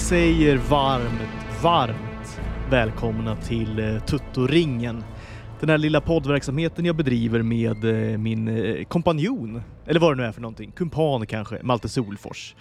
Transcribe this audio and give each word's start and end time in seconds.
Vi 0.00 0.04
säger 0.06 0.56
varmt, 0.56 1.62
varmt 1.62 2.40
välkomna 2.70 3.36
till 3.36 3.78
eh, 3.78 3.98
Tuttoringen. 4.04 5.04
Den 5.60 5.68
här 5.68 5.78
lilla 5.78 6.00
poddverksamheten 6.00 6.84
jag 6.84 6.96
bedriver 6.96 7.42
med 7.42 7.84
eh, 7.84 8.18
min 8.18 8.48
eh, 8.48 8.84
kompanjon, 8.84 9.62
eller 9.86 10.00
vad 10.00 10.12
det 10.12 10.22
nu 10.22 10.28
är 10.28 10.32
för 10.32 10.40
någonting, 10.40 10.72
kumpan 10.72 11.26
kanske, 11.26 11.62
Malte 11.62 11.88
Solfors. 11.88 12.54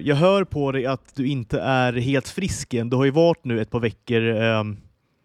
Jag 0.00 0.16
hör 0.16 0.44
på 0.44 0.72
dig 0.72 0.86
att 0.86 1.14
du 1.14 1.26
inte 1.28 1.60
är 1.60 1.92
helt 1.92 2.28
frisk 2.28 2.74
än. 2.74 2.90
Du 2.90 2.96
har 2.96 3.04
ju 3.04 3.10
varit 3.10 3.44
nu 3.44 3.60
ett 3.60 3.70
par 3.70 3.80
veckor 3.80 4.22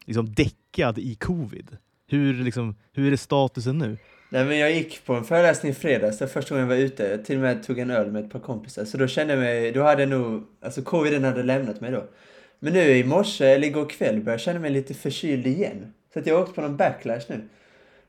liksom 0.05 0.33
däckad 0.33 0.97
i 0.99 1.15
covid. 1.15 1.77
Hur, 2.07 2.43
liksom, 2.43 2.75
hur 2.93 3.13
är 3.13 3.17
statusen 3.17 3.77
nu? 3.77 3.97
Nej 4.33 4.45
men 4.45 4.57
jag 4.57 4.71
gick 4.71 5.05
på 5.05 5.13
en 5.13 5.23
föreläsning 5.23 5.71
i 5.71 5.75
fredags, 5.75 6.17
det 6.17 6.25
var 6.25 6.29
första 6.29 6.55
gången 6.55 6.69
jag 6.69 6.75
var 6.75 6.83
ute. 6.83 7.07
Jag 7.07 7.25
till 7.25 7.35
och 7.35 7.41
med 7.41 7.63
tog 7.63 7.79
en 7.79 7.91
öl 7.91 8.11
med 8.11 8.25
ett 8.25 8.31
par 8.31 8.39
kompisar. 8.39 8.85
Så 8.85 8.97
då 8.97 9.07
kände 9.07 9.33
jag 9.33 9.39
mig, 9.39 9.71
då 9.71 9.83
hade 9.83 10.01
jag 10.01 10.09
nog, 10.09 10.43
alltså 10.61 10.81
coviden 10.81 11.23
hade 11.23 11.43
lämnat 11.43 11.81
mig 11.81 11.91
då. 11.91 12.03
Men 12.59 12.73
nu 12.73 12.97
i 12.97 13.03
morse, 13.03 13.45
eller 13.45 13.67
igår 13.67 13.89
kväll, 13.89 14.15
började 14.15 14.31
jag 14.31 14.39
känna 14.39 14.59
mig 14.59 14.71
lite 14.71 14.93
förkyld 14.93 15.47
igen. 15.47 15.93
Så 16.13 16.19
att 16.19 16.27
jag 16.27 16.35
har 16.35 16.41
åkt 16.41 16.55
på 16.55 16.61
någon 16.61 16.77
backlash 16.77 17.21
nu. 17.27 17.41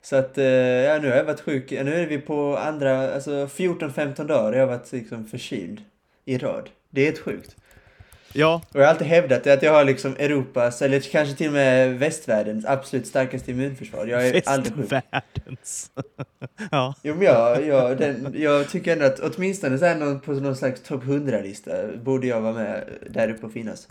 Så 0.02 0.16
att, 0.16 0.38
eh, 0.38 0.44
ja 0.44 0.98
nu 0.98 1.08
har 1.08 1.16
jag 1.16 1.24
varit 1.24 1.40
sjuk, 1.40 1.70
nu 1.70 1.94
är 1.94 2.06
vi 2.06 2.18
på 2.18 2.56
andra, 2.56 3.14
alltså 3.14 3.46
14-15 3.46 4.26
dagar 4.26 4.52
jag 4.52 4.66
har 4.66 4.76
varit 4.76 4.92
liksom 4.92 5.24
förkyld 5.24 5.80
i 6.24 6.38
rad. 6.38 6.70
Det 6.90 7.00
är 7.00 7.04
helt 7.04 7.18
sjukt. 7.18 7.56
Ja. 8.36 8.62
Och 8.68 8.80
jag 8.80 8.84
har 8.84 8.90
alltid 8.90 9.06
hävdat 9.06 9.46
att 9.46 9.62
jag 9.62 9.72
har 9.72 9.84
liksom 9.84 10.16
Europas, 10.18 10.82
eller 10.82 11.00
kanske 11.00 11.36
till 11.36 11.46
och 11.46 11.52
med 11.52 11.98
västvärldens 11.98 12.64
absolut 12.64 13.06
starkaste 13.06 13.50
immunförsvar. 13.50 14.06
Jag 14.06 14.26
är 14.26 14.42
aldrig 14.46 14.74
sjuk. 14.74 14.92
Västvärldens. 14.92 15.90
ja. 16.70 16.94
Jo 17.02 17.14
men 17.14 17.24
jag, 17.24 17.66
jag, 17.66 17.98
den, 17.98 18.34
jag 18.36 18.70
tycker 18.70 18.92
ändå 18.92 19.04
att 19.04 19.20
åtminstone 19.20 19.78
så 19.78 19.84
här 19.84 19.96
någon, 19.96 20.20
på 20.20 20.32
någon 20.32 20.56
slags 20.56 20.82
topp 20.82 21.04
100-lista 21.04 21.72
borde 22.04 22.26
jag 22.26 22.40
vara 22.40 22.52
med 22.52 22.84
där 23.10 23.30
uppe 23.30 23.46
och 23.46 23.52
finnas. 23.52 23.88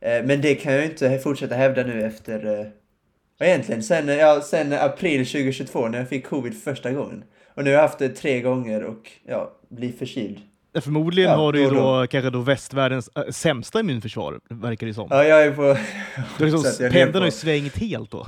Eh, 0.00 0.24
men 0.24 0.40
det 0.40 0.54
kan 0.54 0.72
jag 0.72 0.82
ju 0.82 0.90
inte 0.90 1.18
fortsätta 1.18 1.54
hävda 1.54 1.82
nu 1.82 2.04
efter, 2.04 2.60
eh, 2.60 3.48
egentligen 3.48 3.82
sen, 3.82 4.08
ja, 4.08 4.40
sen 4.40 4.72
april 4.72 5.26
2022 5.26 5.88
när 5.88 5.98
jag 5.98 6.08
fick 6.08 6.26
covid 6.26 6.62
första 6.62 6.92
gången. 6.92 7.24
Och 7.54 7.64
nu 7.64 7.70
har 7.70 7.74
jag 7.74 7.82
haft 7.82 7.98
det 7.98 8.08
tre 8.08 8.40
gånger 8.40 8.84
och 8.84 9.10
ja, 9.26 9.52
blir 9.68 9.92
förkyld. 9.92 10.40
Förmodligen 10.74 11.30
ja, 11.30 11.36
har 11.36 11.52
du 11.52 11.60
ju 11.60 11.70
då, 11.70 12.00
då, 12.00 12.06
kanske 12.06 12.30
då 12.30 12.40
västvärldens 12.40 13.10
äh, 13.16 13.22
sämsta 13.30 13.80
immunförsvar, 13.80 14.40
verkar 14.48 14.86
det 14.86 14.94
som. 14.94 15.08
Ja, 15.10 15.24
jag 15.24 15.44
är 15.44 15.52
på... 15.52 15.76
liksom, 16.44 16.64
pendeln 16.90 17.14
har 17.14 17.24
ju 17.24 17.30
svängt 17.30 17.76
helt 17.76 18.10
då. 18.10 18.26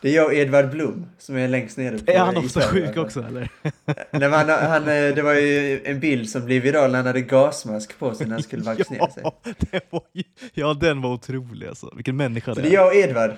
Det 0.00 0.08
är 0.08 0.14
jag 0.14 0.26
och 0.26 0.34
Edvard 0.34 0.70
Blom 0.70 1.06
som 1.18 1.36
är 1.36 1.48
längst 1.48 1.76
nere. 1.78 1.98
På 1.98 2.12
är 2.12 2.18
han 2.18 2.36
också 2.36 2.60
sjuk 2.60 2.96
också 2.96 3.22
eller? 3.22 3.48
Nej, 4.10 4.30
han, 4.30 4.48
han, 4.48 4.82
eh, 4.82 5.14
det 5.14 5.22
var 5.22 5.34
ju 5.34 5.80
en 5.84 6.00
bild 6.00 6.30
som 6.30 6.44
blev 6.44 6.62
viral 6.62 6.90
när 6.90 6.98
han 6.98 7.06
hade 7.06 7.20
gasmask 7.20 7.98
på 7.98 8.14
sig 8.14 8.26
när 8.26 8.34
han 8.34 8.42
skulle 8.42 8.62
vaccinera 8.76 9.10
sig. 9.10 9.22
ja, 9.22 9.80
var 9.90 10.02
ju, 10.12 10.22
ja, 10.54 10.74
den 10.74 11.02
var 11.02 11.10
otrolig 11.10 11.66
alltså. 11.66 11.92
Vilken 11.96 12.16
människa 12.16 12.54
Så 12.54 12.60
det 12.60 12.66
är. 12.66 12.70
det 12.70 12.76
är 12.76 12.80
jag 12.80 12.86
och 12.86 12.94
Edvard. 12.94 13.30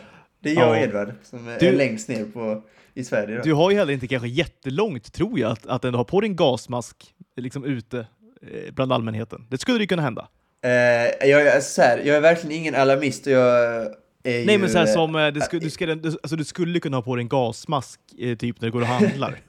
Det 0.42 0.50
är 0.50 0.54
jag 0.54 0.70
och 0.70 0.76
Edvard 0.76 1.12
som 1.22 1.56
du, 1.60 1.66
är 1.66 1.72
längst 1.72 2.08
ner 2.08 2.24
på, 2.24 2.62
i 2.94 3.04
Sverige. 3.04 3.36
Då. 3.36 3.42
Du 3.42 3.52
har 3.52 3.70
ju 3.70 3.76
heller 3.76 3.92
inte 3.92 4.08
kanske 4.08 4.28
jättelångt, 4.28 5.12
tror 5.12 5.38
jag, 5.38 5.52
att, 5.52 5.66
att 5.66 5.84
ändå 5.84 5.98
ha 5.98 6.04
på 6.04 6.20
din 6.20 6.36
gasmask 6.36 7.14
liksom 7.36 7.64
ute 7.64 7.98
eh, 8.42 8.72
bland 8.72 8.92
allmänheten. 8.92 9.47
Det 9.50 9.58
skulle 9.58 9.80
ju 9.80 9.86
kunna 9.86 10.02
hända. 10.02 10.28
Uh, 10.64 11.28
jag, 11.28 11.48
alltså, 11.48 11.70
så 11.70 11.83
här, 11.83 11.98
jag 12.05 12.16
är 12.16 12.20
verkligen 12.20 12.56
ingen 12.56 12.74
alarmist 12.74 13.27
och 13.27 13.33
jag 13.33 13.89
Nej 14.24 14.50
ju, 14.50 14.58
men 14.58 14.70
så 14.70 14.78
här 14.78 14.86
som, 14.86 15.16
eh, 15.16 15.27
det 15.27 15.41
sku, 15.41 15.58
du, 15.58 15.70
ska, 15.70 15.86
du, 15.86 16.08
alltså, 16.08 16.36
du 16.36 16.44
skulle 16.44 16.80
kunna 16.80 16.97
ha 16.97 17.02
på 17.02 17.16
dig 17.16 17.22
en 17.22 17.28
gasmask 17.28 18.01
eh, 18.18 18.36
typ 18.36 18.61
när 18.61 18.68
du 18.68 18.73
går 18.73 18.80
och 18.80 18.86
handlar. 18.86 19.40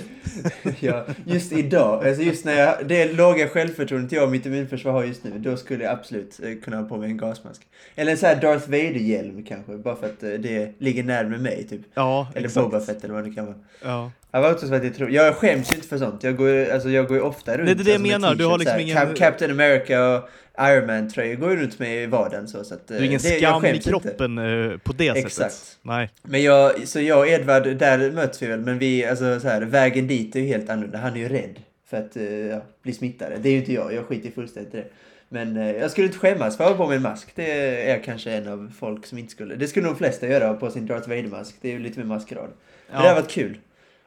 ja, 0.80 1.06
just 1.24 1.52
idag, 1.52 2.06
alltså 2.06 2.22
just 2.22 2.44
när 2.44 2.52
jag, 2.52 2.88
det 2.88 3.12
låga 3.12 3.48
självförtroendet 3.48 4.12
jag 4.12 4.24
och 4.24 4.30
mitt 4.30 4.46
immunförsvar 4.46 4.92
har 4.92 5.04
just 5.04 5.24
nu, 5.24 5.38
då 5.38 5.56
skulle 5.56 5.84
jag 5.84 5.92
absolut 5.92 6.40
eh, 6.42 6.54
kunna 6.64 6.76
ha 6.76 6.84
på 6.84 6.96
mig 6.96 7.10
en 7.10 7.16
gasmask. 7.16 7.62
Eller 7.94 8.12
en 8.12 8.18
sån 8.18 8.28
här 8.28 8.36
Darth 8.36 8.70
Vader-hjälm 8.70 9.44
kanske, 9.44 9.76
bara 9.76 9.96
för 9.96 10.06
att 10.06 10.20
det 10.20 10.72
ligger 10.78 11.04
närmare 11.04 11.38
mig 11.38 11.66
typ. 11.68 11.80
Ja, 11.94 12.28
Eller 12.34 12.46
exakt. 12.46 12.64
Boba 12.64 12.80
Fett 12.80 13.04
eller 13.04 13.14
vad 13.14 13.24
det 13.24 13.30
kan 13.30 13.46
vara. 13.46 13.56
Ja. 13.82 14.10
Jag, 14.30 14.42
var 14.42 14.52
också 14.52 14.68
så 14.68 14.74
att 14.74 14.84
jag, 14.84 14.94
tror, 14.94 15.10
jag 15.10 15.36
skäms 15.36 15.74
inte 15.74 15.88
för 15.88 15.98
sånt, 15.98 16.22
jag 16.22 16.36
går, 16.36 16.70
alltså, 16.70 16.90
jag 16.90 17.08
går 17.08 17.16
ju 17.16 17.22
ofta 17.22 17.56
runt 17.56 17.64
Nej, 17.64 17.74
det 17.74 17.82
är 17.82 17.84
det 17.84 17.90
jag 17.90 17.94
alltså, 17.94 18.20
menar, 18.20 18.34
du 18.34 18.44
har 18.46 18.58
liksom 18.58 18.80
ingen... 18.80 19.14
Captain 19.14 19.50
America 19.50 20.08
och 20.08 20.28
Iron 20.60 20.86
Man-tröjor 20.86 21.36
går 21.36 21.48
runt 21.48 21.78
med 21.78 22.02
i 22.02 22.06
vardagen 22.06 22.48
så. 22.48 22.64
så 22.64 22.74
att, 22.74 22.88
du 22.88 22.94
har 22.94 23.00
ingen 23.00 23.20
det, 23.22 23.38
skam 23.38 23.64
i 23.64 23.78
kroppen 23.78 24.38
inte. 24.38 24.78
på 24.84 24.92
det 24.92 25.08
Exakt. 25.08 25.34
sättet. 25.34 25.78
Nej. 25.82 26.10
Men 26.22 26.42
jag, 26.42 26.88
så 26.88 27.00
jag 27.00 27.18
och 27.18 27.28
Edvard, 27.28 27.76
där 27.76 28.10
möts 28.10 28.42
vi 28.42 28.46
väl, 28.46 28.60
men 28.60 28.78
vi, 28.78 29.06
alltså 29.06 29.40
så 29.40 29.48
här, 29.48 29.62
vägen 29.62 30.06
dit 30.06 30.36
är 30.36 30.40
ju 30.40 30.46
helt 30.46 30.70
annorlunda. 30.70 30.98
Han 30.98 31.16
är 31.16 31.20
ju 31.20 31.28
rädd 31.28 31.60
för 31.90 31.96
att 31.96 32.16
ja, 32.50 32.62
bli 32.82 32.92
smittad. 32.92 33.32
Det 33.40 33.48
är 33.48 33.52
ju 33.52 33.58
inte 33.58 33.72
jag, 33.72 33.94
jag 33.94 34.06
skiter 34.06 34.30
fullständigt 34.30 34.74
i 34.74 34.76
det. 34.76 34.86
Men 35.28 35.56
eh, 35.56 35.70
jag 35.70 35.90
skulle 35.90 36.06
inte 36.06 36.18
skämmas 36.18 36.56
för 36.56 36.64
att 36.64 36.70
ha 36.70 36.76
på 36.76 36.86
mig 36.86 36.96
en 36.96 37.02
mask. 37.02 37.28
Det 37.34 37.52
är 37.52 37.90
jag 37.90 38.04
kanske 38.04 38.30
en 38.30 38.48
av 38.48 38.72
folk 38.78 39.06
som 39.06 39.18
inte 39.18 39.30
skulle. 39.30 39.54
Det 39.54 39.66
skulle 39.66 39.86
de 39.86 39.96
flesta 39.96 40.26
göra, 40.26 40.54
på 40.54 40.70
sin 40.70 40.86
Darth 40.86 41.08
Vader-mask. 41.08 41.56
Det 41.60 41.68
är 41.68 41.72
ju 41.72 41.78
lite 41.78 41.98
mer 41.98 42.06
maskerad. 42.06 42.50
Ja. 42.92 43.02
Det 43.02 43.08
har 43.08 43.14
varit 43.14 43.30
kul. 43.30 43.58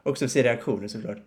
Också 0.02 0.24
att 0.24 0.30
se 0.30 0.42
reaktioner 0.42 0.88
såklart 0.88 1.18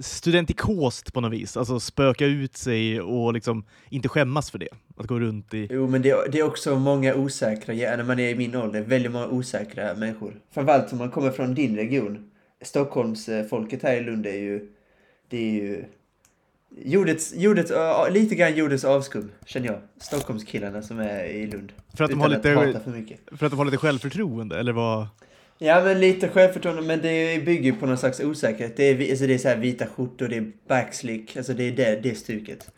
studentikost 0.00 1.12
på 1.12 1.20
något 1.20 1.32
vis, 1.32 1.56
alltså 1.56 1.80
spöka 1.80 2.26
ut 2.26 2.56
sig 2.56 3.00
och 3.00 3.32
liksom 3.32 3.64
inte 3.88 4.08
skämmas 4.08 4.50
för 4.50 4.58
det. 4.58 4.68
Att 4.96 5.06
gå 5.06 5.20
runt 5.20 5.54
i... 5.54 5.68
Jo, 5.70 5.86
men 5.86 6.02
det, 6.02 6.32
det 6.32 6.38
är 6.38 6.42
också 6.42 6.78
många 6.78 7.14
osäkra, 7.14 7.74
ja, 7.74 7.96
när 7.96 8.04
man 8.04 8.18
är 8.18 8.28
i 8.28 8.34
min 8.34 8.54
ålder, 8.54 8.80
väldigt 8.80 9.12
många 9.12 9.26
osäkra 9.26 9.94
människor. 9.94 10.40
Framförallt 10.50 10.92
om 10.92 10.98
man 10.98 11.10
kommer 11.10 11.30
från 11.30 11.54
din 11.54 11.76
region. 11.76 12.30
Stockholmsfolket 12.62 13.82
här 13.82 13.96
i 13.96 14.00
Lund 14.00 14.26
är 14.26 14.36
ju, 14.38 14.68
det 15.28 15.36
är 15.36 15.52
ju 15.52 15.84
Jordets, 16.84 17.34
jordets, 17.36 17.70
uh, 17.70 18.10
lite 18.10 18.34
grann 18.34 18.54
jordens 18.54 18.84
avskum, 18.84 19.30
känner 19.46 19.66
jag. 19.66 19.78
Stockholmskillarna 20.00 20.82
som 20.82 20.98
är 20.98 21.24
i 21.24 21.46
Lund. 21.46 21.72
För 21.96 22.04
att, 22.04 22.10
de 22.10 22.20
har 22.20 22.28
lite, 22.28 22.42
för, 22.42 23.36
för 23.36 23.46
att 23.46 23.52
de 23.52 23.58
har 23.58 23.64
lite 23.64 23.76
självförtroende, 23.76 24.58
eller 24.58 24.72
vad? 24.72 25.06
Ja, 25.64 25.84
men 25.84 26.00
lite 26.00 26.28
självförtroende, 26.28 26.82
men 26.82 27.02
det 27.02 27.44
bygger 27.44 27.72
på 27.72 27.86
någon 27.86 27.98
slags 27.98 28.20
osäkerhet. 28.20 28.76
Det 28.76 28.84
är, 28.84 29.10
alltså 29.10 29.26
det 29.26 29.34
är 29.34 29.38
så 29.38 29.48
här 29.48 29.56
vita 29.56 29.86
skjortor, 29.86 30.28
det 30.28 30.36
är 30.36 30.52
backslick, 30.68 31.36
alltså 31.36 31.52
det 31.52 31.68
är 31.68 31.72
det, 31.72 32.00
det 32.02 32.14
stuket. 32.14 32.70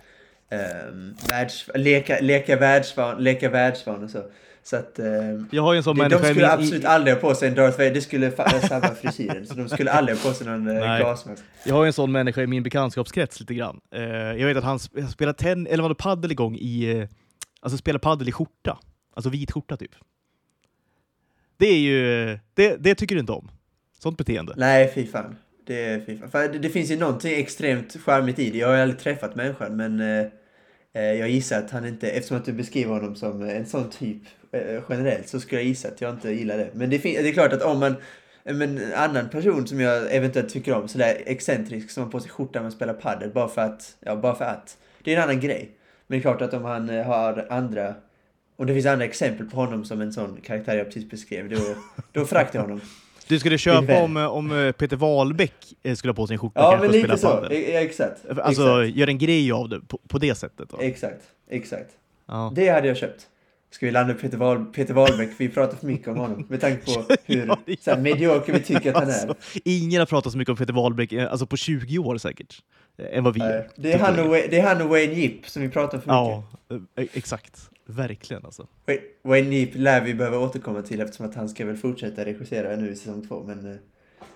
Um, 0.91 1.17
världs, 1.31 1.71
leka, 1.75 2.19
leka 2.21 2.57
världsvan, 2.57 3.23
leka 3.25 3.51
världsvan 3.51 4.05
och 4.05 4.11
så. 4.11 4.23
Så 4.63 4.77
att, 4.77 4.99
um, 4.99 5.49
jag 5.53 5.63
har 5.63 5.75
en 5.75 5.83
sån 5.83 5.99
det, 5.99 6.09
de 6.09 6.25
skulle 6.25 6.53
absolut 6.53 6.83
i... 6.83 6.87
aldrig 6.87 7.15
ha 7.15 7.21
på 7.21 7.35
sig 7.35 7.49
en 7.49 7.55
Darth 7.55 7.79
Vader, 7.79 7.91
det 7.91 8.01
skulle 8.01 8.31
sabba 8.69 8.95
frisyren. 8.95 9.47
så 9.47 9.55
de 9.55 9.69
skulle 9.69 9.91
aldrig 9.91 10.19
ha 10.19 10.29
på 10.29 10.35
sig 10.35 10.47
någon 10.47 10.69
uh, 10.69 10.99
gasmask. 10.99 11.43
Jag 11.65 11.75
har 11.75 11.87
en 11.87 11.93
sån 11.93 12.13
människa 12.13 12.43
i 12.43 12.47
min 12.47 12.63
bekantskapskrets 12.63 13.41
lite 13.41 13.55
grann. 13.55 13.81
Uh, 13.97 14.03
jag 14.41 14.47
vet 14.47 14.57
att 14.57 14.65
han 14.65 14.79
spelar 15.09 15.33
tennis, 15.33 15.73
eller 15.73 15.83
var 15.83 15.89
det 15.89 15.95
paddel 15.95 16.33
igång 16.33 16.57
i, 16.57 16.95
uh, 16.95 17.09
alltså 17.61 17.79
spelar 17.79 17.99
paddel 17.99 18.29
i 18.29 18.33
skjorta. 18.33 18.79
Alltså 19.15 19.31
vit 19.31 19.53
skjorta 19.53 19.77
typ. 19.77 19.93
Det 21.57 21.67
är 21.67 21.79
ju, 21.79 22.27
det, 22.55 22.77
det 22.77 22.95
tycker 22.95 23.15
du 23.15 23.21
inte 23.21 23.33
om. 23.33 23.51
Sånt 23.99 24.19
beteende. 24.19 24.55
Nej, 24.57 24.93
fy 24.95 25.07
fan. 25.07 25.37
Det, 25.67 26.07
fy 26.07 26.19
fan. 26.19 26.31
För 26.31 26.49
det, 26.49 26.59
det 26.59 26.69
finns 26.69 26.91
ju 26.91 26.97
någonting 26.97 27.41
extremt 27.41 27.97
charmigt 28.05 28.39
i 28.39 28.51
det. 28.51 28.59
Jag 28.59 28.69
har 28.69 28.75
ju 28.75 28.81
aldrig 28.81 29.01
träffat 29.01 29.35
människan, 29.35 29.77
men 29.77 30.01
eh, 30.01 30.27
eh, 30.93 31.03
jag 31.03 31.29
gissar 31.29 31.59
att 31.59 31.71
han 31.71 31.87
inte, 31.87 32.11
eftersom 32.11 32.37
att 32.37 32.45
du 32.45 32.53
beskriver 32.53 32.93
honom 32.93 33.17
som 33.17 33.43
en 33.43 33.67
sån 33.67 33.91
typ 33.91 34.23
eh, 34.53 34.83
generellt, 34.89 35.29
så 35.29 35.41
skulle 35.41 35.61
jag 35.61 35.69
gissa 35.69 35.89
att 35.89 36.01
jag 36.01 36.15
inte 36.15 36.31
gillar 36.31 36.59
det. 36.59 36.71
Men 36.73 36.91
det, 36.91 36.99
det 36.99 37.29
är 37.29 37.33
klart 37.33 37.53
att 37.53 37.63
om 37.63 37.79
man 37.79 37.97
eh, 38.45 38.55
men 38.55 38.79
en 38.79 38.95
annan 38.95 39.29
person 39.29 39.67
som 39.67 39.81
jag 39.81 40.15
eventuellt 40.15 40.49
tycker 40.49 40.75
om, 40.75 40.89
sådär 40.89 41.23
excentrisk 41.27 41.91
som 41.91 42.03
har 42.03 42.11
på 42.11 42.21
sig 42.21 42.31
skjorta 42.31 42.59
när 42.59 42.63
man 42.63 42.73
spelar 42.73 42.95
padel 42.95 43.31
bara 43.31 43.49
för 43.49 43.63
att, 43.63 43.97
ja 44.01 44.17
bara 44.17 44.35
för 44.35 44.45
att. 44.45 44.79
Det 45.03 45.13
är 45.13 45.17
en 45.17 45.23
annan 45.23 45.41
grej. 45.41 45.71
Men 46.07 46.19
det 46.19 46.21
är 46.21 46.23
klart 46.23 46.43
att 46.43 46.55
om 46.55 46.65
han 46.65 46.91
eh, 46.91 47.07
har 47.07 47.47
andra 47.51 47.95
om 48.57 48.67
det 48.67 48.75
finns 48.75 48.87
andra 48.87 49.05
exempel 49.05 49.47
på 49.47 49.57
honom 49.57 49.85
som 49.85 50.01
en 50.01 50.13
sån 50.13 50.41
karaktär 50.41 50.77
jag 50.77 50.87
precis 50.87 51.11
beskrev, 51.11 51.49
då, 51.49 51.59
då 52.13 52.25
föraktar 52.25 52.59
jag 52.59 52.63
honom. 52.65 52.81
Du 53.29 53.39
skulle 53.39 53.59
köpa 53.59 54.03
om, 54.03 54.17
om 54.17 54.53
eh, 54.53 54.73
Peter 54.73 54.97
Wahlbeck 54.97 55.75
eh, 55.83 55.95
skulle 55.95 56.11
ha 56.11 56.17
på 56.17 56.27
sig 56.27 56.35
en 56.35 56.39
skjorta 56.39 56.61
Ja, 56.61 56.79
men 56.81 56.91
lite 56.91 57.19
så. 57.19 57.27
Ja, 57.27 57.57
exakt. 57.57 58.27
Alltså, 58.29 58.83
exakt. 58.83 58.97
gör 58.97 59.09
en 59.09 59.19
grej 59.19 59.53
av 59.53 59.69
det 59.69 59.81
på, 59.81 60.01
på 60.09 60.19
det 60.19 60.35
sättet. 60.35 60.69
Då. 60.71 60.81
Exakt, 60.81 61.23
exakt. 61.51 61.91
Ja. 62.27 62.53
Det 62.55 62.69
hade 62.69 62.89
jag 62.89 62.97
köpt. 62.97 63.27
Ska 63.71 63.87
vi 63.87 63.93
landa 63.93 64.15
Peter, 64.15 64.37
Wahl, 64.37 64.65
Peter 64.65 64.95
Wahlbeck? 64.95 65.31
Vi 65.39 65.49
pratar 65.49 65.77
för 65.77 65.87
mycket 65.87 66.09
om 66.09 66.17
honom 66.17 66.47
med 66.49 66.61
tanke 66.61 66.95
på 66.95 67.05
hur 67.25 67.47
ja, 67.47 67.59
ja. 67.85 67.97
Medioker 67.97 68.53
vi 68.53 68.61
tycker 68.61 68.91
att 68.91 68.97
han 68.97 69.11
är. 69.11 69.29
Alltså, 69.29 69.35
ingen 69.65 69.99
har 69.99 70.07
pratat 70.07 70.33
så 70.33 70.39
mycket 70.39 70.51
om 70.51 70.57
Peter 70.57 70.73
Wahlbeck, 70.73 71.13
eh, 71.13 71.31
alltså 71.31 71.47
på 71.47 71.57
20 71.57 71.99
år 71.99 72.19
säkert, 72.19 72.63
än 73.13 73.25
vad 73.25 73.35
vi 73.35 73.41
gör. 73.41 73.69
Det 73.77 73.93
är 73.93 74.63
han 74.63 74.81
och, 74.81 74.87
och 74.87 74.91
Wayne 74.91 75.15
Yip 75.15 75.49
som 75.49 75.63
vi 75.63 75.69
pratar 75.69 75.99
för 75.99 75.99
mycket. 75.99 76.87
Ja, 76.97 77.05
exakt. 77.13 77.71
Verkligen 77.87 78.45
alltså. 78.45 78.67
Wayne 79.23 79.49
Neep 79.49 79.71
lär 79.75 80.05
vi 80.05 80.15
behöva 80.15 80.39
återkomma 80.39 80.83
till 80.83 81.01
eftersom 81.01 81.27
att 81.27 81.35
han 81.35 81.49
ska 81.49 81.67
väl 81.67 81.77
fortsätta 81.77 82.25
regissera 82.25 82.77
nu 82.77 82.91
i 82.91 82.97
säsong 82.97 83.27
två. 83.29 83.45
Men 83.47 83.73
eh, 83.73 83.77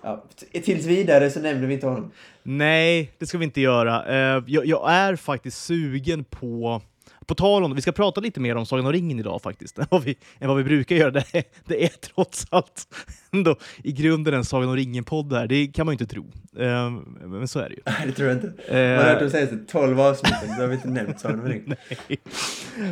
ja, 0.01 0.25
tills 0.63 0.85
vidare 0.85 1.29
så 1.29 1.39
nämner 1.39 1.67
vi 1.67 1.73
inte 1.73 1.87
honom. 1.87 2.11
Nej, 2.43 3.11
det 3.17 3.25
ska 3.25 3.37
vi 3.37 3.45
inte 3.45 3.61
göra. 3.61 4.05
Eh, 4.05 4.43
jag, 4.47 4.65
jag 4.65 4.91
är 4.91 5.15
faktiskt 5.15 5.65
sugen 5.65 6.23
på 6.23 6.81
på 7.25 7.35
tal 7.35 7.63
om 7.63 7.71
det, 7.71 7.75
vi 7.75 7.81
ska 7.81 7.91
prata 7.91 8.21
lite 8.21 8.39
mer 8.39 8.55
om 8.55 8.65
Sagan 8.65 8.85
om 8.85 8.91
ringen 8.91 9.19
idag 9.19 9.41
faktiskt, 9.41 9.79
än 9.79 9.85
vad 9.89 10.03
vi, 10.03 10.17
än 10.39 10.47
vad 10.47 10.57
vi 10.57 10.63
brukar 10.63 10.95
göra. 10.95 11.11
Det 11.11 11.35
är, 11.35 11.43
det 11.65 11.83
är 11.83 11.87
trots 11.87 12.47
allt 12.49 12.87
ändå 13.31 13.55
i 13.83 13.91
grunden 13.91 14.33
en 14.33 14.45
Sagan 14.45 14.69
om 14.69 14.75
ringen-podd 14.75 15.33
här, 15.33 15.47
det 15.47 15.67
kan 15.67 15.85
man 15.85 15.93
ju 15.93 16.03
inte 16.03 16.13
tro. 16.13 16.21
Uh, 16.59 16.91
men 17.27 17.47
så 17.47 17.59
är 17.59 17.69
det 17.69 17.75
ju. 17.75 17.81
Nej, 17.85 18.07
det 18.07 18.11
tror 18.11 18.29
jag 18.29 18.37
inte. 18.37 18.47
Man 18.47 19.05
har 19.05 19.11
hört 19.11 19.19
dem 19.19 19.29
säga 19.29 19.47
så 19.47 19.57
12 19.67 19.99
avsnitt, 19.99 20.33
då 20.57 20.63
har 20.63 20.67
vi 20.67 20.75
inte 20.75 20.87
nämnt 20.87 21.19
Sagan 21.19 21.39
om 21.39 21.47
ringen. 21.47 21.65
Nej. 22.07 22.19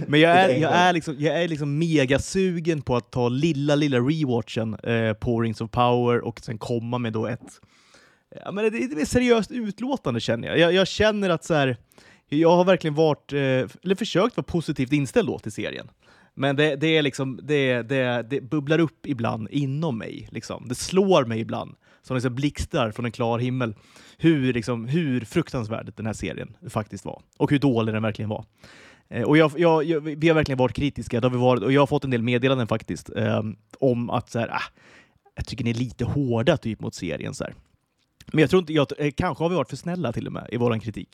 Men 0.07 0.19
jag 0.19 0.31
är, 0.31 0.49
jag 0.49 0.71
är 0.71 0.93
liksom, 0.93 1.15
jag 1.19 1.43
är 1.43 1.47
liksom 1.47 1.77
mega 1.77 2.19
sugen 2.19 2.81
på 2.81 2.95
att 2.95 3.11
ta 3.11 3.29
lilla, 3.29 3.75
lilla 3.75 3.97
rewatchen 3.97 4.73
eh, 4.73 5.13
på 5.13 5.41
Rings 5.41 5.61
of 5.61 5.71
Power 5.71 6.19
och 6.19 6.39
sen 6.39 6.57
komma 6.57 6.97
med 6.97 7.13
då 7.13 7.27
ett 7.27 7.59
ja, 8.45 8.51
men 8.51 8.63
det, 8.63 8.69
det 8.69 9.01
är 9.01 9.05
seriöst 9.05 9.51
utlåtande 9.51 10.19
känner 10.19 10.47
jag. 10.47 10.59
Jag, 10.59 10.73
jag 10.73 10.87
känner 10.87 11.29
att 11.29 11.43
så 11.43 11.53
här, 11.53 11.77
jag 12.29 12.55
har 12.55 12.63
verkligen 12.63 12.95
varit, 12.95 13.33
eh, 13.33 13.39
eller 13.39 13.95
försökt 13.95 14.37
vara 14.37 14.45
positivt 14.45 14.93
inställd 14.93 15.27
då 15.27 15.39
till 15.39 15.51
serien. 15.51 15.89
Men 16.33 16.55
det, 16.55 16.75
det, 16.75 16.97
är 16.97 17.01
liksom, 17.01 17.39
det, 17.43 17.81
det, 17.81 18.25
det 18.29 18.41
bubblar 18.41 18.79
upp 18.79 19.05
ibland 19.05 19.47
inom 19.51 19.97
mig. 19.97 20.27
Liksom. 20.31 20.67
Det 20.67 20.75
slår 20.75 21.25
mig 21.25 21.39
ibland 21.39 21.75
som 22.01 22.15
liksom 22.15 22.35
blixtar 22.35 22.91
från 22.91 23.05
en 23.05 23.11
klar 23.11 23.39
himmel 23.39 23.75
hur, 24.17 24.53
liksom, 24.53 24.87
hur 24.87 25.21
fruktansvärd 25.21 25.93
den 25.95 26.05
här 26.05 26.13
serien 26.13 26.55
faktiskt 26.69 27.05
var 27.05 27.21
och 27.37 27.51
hur 27.51 27.59
dålig 27.59 27.93
den 27.93 28.03
verkligen 28.03 28.29
var. 28.29 28.45
Eh, 29.09 29.23
Och 29.23 29.37
jag, 29.37 29.51
jag, 29.57 29.83
jag, 29.83 30.01
vi 30.01 30.27
har 30.27 30.35
verkligen 30.35 30.57
varit 30.57 30.75
kritiska, 30.75 31.19
det 31.21 31.27
har 31.27 31.31
vi 31.31 31.37
varit, 31.37 31.63
och 31.63 31.71
jag 31.71 31.81
har 31.81 31.87
fått 31.87 32.03
en 32.03 32.09
del 32.09 32.23
meddelanden 32.23 32.67
faktiskt 32.67 33.09
eh, 33.15 33.43
om 33.79 34.09
att 34.09 34.29
så 34.29 34.39
här, 34.39 34.47
ah, 34.49 34.61
jag 35.35 35.45
tycker 35.45 35.63
ni 35.63 35.69
är 35.69 35.73
lite 35.75 36.05
hårda 36.05 36.57
typ 36.57 36.79
mot 36.79 36.95
serien. 36.95 37.33
Så 37.33 37.43
här. 37.43 37.53
Men 38.33 38.41
jag 38.41 38.49
tror 38.49 38.59
inte, 38.59 38.73
jag, 38.73 38.87
eh, 38.97 39.11
kanske 39.11 39.43
har 39.43 39.49
vi 39.49 39.55
varit 39.55 39.69
för 39.69 39.75
snälla 39.77 40.13
till 40.13 40.27
och 40.27 40.33
med 40.33 40.47
i 40.51 40.57
vår 40.57 40.79
kritik. 40.79 41.09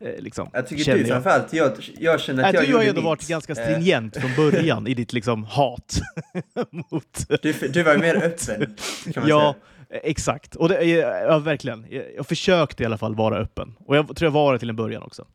Eh, 0.00 0.22
liksom, 0.22 0.48
Jag 0.52 0.66
tycker 0.68 0.98
du 0.98 1.04
framförallt, 1.04 1.52
jag, 1.52 1.72
jag 1.98 2.20
känner 2.20 2.42
att 2.44 2.52
Nej, 2.54 2.62
jag 2.62 2.70
du 2.70 2.76
har 2.76 2.82
ju 2.82 2.88
ändå 2.88 3.00
varit 3.00 3.28
ganska 3.28 3.52
Eh, 3.52 3.62
stringent 3.68 4.16
från 4.16 4.30
början 4.36 4.86
i 4.86 4.94
ditt 4.94 5.12
liksom 5.12 5.44
hat 5.44 6.00
mot... 6.70 7.26
Du, 7.42 7.52
du 7.52 7.82
var 7.82 7.92
ju 7.92 7.98
mer 7.98 8.16
öppen, 8.16 8.76
kan 9.14 9.20
man 9.22 9.28
Ja, 9.28 9.54
säga. 9.88 10.00
exakt. 10.02 10.56
Och 10.56 10.68
det, 10.68 10.84
ja, 10.84 11.38
verkligen. 11.38 11.86
Jag, 11.90 12.04
jag 12.16 12.26
försökte 12.26 12.82
i 12.82 12.86
alla 12.86 12.98
fall 12.98 13.14
vara 13.14 13.36
öppen. 13.38 13.74
Och 13.86 13.96
jag 13.96 14.16
tror 14.16 14.26
jag 14.26 14.30
var 14.32 14.52
det 14.52 14.58
till 14.58 14.70
en 14.70 14.76
början 14.76 15.02
också. 15.02 15.26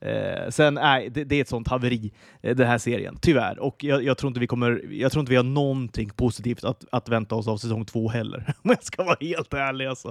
Eh, 0.00 0.50
sen, 0.50 0.74
nej, 0.74 1.10
det, 1.10 1.24
det 1.24 1.36
är 1.36 1.40
ett 1.40 1.48
sånt 1.48 1.68
haveri, 1.68 2.12
eh, 2.42 2.56
den 2.56 2.66
här 2.66 2.78
serien. 2.78 3.18
Tyvärr. 3.20 3.58
Och 3.58 3.84
jag, 3.84 4.04
jag, 4.04 4.18
tror 4.18 4.28
inte 4.28 4.40
vi 4.40 4.46
kommer, 4.46 4.84
jag 4.90 5.12
tror 5.12 5.20
inte 5.20 5.30
vi 5.30 5.36
har 5.36 5.44
någonting 5.44 6.10
positivt 6.10 6.64
att, 6.64 6.84
att 6.92 7.08
vänta 7.08 7.34
oss 7.34 7.48
av 7.48 7.56
säsong 7.56 7.84
två 7.84 8.08
heller. 8.08 8.54
Om 8.62 8.70
jag 8.70 8.84
ska 8.84 9.04
vara 9.04 9.16
helt 9.20 9.54
ärlig 9.54 9.86
alltså. 9.86 10.08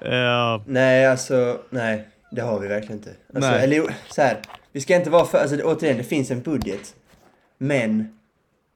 Eh, 0.00 0.62
Nej, 0.66 1.06
alltså, 1.06 1.58
nej. 1.70 2.08
Det 2.30 2.42
har 2.42 2.60
vi 2.60 2.68
verkligen 2.68 2.96
inte. 2.96 3.10
Alltså, 3.34 3.50
Nej. 3.50 3.64
eller 3.64 3.94
så 4.10 4.22
här. 4.22 4.38
Vi 4.72 4.80
ska 4.80 4.96
inte 4.96 5.10
vara 5.10 5.24
för, 5.24 5.38
alltså 5.38 5.56
det, 5.56 5.64
återigen, 5.64 5.96
det 5.96 6.04
finns 6.04 6.30
en 6.30 6.40
budget. 6.42 6.94
Men, 7.58 8.18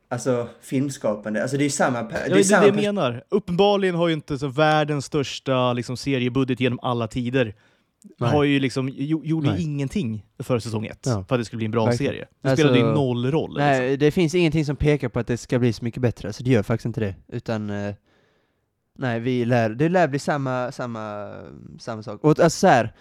alltså 0.08 0.48
filmskapande, 0.62 1.42
alltså 1.42 1.56
det 1.56 1.62
är 1.62 1.64
ju 1.64 1.70
samma, 1.70 2.02
det 2.02 2.08
det 2.08 2.16
är 2.18 2.30
är 2.30 2.34
det 2.34 2.44
samma 2.44 2.66
jag 2.66 2.74
pers- 2.74 2.82
menar. 2.82 3.24
Uppenbarligen 3.28 3.94
har 3.94 4.08
ju 4.08 4.14
inte 4.14 4.38
så 4.38 4.48
världens 4.48 5.04
största 5.04 5.72
liksom, 5.72 5.96
seriebudget 5.96 6.60
genom 6.60 6.78
alla 6.82 7.08
tider 7.08 7.54
Nej. 8.18 8.30
har 8.30 8.44
ju 8.44 8.60
liksom, 8.60 8.90
jo, 8.92 9.24
gjorde 9.24 9.50
Nej. 9.50 9.62
ingenting 9.62 10.26
för 10.38 10.58
säsong 10.58 10.86
ett 10.86 11.02
Ja. 11.06 11.24
för 11.28 11.34
att 11.34 11.40
det 11.40 11.44
skulle 11.44 11.56
bli 11.58 11.64
en 11.64 11.70
bra 11.70 11.86
Verkligen. 11.86 12.12
serie. 12.12 12.26
Det 12.42 12.48
Alltså- 12.50 12.62
spelade 12.66 12.78
ju 12.88 12.94
noll 12.94 13.30
roll. 13.30 13.50
liksom. 13.50 13.64
Nej, 13.66 13.96
det 13.96 14.10
finns 14.10 14.34
ingenting 14.34 14.64
som 14.64 14.76
pekar 14.76 15.08
på 15.08 15.18
att 15.18 15.26
det 15.26 15.36
ska 15.36 15.58
bli 15.58 15.72
så 15.72 15.84
mycket 15.84 16.02
bättre, 16.02 16.32
så 16.32 16.42
det 16.42 16.50
gör 16.50 16.62
faktiskt 16.62 16.86
inte 16.86 17.00
det. 17.00 17.14
Utan, 17.28 17.70
eh, 17.70 17.94
nej, 18.98 19.20
vi 19.20 19.44
lär, 19.44 19.70
det 19.70 19.88
lär 19.88 20.08
bli 20.08 20.18
samma, 20.18 20.72
samma, 20.72 21.32
samma 21.78 22.02
sak. 22.02 22.24
Och 22.24 22.30
alltså 22.40 22.50
så 22.58 22.66
här, 22.66 22.94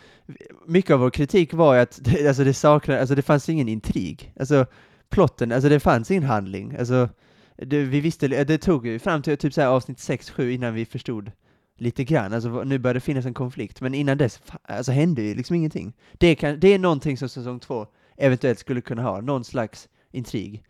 mycket 0.67 0.91
av 0.91 0.99
vår 0.99 1.09
kritik 1.09 1.53
var 1.53 1.73
ju 1.75 1.79
att 1.81 1.99
det, 2.03 2.27
alltså 2.27 2.43
det 2.43 2.53
saknar, 2.53 2.97
alltså 2.97 3.15
det 3.15 3.21
fanns 3.21 3.49
ingen 3.49 3.69
intrig. 3.69 4.33
Alltså 4.39 4.65
plotten, 5.09 5.51
alltså 5.51 5.69
det 5.69 5.79
fanns 5.79 6.11
ingen 6.11 6.23
handling. 6.23 6.75
Alltså, 6.79 7.09
det, 7.57 7.81
vi 7.83 7.99
visste, 8.01 8.27
det 8.27 8.57
tog 8.57 8.87
ju 8.87 8.99
fram 8.99 9.21
till 9.21 9.37
typ 9.37 9.53
så 9.53 9.61
här 9.61 9.67
avsnitt 9.67 9.97
6-7 9.97 10.49
innan 10.49 10.73
vi 10.73 10.85
förstod 10.85 11.31
lite 11.77 12.03
grann, 12.03 12.33
alltså 12.33 12.63
nu 12.63 12.79
börjar 12.79 12.93
det 12.93 12.99
finnas 12.99 13.25
en 13.25 13.33
konflikt, 13.33 13.81
men 13.81 13.93
innan 13.93 14.17
dess 14.17 14.41
alltså, 14.63 14.91
hände 14.91 15.21
ju 15.21 15.35
liksom 15.35 15.55
ingenting. 15.55 15.93
Det, 16.13 16.35
kan, 16.35 16.59
det 16.59 16.73
är 16.73 16.79
någonting 16.79 17.17
som 17.17 17.29
säsong 17.29 17.59
två 17.59 17.87
eventuellt 18.17 18.59
skulle 18.59 18.81
kunna 18.81 19.01
ha, 19.01 19.21
någon 19.21 19.43
slags 19.43 19.89
intrig. 20.11 20.63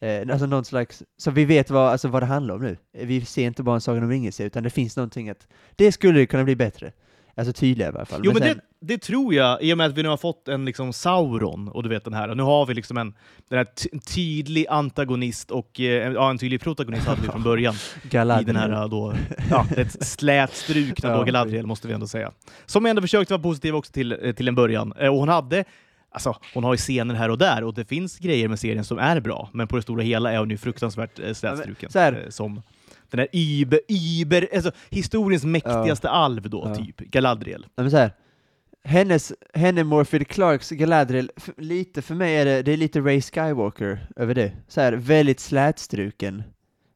Eh, 0.00 0.20
alltså 0.30 0.46
någon 0.46 0.64
slags, 0.64 1.02
så 1.16 1.30
vi 1.30 1.44
vet 1.44 1.70
vad, 1.70 1.92
alltså 1.92 2.08
vad 2.08 2.22
det 2.22 2.26
handlar 2.26 2.54
om 2.54 2.62
nu. 2.62 2.76
Vi 2.92 3.24
ser 3.24 3.46
inte 3.46 3.62
bara 3.62 3.74
en 3.74 3.80
Sagan 3.80 4.02
om 4.02 4.10
ringen 4.10 4.32
utan 4.38 4.62
det 4.62 4.70
finns 4.70 4.96
någonting 4.96 5.30
att, 5.30 5.48
det 5.76 5.92
skulle 5.92 6.26
kunna 6.26 6.44
bli 6.44 6.56
bättre. 6.56 6.92
Alltså 7.40 7.52
tydligare 7.52 7.92
i 7.92 7.96
alla 7.96 8.04
fall. 8.06 8.20
Jo 8.24 8.32
men 8.32 8.42
sen- 8.42 8.60
det, 8.80 8.86
det 8.94 8.98
tror 9.02 9.34
jag, 9.34 9.62
i 9.62 9.72
och 9.72 9.78
med 9.78 9.86
att 9.86 9.98
vi 9.98 10.02
nu 10.02 10.08
har 10.08 10.16
fått 10.16 10.48
en 10.48 10.64
liksom 10.64 10.92
Sauron, 10.92 11.68
och 11.68 11.82
du 11.82 11.88
vet 11.88 12.04
den 12.04 12.14
här, 12.14 12.28
och 12.28 12.36
nu 12.36 12.42
har 12.42 12.66
vi 12.66 12.74
liksom 12.74 12.96
en, 12.96 13.14
den 13.48 13.56
här 13.58 13.66
tydlig 14.14 14.66
antagonist 14.70 15.50
och 15.50 15.80
eh, 15.80 16.12
ja, 16.12 16.30
en 16.30 16.38
tydlig 16.38 16.60
protagonist 16.60 17.06
hade 17.06 17.20
vi 17.22 17.28
från 17.28 17.42
början 17.42 17.74
i 18.04 18.08
Galadriel. 18.08 18.46
den 18.54 18.56
här 18.72 18.88
då, 18.88 19.14
ja, 19.50 19.66
ett 19.76 20.06
slätstrukna 20.06 21.08
Ja. 21.10 21.16
då 21.16 21.24
Galadriel 21.24 21.66
måste 21.66 21.88
vi 21.88 21.94
ändå 21.94 22.06
säga. 22.06 22.32
Som 22.66 22.86
ändå 22.86 23.02
försökte 23.02 23.34
vara 23.34 23.42
positiv 23.42 23.74
också 23.76 23.92
till, 23.92 24.18
eh, 24.22 24.32
till 24.32 24.48
en 24.48 24.54
början. 24.54 24.92
Eh, 24.98 25.08
Och 25.08 25.18
hon 25.18 25.28
hade 25.28 25.64
Alltså, 26.12 26.36
hon 26.54 26.64
har 26.64 26.74
ju 26.74 26.76
scener 26.78 27.14
här 27.14 27.28
och 27.30 27.38
där 27.38 27.64
och 27.64 27.74
det 27.74 27.84
finns 27.84 28.18
grejer 28.18 28.48
med 28.48 28.58
serien 28.60 28.84
som 28.84 28.98
är 28.98 29.20
bra, 29.20 29.50
men 29.52 29.68
på 29.68 29.76
det 29.76 29.82
stora 29.82 30.02
hela 30.02 30.32
är 30.32 30.38
hon 30.38 30.50
ju 30.50 30.56
fruktansvärt 30.56 31.16
slätstruken. 31.36 31.90
så 31.90 31.98
här- 31.98 32.26
som 32.30 32.62
den 33.10 33.20
här 33.20 33.28
Uber, 33.62 33.80
Uber, 34.22 34.48
alltså 34.54 34.72
historiens 34.90 35.44
mäktigaste 35.44 36.08
alv 36.10 36.50
då, 36.50 36.64
Ja. 36.66 36.74
typ. 36.74 36.98
Galadriel. 36.98 37.60
Nej, 37.60 37.70
men 37.84 37.90
så 37.90 37.96
här, 37.96 38.12
hennes, 38.84 39.32
henne 39.54 39.84
Morphy 39.84 40.24
Clarks 40.24 40.70
Galadriel, 40.70 41.30
lite 41.56 42.02
för 42.02 42.14
mig 42.14 42.36
är 42.36 42.44
det, 42.44 42.62
det 42.62 42.72
är 42.72 42.76
lite 42.76 43.00
Ray 43.00 43.20
Skywalker 43.20 44.06
över 44.16 44.34
det. 44.34 44.52
Så 44.68 44.80
här, 44.80 44.92
väldigt 44.92 45.40
slätstruken 45.40 46.42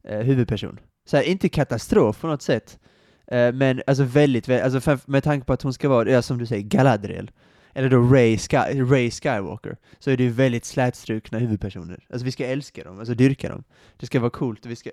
eh, 0.08 0.19
huvudperson. 0.19 0.78
Så 1.06 1.16
här, 1.16 1.25
inte 1.25 1.49
katastrof 1.49 2.20
på 2.20 2.26
något 2.26 2.43
sätt, 2.43 2.78
eh, 3.26 3.52
men 3.52 3.82
alltså 3.87 4.05
väldigt, 4.05 4.49
vä- 4.49 4.62
alltså 4.62 4.99
med 5.06 5.25
tanke 5.25 5.46
på 5.46 5.52
att 5.52 5.62
hon 5.62 5.72
ska 5.72 5.88
vara, 5.88 6.10
ja, 6.10 6.22
som 6.22 6.38
du 6.38 6.46
säger, 6.46 6.62
Galadriel, 6.62 7.31
eller 7.76 7.88
då 7.90 7.99
Ray, 7.99 8.38
Sky, 8.38 8.56
Ray 8.82 9.10
Skywalker, 9.10 9.76
så 9.99 10.10
är 10.10 10.17
det 10.17 10.22
ju 10.22 10.31
väldigt 10.31 10.64
slätstrukna 10.64 11.38
huvudpersoner. 11.38 12.06
Alltså 12.10 12.25
vi 12.25 12.31
ska 12.32 12.46
älska 12.46 12.84
dem, 12.84 12.99
alltså 12.99 13.14
dyrka 13.14 13.49
dem. 13.49 13.64
Det 13.96 14.06
ska 14.06 14.20
vara 14.20 14.31
coolt 14.31 14.64
och 14.64 14.70
vi 14.70 14.76
ska... 14.76 14.90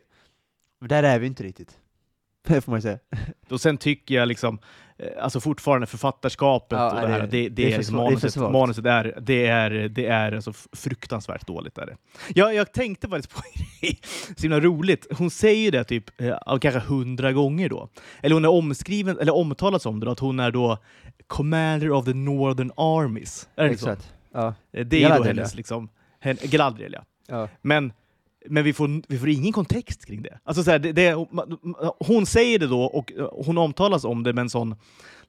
Där 0.89 1.03
är 1.03 1.19
vi 1.19 1.27
inte 1.27 1.43
riktigt. 1.43 1.77
Det 2.47 2.61
får 2.61 2.71
man 2.71 2.77
ju 2.77 2.81
säga. 2.81 2.99
Och 3.49 3.61
sen 3.61 3.77
tycker 3.77 4.15
jag 4.15 4.27
liksom, 4.27 4.59
eh, 4.97 5.07
alltså 5.23 5.39
fortfarande 5.39 5.87
författarskapet 5.87 6.79
Ja, 6.79 6.89
och 6.89 6.95
det 6.95 7.01
nej, 7.01 7.11
här, 7.11 7.19
det- 7.19 7.27
det, 7.27 7.49
det, 7.49 7.49
det 7.49 7.63
är 7.63 7.73
är, 7.73 7.77
liksom. 7.77 7.95
Det 7.97 8.01
är 8.01 8.05
manuset, 8.05 8.35
manuset 8.51 8.85
är, 8.85 9.17
det 9.21 9.47
är, 9.47 9.69
det 9.71 10.05
är 10.07 10.31
alltså 10.31 10.53
fruktansvärt 10.73 11.47
dåligt. 11.47 11.77
Är 11.77 11.85
det. 11.85 11.97
Jag, 12.35 12.55
jag 12.55 12.71
tänkte 12.73 13.09
faktiskt 13.09 13.35
på 13.35 13.41
grej, 13.81 13.99
så 14.37 14.41
himla 14.41 14.59
roligt. 14.59 15.07
Hon 15.17 15.29
säger 15.31 15.71
det 15.71 15.83
typ 15.83 16.21
eh, 16.21 16.57
kanske 16.61 16.79
hundra 16.79 17.31
gånger 17.31 17.69
då. 17.69 17.89
Eller 18.21 18.33
hon 18.33 18.45
är 18.45 18.49
omskriven, 18.49 19.19
eller 19.19 19.35
omtalats 19.35 19.85
om 19.85 19.99
det 19.99 20.05
då, 20.05 20.11
att 20.11 20.19
hon 20.19 20.39
är 20.39 20.51
då 20.51 20.77
Commander 21.27 21.91
of 21.91 22.05
the 22.05 22.13
Northern 22.13 22.71
Armies. 22.77 23.49
Är 23.55 23.69
det 23.69 23.77
så? 23.77 23.89
Exakt. 23.89 24.13
Ja. 24.33 24.47
Eh, 24.73 24.85
Det 24.85 24.97
är 24.97 25.01
då 25.01 25.09
Galadriel, 25.09 25.37
hennes, 25.37 25.55
liksom, 25.55 25.89
hen, 26.19 26.37
Galadriel 26.43 26.93
ja. 26.93 27.03
ja. 27.27 27.47
Men, 27.61 27.93
men 28.49 28.63
vi, 28.63 28.73
får, 28.73 29.01
vi 29.07 29.17
får 29.19 29.29
ingen 29.29 29.53
kontext 29.53 30.05
kring 30.05 30.21
det. 30.21 30.39
Alltså 30.43 30.63
så 30.63 30.71
här, 30.71 30.79
det, 30.79 30.91
det 30.91 31.27
hon 31.99 32.25
säger 32.25 32.59
det 32.59 32.67
då 32.67 32.81
och 32.83 33.11
eh, 33.11 33.29
hon 33.45 33.57
omtalas 33.57 34.03
om 34.05 34.23
det 34.23 34.33
med 34.33 34.41
en 34.41 34.49
sån 34.49 34.75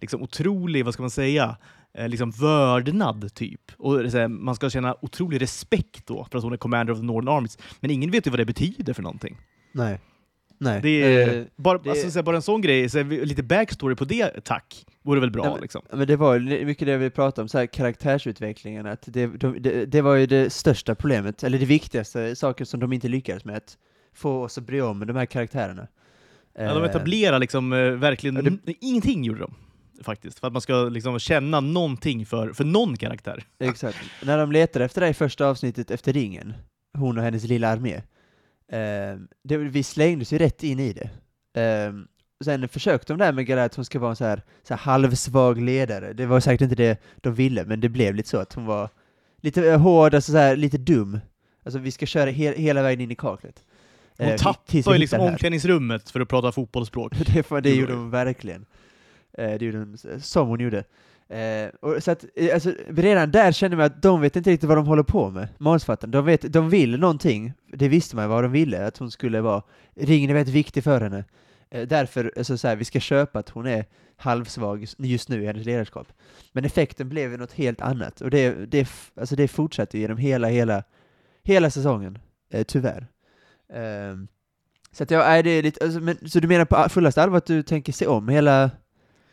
liksom, 0.00 0.22
otrolig, 0.22 0.84
vad 0.84 0.94
ska 0.94 1.02
man 1.02 1.10
säga, 1.10 1.56
eh, 1.98 2.08
liksom 2.08 2.30
vördnad 2.30 3.34
typ. 3.34 3.60
Och 3.78 3.98
här, 4.10 4.28
man 4.28 4.54
ska 4.54 4.70
känna 4.70 4.96
otrolig 5.02 5.40
respekt 5.40 6.06
då 6.06 6.26
för 6.30 6.38
att 6.38 6.44
hon 6.44 6.52
är 6.52 6.56
commander 6.56 6.92
of 6.92 6.98
the 6.98 7.04
Northern 7.04 7.28
Armies. 7.36 7.58
Men 7.80 7.90
ingen 7.90 8.10
vet 8.10 8.26
ju 8.26 8.30
vad 8.30 8.40
det 8.40 8.44
betyder 8.46 8.92
för 8.92 9.02
någonting. 9.02 9.36
Nej. 9.72 10.00
Nej. 10.58 10.80
Det 10.82 10.88
är, 11.02 11.38
Eh, 11.38 11.44
bara, 11.56 11.78
det- 11.78 11.90
Alltså, 11.90 12.10
så 12.10 12.18
här, 12.18 12.22
bara 12.22 12.36
en 12.36 12.42
sån 12.42 12.60
grej, 12.60 12.88
så 12.88 13.02
lite 13.02 13.42
backstory 13.42 13.94
på 13.94 14.04
det, 14.04 14.44
tack, 14.44 14.84
vore 15.02 15.20
väl 15.20 15.30
bra 15.30 15.44
Ja, 15.44 15.50
men- 15.52 15.60
liksom. 15.62 15.82
men 15.92 16.06
det 16.06 16.16
var 16.16 16.34
ju 16.38 16.64
mycket 16.66 16.86
det 16.86 16.96
vi 16.96 17.10
pratade 17.10 17.42
om, 17.42 17.48
så 17.48 17.58
här, 17.58 17.66
karaktärsutvecklingen, 17.66 18.86
att 18.86 19.02
det, 19.06 19.26
de, 19.26 19.62
det, 19.62 19.86
det 19.86 20.00
var 20.02 20.14
ju 20.14 20.26
det 20.26 20.50
största 20.52 20.94
problemet, 20.94 21.44
eller 21.44 21.58
det 21.58 21.64
viktigaste 21.66 22.36
saken 22.36 22.66
som 22.66 22.80
de 22.80 22.92
inte 22.92 23.08
lyckades 23.08 23.44
med, 23.44 23.56
att 23.56 23.78
få 24.14 24.42
oss 24.42 24.58
att 24.58 24.64
bry 24.64 24.80
om 24.80 25.06
de 25.06 25.16
här 25.16 25.26
karaktärerna. 25.26 25.88
Ja, 26.58 26.74
de 26.74 26.84
etablerar 26.84 27.38
liksom 27.38 27.72
eh, 27.72 27.90
verkligen, 27.90 28.36
Ja, 28.36 28.42
det- 28.64 28.74
ingenting 28.80 29.24
gjorde 29.24 29.40
de. 29.40 29.54
Faktiskt, 30.02 30.38
för 30.38 30.46
att 30.46 30.52
man 30.52 30.62
ska 30.62 30.82
liksom 30.82 31.18
känna 31.18 31.60
någonting 31.60 32.26
för, 32.26 32.52
för 32.52 32.64
någon 32.64 32.96
karaktär. 32.96 33.44
Exakt. 33.58 33.98
När 34.24 34.38
de 34.38 34.52
letar 34.52 34.80
efter 34.80 35.00
det 35.00 35.08
i 35.08 35.14
första 35.14 35.46
avsnittet 35.46 35.90
efter 35.90 36.12
ringen, 36.12 36.52
hon 36.98 37.18
och 37.18 37.24
hennes 37.24 37.44
lilla 37.44 37.68
armé, 37.68 37.94
eh, 38.72 39.18
det, 39.44 39.56
vi 39.56 39.82
slängdes 39.82 40.32
ju 40.32 40.38
rätt 40.38 40.62
in 40.62 40.80
i 40.80 40.92
det. 40.92 41.10
Eh, 41.62 41.92
sen 42.44 42.68
försökte 42.68 43.12
de 43.12 43.18
där 43.18 43.32
med 43.32 43.46
Galadriel 43.46 43.66
att 43.66 43.74
hon 43.74 43.84
ska 43.84 43.98
vara 43.98 44.10
en 44.10 44.16
så 44.16 44.24
här, 44.24 44.42
så 44.62 44.74
här 44.74 44.80
halvsvag 44.80 45.60
ledare. 45.60 46.12
Det 46.12 46.26
var 46.26 46.40
säkert 46.40 46.60
inte 46.60 46.74
det 46.74 47.02
de 47.16 47.34
ville, 47.34 47.64
men 47.64 47.80
det 47.80 47.88
blev 47.88 48.14
lite 48.14 48.28
så 48.28 48.38
att 48.38 48.52
hon 48.52 48.66
var 48.66 48.88
lite 49.40 49.68
eh, 49.70 49.80
hård, 49.80 50.14
alltså 50.14 50.32
så 50.32 50.38
här, 50.38 50.56
lite 50.56 50.78
dum. 50.78 51.18
Alltså 51.64 51.78
vi 51.78 51.90
ska 51.90 52.06
köra 52.06 52.30
he 52.30 52.52
hela 52.56 52.82
vägen 52.82 53.00
in 53.00 53.10
i 53.10 53.14
kaklet. 53.14 53.62
Hon 54.18 54.26
Eh, 54.28 54.36
tappar 54.36 54.92
ju 54.92 54.98
liksom 54.98 55.20
omklädningsrummet 55.20 56.10
för 56.10 56.20
att 56.20 56.28
prata 56.28 56.52
fotbollsspråk. 56.52 57.12
det, 57.34 57.42
får- 57.42 57.60
det 57.60 57.70
Det 57.70 57.74
gjorde 57.76 57.92
hon 57.94 58.10
verkligen. 58.10 58.66
Eh, 59.38 59.50
det 59.58 59.64
gjorde 59.64 59.78
hon, 59.78 59.98
som 60.20 60.48
hon 60.48 60.60
gjorde. 60.60 60.84
Eh, 61.28 61.68
och 61.80 62.02
så 62.02 62.10
att, 62.10 62.24
eh, 62.36 62.54
alltså, 62.54 62.72
redan 62.88 63.30
där 63.30 63.52
känner 63.52 63.76
man 63.76 63.86
att 63.86 64.02
de 64.02 64.20
vet 64.20 64.36
inte 64.36 64.50
riktigt 64.50 64.68
vad 64.68 64.78
de 64.78 64.86
håller 64.86 65.02
på 65.02 65.30
med, 65.30 65.48
manusförfattarna. 65.58 66.10
De, 66.10 66.24
vet, 66.24 66.52
de 66.52 66.70
vill 66.70 66.98
någonting, 67.00 67.52
det 67.72 67.88
visste 67.88 68.16
man 68.16 68.28
vad 68.28 68.44
de 68.44 68.52
ville, 68.52 68.86
att 68.86 68.98
hon 68.98 69.10
skulle 69.10 69.40
vara, 69.40 69.62
ringen 69.94 70.30
är 70.30 70.34
väldigt 70.34 70.54
viktig 70.54 70.84
för 70.84 71.00
henne. 71.00 71.24
Eh, 71.72 71.86
därför, 71.88 72.32
alltså, 72.36 72.58
så 72.58 72.68
här, 72.68 72.76
vi 72.76 72.84
ska 72.84 73.00
köpa 73.00 73.38
att 73.38 73.48
hon 73.48 73.66
är 73.66 73.84
halvsvag 74.16 74.86
just- 74.98 75.28
nu 75.28 75.42
i 75.42 75.46
hennes 75.46 75.66
ledarskap. 75.66 76.12
Men 76.52 76.64
effekten 76.64 77.08
blev 77.08 77.30
ju 77.30 77.36
något 77.36 77.52
helt 77.52 77.80
annat, 77.80 78.20
och 78.20 78.30
det, 78.30 78.70
det, 78.70 78.88
alltså, 79.16 79.36
det 79.36 79.48
fortsatte 79.48 79.96
ju 79.96 80.00
genom 80.00 80.18
hela, 80.18 80.48
hela, 80.48 80.84
hela 81.42 81.70
säsongen, 81.70 82.18
eh, 82.50 82.62
tyvärr. 82.62 83.06
Ehm, 83.72 84.28
så 84.92 85.02
att 85.02 85.10
jag, 85.10 85.38
äh, 85.38 85.44
det 85.44 85.50
är 85.50 85.62
lite, 85.62 85.84
alltså, 85.84 86.00
men, 86.00 86.28
så 86.28 86.40
du 86.40 86.48
menar 86.48 86.64
på 86.64 86.88
fullaste 86.88 87.22
allvar 87.22 87.38
att 87.38 87.46
du 87.46 87.62
tänker 87.62 87.92
se 87.92 88.06
om 88.06 88.28
hela 88.28 88.70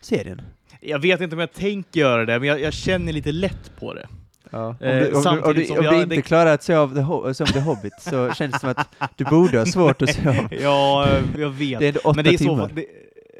serien? 0.02 0.42
Jag 0.82 1.00
vet 1.00 1.22
inte 1.22 1.36
om 1.36 1.40
jag 1.40 1.54
tänker 1.54 2.00
göra 2.00 2.26
det, 2.26 2.40
men 2.40 2.48
jag, 2.48 2.62
jag 2.62 2.74
känner 2.74 3.14
lite 3.14 3.32
lätt 3.32 3.72
på 3.80 3.94
det. 3.94 4.08
Ja. 4.52 4.68
Om 4.68 4.76
du, 4.80 5.10
om 5.10 5.16
om 5.18 5.24
samtidigt 5.24 5.68
du, 5.68 5.78
om 5.78 5.84
jag- 5.86 5.94
du 5.94 6.02
inte 6.02 6.16
det- 6.16 6.22
klarar 6.22 6.54
att 6.54 6.64
se 6.64 6.74
av 6.74 6.96
The, 7.28 7.34
som 7.34 7.48
The 7.48 7.60
Hobbit 7.60 7.94
så 8.02 8.34
känns 8.34 8.54
det 8.54 8.60
som 8.60 8.70
att 8.70 9.18
du 9.18 9.24
borde 9.26 9.58
ha 9.58 9.66
svårt 9.66 10.02
att 10.02 10.10
se 10.14 10.30
om. 10.30 10.50
Ja, 10.62 11.08
jag 11.38 11.50
vet. 11.50 11.80
Det 11.80 11.88
är 11.88 11.98
åtta 12.08 12.14
men 12.16 12.26
det 12.26 12.34
är 12.34 12.38
så 12.38 12.70
det, 12.74 12.86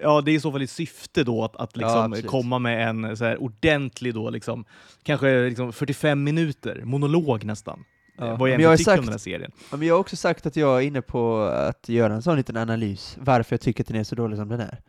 ja, 0.02 0.22
det 0.22 0.32
är 0.32 0.36
i 0.36 0.40
så 0.40 0.52
fall 0.52 0.62
i 0.62 0.68
syfte 0.68 1.24
då 1.24 1.44
att, 1.44 1.56
att 1.56 1.72
Ja, 1.74 1.80
liksom 1.82 2.00
absolut. 2.12 2.28
komma 2.32 2.60
med 2.60 2.90
en 2.90 3.18
så 3.18 3.26
här 3.26 3.44
ordentlig 3.44 4.14
då, 4.14 4.30
liksom, 4.30 4.66
kanske 5.04 5.42
liksom 5.50 5.74
45 5.74 6.24
minuter, 6.24 6.82
monolog 6.84 7.44
nästan. 7.44 7.84
Ja. 8.18 8.36
Vad 8.36 8.50
jag 8.50 8.62
jag 8.62 8.78
tycker 8.78 8.92
om 8.92 8.98
sagt- 8.98 9.04
den 9.06 9.12
här 9.14 9.18
serien. 9.20 9.52
Ja, 9.72 9.78
men 9.78 9.88
jag 9.88 9.96
har 9.96 10.00
också 10.00 10.16
sagt 10.16 10.46
att 10.46 10.56
jag 10.56 10.78
är 10.78 10.82
inne 10.88 11.02
på 11.02 11.42
att 11.42 11.90
göra 11.90 12.14
en 12.14 12.22
sån 12.22 12.38
liten 12.38 12.58
analys, 12.58 13.18
varför 13.22 13.54
jag 13.54 13.62
tycker 13.62 13.84
att 13.84 13.88
den 13.88 13.98
är 13.98 14.04
så 14.04 14.16
dålig 14.16 14.38
som 14.38 14.48
den 14.50 14.60
är. 14.60 14.80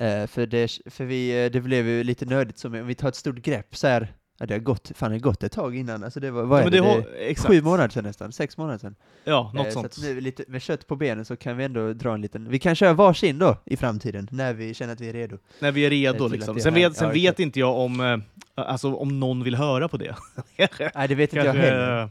Eh, 0.00 0.26
för 0.26 0.46
det, 0.46 0.78
för 0.86 1.04
vi, 1.04 1.44
eh, 1.44 1.50
det 1.50 1.60
blev 1.60 1.86
ju 1.88 2.04
lite 2.04 2.24
nördigt, 2.26 2.58
som 2.58 2.74
om 2.74 2.86
vi 2.86 2.94
tar 2.94 3.08
ett 3.08 3.16
stort 3.16 3.36
grepp 3.36 3.76
så 3.76 3.86
här. 3.86 4.08
Ja, 4.38 4.46
det 4.46 4.54
har 4.54 4.58
gått, 4.58 4.92
fan 4.94 5.10
det 5.10 5.16
har 5.16 5.20
gått 5.20 5.42
ett 5.42 5.52
tag 5.52 5.76
innan, 5.76 6.04
alltså 6.04 6.20
det 6.20 6.30
var, 6.30 6.42
vad 6.42 6.62
Ja, 6.62 6.66
är 6.66 6.70
det? 6.70 6.76
det 6.80 6.84
har, 6.84 7.34
sju 7.34 7.62
månader 7.62 7.88
sedan 7.88 8.04
nästan, 8.04 8.32
sex 8.32 8.56
månader 8.56 8.78
sedan. 8.78 8.94
Ja, 9.24 9.50
något 9.54 9.66
Eh, 9.66 9.70
Så 9.70 9.72
sånt. 9.72 9.86
att 9.86 9.98
nu 10.02 10.20
lite, 10.20 10.44
med 10.48 10.62
kött 10.62 10.86
på 10.86 10.96
benen 10.96 11.24
så 11.24 11.36
kan 11.36 11.56
vi 11.56 11.64
ändå 11.64 11.92
dra 11.92 12.14
en 12.14 12.20
liten, 12.20 12.48
vi 12.50 12.58
kan 12.58 12.74
köra 12.74 12.92
varsin 12.92 13.38
då 13.38 13.56
i 13.66 13.76
framtiden, 13.76 14.28
när 14.30 14.54
vi 14.54 14.74
känner 14.74 14.92
att 14.92 15.00
vi 15.00 15.08
är 15.08 15.12
redo. 15.12 15.38
När 15.58 15.72
vi 15.72 15.86
är 15.86 15.90
redo 15.90 16.24
att 16.24 16.32
liksom. 16.32 16.60
Sen, 16.60 16.74
vet, 16.74 16.96
sen 16.96 17.08
ja, 17.08 17.12
vet 17.14 17.40
inte 17.40 17.60
jag 17.60 17.76
om, 17.78 18.00
eh, 18.00 18.18
alltså, 18.66 18.94
om 18.94 19.20
någon 19.20 19.44
vill 19.44 19.54
höra 19.54 19.88
på 19.88 19.96
det. 19.96 20.16
Nej 20.94 21.08
det 21.08 21.14
vet 21.14 21.32
inte 21.34 21.46
jag 21.46 21.54
heller. 21.54 22.02
eh, 22.02 22.08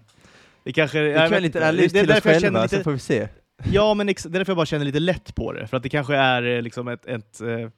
det 0.63 0.73
kanske... 0.73 1.03
Vi 1.03 1.29
kan 1.29 1.45
inte. 1.45 1.59
analys 1.67 1.91
till 1.91 2.01
oss 2.01 2.07
därför 2.07 2.31
jag 2.31 2.41
känner 2.41 2.59
själva, 2.59 2.63
lite, 2.63 2.77
så 2.77 2.83
får 2.83 2.91
vi 2.91 2.99
se. 2.99 3.27
Ja, 3.71 3.93
men 3.93 4.07
det 4.07 4.25
är 4.25 4.29
därför 4.29 4.51
jag 4.51 4.57
bara 4.57 4.65
känner 4.65 4.85
lite 4.85 4.99
lätt 4.99 5.35
på 5.35 5.53
det. 5.53 5.67
För 5.67 5.77
att 5.77 5.83
det 5.83 5.89
kanske 5.89 6.15
är 6.15 6.43
eh, 6.43 6.61
liksom 6.61 6.87
ett, 6.87 7.05
ett, 7.05 7.41
eh, 7.41 7.69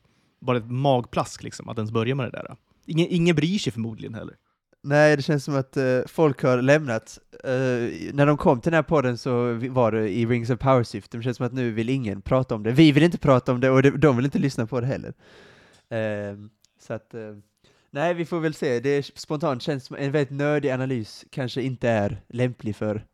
bara 0.41 0.57
ett 0.57 0.71
magplask 0.71 1.43
liksom, 1.43 1.69
att 1.69 1.77
ens 1.77 1.91
börja 1.91 2.15
med 2.15 2.25
det 2.25 2.31
där. 2.31 2.55
Ingen, 2.85 3.07
ingen 3.09 3.35
bryr 3.35 3.57
sig 3.57 3.73
förmodligen 3.73 4.13
heller. 4.13 4.35
Nej, 4.81 5.15
det 5.15 5.21
känns 5.21 5.43
som 5.43 5.55
att 5.55 5.77
uh, 5.77 6.01
folk 6.05 6.43
har 6.43 6.61
lämnat. 6.61 7.19
Uh, 7.33 8.13
när 8.13 8.25
de 8.25 8.37
kom 8.37 8.61
till 8.61 8.71
den 8.71 8.77
här 8.77 8.83
podden 8.83 9.17
så 9.17 9.53
var 9.53 9.91
det 9.91 10.09
i 10.09 10.25
Rings 10.25 10.49
of 10.49 10.59
Power-syfte. 10.59 11.17
Det 11.17 11.23
känns 11.23 11.37
som 11.37 11.45
att 11.45 11.53
nu 11.53 11.71
vill 11.71 11.89
ingen 11.89 12.21
prata 12.21 12.55
om 12.55 12.63
det. 12.63 12.71
Vi 12.71 12.91
vill 12.91 13.03
inte 13.03 13.17
prata 13.17 13.51
om 13.51 13.59
det 13.59 13.69
och 13.69 13.81
det, 13.81 13.91
de 13.91 14.15
vill 14.15 14.25
inte 14.25 14.39
lyssna 14.39 14.67
på 14.67 14.81
det 14.81 14.87
heller. 14.87 15.13
Uh, 15.93 16.47
så 16.83 16.93
att, 16.93 17.13
eh, 17.13 17.35
nej, 17.91 18.13
vi 18.13 18.25
får 18.25 18.39
väl 18.39 18.53
se. 18.53 18.79
Det 18.79 18.89
är 18.89 19.01
spontant 19.01 19.61
känns 19.61 19.85
som 19.85 19.95
en 19.95 20.11
väldigt 20.11 20.37
nördig 20.37 20.69
analys 20.69 21.25
kanske 21.29 21.61
inte 21.61 21.89
är 21.89 22.21
lämplig 22.27 22.75
för 22.75 23.05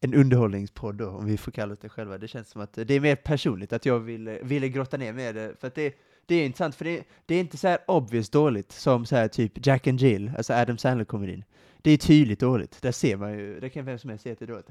en 0.00 0.14
underhållningspodd 0.14 0.94
då, 0.94 1.08
om 1.08 1.26
vi 1.26 1.36
får 1.36 1.52
kalla 1.52 1.76
det 1.80 1.88
själva. 1.88 2.18
Det 2.18 2.28
känns 2.28 2.48
som 2.48 2.60
att 2.60 2.72
det 2.72 2.90
är 2.90 3.00
mer 3.00 3.16
personligt, 3.16 3.72
att 3.72 3.86
jag 3.86 4.00
vill, 4.00 4.38
ville 4.42 4.68
grotta 4.68 4.96
ner 4.96 5.12
med 5.12 5.34
det. 5.34 5.54
För 5.60 5.66
att 5.66 5.74
det, 5.74 5.94
det 6.26 6.34
är 6.34 6.46
intressant, 6.46 6.74
för 6.74 6.84
det, 6.84 7.02
det 7.26 7.34
är 7.34 7.40
inte 7.40 7.56
så 7.56 7.68
här 7.68 7.78
obvious 7.86 8.30
dåligt 8.30 8.72
som 8.72 9.06
så 9.06 9.16
här 9.16 9.28
typ 9.28 9.66
Jack 9.66 9.86
and 9.86 10.00
Jill, 10.00 10.32
alltså 10.36 10.52
Adam 10.54 10.76
Sandler-komedin. 10.78 11.44
Det 11.82 11.90
är 11.90 11.96
tydligt 11.96 12.40
dåligt, 12.40 12.82
där 12.82 12.92
ser 12.92 13.16
man 13.16 13.32
ju, 13.38 13.60
det 13.60 13.68
kan 13.70 13.84
vem 13.84 13.98
som 13.98 14.10
helst 14.10 14.24
se 14.24 14.32
att 14.32 14.38
det 14.38 14.44
är 14.44 14.46
dåligt. 14.46 14.66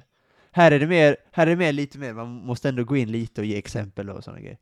Här 0.52 0.72
är 0.72 0.80
det 0.80 0.88
mer, 0.88 1.18
här 1.32 1.48
är 1.48 1.52
det 1.52 1.56
mer 1.56 1.72
lite 1.72 1.98
mer, 1.98 2.14
man 2.14 2.28
måste 2.28 2.70
ändå 2.70 2.84
gå 2.84 2.98
in 2.98 3.12
lite 3.12 3.42
och 3.42 3.48
ge 3.48 3.58
exempel 3.58 4.10
och 4.10 4.24
sådana 4.24 4.40
grejer. 4.42 4.58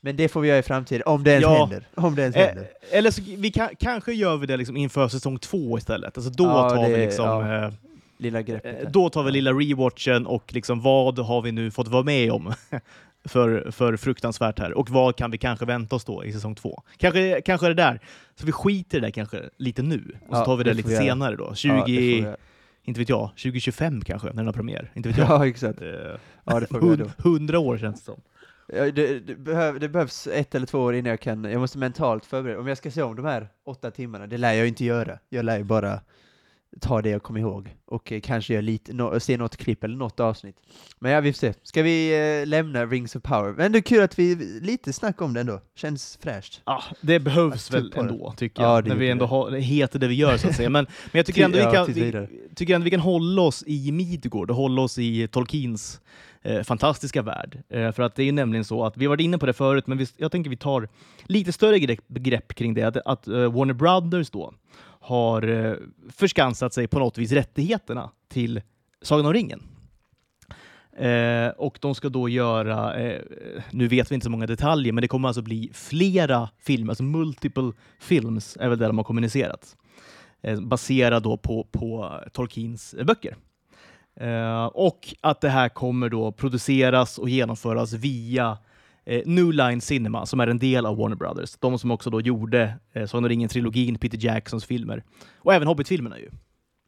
Men 0.00 0.16
det 0.16 0.28
får 0.28 0.40
vi 0.40 0.48
göra 0.48 0.58
i 0.58 0.62
framtiden, 0.62 1.02
om 1.06 1.24
det 1.24 1.30
ens 1.30 1.42
Ja. 1.42 1.58
händer. 1.60 1.88
Om 1.94 2.14
det 2.14 2.22
ens 2.22 2.36
Eh, 2.36 2.46
händer. 2.46 2.68
eller 2.92 3.10
så 3.10 3.22
vi 3.26 3.50
kan, 3.50 3.68
kanske 3.78 4.12
gör 4.12 4.36
vi 4.36 4.46
det 4.46 4.56
liksom 4.56 4.76
inför 4.76 5.08
säsong 5.08 5.38
två 5.38 5.78
istället. 5.78 6.16
Alltså 6.18 6.30
då 6.30 6.44
Ja, 6.44 6.70
tar 6.70 6.88
vi 6.88 6.94
det- 6.94 7.04
liksom... 7.04 7.24
ja. 7.26 7.64
eh, 7.66 7.72
Lilla 8.18 8.42
greppet. 8.42 8.74
Eh, 8.76 8.82
där. 8.84 8.90
Då 8.90 9.08
tar 9.10 9.22
vi 9.22 9.30
lilla 9.30 9.52
rewatchen 9.52 10.26
och 10.26 10.54
liksom 10.54 10.80
vad 10.82 11.18
har 11.18 11.42
vi 11.42 11.52
nu 11.52 11.70
fått 11.70 11.88
vara 11.88 12.02
med 12.02 12.32
om 12.32 12.52
för, 13.26 13.70
för 13.70 13.96
fruktansvärt 13.96 14.58
här? 14.58 14.72
Och 14.78 14.90
vad 14.90 15.16
kan 15.16 15.30
vi 15.30 15.38
kanske 15.38 15.64
vänta 15.64 15.96
oss 15.96 16.04
då 16.04 16.24
i 16.24 16.32
säsong 16.32 16.54
två? 16.54 16.82
Kanske, 16.96 17.40
kanske 17.40 17.66
det 17.68 17.74
där. 17.74 18.00
Så 18.34 18.46
vi 18.46 18.52
skiter 18.52 18.98
i 18.98 19.00
det 19.00 19.06
där 19.06 19.10
kanske 19.12 19.42
lite 19.56 19.82
nu. 19.82 20.16
Och 20.28 20.34
så 20.36 20.40
Ja, 20.40 20.44
tar 20.44 20.56
vi 20.56 20.64
det, 20.64 20.70
det 20.70 20.74
lite 20.74 20.88
vi 20.88 20.96
senare 20.96 21.36
då. 21.36 21.54
20, 21.54 22.20
Ja, 22.20 22.36
inte 22.82 23.00
vet 23.00 23.08
jag, 23.08 23.28
2025 23.30 24.00
kanske, 24.04 24.26
när 24.28 24.34
den 24.34 24.46
har 24.46 24.52
premiär. 24.52 24.90
Inte 24.94 25.08
vet 25.08 25.18
jag. 25.18 25.28
Ja, 25.30 25.46
exakt. 25.46 25.82
Eh, 25.82 25.88
Ja, 26.44 26.60
det 26.60 26.66
får 26.66 26.80
vi 26.80 26.86
göra 26.86 26.96
då. 26.96 27.04
hund- 27.04 27.10
Hundra 27.18 27.58
år 27.58 27.78
känns 27.78 27.98
det 28.00 28.04
som. 28.04 28.20
Ja, 28.68 28.90
det, 28.90 29.18
det, 29.20 29.34
behöv, 29.34 29.80
det 29.80 29.88
behövs 29.88 30.26
ett 30.26 30.54
eller 30.54 30.66
två 30.66 30.78
år 30.80 30.94
innan 30.94 31.10
jag 31.10 31.20
kan, 31.20 31.44
jag 31.44 31.60
måste 31.60 31.78
mentalt 31.78 32.24
förbereda, 32.26 32.60
om 32.60 32.66
jag 32.66 32.78
ska 32.78 32.90
se 32.90 33.02
om 33.02 33.16
de 33.16 33.24
här 33.24 33.48
åtta 33.66 33.90
timmarna, 33.90 34.26
det 34.26 34.38
lär 34.38 34.52
jag 34.52 34.62
ju 34.62 34.68
inte 34.68 34.84
göra. 34.84 35.18
Jag 35.28 35.44
lär 35.44 35.58
ju 35.58 35.64
bara 35.64 36.00
ta 36.80 37.02
det 37.02 37.10
jag 37.10 37.22
kommer 37.22 37.40
ihåg, 37.40 37.76
och 37.86 38.12
eh, 38.12 38.20
kanske 38.20 38.52
göra 38.52 38.60
lite, 38.62 38.92
no, 38.92 39.20
se 39.20 39.36
något 39.36 39.56
klipp 39.56 39.84
eller 39.84 39.96
något 39.96 40.20
avsnitt. 40.20 40.56
Men 40.98 41.12
ja, 41.12 41.20
vi 41.20 41.32
får 41.32 41.38
se. 41.38 41.54
Ska 41.62 41.82
vi 41.82 42.12
eh, 42.40 42.46
lämna 42.46 42.86
Rings 42.86 43.16
of 43.16 43.22
Power? 43.22 43.52
Men 43.52 43.72
det 43.72 43.78
är 43.78 43.82
kul 43.82 44.02
att 44.02 44.18
vi, 44.18 44.34
lite 44.62 44.92
snack 44.92 45.22
om 45.22 45.34
det 45.34 45.40
ändå, 45.40 45.60
känns 45.74 46.18
fräscht. 46.22 46.60
Ja, 46.64 46.82
det 47.00 47.20
behövs 47.20 47.70
väl 47.74 47.86
upp 47.86 47.94
på 47.94 48.02
det. 48.02 48.08
ändå, 48.08 48.34
tycker 48.36 48.62
Ja, 48.62 48.74
jag. 48.74 48.84
det 48.84 48.88
när 48.88 48.96
vi 48.96 49.10
ändå 49.10 49.24
det. 49.24 49.30
har, 49.30 49.50
heter 49.50 49.98
det 49.98 50.08
vi 50.08 50.14
gör, 50.14 50.36
så 50.36 50.48
att 50.48 50.56
säga. 50.56 50.70
Men, 50.70 50.84
men 51.12 51.18
jag 51.18 51.26
tycker 51.26 51.44
ändå, 51.44 51.58
vi 51.58 51.64
ja, 51.64 51.72
kan, 51.72 51.86
tills 51.86 51.96
vi, 51.96 52.28
tycker 52.54 52.74
ändå 52.74 52.84
vi 52.84 52.90
kan 52.90 53.00
hålla 53.00 53.42
oss 53.42 53.64
i 53.66 53.92
Midgård 53.92 54.50
och 54.50 54.56
hålla 54.56 54.82
oss 54.82 54.98
i 54.98 55.28
Tolkiens 55.28 56.00
eh, 56.42 56.62
fantastiska 56.62 57.22
värld. 57.22 57.62
Eh, 57.68 57.92
för 57.92 58.02
att 58.02 58.14
det 58.14 58.22
är 58.22 58.26
ju 58.26 58.32
nämligen 58.32 58.64
så 58.64 58.84
att, 58.84 58.96
vi 58.96 59.04
har 59.04 59.10
varit 59.10 59.20
inne 59.20 59.38
på 59.38 59.46
det 59.46 59.52
förut, 59.52 59.86
men 59.86 59.98
vi, 59.98 60.06
jag 60.16 60.32
tänker 60.32 60.50
vi 60.50 60.56
tar 60.56 60.88
lite 61.24 61.52
större 61.52 61.78
grepp, 61.78 62.08
begrepp 62.08 62.54
kring 62.54 62.74
det. 62.74 62.82
Att, 62.82 62.96
att 62.96 63.28
eh, 63.28 63.52
Warner 63.52 63.74
Brothers 63.74 64.30
då 64.30 64.54
har 65.06 65.48
eh, 65.48 65.74
förskansat 66.12 66.74
sig 66.74 66.88
på 66.88 66.98
något 66.98 67.18
vis 67.18 67.32
rättigheterna 67.32 68.10
till 68.28 68.62
Sagan 69.02 69.26
om 69.26 69.32
ringen. 69.32 69.62
Eh, 70.96 71.48
och 71.48 71.78
de 71.80 71.94
ska 71.94 72.08
då 72.08 72.28
göra, 72.28 72.94
eh, 72.94 73.22
nu 73.70 73.88
vet 73.88 74.10
vi 74.10 74.14
inte 74.14 74.24
så 74.24 74.30
många 74.30 74.46
detaljer, 74.46 74.92
men 74.92 75.02
det 75.02 75.08
kommer 75.08 75.28
alltså 75.28 75.42
bli 75.42 75.70
flera 75.74 76.48
filmer, 76.58 76.90
alltså 76.90 77.04
multiple 77.04 77.72
films 78.00 78.56
är 78.60 78.68
väl 78.68 78.78
det 78.78 78.86
de 78.86 78.98
har 78.98 79.04
kommunicerat. 79.04 79.76
Eh, 80.42 80.60
baserat 80.60 81.22
då 81.22 81.36
på, 81.36 81.66
på 81.72 82.20
Tolkiens 82.32 82.94
böcker. 83.04 83.36
Eh, 84.20 84.64
och 84.64 85.14
att 85.20 85.40
det 85.40 85.48
här 85.48 85.68
kommer 85.68 86.08
då 86.08 86.32
produceras 86.32 87.18
och 87.18 87.28
genomföras 87.28 87.92
via 87.92 88.58
eh, 89.06 89.22
New 89.26 89.52
Line 89.52 89.80
Cinema 89.80 90.26
som 90.26 90.40
är 90.40 90.46
en 90.46 90.58
del 90.58 90.86
av 90.86 90.96
Warner 90.96 91.16
Brothers. 91.16 91.56
De 91.60 91.78
som 91.78 91.90
också 91.90 92.10
då 92.10 92.20
gjorde 92.20 92.74
eh, 92.92 93.06
Sagan 93.06 93.24
om 93.24 93.28
ringen-trilogin, 93.28 93.98
Peter 93.98 94.18
Jacksons 94.24 94.64
filmer. 94.64 95.02
Och 95.38 95.54
även 95.54 95.68
Hobbit-filmerna 95.68 96.18
ju. 96.18 96.30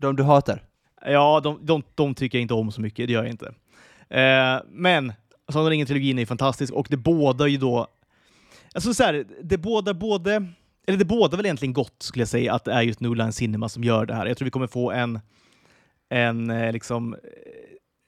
De 0.00 0.16
du 0.16 0.22
hatar? 0.22 0.62
Ja, 1.06 1.40
de, 1.40 1.58
de, 1.66 1.82
de 1.94 2.14
tycker 2.14 2.38
jag 2.38 2.42
inte 2.42 2.54
om 2.54 2.72
så 2.72 2.80
mycket, 2.80 3.06
det 3.06 3.12
gör 3.12 3.22
jag 3.22 3.30
inte. 3.30 3.46
Eh, 4.08 4.60
men 4.68 5.12
Sagan 5.52 5.66
om 5.66 5.70
ringen-trilogin 5.70 6.18
är 6.18 6.26
fantastisk 6.26 6.72
och 6.72 6.86
det 6.90 6.96
bådar 6.96 7.46
ju 7.46 7.56
då... 7.56 7.86
Alltså 8.74 8.94
så 8.94 9.02
här, 9.02 9.24
det 9.42 9.58
bådar 9.58 9.94
både... 9.94 10.46
Eller 10.86 10.98
det 10.98 11.04
bådar 11.04 11.36
väl 11.36 11.46
egentligen 11.46 11.72
gott, 11.72 12.02
skulle 12.02 12.20
jag 12.20 12.28
säga, 12.28 12.54
att 12.54 12.64
det 12.64 12.72
är 12.72 12.82
just 12.82 13.00
New 13.00 13.16
Line 13.16 13.32
Cinema 13.32 13.68
som 13.68 13.84
gör 13.84 14.06
det 14.06 14.14
här. 14.14 14.26
Jag 14.26 14.36
tror 14.36 14.44
vi 14.44 14.50
kommer 14.50 14.66
få 14.66 14.90
en, 14.90 15.20
en, 16.08 16.50
eh, 16.50 16.72
liksom, 16.72 17.16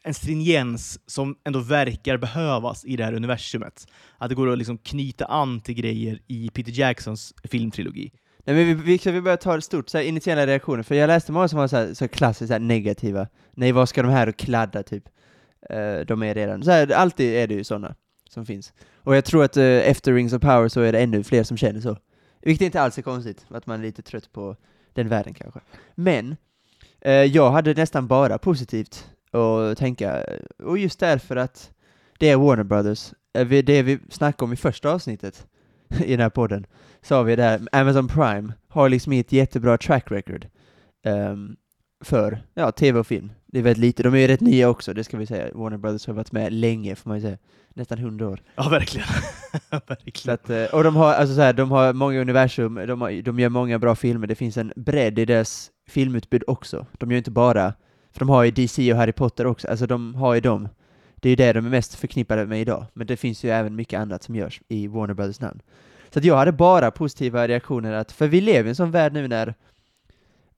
en 0.05 0.15
stringens 0.15 1.01
som 1.07 1.37
ändå 1.45 1.59
verkar 1.59 2.17
behövas 2.17 2.85
i 2.85 2.97
det 2.97 3.05
här 3.05 3.13
universumet. 3.13 3.87
Att 4.19 4.29
det 4.29 4.35
går 4.35 4.53
att 4.53 4.59
liksom 4.59 4.79
knyta 4.79 5.25
an 5.25 5.61
till 5.61 5.75
grejer 5.75 6.21
i 6.27 6.51
Peter 6.51 6.73
Jacksons 6.73 7.35
filmtrilogi. 7.45 8.13
Nej 8.45 8.57
men 8.57 8.67
vi, 8.67 8.75
vi, 8.75 9.11
vi 9.13 9.21
börja 9.21 9.37
ta 9.37 9.57
det 9.57 9.63
stort, 9.63 9.89
så 9.89 9.99
här, 9.99 10.05
initiala 10.05 10.47
reaktioner, 10.47 10.83
för 10.83 10.95
jag 10.95 11.07
läste 11.07 11.33
många 11.33 11.49
som 11.49 11.59
var 11.59 11.69
så, 11.69 11.77
här, 11.77 11.95
så 11.95 12.09
klassiskt 12.09 12.49
så 12.49 12.55
här, 12.55 12.61
negativa. 12.61 13.29
Nej, 13.55 13.73
vad 13.73 13.89
ska 13.89 14.03
de 14.03 14.09
här 14.09 14.29
och 14.29 14.37
kladda 14.37 14.83
typ? 14.83 15.05
Uh, 15.73 16.07
de 16.07 16.23
är 16.23 16.35
redan, 16.35 16.63
så 16.63 16.71
här, 16.71 16.93
alltid 16.93 17.35
är 17.35 17.47
det 17.47 17.55
ju 17.55 17.65
sådana 17.65 17.95
som 18.29 18.47
finns. 18.47 18.73
Och 18.97 19.17
jag 19.17 19.25
tror 19.25 19.45
att 19.45 19.57
eh, 19.57 19.65
uh, 19.65 19.89
efter 19.89 20.13
Rings 20.13 20.33
of 20.33 20.41
Power 20.41 20.69
så 20.69 20.81
är 20.81 20.93
det 20.93 21.01
ännu 21.01 21.25
fler 21.25 21.43
som 21.43 21.57
känner 21.57 21.81
så. 21.81 21.97
Vilket 22.43 22.65
inte 22.65 22.81
alls 22.81 22.99
är 22.99 23.03
konstigt, 23.03 23.47
att 23.49 23.67
man 23.67 23.81
är 23.81 23.85
lite 23.85 24.03
trött 24.03 24.33
på 24.33 24.57
den 24.93 25.09
världen 25.09 25.35
kanske. 25.35 25.61
Men, 25.95 26.37
uh, 27.07 27.13
jag 27.13 27.51
hade 27.51 27.75
nästan 27.75 28.07
bara 28.07 28.39
positivt 28.39 29.11
att 29.39 29.79
tänka, 29.79 30.25
och 30.63 30.79
just 30.79 31.01
därför 31.01 31.37
att 31.37 31.71
det 32.19 32.29
är 32.29 32.37
Warner 32.37 32.65
Brothers, 32.65 33.13
Eh, 33.35 33.47
det 33.47 33.83
vi 33.83 33.99
snackade 34.09 34.45
om 34.45 34.53
i 34.53 34.57
första 34.57 34.91
avsnittet 34.91 35.47
i 36.05 36.11
den 36.11 36.21
här 36.21 36.31
podden, 36.31 36.67
sa 37.03 37.23
vi 37.23 37.37
där, 37.37 37.61
Amazon 37.73 38.09
Prime 38.09 38.53
har 38.69 38.89
liksom 38.89 39.13
ett 39.13 39.33
jättebra 39.33 39.79
track 39.79 40.11
record 40.11 40.47
ehm, 41.05 41.57
för 42.05 42.43
ja, 42.55 42.73
tv 42.73 42.99
och 42.99 43.07
film. 43.07 43.33
Det 43.47 43.59
är 43.59 43.63
väldigt 43.63 43.81
lite, 43.81 44.03
de 44.03 44.15
är 44.15 44.19
ju 44.19 44.27
rätt 44.27 44.41
nya 44.41 44.69
också, 44.69 44.95
det 44.95 45.05
ska 45.05 45.17
vi 45.17 45.27
säga. 45.27 45.55
Warner 45.55 45.77
Brothers 45.77 46.07
har 46.07 46.15
varit 46.15 46.33
med 46.33 46.53
länge, 46.53 46.97
får 46.97 47.11
man 47.11 47.19
ju 47.19 47.23
säga. 47.23 47.39
Nästan 47.75 47.99
hundra 47.99 48.29
år. 48.29 48.43
Ja, 48.55 48.69
verkligen. 48.69 49.07
Verkligen. 49.87 50.35
att, 50.35 50.51
eh, 50.51 50.65
och 50.65 50.85
de 50.85 50.97
har, 50.97 51.15
alltså 51.15 51.35
så 51.35 51.41
här, 51.41 51.53
de 51.53 51.71
har 51.71 51.93
många 51.93 52.21
universum, 52.21 52.75
de, 52.75 53.01
har, 53.01 53.23
de 53.23 53.39
gör 53.39 53.49
många 53.49 53.79
bra 53.79 53.95
filmer, 53.95 54.27
det 54.27 54.35
finns 54.35 54.57
en 54.57 54.73
bredd 54.77 55.19
i 55.19 55.25
deras 55.25 55.71
filmutbud 55.89 56.45
också. 56.47 56.87
De 56.93 57.11
gör 57.11 57.19
inte 57.19 57.31
bara, 57.31 57.75
för 58.13 58.19
de 58.19 58.29
har 58.29 58.45
ju 58.45 58.51
DC 58.51 58.93
och 58.93 58.99
Harry 58.99 59.13
Potter 59.13 59.47
också, 59.47 59.69
alltså 59.69 59.87
de 59.87 60.15
har 60.15 60.35
ju 60.35 60.41
dem. 60.41 60.69
Det 61.17 61.29
är 61.29 61.31
ju 61.31 61.37
det 61.37 61.53
de 61.53 61.67
är 61.67 61.71
mest 61.71 61.95
förknippade 61.95 62.47
med 62.47 62.61
idag, 62.61 62.87
men 62.93 63.07
det 63.07 63.17
finns 63.17 63.45
ju 63.45 63.51
även 63.51 63.77
mycket 63.77 64.01
annat 64.01 64.23
som 64.23 64.37
görs 64.37 64.61
i 64.69 64.87
Warner 64.87 65.15
Brothers 65.15 65.41
namn. 65.41 65.61
Så 66.11 66.19
att 66.19 66.25
jag 66.25 66.37
hade 66.37 66.53
bara 66.53 66.91
positiva 66.91 67.49
reaktioner 67.49 67.93
att, 67.93 68.13
för 68.13 68.29
vi 68.29 68.41
lever 68.41 68.67
i 68.67 68.69
en 68.69 68.77
sån 68.77 68.91
värld 68.91 69.13
nu 69.13 69.29
när 69.29 69.55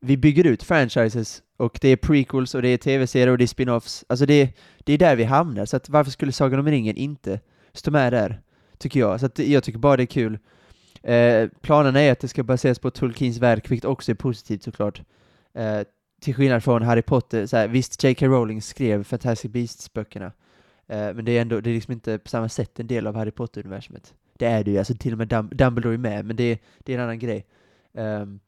vi 0.00 0.16
bygger 0.16 0.46
ut 0.46 0.62
franchises 0.62 1.42
och 1.56 1.78
det 1.80 1.88
är 1.88 1.96
prequels 1.96 2.54
och 2.54 2.62
det 2.62 2.68
är 2.68 2.76
tv-serier 2.76 3.28
och 3.28 3.38
det 3.38 3.44
är 3.44 3.46
spin-offs. 3.46 4.04
Alltså 4.08 4.26
det, 4.26 4.58
det 4.78 4.92
är 4.92 4.98
där 4.98 5.16
vi 5.16 5.24
hamnar, 5.24 5.66
så 5.66 5.76
att 5.76 5.88
varför 5.88 6.10
skulle 6.10 6.32
Sagan 6.32 6.60
om 6.60 6.68
ringen 6.68 6.96
inte 6.96 7.40
stå 7.72 7.90
med 7.90 8.12
där? 8.12 8.40
Tycker 8.78 9.00
jag. 9.00 9.20
Så 9.20 9.26
att 9.26 9.38
jag 9.38 9.64
tycker 9.64 9.78
bara 9.78 9.96
det 9.96 10.02
är 10.02 10.06
kul. 10.06 10.38
Eh, 11.02 11.48
planen 11.60 11.96
är 11.96 12.12
att 12.12 12.20
det 12.20 12.28
ska 12.28 12.42
baseras 12.42 12.78
på 12.78 12.90
Tolkiens 12.90 13.38
verk, 13.38 13.70
vilket 13.70 13.84
också 13.84 14.10
är 14.10 14.14
positivt 14.14 14.62
såklart. 14.62 15.02
Eh, 15.54 15.80
till 16.22 16.34
skillnad 16.34 16.64
från 16.64 16.82
Harry 16.82 17.02
Potter, 17.02 17.46
så 17.46 17.56
här, 17.56 17.68
visst 17.68 18.04
J.K. 18.04 18.26
Rowling 18.26 18.62
skrev 18.62 19.04
Fantastic 19.04 19.50
Beasts-böckerna, 19.50 20.32
eh, 20.86 21.14
men 21.14 21.24
det 21.24 21.38
är 21.38 21.42
ändå, 21.42 21.60
det 21.60 21.70
är 21.70 21.74
liksom 21.74 21.92
inte 21.92 22.18
på 22.18 22.28
samma 22.28 22.48
sätt 22.48 22.80
en 22.80 22.86
del 22.86 23.06
av 23.06 23.14
Harry 23.14 23.30
Potter-universumet. 23.30 24.14
Det 24.38 24.46
är 24.46 24.64
det 24.64 24.70
ju, 24.70 24.78
alltså 24.78 24.94
till 24.94 25.12
och 25.12 25.18
med 25.18 25.28
Dum 25.28 25.48
Dumbledore 25.52 25.94
är 25.94 25.98
med, 25.98 26.24
men 26.24 26.36
det, 26.36 26.58
det 26.78 26.92
är 26.92 26.98
en 26.98 27.04
annan 27.04 27.18
grej. 27.18 27.46
Um, 27.92 28.40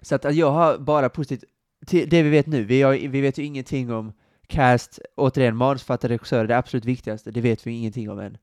så 0.00 0.14
att, 0.14 0.24
att 0.24 0.34
jag 0.34 0.50
har 0.50 0.78
bara 0.78 1.08
positivt, 1.08 1.50
till 1.86 2.08
det 2.08 2.22
vi 2.22 2.30
vet 2.30 2.46
nu, 2.46 2.64
vi, 2.64 2.82
har, 2.82 2.92
vi 2.92 3.20
vet 3.20 3.38
ju 3.38 3.44
ingenting 3.44 3.92
om 3.92 4.12
cast, 4.46 4.98
återigen 5.16 5.56
manusförfattare, 5.56 6.12
regissörer, 6.12 6.46
det 6.46 6.58
absolut 6.58 6.84
viktigaste, 6.84 7.30
det 7.30 7.40
vet 7.40 7.66
vi 7.66 7.72
ingenting 7.72 8.10
om 8.10 8.18
än. 8.18 8.36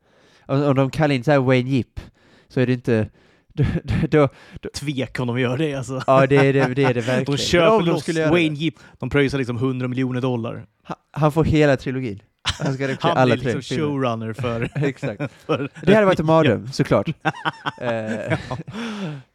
Om, 0.45 0.63
om 0.63 0.75
de 0.75 0.89
kallar 0.89 1.15
in 1.15 1.23
så 1.23 1.31
här 1.31 1.39
Wayne 1.39 1.69
Yip, 1.69 1.99
så 2.47 2.59
är 2.59 2.67
det 2.67 2.73
inte 2.73 3.09
då, 3.53 3.63
då, 4.09 4.29
då, 4.61 4.69
Tvek 4.69 5.19
om 5.19 5.27
de 5.27 5.39
gör 5.39 5.57
det 5.57 5.75
alltså. 5.75 6.03
Ja, 6.07 6.27
det 6.27 6.35
är 6.35 6.53
det, 6.53 6.73
det, 6.73 6.83
är 6.83 6.93
det 6.93 7.01
verkligen. 7.01 7.23
De 7.25 7.37
köper 7.37 7.85
loss 7.85 8.09
Wayne 8.09 8.55
Yip, 8.55 8.75
de 8.99 9.09
pröjsar 9.09 9.37
liksom 9.37 9.57
100 9.57 9.87
miljoner 9.87 10.21
dollar. 10.21 10.65
Han, 10.83 10.97
han 11.11 11.31
får 11.31 11.43
hela 11.43 11.77
trilogin. 11.77 12.21
Han 12.43 12.73
ska 12.73 12.87
Han 12.99 13.17
alla 13.17 13.35
blir 13.35 13.55
liksom 13.55 13.77
showrunner 13.77 14.33
för... 14.33 14.69
Exakt. 14.85 15.33
för 15.45 15.69
det 15.85 15.93
hade 15.93 16.05
varit 16.05 16.19
en 16.19 16.25
mardröm, 16.25 16.67
såklart. 16.71 17.07
Eh, 17.81 18.39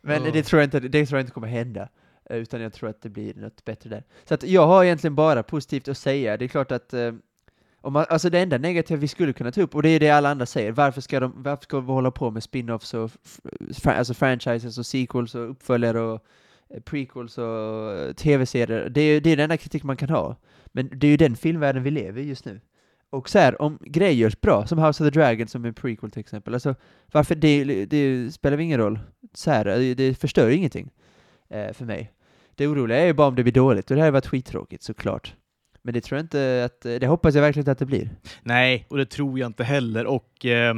men 0.00 0.22
det, 0.32 0.42
tror 0.42 0.60
jag 0.60 0.66
inte, 0.66 0.80
det 0.80 1.06
tror 1.06 1.18
jag 1.18 1.22
inte 1.22 1.32
kommer 1.32 1.48
hända. 1.48 1.88
Eh, 2.30 2.36
utan 2.36 2.60
jag 2.60 2.72
tror 2.72 2.90
att 2.90 3.02
det 3.02 3.08
blir 3.08 3.34
något 3.34 3.64
bättre 3.64 3.90
där. 3.90 4.04
Så 4.24 4.34
att 4.34 4.42
jag 4.42 4.66
har 4.66 4.84
egentligen 4.84 5.14
bara 5.14 5.42
positivt 5.42 5.88
att 5.88 5.98
säga. 5.98 6.36
Det 6.36 6.44
är 6.44 6.48
klart 6.48 6.72
att 6.72 6.94
eh, 6.94 7.12
om 7.86 7.92
man, 7.92 8.06
alltså 8.08 8.30
det 8.30 8.40
enda 8.40 8.58
negativa 8.58 9.00
vi 9.00 9.08
skulle 9.08 9.32
kunna 9.32 9.52
ta 9.52 9.60
upp, 9.60 9.74
och 9.74 9.82
det 9.82 9.88
är 9.88 10.00
det 10.00 10.10
alla 10.10 10.28
andra 10.28 10.46
säger, 10.46 10.72
varför 10.72 11.00
ska, 11.00 11.20
de, 11.20 11.32
varför 11.36 11.62
ska 11.62 11.80
vi 11.80 11.92
hålla 11.92 12.10
på 12.10 12.30
med 12.30 12.42
spin-offs 12.42 12.94
och 12.94 13.10
alltså 13.84 14.14
franchises 14.14 14.78
och 14.78 14.86
sequels 14.86 15.34
och 15.34 15.50
uppföljare 15.50 16.00
och 16.00 16.24
eh, 16.70 16.80
prequels 16.80 17.38
och 17.38 17.92
eh, 17.92 18.12
tv-serier? 18.12 18.88
Det 18.88 19.00
är, 19.00 19.20
det 19.20 19.30
är 19.30 19.36
den 19.36 19.44
enda 19.44 19.56
kritik 19.56 19.82
man 19.82 19.96
kan 19.96 20.08
ha. 20.08 20.36
Men 20.66 20.90
det 20.92 21.06
är 21.06 21.10
ju 21.10 21.16
den 21.16 21.36
filmvärlden 21.36 21.82
vi 21.82 21.90
lever 21.90 22.20
i 22.20 22.24
just 22.24 22.44
nu. 22.44 22.60
Och 23.10 23.28
så 23.28 23.38
här, 23.38 23.62
om 23.62 23.78
grejer 23.80 24.14
görs 24.14 24.40
bra, 24.40 24.66
som 24.66 24.78
House 24.78 25.04
of 25.04 25.12
the 25.12 25.18
Dragon 25.20 25.48
som 25.48 25.64
en 25.64 25.74
prequel 25.74 26.10
till 26.10 26.20
exempel, 26.20 26.54
alltså 26.54 26.74
varför, 27.12 27.34
det, 27.34 27.84
det 27.84 28.34
spelar 28.34 28.58
ingen 28.58 28.80
roll. 28.80 28.98
Så 29.34 29.50
här, 29.50 29.66
eh, 29.66 29.96
det 29.96 30.18
förstör 30.18 30.50
ingenting 30.50 30.90
eh, 31.48 31.72
för 31.72 31.84
mig. 31.84 32.12
Det 32.54 32.66
oroliga 32.66 32.98
är 32.98 33.06
ju 33.06 33.12
bara 33.12 33.28
om 33.28 33.34
det 33.34 33.42
blir 33.42 33.52
dåligt, 33.52 33.90
och 33.90 33.96
det 33.96 34.02
här 34.02 34.06
har 34.06 34.12
varit 34.12 34.26
skittråkigt 34.26 34.82
såklart. 34.82 35.34
Men 35.86 35.94
det 35.94 36.00
tror 36.00 36.16
jag 36.18 36.24
inte 36.24 36.64
att, 36.64 36.80
det 36.80 37.06
hoppas 37.06 37.34
jag 37.34 37.42
verkligen 37.42 37.62
inte 37.62 37.72
att 37.72 37.78
det 37.78 37.86
blir. 37.86 38.10
Nej, 38.42 38.86
och 38.88 38.96
det 38.96 39.06
tror 39.06 39.38
jag 39.38 39.46
inte 39.46 39.64
heller. 39.64 40.06
Och 40.06 40.46
eh, 40.46 40.74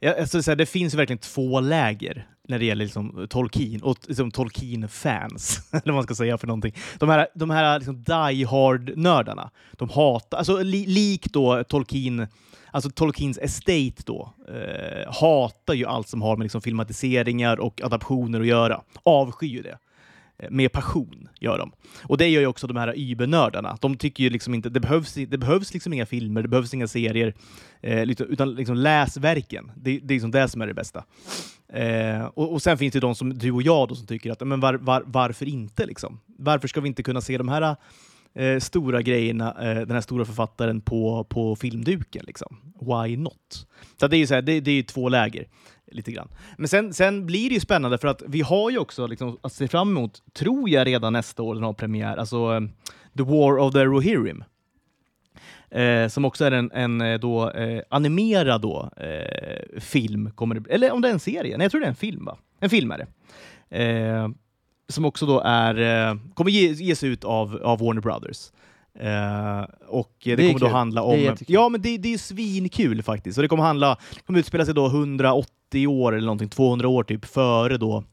jag 0.00 0.28
skulle 0.28 0.42
säga, 0.42 0.54
det 0.54 0.66
finns 0.66 0.94
verkligen 0.94 1.18
två 1.18 1.60
läger 1.60 2.26
när 2.48 2.58
det 2.58 2.64
gäller 2.64 2.84
liksom, 2.84 3.26
Tolkien 3.30 3.82
och 3.82 3.98
liksom, 4.08 4.30
Tolkien-fans, 4.30 5.60
eller 5.72 5.86
vad 5.86 5.94
man 5.94 6.04
ska 6.04 6.14
säga 6.14 6.38
för 6.38 6.46
någonting. 6.46 6.74
De 6.98 7.08
här, 7.08 7.28
de 7.34 7.50
här 7.50 7.78
liksom, 7.78 8.02
die 8.02 8.44
hard-nördarna, 8.44 9.50
de 9.72 9.88
hatar, 9.88 10.38
alltså 10.38 10.62
li, 10.62 10.86
lik 10.86 11.32
då 11.32 11.64
Tolkien, 11.64 12.26
alltså 12.70 12.90
Tolkiens 12.90 13.38
estate 13.38 14.02
då, 14.04 14.34
eh, 14.48 15.12
hatar 15.12 15.74
ju 15.74 15.86
allt 15.86 16.08
som 16.08 16.22
har 16.22 16.36
med 16.36 16.44
liksom, 16.44 16.60
filmatiseringar 16.62 17.60
och 17.60 17.80
adaptioner 17.82 18.40
att 18.40 18.46
göra. 18.46 18.82
Avskyr 19.02 19.48
ju 19.48 19.62
det. 19.62 19.78
Eh, 20.38 20.50
med 20.50 20.72
passion, 20.72 21.28
gör 21.40 21.58
de. 21.58 21.72
Och 22.02 22.18
det 22.18 22.28
gör 22.28 22.40
ju 22.40 22.46
också 22.46 22.66
de 22.66 22.76
här 22.76 22.94
übernördarna. 22.96 23.78
De 23.80 23.96
tycker 23.96 24.24
ju 24.24 24.30
liksom 24.30 24.54
inte, 24.54 24.68
det 24.68 24.80
behövs, 24.80 25.14
det 25.14 25.38
behövs 25.38 25.74
liksom 25.74 25.92
inga 25.92 26.06
filmer, 26.06 26.42
det 26.42 26.48
behövs 26.48 26.74
inga 26.74 26.88
serier, 26.88 27.34
eh, 27.80 28.02
utan 28.02 28.54
liksom 28.54 28.76
läs 28.76 29.16
verken. 29.16 29.72
Det, 29.76 29.98
det 29.98 30.12
är 30.12 30.14
liksom 30.14 30.30
det 30.30 30.48
som 30.48 30.62
är 30.62 30.66
det 30.66 30.74
bästa. 30.74 31.04
Eh, 31.68 32.24
och, 32.24 32.52
och, 32.52 32.62
sen 32.62 32.78
finns 32.78 32.92
det 32.92 33.00
de 33.00 33.14
som 33.14 33.38
du 33.38 33.52
och 33.52 33.62
jag 33.62 33.88
då, 33.88 33.94
som 33.94 34.06
tycker 34.06 34.32
att 34.32 34.40
men 34.40 34.60
var, 34.60 34.74
var, 34.74 35.02
varför 35.06 35.48
inte? 35.48 35.86
Liksom? 35.86 36.20
Varför 36.26 36.68
ska 36.68 36.80
vi 36.80 36.88
inte 36.88 37.02
kunna 37.02 37.20
se 37.20 37.38
de 37.38 37.48
här 37.48 37.76
eh, 38.34 38.58
stora 38.58 39.02
grejerna, 39.02 39.56
eh, 39.60 39.80
den 39.80 39.90
här 39.90 40.00
stora 40.00 40.24
författaren 40.24 40.80
på, 40.80 41.24
på 41.24 41.56
filmduken? 41.56 42.24
Liksom? 42.26 42.56
Why 42.80 43.16
not? 43.16 43.66
Så 44.00 44.08
det 44.08 44.16
är 44.16 44.18
ju 44.18 44.26
så 44.26 44.34
här, 44.34 44.42
det, 44.42 44.60
det 44.60 44.70
är 44.70 44.82
två 44.82 45.08
läger 45.08 45.46
lite 45.86 46.12
grann. 46.12 46.28
Men 46.58 46.68
sen, 46.68 46.94
sen 46.94 47.26
blir 47.26 47.48
det 47.48 47.54
ju 47.54 47.60
spännande 47.60 47.98
för 47.98 48.08
att 48.08 48.22
vi 48.26 48.40
har 48.40 48.70
ju 48.70 48.78
också 48.78 49.06
liksom 49.06 49.38
att 49.42 49.52
se 49.52 49.68
fram 49.68 49.88
emot, 49.88 50.22
tror 50.32 50.70
jag 50.70 50.86
redan 50.86 51.12
nästa 51.12 51.42
år, 51.42 51.54
den 51.54 51.64
har 51.64 51.72
premiär, 51.72 52.16
alltså 52.16 52.50
um, 52.50 52.70
The 53.16 53.22
War 53.22 53.58
of 53.58 53.72
the 53.72 53.84
Rohirrim. 53.84 54.44
Eh, 55.70 56.08
som 56.08 56.24
också 56.24 56.44
är 56.44 56.50
en, 56.50 56.70
en 56.72 57.00
eh, 57.00 57.18
då, 57.18 57.50
eh, 57.50 57.82
animerad 57.88 58.60
då, 58.60 58.90
eh, 58.96 59.80
film, 59.80 60.30
kommer 60.30 60.54
det, 60.54 60.70
eller 60.70 60.92
om 60.92 61.00
det 61.00 61.08
är 61.08 61.12
en 61.12 61.18
serie, 61.18 61.56
nej 61.56 61.64
jag 61.64 61.70
tror 61.70 61.80
det 61.80 61.86
är 61.86 61.90
en 61.90 61.96
film 61.96 62.24
va? 62.24 62.38
En 62.60 62.70
film 62.70 62.90
är 62.90 62.98
eh, 62.98 63.06
det. 64.28 64.34
Eh, 64.94 64.96
som 64.96 65.04
också 65.04 65.26
då 65.26 65.40
är, 65.40 66.08
eh, 66.10 66.16
kommer 66.34 66.50
ge, 66.50 66.72
ges 66.72 67.04
ut 67.04 67.24
av, 67.24 67.60
av 67.62 67.78
Warner 67.78 68.00
Brothers. 68.00 68.50
Uh, 69.02 69.66
och 69.86 70.12
det, 70.24 70.36
det 70.36 70.42
kommer 70.42 70.58
kul. 70.58 70.60
då 70.60 70.68
handla 70.68 71.02
om... 71.02 71.36
ja, 71.46 71.68
men 71.68 71.82
det, 71.82 71.98
det 71.98 72.14
är 72.14 72.18
svinkul 72.18 73.02
faktiskt. 73.02 73.38
Och 73.38 73.42
det 73.42 73.48
kommer 73.48 73.62
handla, 73.62 73.98
det 74.14 74.20
kommer 74.20 74.38
utspela 74.38 74.64
sig 74.64 74.74
då 74.74 74.86
180 74.86 75.86
år 75.86 76.12
eller 76.14 76.26
någonting, 76.26 76.48
200 76.48 76.88
år 76.88 77.04
typ 77.04 77.24
före 77.24 77.76
då 77.76 78.04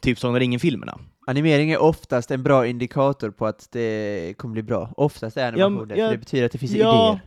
typ 0.00 0.18
Sagan 0.18 0.34
om 0.34 0.40
ringen-filmerna. 0.40 0.98
Animering 1.26 1.70
är 1.70 1.78
oftast 1.78 2.30
en 2.30 2.42
bra 2.42 2.66
indikator 2.66 3.30
på 3.30 3.46
att 3.46 3.68
det 3.72 4.34
kommer 4.38 4.52
bli 4.52 4.62
bra. 4.62 4.90
Oftast 4.96 5.36
är 5.36 5.48
animation 5.48 5.86
ja, 5.90 5.94
det, 5.94 6.02
för 6.02 6.12
det 6.12 6.18
betyder 6.18 6.46
att 6.46 6.52
det 6.52 6.58
finns 6.58 6.72
ja, 6.72 7.08
idéer. 7.08 7.20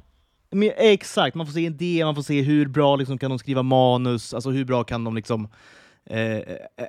Men, 0.51 0.71
exakt, 0.77 1.35
man 1.35 1.45
får 1.45 1.53
se 1.53 1.65
idéer, 1.65 2.05
man 2.05 2.15
får 2.15 2.21
se 2.21 2.41
hur 2.41 2.67
bra 2.67 2.95
liksom, 2.95 3.17
kan 3.17 3.29
de 3.29 3.39
skriva 3.39 3.63
manus, 3.63 4.33
alltså 4.33 4.49
hur 4.49 4.65
bra 4.65 4.83
kan 4.83 5.03
de 5.03 5.15
liksom 5.15 5.47
eh, 6.05 6.41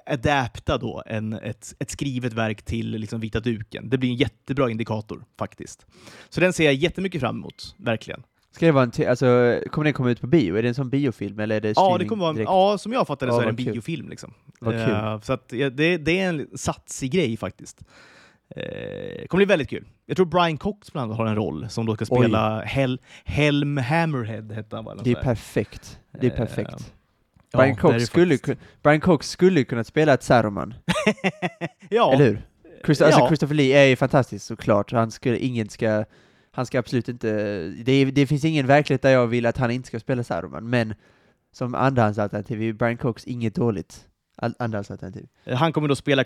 adapta 0.07 0.79
då 0.79 1.03
en, 1.07 1.33
ett, 1.33 1.75
ett 1.79 1.91
skrivet 1.91 2.33
verk 2.33 2.63
till 2.63 2.91
liksom 2.91 3.21
vita 3.21 3.41
duken. 3.41 3.89
Det 3.89 3.99
blir 3.99 4.11
en 4.11 4.17
jättebra 4.17 4.71
indikator 4.71 5.25
faktiskt. 5.39 5.87
Så 6.29 6.41
den 6.41 6.53
ser 6.53 6.65
jag 6.65 6.75
jättemycket 6.75 7.21
fram 7.21 7.37
emot, 7.37 7.75
verkligen. 7.79 8.23
Ska 8.55 8.67
det 8.67 8.73
vara 8.73 8.91
en 8.97 9.09
alltså, 9.09 9.61
kommer 9.71 9.85
den 9.85 9.93
komma 9.93 10.11
ut 10.11 10.21
på 10.21 10.27
bio? 10.27 10.57
Är 10.57 10.63
det 10.63 10.69
en 10.69 10.75
sån 10.75 10.91
biofilm 10.91 11.41
eller 11.41 11.57
är 11.57 11.61
det 11.61 11.73
ja, 11.77 11.99
det 11.99 12.05
kommer 12.05 12.33
vara, 12.33 12.43
ja, 12.43 12.79
som 12.79 12.93
jag 12.93 13.07
fattar 13.07 13.27
det 13.27 13.33
så 13.33 13.41
är 13.41 13.45
det 13.45 13.51
en 13.51 13.57
kul. 13.57 13.73
biofilm. 13.73 14.09
Liksom. 14.09 14.35
Uh, 14.67 15.21
så 15.21 15.33
att, 15.33 15.53
ja, 15.53 15.71
det, 15.71 15.97
det, 15.97 16.21
är 16.21 16.29
en 16.29 16.49
satsig 16.55 17.13
grej 17.13 17.37
faktiskt. 17.37 17.81
Uh, 17.81 18.63
det 19.21 19.27
kommer 19.29 19.39
bli 19.39 19.53
väldigt 19.53 19.71
kul. 19.71 19.85
Jag 20.07 20.17
tror 20.17 20.27
Brian 20.27 20.57
Cox 20.59 20.93
bland 20.93 21.05
annat 21.05 21.19
har 21.19 21.27
en 21.27 21.37
roll 21.37 21.67
som 21.69 21.87
då 21.87 21.95
ska 21.95 22.07
spela 22.07 22.63
Hel 22.63 23.01
Helm 23.25 23.77
Hammerhead. 23.77 24.55
Hette 24.55 24.77
han, 24.77 25.01
det 25.05 25.11
är 25.11 25.23
perfekt. 25.23 25.99
Det 26.21 26.27
är 26.27 26.31
perfekt. 26.31 26.71
Uh, 26.71 27.04
Brian, 27.59 27.69
ja, 27.69 27.77
Cox 27.77 28.07
skulle, 28.07 28.39
faktiskt... 28.39 28.61
Brian 28.83 29.01
Cox 29.01 29.31
skulle 29.31 29.65
kunnat 29.65 29.87
spela 29.87 30.15
ett 30.15 30.23
Saruman. 30.23 30.75
ja. 31.89 32.13
Eller 32.15 32.25
hur? 32.25 32.43
Christ 32.85 33.03
alltså 33.03 33.21
ja. 33.21 33.27
Christopher 33.27 33.55
Lee 33.55 33.79
är 33.79 33.85
ju 33.85 33.97
fantastisk 33.97 34.47
såklart. 34.47 34.93
Han 34.93 35.11
skulle, 35.11 35.39
ingen 35.39 35.69
ska, 35.69 36.05
han 36.51 36.67
ska 36.67 36.79
absolut 36.79 37.09
inte, 37.09 37.29
det, 37.85 38.05
det 38.05 38.27
finns 38.27 38.45
ingen 38.45 38.67
verklighet 38.67 39.03
där 39.03 39.11
jag 39.11 39.27
vill 39.27 39.47
att 39.47 39.57
han 39.57 39.71
inte 39.71 39.89
ska 39.89 40.01
spela 40.01 40.25
Saruman, 40.25 40.71
men 40.71 40.95
som 41.53 41.75
andrahandsalternativ 41.75 42.63
är 42.63 42.73
Brian 42.73 42.97
Cox 42.97 43.25
inget 43.25 43.55
dåligt 43.55 44.07
andrahandsalternativ. 44.59 45.27
Han 45.47 45.73
kommer 45.73 45.89
då 45.89 45.97
spela 45.97 46.25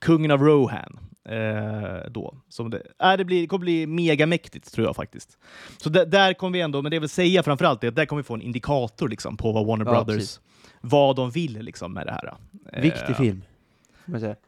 kungen 0.00 0.30
av 0.30 0.42
Rohan. 0.42 0.98
Eh, 1.28 2.10
då. 2.10 2.34
Som 2.48 2.70
det, 2.70 2.82
äh, 3.02 3.16
det, 3.16 3.24
blir, 3.24 3.40
det 3.40 3.46
kommer 3.46 3.64
bli 3.64 3.86
megamäktigt 3.86 4.72
tror 4.72 4.86
jag 4.86 4.96
faktiskt. 4.96 5.38
Så 5.76 5.88
där 5.88 6.34
kommer 6.34 6.52
vi 6.52 6.60
ändå, 6.60 6.82
men 6.82 6.90
det 6.90 6.96
jag 6.96 7.00
vill 7.00 7.08
säga 7.08 7.42
framförallt 7.42 7.84
är 7.84 7.88
att 7.88 7.94
där 7.94 8.06
kommer 8.06 8.22
vi 8.22 8.26
få 8.26 8.34
en 8.34 8.42
indikator 8.42 9.08
liksom, 9.08 9.36
på 9.36 9.52
vad 9.52 9.66
Warner 9.66 9.84
ja, 9.84 9.90
Brothers, 9.90 10.16
precis. 10.16 10.40
vad 10.80 11.16
de 11.16 11.30
vill 11.30 11.58
liksom, 11.62 11.92
med 11.92 12.06
det 12.06 12.12
här. 12.12 12.34
Viktig 12.82 13.10
eh, 13.10 13.16
film. 13.16 13.42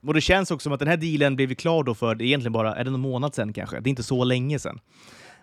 Och 0.01 0.15
det 0.15 0.21
känns 0.21 0.51
också 0.51 0.65
som 0.65 0.73
att 0.73 0.79
den 0.79 0.89
här 0.89 0.97
dealen 0.97 1.37
blev 1.37 1.55
klar 1.55 1.83
då 1.85 1.95
för 1.95 2.23
egentligen 2.23 2.53
bara, 2.53 2.75
är 2.75 2.85
det 2.85 2.91
någon 2.91 3.01
månad 3.01 3.35
sedan 3.35 3.53
kanske? 3.53 3.81
Det 3.81 3.89
är 3.89 3.91
inte 3.91 4.03
så 4.03 4.25
länge 4.25 4.59
sedan. 4.59 4.81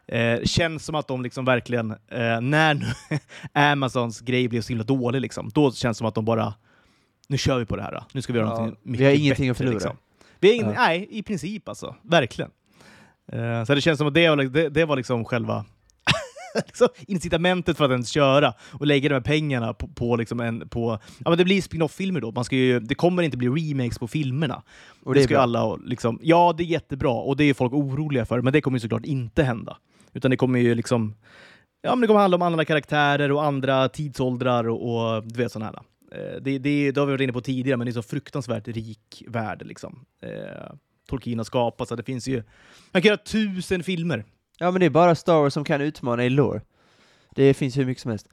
Eh, 0.07 0.43
känns 0.43 0.85
som 0.85 0.95
att 0.95 1.07
de 1.07 1.23
liksom 1.23 1.45
verkligen, 1.45 1.91
eh, 1.91 2.41
när 2.41 2.73
nu 2.73 2.85
Amazons 3.53 4.21
grej 4.21 4.47
blev 4.47 4.61
så 4.61 4.69
himla 4.69 4.83
dålig, 4.83 5.21
liksom, 5.21 5.49
då 5.53 5.71
känns 5.71 5.97
det 5.97 5.99
som 5.99 6.07
att 6.07 6.15
de 6.15 6.25
bara, 6.25 6.53
nu 7.27 7.37
kör 7.37 7.59
vi 7.59 7.65
på 7.65 7.75
det 7.75 7.81
här. 7.81 7.91
Då. 7.91 8.05
Nu 8.11 8.21
ska 8.21 8.33
vi 8.33 8.39
göra 8.39 8.49
ja, 8.49 8.55
någonting 8.55 8.79
mycket 8.83 9.01
Vi 9.01 9.05
har 9.05 9.11
ingenting 9.11 9.47
bättre, 9.47 9.51
att 9.51 9.57
förlora. 9.57 9.73
Liksom. 9.73 9.97
Vi 10.43 10.49
har 10.49 10.55
ingen, 10.55 10.67
ja. 10.67 10.73
Nej, 10.81 11.07
i 11.09 11.23
princip 11.23 11.69
alltså. 11.69 11.95
Verkligen. 12.01 12.51
Uh, 13.33 13.63
så 13.63 13.75
det 13.75 13.81
känns 13.81 13.97
som 13.97 14.07
att 14.07 14.13
det, 14.13 14.35
det, 14.35 14.69
det 14.69 14.85
var 14.85 14.95
liksom 14.95 15.25
själva 15.25 15.65
liksom 16.65 16.87
incitamentet 17.07 17.77
för 17.77 17.85
att 17.85 17.91
ens 17.91 18.09
köra 18.09 18.53
och 18.71 18.87
lägga 18.87 19.09
de 19.09 19.15
här 19.15 19.21
pengarna 19.21 19.73
på, 19.73 19.87
på, 19.87 20.15
liksom 20.15 20.39
en, 20.39 20.69
på 20.69 20.99
ja, 21.23 21.29
men 21.29 21.37
det 21.37 21.43
blir 21.43 21.61
spin-off-filmer 21.61 22.21
då. 22.21 22.31
Man 22.31 22.45
ska 22.45 22.55
ju, 22.55 22.79
det 22.79 22.95
kommer 22.95 23.23
inte 23.23 23.37
bli 23.37 23.47
remakes 23.47 23.99
på 23.99 24.07
filmerna. 24.07 24.63
Och 25.03 25.13
det, 25.13 25.19
det 25.19 25.23
ska 25.23 25.39
alla 25.39 25.75
liksom, 25.75 26.19
ja, 26.21 26.53
det 26.57 26.63
är 26.63 26.65
jättebra 26.65 27.11
och 27.11 27.37
det 27.37 27.43
är 27.43 27.53
folk 27.53 27.73
oroliga 27.73 28.25
för, 28.25 28.41
men 28.41 28.53
det 28.53 28.61
kommer 28.61 28.75
ju 28.77 28.79
såklart 28.79 29.05
inte 29.05 29.43
hända. 29.43 29.77
Utan 30.13 30.31
det 30.31 30.37
kommer 30.37 30.59
ju 30.59 30.75
liksom, 30.75 31.15
ja, 31.81 31.89
men 31.89 32.01
det 32.01 32.07
kommer 32.07 32.19
handla 32.19 32.35
om 32.35 32.41
andra 32.41 32.65
karaktärer 32.65 33.31
och 33.31 33.43
andra 33.43 33.89
tidsåldrar 33.89 34.69
och, 34.69 35.15
och 35.15 35.23
du 35.23 35.43
vet 35.43 35.51
sådana 35.51 35.65
här. 35.65 35.92
Eh, 36.13 36.41
det, 36.41 36.57
det, 36.57 36.91
det 36.91 37.01
har 37.01 37.05
vi 37.05 37.11
varit 37.11 37.21
inne 37.21 37.33
på 37.33 37.41
tidigare, 37.41 37.77
men 37.77 37.85
det 37.85 37.91
är 37.91 37.93
så 37.93 38.01
fruktansvärt 38.01 38.67
rik 38.67 39.23
värld. 39.27 39.65
Liksom. 39.65 40.05
Eh, 40.21 40.73
Tolkien 41.07 41.39
har 41.39 41.43
skapat. 41.43 41.87
Så 41.87 41.95
det 41.95 42.03
finns 42.03 42.27
ju, 42.27 42.43
man 42.91 43.01
kan 43.01 43.09
göra 43.09 43.17
tusen 43.17 43.83
filmer. 43.83 44.23
Ja 44.59 44.71
men 44.71 44.79
det 44.79 44.85
är 44.85 44.89
bara 44.89 45.15
Star 45.15 45.41
Wars 45.41 45.53
som 45.53 45.63
kan 45.63 45.81
utmana 45.81 46.25
i 46.25 46.29
lore. 46.29 46.61
Det 47.35 47.53
finns 47.53 47.77
hur 47.77 47.85
mycket 47.85 48.01
som 48.01 48.11
helst. 48.11 48.27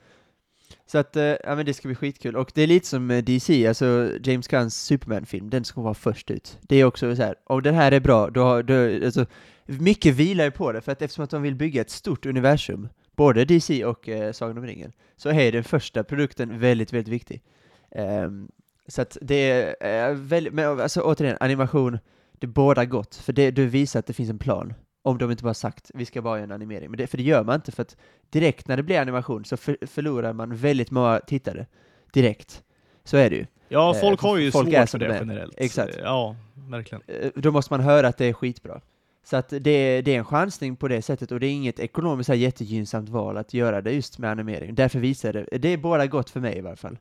Så 0.86 0.98
att, 0.98 1.16
eh, 1.16 1.24
ja 1.24 1.56
men 1.56 1.66
det 1.66 1.74
ska 1.74 1.88
bli 1.88 1.94
skitkul. 1.94 2.36
Och 2.36 2.50
det 2.54 2.62
är 2.62 2.66
lite 2.66 2.86
som 2.86 3.10
eh, 3.10 3.24
DC, 3.24 3.66
alltså 3.66 4.10
James 4.22 4.48
Gunns 4.48 4.82
Superman-film, 4.82 5.50
den 5.50 5.64
ska 5.64 5.80
vara 5.80 5.94
först 5.94 6.30
ut. 6.30 6.58
Det 6.62 6.76
är 6.76 6.84
också 6.84 7.16
så 7.16 7.22
här, 7.22 7.34
om 7.44 7.62
den 7.62 7.74
här 7.74 7.92
är 7.92 8.00
bra, 8.00 8.30
då 8.30 8.42
har, 8.42 8.62
då, 8.62 9.06
alltså, 9.06 9.26
mycket 9.66 10.14
vilar 10.14 10.44
ju 10.44 10.50
på 10.50 10.72
det, 10.72 10.80
för 10.80 10.92
att 10.92 11.02
eftersom 11.02 11.24
att 11.24 11.30
de 11.30 11.42
vill 11.42 11.54
bygga 11.54 11.80
ett 11.80 11.90
stort 11.90 12.26
universum, 12.26 12.88
både 13.16 13.44
DC 13.44 13.84
och 13.84 14.08
eh, 14.08 14.32
Sagan 14.32 14.58
om 14.58 14.66
ringen, 14.66 14.92
så 15.16 15.28
är 15.28 15.52
den 15.52 15.64
första 15.64 16.04
produkten 16.04 16.58
väldigt, 16.58 16.92
väldigt 16.92 17.12
viktig. 17.12 17.42
Ehm, 17.90 18.48
så 18.88 19.02
att 19.02 19.16
det 19.22 19.74
är 19.80 20.12
väldigt, 20.14 20.52
men 20.54 20.80
alltså 20.80 21.00
återigen, 21.00 21.36
animation, 21.40 21.98
det 22.32 22.46
båda 22.46 22.84
gott, 22.84 23.14
för 23.16 23.32
det, 23.32 23.50
du 23.50 23.66
visar 23.66 24.00
att 24.00 24.06
det 24.06 24.12
finns 24.12 24.30
en 24.30 24.38
plan. 24.38 24.74
Om 25.02 25.18
de 25.18 25.30
inte 25.30 25.44
bara 25.44 25.54
sagt, 25.54 25.90
vi 25.94 26.04
ska 26.06 26.22
bara 26.22 26.36
göra 26.38 26.44
en 26.44 26.52
animering. 26.52 26.90
Men 26.90 26.98
det, 26.98 27.06
för 27.06 27.16
det 27.16 27.22
gör 27.24 27.44
man 27.44 27.54
inte, 27.54 27.72
för 27.72 27.82
att 27.82 27.96
direkt 28.30 28.68
när 28.68 28.76
det 28.76 28.82
blir 28.82 29.00
animation 29.00 29.44
så 29.44 29.56
för, 29.56 29.76
förlorar 29.86 30.32
man 30.32 30.56
väldigt 30.56 30.90
många 30.90 31.20
tittare. 31.26 31.66
Direkt. 32.12 32.62
Så 33.04 33.16
är 33.16 33.30
det 33.30 33.36
ju. 33.36 33.46
Ja, 33.68 33.94
Eh, 33.94 34.00
folk 34.00 34.20
har 34.20 34.36
ju 34.36 34.50
folk 34.50 34.68
är 34.68 34.72
svårt 34.72 34.80
för 34.80 34.86
som 34.86 35.00
det 35.00 35.06
de 35.06 35.12
är. 35.12 35.18
generellt. 35.18 35.54
Exakt. 35.56 35.96
Ja, 36.02 36.36
verkligen. 36.68 37.02
Eh, 37.06 37.30
Då 37.34 37.50
måste 37.50 37.72
man 37.72 37.80
höra 37.80 38.08
att 38.08 38.16
det 38.18 38.26
är 38.26 38.32
skitbra. 38.32 38.80
Så 39.24 39.36
att 39.36 39.48
det, 39.48 39.58
det 40.02 40.08
är 40.08 40.18
en 40.18 40.24
chansning 40.24 40.76
på 40.76 40.88
det 40.88 41.02
sättet, 41.02 41.32
och 41.32 41.40
det 41.40 41.46
är 41.46 41.50
inget 41.52 41.78
ekonomiskt 41.80 42.26
så 42.26 42.34
jättegynnsamt 42.34 43.08
val 43.08 43.36
att 43.36 43.54
göra 43.54 43.80
det 43.82 43.92
just 43.92 44.18
med 44.18 44.30
animering. 44.30 44.74
Därför 44.74 44.98
visar 44.98 45.32
det, 45.32 45.58
det 45.58 45.68
är 45.68 45.76
båda 45.76 46.06
gott 46.06 46.30
för 46.30 46.40
mig 46.40 46.58
i 46.58 46.60
varje 46.60 46.76
fall, 46.76 46.98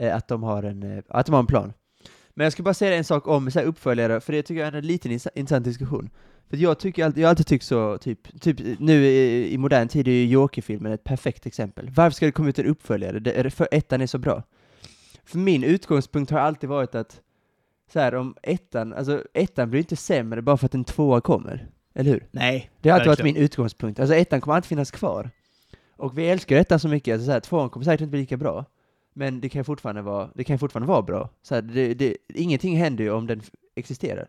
att 0.00 0.28
de 0.28 0.42
har 0.42 0.62
en, 0.62 0.82
eh, 0.82 1.02
att 1.08 1.26
de 1.26 1.32
har 1.32 1.40
en 1.40 1.46
plan. 1.46 1.72
Men 2.34 2.44
jag 2.44 2.52
ska 2.52 2.62
bara 2.62 2.74
säga 2.74 2.96
en 2.96 3.04
sak 3.04 3.26
om 3.28 3.50
så 3.50 3.58
här 3.58 3.66
uppföljare, 3.66 4.20
för 4.20 4.32
det 4.32 4.42
tycker 4.42 4.60
jag 4.60 4.68
är 4.74 4.78
en 4.78 4.86
liten 4.86 5.12
intressant 5.12 5.64
diskussion. 5.64 6.10
För 6.50 6.56
jag 6.56 6.78
tycker 6.78 7.04
alltid, 7.04 7.22
jag 7.22 7.26
har 7.28 7.30
alltid 7.30 7.46
tyckt 7.46 7.64
så, 7.64 7.98
typ, 7.98 8.40
typ 8.40 8.60
nu 8.78 9.06
i, 9.06 9.52
i 9.54 9.58
modern 9.58 9.88
tid 9.88 10.08
är 10.08 10.12
ju 10.12 10.26
Joker-filmen 10.26 10.92
ett 10.92 11.04
perfekt 11.04 11.46
exempel. 11.46 11.90
Varför 11.90 12.14
ska 12.14 12.26
det 12.26 12.32
komma 12.32 12.48
ut 12.48 12.58
en 12.58 12.66
uppföljare? 12.66 13.18
Det, 13.18 13.50
för 13.50 13.68
ettan 13.70 14.00
är 14.00 14.06
så 14.06 14.18
bra. 14.18 14.42
För 15.24 15.38
min 15.38 15.64
utgångspunkt 15.64 16.30
har 16.30 16.38
alltid 16.38 16.68
varit 16.68 16.94
att 16.94 17.20
så 17.92 18.00
här, 18.00 18.14
om 18.14 18.34
ettan, 18.42 18.92
alltså 18.92 19.22
ettan 19.34 19.70
blir 19.70 19.80
inte 19.80 19.96
sämre 19.96 20.42
bara 20.42 20.56
för 20.56 20.66
att 20.66 20.74
en 20.74 20.84
tvåa 20.84 21.20
kommer. 21.20 21.68
Eller 21.94 22.10
hur? 22.10 22.26
Nej, 22.30 22.70
Det 22.80 22.88
har 22.88 22.94
alltid 22.96 23.08
varit 23.08 23.18
verkligen. 23.18 23.34
min 23.34 23.44
utgångspunkt. 23.44 24.00
Alltså 24.00 24.14
ettan 24.14 24.40
kommer 24.40 24.54
alltid 24.56 24.68
finnas 24.68 24.90
kvar. 24.90 25.30
Och 25.96 26.18
vi 26.18 26.28
älskar 26.28 26.56
ettan 26.56 26.80
så 26.80 26.88
mycket, 26.88 27.12
alltså 27.12 27.26
så 27.26 27.32
här, 27.32 27.40
tvåan 27.40 27.70
kommer 27.70 27.84
säkert 27.84 28.00
inte 28.00 28.10
bli 28.10 28.20
lika 28.20 28.36
bra. 28.36 28.64
Men 29.18 29.40
det 29.40 29.48
kan 29.48 29.64
fortfarande 29.64 30.02
vara, 30.02 30.30
det 30.34 30.44
kan 30.44 30.58
fortfarande 30.58 30.88
vara 30.88 31.02
bra. 31.02 31.30
Så 31.42 31.54
här, 31.54 31.62
det, 31.62 31.94
det, 31.94 32.16
ingenting 32.28 32.76
händer 32.76 33.04
ju 33.04 33.10
om 33.10 33.26
den 33.26 33.42
existerar. 33.74 34.28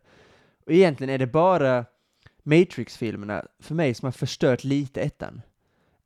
Och 0.65 0.71
egentligen 0.71 1.13
är 1.13 1.17
det 1.17 1.27
bara 1.27 1.85
Matrix-filmerna, 2.43 3.45
för 3.59 3.75
mig, 3.75 3.93
som 3.93 4.05
har 4.05 4.11
förstört 4.11 4.63
lite 4.63 5.01
ettan. 5.01 5.41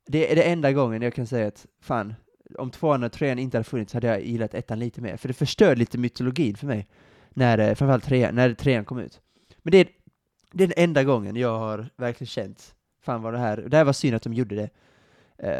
Det 0.06 0.32
är 0.32 0.36
det 0.36 0.42
enda 0.42 0.72
gången 0.72 1.02
jag 1.02 1.14
kan 1.14 1.26
säga 1.26 1.48
att, 1.48 1.66
fan, 1.80 2.14
om 2.58 2.70
tvåan 2.70 3.04
och 3.04 3.12
trean 3.12 3.38
inte 3.38 3.56
hade 3.56 3.68
funnits 3.68 3.94
hade 3.94 4.06
jag 4.06 4.24
gillat 4.24 4.54
ettan 4.54 4.78
lite 4.78 5.00
mer. 5.00 5.16
För 5.16 5.28
det 5.28 5.34
förstör 5.34 5.76
lite 5.76 5.98
mytologin 5.98 6.56
för 6.56 6.66
mig, 6.66 6.88
när, 7.30 7.58
eh, 7.58 7.74
framförallt 7.74 8.04
trean, 8.04 8.34
när 8.34 8.54
trean 8.54 8.84
kom 8.84 8.98
ut. 8.98 9.20
Men 9.58 9.70
det 9.70 9.78
är, 9.78 9.88
det 10.52 10.64
är 10.64 10.68
den 10.68 10.84
enda 10.84 11.04
gången 11.04 11.36
jag 11.36 11.58
har 11.58 11.88
verkligen 11.96 12.28
känt, 12.28 12.74
fan 13.00 13.22
vad 13.22 13.34
det 13.34 13.38
här, 13.38 13.56
det 13.56 13.76
här 13.76 13.84
var 13.84 13.92
synd 13.92 14.16
att 14.16 14.22
de 14.22 14.34
gjorde 14.34 14.54
det. 14.54 14.70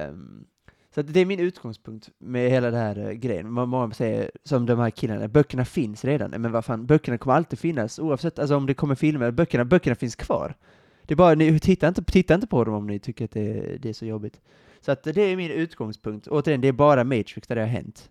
Um, 0.09 0.47
så 0.95 1.01
att 1.01 1.13
det 1.13 1.21
är 1.21 1.27
min 1.27 1.41
utgångspunkt 1.41 2.11
med 2.19 2.51
hela 2.51 2.71
det 2.71 2.77
här 2.77 2.99
uh, 2.99 3.13
grejen. 3.13 3.53
Man 3.53 3.69
många 3.69 3.95
säger, 3.95 4.31
som 4.45 4.67
de 4.67 4.79
här 4.79 4.91
killarna, 4.91 5.29
böckerna 5.29 5.65
finns 5.65 6.05
redan. 6.05 6.31
Men 6.31 6.53
vad 6.53 6.65
fan, 6.65 6.87
böckerna 6.87 7.19
kommer 7.19 7.37
alltid 7.37 7.59
finnas, 7.59 7.99
oavsett 7.99 8.39
alltså, 8.39 8.57
om 8.57 8.67
det 8.67 8.75
kommer 8.75 8.95
filmer, 8.95 9.31
böckerna, 9.31 9.65
böckerna 9.65 9.97
finns 9.97 10.17
kvar. 10.17 10.55
Det 11.03 11.15
är 11.15 11.17
bara, 11.17 11.35
ni, 11.35 11.61
titta, 11.61 11.89
inte, 11.89 12.05
titta 12.05 12.35
inte 12.35 12.47
på 12.47 12.65
dem 12.65 12.75
om 12.75 12.87
ni 12.87 12.99
tycker 12.99 13.25
att 13.25 13.31
det, 13.31 13.77
det 13.83 13.89
är 13.89 13.93
så 13.93 14.07
jobbigt. 14.07 14.41
Så 14.81 14.93
att 14.93 15.03
det 15.03 15.23
är 15.23 15.37
min 15.37 15.51
utgångspunkt. 15.51 16.29
Återigen, 16.29 16.61
det 16.61 16.69
är 16.69 16.73
bara 16.73 17.05
Matrix 17.05 17.49
där 17.49 17.55
det 17.55 17.61
har 17.61 17.69
hänt. 17.69 18.11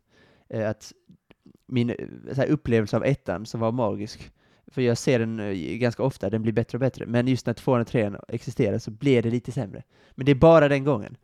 Eh, 0.50 0.70
att 0.70 0.94
min 1.68 1.90
eh, 1.90 1.96
så 2.32 2.42
här, 2.42 2.48
upplevelse 2.48 2.98
av 2.98 3.06
ettan, 3.06 3.46
som 3.46 3.60
var 3.60 3.72
magisk, 3.72 4.32
för 4.68 4.82
jag 4.82 4.98
ser 4.98 5.20
den 5.20 5.40
eh, 5.40 5.54
ganska 5.78 6.04
ofta, 6.04 6.30
den 6.30 6.42
blir 6.42 6.54
bättre 6.54 6.76
och 6.76 6.80
bättre. 6.80 7.06
Men 7.06 7.28
just 7.28 7.46
när 7.46 7.54
tvåan 7.54 7.82
och 7.82 7.88
trean 7.88 8.18
existerar 8.28 8.80
så 8.80 8.92
blir 8.92 9.22
det 9.22 9.30
lite 9.30 9.52
sämre. 9.52 9.84
Men 10.12 10.26
det 10.26 10.32
är 10.32 10.36
bara 10.36 10.68
den 10.68 10.84
gången. 10.84 11.18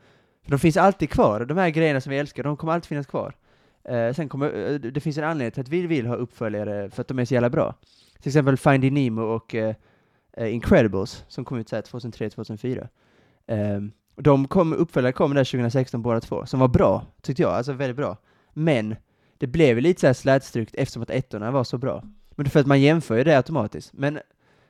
För 0.48 0.52
de 0.52 0.60
finns 0.60 0.78
alltid 0.78 1.10
kvar, 1.10 1.46
de 1.46 1.58
här 1.58 1.70
grejerna 1.70 2.02
som 2.02 2.10
vi 2.10 2.18
älskar, 2.18 2.44
de 2.44 2.58
kommer 2.58 2.74
alltid 2.74 2.88
finnas 2.88 3.08
kvar. 3.08 3.36
Eh, 3.84 4.14
sen 4.14 4.30
kommer, 4.30 4.72
eh, 4.72 4.80
det 4.80 5.00
finns 5.00 5.18
en 5.18 5.24
anledning 5.24 5.52
till 5.52 5.62
att 5.62 5.70
vi 5.70 5.88
vill 5.88 6.08
ha 6.08 6.16
uppföljare, 6.16 6.90
för 6.90 7.02
att 7.02 7.08
de 7.08 7.20
är 7.20 7.26
så 7.26 7.34
jävla 7.34 7.50
bra. 7.50 7.76
Till 8.22 8.30
exempel 8.30 8.58
Finding 8.58 8.94
Nemo 8.94 9.22
och 9.22 9.56
eh, 9.56 9.76
eh 10.34 10.54
Incredibles, 10.54 11.24
som 11.28 11.46
kom 11.46 11.58
ut 11.58 11.72
2003-2004. 11.72 12.88
Eh, 13.48 13.58
de 14.16 14.48
kom, 14.48 14.74
uppföljare 14.74 15.14
kom 15.14 15.34
där 15.34 15.44
2016 15.44 16.02
båda 16.02 16.20
två, 16.20 16.46
som 16.46 16.60
var 16.60 16.68
bra, 16.68 17.06
tyckte 17.22 17.42
jag, 17.42 17.52
alltså 17.52 17.74
väldigt 17.74 17.98
bra. 17.98 18.18
Men 18.54 18.96
det 19.38 19.48
blev 19.48 19.78
ju 19.78 19.82
lite 19.82 20.02
så 20.02 20.08
här 20.08 20.14
slätstrukt 20.14 20.76
eftersom 20.76 21.04
att 21.04 21.10
ettorna 21.10 21.52
var 21.52 21.64
så 21.64 21.78
bra. 21.78 22.02
Men 22.36 22.44
det 22.44 22.48
är 22.48 22.52
för 22.52 22.60
att 22.60 22.68
man 22.68 22.82
jämför 22.82 23.18
ju 23.18 23.24
det 23.24 23.38
automatiskt. 23.38 23.94
Men 23.94 24.20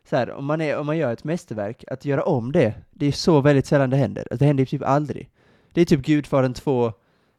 så 0.10 0.16
här, 0.16 0.32
om, 0.32 0.46
man 0.46 0.62
är, 0.62 0.78
om 0.78 0.86
man 0.86 0.98
gör 0.98 1.14
ett 1.14 1.24
mästerverk, 1.24 1.84
att 1.88 2.06
göra 2.06 2.24
om 2.24 2.52
det, 2.52 2.74
det 2.92 3.06
är 3.06 3.12
så 3.12 3.42
väldigt 3.42 3.66
sällan 3.66 3.90
det 3.90 3.98
händer. 3.98 4.22
Alltså, 4.22 4.38
det 4.38 4.46
händer 4.46 4.62
ju 4.62 4.66
typ 4.66 4.84
aldrig. 4.84 5.30
Det 5.78 5.82
är 5.82 5.86
typ 5.86 6.06
Gudfadern 6.06 6.54
2, 6.54 6.94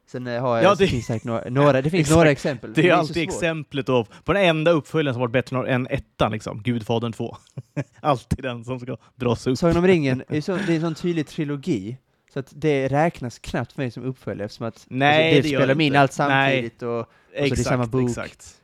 sen 0.07 0.27
eh, 0.27 0.40
har 0.42 0.57
jag, 0.57 0.64
Ja, 0.64 0.74
det, 0.74 0.85
det- 0.85 0.88
finns 0.88 1.07
säkert 1.07 1.24
några, 1.24 1.51
några, 1.51 1.83
det 1.83 1.90
finns 1.90 2.01
Exakt. 2.01 2.16
några 2.16 2.31
exempel. 2.31 2.72
Det 2.72 2.88
är 2.88 2.92
så 2.94 2.98
alltid 2.98 3.14
svårt. 3.14 3.35
exemplet 3.35 3.87
då, 3.87 4.07
på 4.24 4.33
den 4.33 4.42
enda 4.44 4.70
uppföljaren 4.70 5.14
som 5.14 5.20
varit 5.20 5.33
bättre 5.33 5.70
än 5.70 5.87
ettan, 5.90 6.33
liksom. 6.33 6.62
Gudfadern 6.62 7.12
2. 7.12 7.37
alltid 8.01 8.44
den 8.44 8.64
som 8.64 8.81
ska 8.81 8.96
dras 9.14 9.46
upp. 9.46 9.59
Sagan 9.59 9.77
om 9.77 9.87
ringen, 9.87 10.22
är 10.29 10.40
så, 10.40 10.57
det 10.66 10.72
är 10.72 10.74
en 10.74 10.81
sån 10.81 10.94
tydlig 10.94 11.27
trilogi, 11.27 11.98
så 12.33 12.38
att 12.38 12.53
det 12.57 12.88
räknas 12.88 13.38
knappt 13.38 13.72
för 13.72 13.83
mig 13.83 13.90
som 13.90 14.03
uppföljare 14.05 14.44
eftersom 14.44 14.66
att 14.66 14.87
Nej, 14.88 15.29
alltså, 15.37 15.42
det 15.42 15.48
gör 15.48 15.61
spelar 15.61 15.74
det 15.74 15.85
in 15.85 15.96
allt 15.96 16.12
samtidigt 16.12 16.83
och 16.83 17.07
det 17.33 17.38
är 17.38 17.44
exakt, 17.44 17.68
samma 17.68 17.87
bok. 17.87 18.09
exakt. 18.11 18.61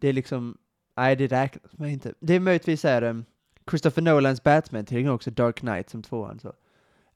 det 0.00 0.08
är 0.08 0.12
liksom, 0.12 0.56
nej 0.96 1.16
det 1.16 1.26
räknas 1.26 1.78
mig 1.78 1.92
inte. 1.92 2.14
Det 2.20 2.34
är 2.34 2.40
möjligtvis 2.40 2.80
såhär, 2.80 3.02
um, 3.02 3.24
Christopher 3.70 4.02
Nolans 4.02 4.42
Batman-trilogin 4.42 5.08
också, 5.10 5.30
Dark 5.30 5.56
Knight 5.60 5.90
som 5.90 6.02
tvåan 6.02 6.40
så. 6.40 6.52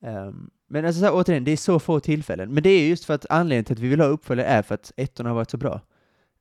Ehm, 0.06 0.50
men 0.72 0.84
alltså 0.84 1.00
så 1.00 1.06
här, 1.06 1.14
återigen, 1.14 1.44
det 1.44 1.52
är 1.52 1.56
så 1.56 1.78
få 1.78 2.00
tillfällen. 2.00 2.54
Men 2.54 2.62
det 2.62 2.70
är 2.70 2.88
just 2.88 3.04
för 3.04 3.14
att 3.14 3.26
anledningen 3.30 3.64
till 3.64 3.72
att 3.72 3.78
vi 3.78 3.88
vill 3.88 4.00
ha 4.00 4.06
uppföljare 4.06 4.48
är 4.48 4.62
för 4.62 4.74
att 4.74 4.92
ettorna 4.96 5.30
har 5.30 5.34
varit 5.34 5.50
så 5.50 5.56
bra. 5.56 5.80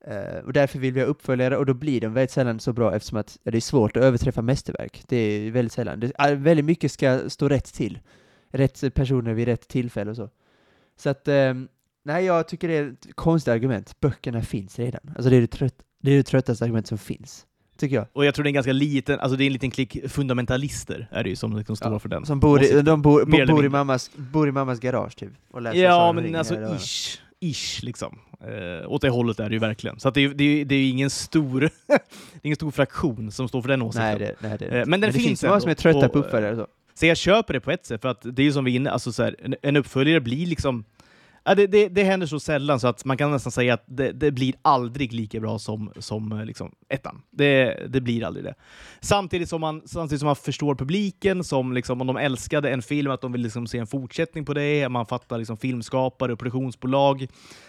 Uh, 0.08 0.44
och 0.44 0.52
därför 0.52 0.78
vill 0.78 0.92
vi 0.92 1.00
ha 1.00 1.06
uppföljare 1.06 1.56
och 1.56 1.66
då 1.66 1.74
blir 1.74 2.00
de 2.00 2.12
väldigt 2.12 2.30
sällan 2.30 2.60
så 2.60 2.72
bra 2.72 2.94
eftersom 2.94 3.18
att 3.18 3.38
ja, 3.42 3.50
det 3.50 3.58
är 3.58 3.60
svårt 3.60 3.96
att 3.96 4.02
överträffa 4.02 4.42
mästerverk. 4.42 5.02
Det 5.08 5.16
är 5.16 5.50
väldigt 5.50 5.72
sällan. 5.72 6.00
Det, 6.00 6.12
är, 6.18 6.34
väldigt 6.34 6.64
mycket 6.64 6.92
ska 6.92 7.30
stå 7.30 7.48
rätt 7.48 7.74
till. 7.74 7.98
Rätt 8.50 8.94
personer 8.94 9.34
vid 9.34 9.48
rätt 9.48 9.68
tillfälle 9.68 10.10
och 10.10 10.16
så. 10.16 10.30
Så 10.96 11.10
att, 11.10 11.28
ehm, 11.28 11.68
nej 12.02 12.24
jag 12.24 12.48
tycker 12.48 12.68
det 12.68 12.74
är 12.74 12.88
ett 12.88 13.14
konstigt 13.14 13.52
argument. 13.52 14.00
Böckerna 14.00 14.42
finns 14.42 14.78
redan. 14.78 15.12
Alltså 15.16 15.30
det 15.30 15.36
är 15.36 15.40
det, 15.40 15.46
trött, 15.46 15.82
det, 16.02 16.12
är 16.12 16.16
det 16.16 16.22
tröttaste 16.22 16.64
argument 16.64 16.86
som 16.86 16.98
finns. 16.98 17.46
Tycker 17.82 17.96
jag. 17.96 18.06
Och 18.12 18.24
jag 18.24 18.34
tror 18.34 18.42
det 18.42 18.46
är 18.46 18.50
en 18.50 18.54
ganska 18.54 18.72
liten, 18.72 19.20
alltså 19.20 19.36
det 19.36 19.44
är 19.44 19.46
en 19.46 19.52
liten 19.52 19.70
klick 19.70 19.96
fundamentalister 20.10 21.08
är 21.10 21.24
det 21.24 21.30
ju 21.30 21.36
som 21.36 21.56
liksom 21.56 21.76
står 21.76 21.92
Ja, 21.92 21.98
för 21.98 22.08
den. 22.08 22.26
Som 22.26 22.40
bor 22.40 22.62
i, 22.62 22.82
de 22.82 23.02
bor, 23.02 23.34
eller 23.34 23.46
bor, 23.46 23.64
i 23.64 23.68
mammas, 23.68 24.10
bor 24.16 24.48
i 24.48 24.52
mammas 24.52 24.80
garage 24.80 25.16
typ. 25.16 25.30
Och 25.50 25.62
läser 25.62 25.82
Ja, 25.82 26.12
men 26.12 26.34
alltså 26.34 26.54
ish. 26.76 27.18
Ish 27.40 27.82
liksom. 27.82 28.18
Eh, 28.40 28.92
åt 28.92 29.02
det 29.02 29.08
hållet 29.08 29.40
är 29.40 29.48
det 29.48 29.54
ju 29.54 29.58
verkligen. 29.58 30.00
Så 30.00 30.10
det, 30.10 30.20
är, 30.24 30.28
det, 30.28 30.44
är, 30.44 30.64
det 30.64 30.74
är 30.74 30.90
ingen 30.90 31.10
stor, 31.10 31.60
det 31.86 31.92
är 31.92 32.00
ingen 32.42 32.56
stor 32.56 32.70
fraktion 32.70 33.32
som 33.32 33.48
står 33.48 33.62
för 33.62 33.68
den 33.68 33.82
åsikten. 33.82 34.18
Nej, 34.18 34.18
det, 34.18 34.48
nej, 34.48 34.58
det, 34.58 34.66
Eh, 34.66 34.86
men 34.86 35.00
den 35.00 35.12
det 35.12 35.18
finns 35.18 35.44
ändå. 35.44 35.60
som 35.60 35.70
är 35.70 35.74
trötta 35.74 36.06
Och, 36.06 36.12
på 36.12 36.18
uppföljare 36.18 36.56
så. 36.56 36.66
Så 36.94 37.06
jag 37.06 37.16
köper 37.16 37.54
det 37.54 37.60
på 37.60 37.70
ett 37.70 37.86
sätt, 37.86 38.02
för 38.02 38.08
att 38.08 38.20
det 38.22 38.42
är 38.42 38.44
ju 38.44 38.52
som 38.52 38.64
vi 38.64 38.72
är 38.72 38.76
inne, 38.76 38.90
alltså 38.90 39.12
så 39.12 39.22
här, 39.22 39.36
en, 39.44 39.54
en 39.62 39.76
uppföljare 39.76 40.20
blir 40.20 40.46
liksom 40.46 40.84
Ja, 41.44 41.54
det, 41.54 41.66
det, 41.66 41.88
det 41.88 42.02
händer 42.02 42.26
så 42.26 42.40
sällan 42.40 42.80
så 42.80 42.88
att 42.88 43.04
man 43.04 43.16
kan 43.16 43.30
nästan 43.30 43.52
säga 43.52 43.74
att 43.74 43.84
det, 43.86 44.12
det 44.12 44.30
blir 44.30 44.54
aldrig 44.62 45.12
lika 45.12 45.40
bra 45.40 45.58
som, 45.58 45.92
som 45.98 46.32
eh, 46.32 46.44
liksom, 46.44 46.74
ettan. 46.88 47.22
Det, 47.30 48.02
blir 48.02 48.24
aldrig 48.24 48.44
det. 48.44 48.54
Samtidigt 49.00 49.48
som 49.48 49.60
man, 49.60 49.82
samtidigt 49.86 50.20
som 50.20 50.26
man 50.26 50.36
förstår 50.36 50.74
publiken, 50.74 51.44
som 51.44 51.72
liksom, 51.72 52.00
om 52.00 52.06
de 52.06 52.16
älskade 52.16 52.70
en 52.70 52.82
film, 52.82 53.10
att 53.10 53.20
de 53.20 53.32
vill 53.32 53.40
liksom 53.40 53.66
se 53.66 53.78
en 53.78 53.86
fortsättning 53.86 54.44
på 54.44 54.54
det. 54.54 54.88
Man 54.88 55.06
fattar 55.06 55.38
liksom, 55.38 55.56
filmskapare 55.56 56.32
och 56.32 56.38
produktionsbolag 56.38 57.26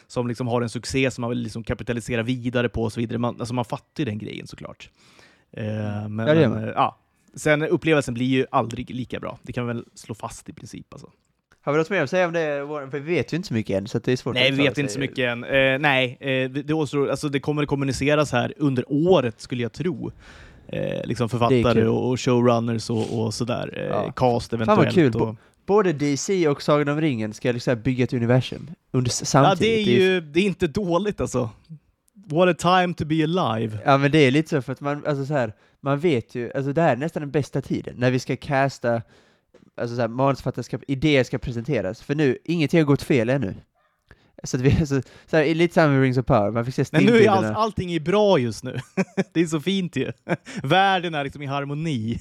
som 0.08 0.28
liksom 0.28 0.48
har 0.48 0.62
en 0.62 0.70
succé 0.70 1.12
som 1.12 1.22
man 1.22 1.30
vill 1.30 1.40
liksom 1.40 1.64
kapitalisera 1.64 2.24
vidare 2.24 2.70
på 2.70 2.84
och 2.84 2.94
så 2.94 3.00
vidare. 3.00 3.18
Man, 3.18 3.36
alltså, 3.40 3.54
man 3.54 3.66
fattar 3.66 4.02
ju 4.02 4.06
den 4.06 4.18
grejen 4.18 4.48
såklart. 4.48 4.90
Eh, 5.52 5.64
men, 6.10 6.28
Ja, 6.28 6.36
men, 6.36 6.50
man. 6.50 6.64
eh, 6.64 6.70
ja. 6.70 7.00
Sen 7.36 7.64
upplevelsen 7.64 8.14
blir 8.14 8.26
ju 8.26 8.46
aldrig 8.52 8.90
lika 8.90 9.20
bra. 9.20 9.40
Det 9.44 9.54
kan 9.54 9.68
vi 9.68 9.74
väl 9.74 9.86
slå 9.96 10.16
fast 10.16 10.50
i 10.50 10.54
princip. 10.54 10.94
Alltså. 10.94 11.10
Har 11.66 11.74
vi 11.74 11.78
något 11.80 11.90
mer 11.90 12.04
att 12.04 12.10
säga 12.10 12.28
om 12.28 12.34
det? 12.34 12.68
För 12.92 13.00
vi 13.00 13.16
vet 13.16 13.34
ju 13.34 13.38
inte 13.38 13.48
så 13.48 13.54
mycket 13.54 13.78
än, 13.78 13.88
så 13.88 14.00
det 14.00 14.12
är 14.12 14.16
svårt 14.16 14.34
Nej, 14.34 14.48
att 14.52 14.54
vi 14.60 14.64
vet 14.64 14.78
inte 14.78 14.94
så 14.94 15.00
mycket 15.00 15.20
än. 15.30 15.44
Eh, 15.44 15.80
nej, 15.80 16.18
eh, 16.20 16.28
det, 16.28 16.48
det, 16.64 16.74
återstår, 16.74 17.10
alltså, 17.10 17.30
det 17.30 17.40
kommer 17.40 17.64
att 17.64 17.70
kommuniceras 17.70 18.32
här 18.32 18.54
under 18.58 18.86
året, 18.88 19.42
skulle 19.42 19.64
jag 19.64 19.72
tro. 19.72 20.12
Eh, 20.68 21.06
liksom 21.06 21.30
författare 21.30 21.86
och, 21.86 22.20
showrunners 22.20 22.90
och, 22.90 23.20
och 23.20 23.34
sådär. 23.34 23.74
Eh, 23.78 23.84
Ja. 23.88 24.12
Cast 24.16 24.52
vad 24.52 24.62
eventuellt. 24.62 24.96
kul. 24.96 25.16
Och, 25.22 25.36
Både 25.66 25.94
DC 25.94 26.48
och 26.48 26.62
Sagan 26.62 26.90
om 26.90 27.02
ringen 27.02 27.34
ska 27.34 27.52
liksom 27.52 27.82
bygga 27.82 28.04
ett 28.04 28.14
universum 28.14 28.70
under 28.92 29.10
s- 29.10 29.20
ja, 29.22 29.26
samtidigt. 29.26 29.86
det 29.88 29.94
är 29.94 30.00
ju 30.00 30.22
det 30.22 30.40
är 30.40 30.44
inte 30.44 30.68
dåligt 30.68 31.22
alltså. 31.22 31.50
What 32.26 32.50
a 32.50 32.82
time 32.82 32.94
to 32.94 33.06
be 33.06 33.24
alive. 33.24 33.78
Ja 33.86 33.98
men 33.98 34.12
det 34.12 34.18
är 34.18 34.32
lite 34.32 34.50
så 34.50 34.62
för 34.62 34.72
att 34.74 34.82
man, 34.82 35.06
alltså 35.08 35.26
så 35.26 35.34
här, 35.34 35.54
man 35.82 36.00
vet 36.00 36.36
ju, 36.36 36.52
alltså 36.56 36.74
det 36.74 36.82
här 36.82 36.92
är 36.92 36.96
nästan 36.98 37.22
den 37.22 37.32
bästa 37.32 37.62
tiden, 37.62 37.94
när 37.98 38.12
vi 38.12 38.20
ska 38.20 38.36
casta, 38.36 39.02
alltså 39.78 39.96
såhär, 39.96 40.08
manusförfattare 40.08 40.64
ska, 40.64 40.80
idéer 40.88 41.24
ska 41.24 41.38
presenteras, 41.38 42.02
för 42.02 42.16
nu, 42.16 42.38
ingenting 42.44 42.80
har 42.80 42.86
gått 42.86 43.02
fel 43.02 43.30
ännu. 43.30 43.56
Så 44.44 44.58
att 44.58 44.64
vi, 44.64 44.86
så, 44.86 45.02
så 45.26 45.38
här, 45.38 45.56
lite 45.56 45.74
samma 45.74 45.94
med 45.94 46.02
Rings 46.02 46.18
of 46.18 46.26
Power, 46.26 46.52
man 46.52 46.66
fick 46.66 46.76
se 46.76 46.86
Men 46.92 47.06
nu 47.06 47.24
är 47.24 47.30
all, 47.30 47.46
allting 47.46 47.94
är 47.94 48.00
bra 48.00 48.38
just 48.38 48.64
nu. 48.64 48.80
det 49.34 49.42
är 49.42 49.46
så 49.46 49.60
fint 49.60 49.96
ju. 49.96 50.12
Världen 50.64 51.16
är 51.16 51.24
liksom 51.24 51.42
i 51.42 51.46
harmoni. 51.46 52.20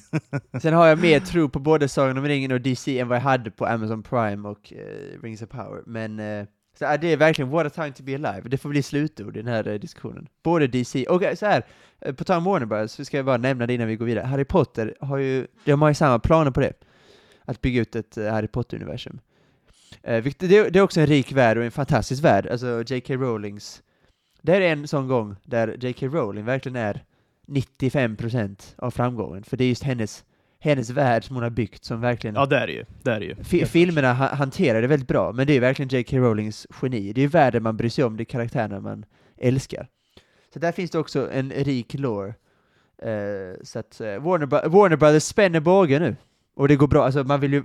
Sen 0.62 0.74
har 0.74 0.86
jag 0.86 0.98
mer 0.98 1.20
tro 1.20 1.48
på 1.48 1.58
både 1.58 1.88
Sagan 1.88 2.18
om 2.18 2.24
ringen 2.24 2.52
och 2.52 2.60
DC 2.60 2.98
än 2.98 3.08
vad 3.08 3.16
jag 3.16 3.22
hade 3.22 3.50
på 3.50 3.66
Amazon 3.66 4.02
Prime 4.02 4.48
och 4.48 4.72
eh, 4.72 5.22
Rings 5.22 5.42
of 5.42 5.48
Power, 5.48 5.82
men 5.86 6.20
eh, 6.20 6.46
så, 6.78 6.84
ja, 6.84 6.96
det 6.96 7.12
är 7.12 7.16
verkligen 7.16 7.50
what 7.50 7.66
a 7.66 7.70
time 7.70 7.92
to 7.92 8.02
be 8.02 8.14
alive, 8.14 8.48
det 8.48 8.58
får 8.58 8.68
bli 8.68 8.82
slutord 8.82 9.36
i 9.36 9.42
den 9.42 9.52
här 9.52 9.68
eh, 9.68 9.74
diskussionen. 9.74 10.28
Både 10.42 10.66
DC, 10.66 11.06
och 11.06 11.22
eh, 11.22 11.34
så 11.34 11.46
här, 11.46 11.62
eh, 12.00 12.14
på 12.14 12.24
tal 12.24 12.38
om 12.38 12.44
Warner 12.44 12.66
Bros, 12.66 12.92
så 12.92 13.04
ska 13.04 13.16
jag 13.16 13.26
bara 13.26 13.36
nämna 13.36 13.66
det 13.66 13.74
innan 13.74 13.88
vi 13.88 13.96
går 13.96 14.06
vidare, 14.06 14.26
Harry 14.26 14.44
Potter 14.44 14.94
har 15.00 15.18
ju, 15.18 15.46
de 15.64 15.82
har 15.82 15.88
ju 15.88 15.94
samma 15.94 16.18
planer 16.18 16.50
på 16.50 16.60
det, 16.60 16.72
att 17.44 17.60
bygga 17.60 17.80
ut 17.80 17.96
ett 17.96 18.16
eh, 18.16 18.30
Harry 18.32 18.48
Potter-universum. 18.48 19.18
Eh, 20.02 20.24
det, 20.38 20.76
är 20.76 20.80
också 20.80 21.00
en 21.00 21.06
rik 21.06 21.32
värld 21.32 21.58
och 21.58 21.64
en 21.64 21.70
fantastisk 21.70 22.24
värld, 22.24 22.46
alltså 22.46 22.82
J.K. 22.86 23.14
Rowlings, 23.14 23.82
det 24.42 24.52
här 24.52 24.60
är 24.60 24.72
en 24.72 24.88
sån 24.88 25.08
gång 25.08 25.36
där 25.44 25.76
J.K. 25.80 26.06
Rowling 26.06 26.44
verkligen 26.44 26.76
är 26.76 27.04
95% 27.46 28.74
av 28.76 28.90
framgången, 28.90 29.42
för 29.44 29.56
det 29.56 29.64
är 29.64 29.68
just 29.68 29.82
hennes, 29.82 30.24
hennes 30.60 30.90
värld 30.90 31.24
som 31.24 31.36
hon 31.36 31.42
har 31.42 31.50
byggt 31.50 31.84
som 31.84 32.00
verkligen 32.00 32.34
Ja, 32.36 32.46
det 32.46 32.56
är 32.56 32.66
det 32.66 32.72
ju. 32.72 32.84
Det 33.02 33.10
är 33.10 33.20
det 33.20 33.26
ju. 33.26 33.34
Fi- 33.34 33.66
filmerna 33.66 34.12
ha- 34.14 34.34
hanterar 34.34 34.82
det 34.82 34.88
väldigt 34.88 35.08
bra, 35.08 35.32
men 35.32 35.46
det 35.46 35.52
är 35.52 35.60
verkligen 35.60 35.88
J.K. 35.88 36.16
Rowlings 36.18 36.66
geni. 36.82 37.12
Det 37.12 37.22
är 37.22 37.28
världen 37.28 37.62
man 37.62 37.76
bryr 37.76 37.88
sig 37.88 38.04
om, 38.04 38.16
det 38.16 38.22
är 38.22 38.24
karaktärerna 38.24 38.80
man 38.80 39.04
älskar. 39.36 39.88
Så 40.52 40.58
där 40.58 40.72
finns 40.72 40.90
det 40.90 40.98
också 40.98 41.30
en 41.32 41.50
rik 41.50 41.94
lore. 41.94 42.34
Eh, 43.02 43.56
så 43.62 43.78
att 43.78 44.00
eh, 44.00 44.18
Warner, 44.18 44.46
Bro- 44.46 44.68
Warner 44.68 44.96
Brothers 44.96 45.22
spänner 45.22 45.60
bågen 45.60 46.02
nu. 46.02 46.16
Och 46.54 46.68
det 46.68 46.76
går 46.76 46.86
bra, 46.88 47.04
alltså 47.04 47.24
man 47.24 47.40
vill 47.40 47.52
ju 47.52 47.64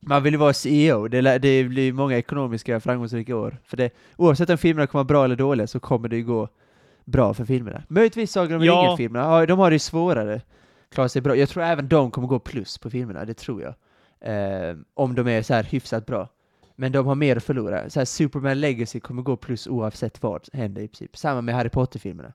man 0.00 0.22
vill 0.22 0.34
ju 0.34 0.38
vara 0.38 0.52
CEO, 0.52 1.08
det, 1.08 1.38
det 1.38 1.64
blir 1.64 1.92
många 1.92 2.18
ekonomiska 2.18 2.80
framgångsrika 2.80 3.36
år. 3.36 3.56
För 3.64 3.76
det, 3.76 3.90
oavsett 4.16 4.50
om 4.50 4.58
filmerna 4.58 4.86
kommer 4.86 4.98
vara 5.04 5.08
bra 5.08 5.24
eller 5.24 5.36
dåliga 5.36 5.66
så 5.66 5.80
kommer 5.80 6.08
det 6.08 6.16
ju 6.16 6.24
gå 6.24 6.48
bra 7.04 7.34
för 7.34 7.44
filmerna. 7.44 7.82
Möjligtvis 7.88 8.32
Sagan 8.32 8.56
om 8.60 8.64
Ja. 8.64 8.82
ringen-filmerna, 8.82 9.24
ja, 9.24 9.46
de 9.46 9.58
har 9.58 9.70
det 9.70 9.74
ju 9.74 9.78
svårare. 9.78 10.40
Klarar 10.90 11.08
sig 11.08 11.22
bra. 11.22 11.36
Jag 11.36 11.48
tror 11.48 11.62
även 11.62 11.88
de 11.88 12.10
kommer 12.10 12.28
gå 12.28 12.38
plus 12.38 12.78
på 12.78 12.90
filmerna, 12.90 13.24
det 13.24 13.34
tror 13.34 13.62
jag. 13.62 13.74
Eh, 14.20 14.76
om 14.94 15.14
de 15.14 15.28
är 15.28 15.42
så 15.42 15.54
här 15.54 15.62
hyfsat 15.64 16.06
bra. 16.06 16.28
Men 16.76 16.92
de 16.92 17.06
har 17.06 17.14
mer 17.14 17.36
att 17.36 17.44
förlora. 17.44 17.90
Så 17.90 18.00
här, 18.00 18.04
Superman 18.04 18.60
Legacy 18.60 19.00
kommer 19.00 19.22
gå 19.22 19.36
plus 19.36 19.66
oavsett 19.66 20.22
vad 20.22 20.48
händer 20.52 20.82
i 20.82 20.88
princip. 20.88 21.16
Samma 21.16 21.40
med 21.40 21.54
Harry 21.54 21.68
Potter-filmerna. 21.68 22.32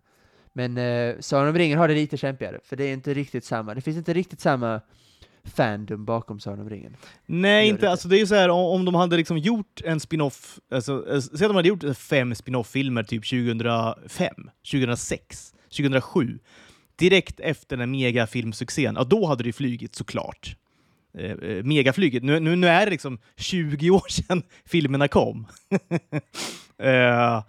Men 0.53 0.77
eh, 0.77 1.15
Sagan 1.19 1.47
om 1.47 1.55
ringen 1.57 1.79
har 1.79 1.87
det 1.87 1.93
lite 1.93 2.17
kämpigare, 2.17 2.59
för 2.63 2.75
det 2.75 2.83
är 2.83 2.93
inte 2.93 3.13
riktigt 3.13 3.45
samma. 3.45 3.73
Det 3.75 3.81
finns 3.81 3.97
inte 3.97 4.13
riktigt 4.13 4.39
samma 4.39 4.81
fandom 5.55 6.05
bakom 6.05 6.39
Sagan 6.39 6.59
om 6.59 6.69
ringen. 6.69 6.95
Nej, 7.25 7.67
inte. 7.67 7.81
det. 7.81 7.91
Alltså 7.91 8.07
det 8.07 8.17
är 8.17 8.19
ju 8.19 8.27
så 8.27 8.35
här, 8.35 8.49
om, 8.49 8.65
om 8.65 8.85
de 8.85 8.95
hade 8.95 9.17
liksom 9.17 9.37
gjort 9.37 9.81
en 9.85 9.99
spin-off, 9.99 10.59
alltså, 10.71 11.09
eh, 11.09 11.19
säg 11.19 11.45
att 11.45 11.49
de 11.49 11.55
hade 11.55 11.67
gjort 11.67 11.97
fem 11.97 12.35
spin-off-filmer 12.35 13.03
typ 13.03 13.29
2005, 13.29 14.33
2006, 14.71 15.53
2007, 15.77 16.39
direkt 16.95 17.39
efter 17.39 17.77
den 17.77 17.91
megafilmsuccén, 17.91 18.95
ja 18.95 19.03
då 19.03 19.25
hade 19.25 19.43
det 19.43 19.53
flugit 19.53 19.95
såklart. 19.95 20.55
Eh, 21.17 21.31
eh, 21.31 21.63
megaflyget. 21.63 22.23
Nu, 22.23 22.39
nu, 22.39 22.55
nu 22.55 22.67
är 22.67 22.85
det 22.85 22.91
liksom 22.91 23.19
20 23.37 23.89
år 23.89 24.09
sedan 24.09 24.43
filmerna 24.65 25.07
kom. 25.07 25.47
eh, 26.83 27.43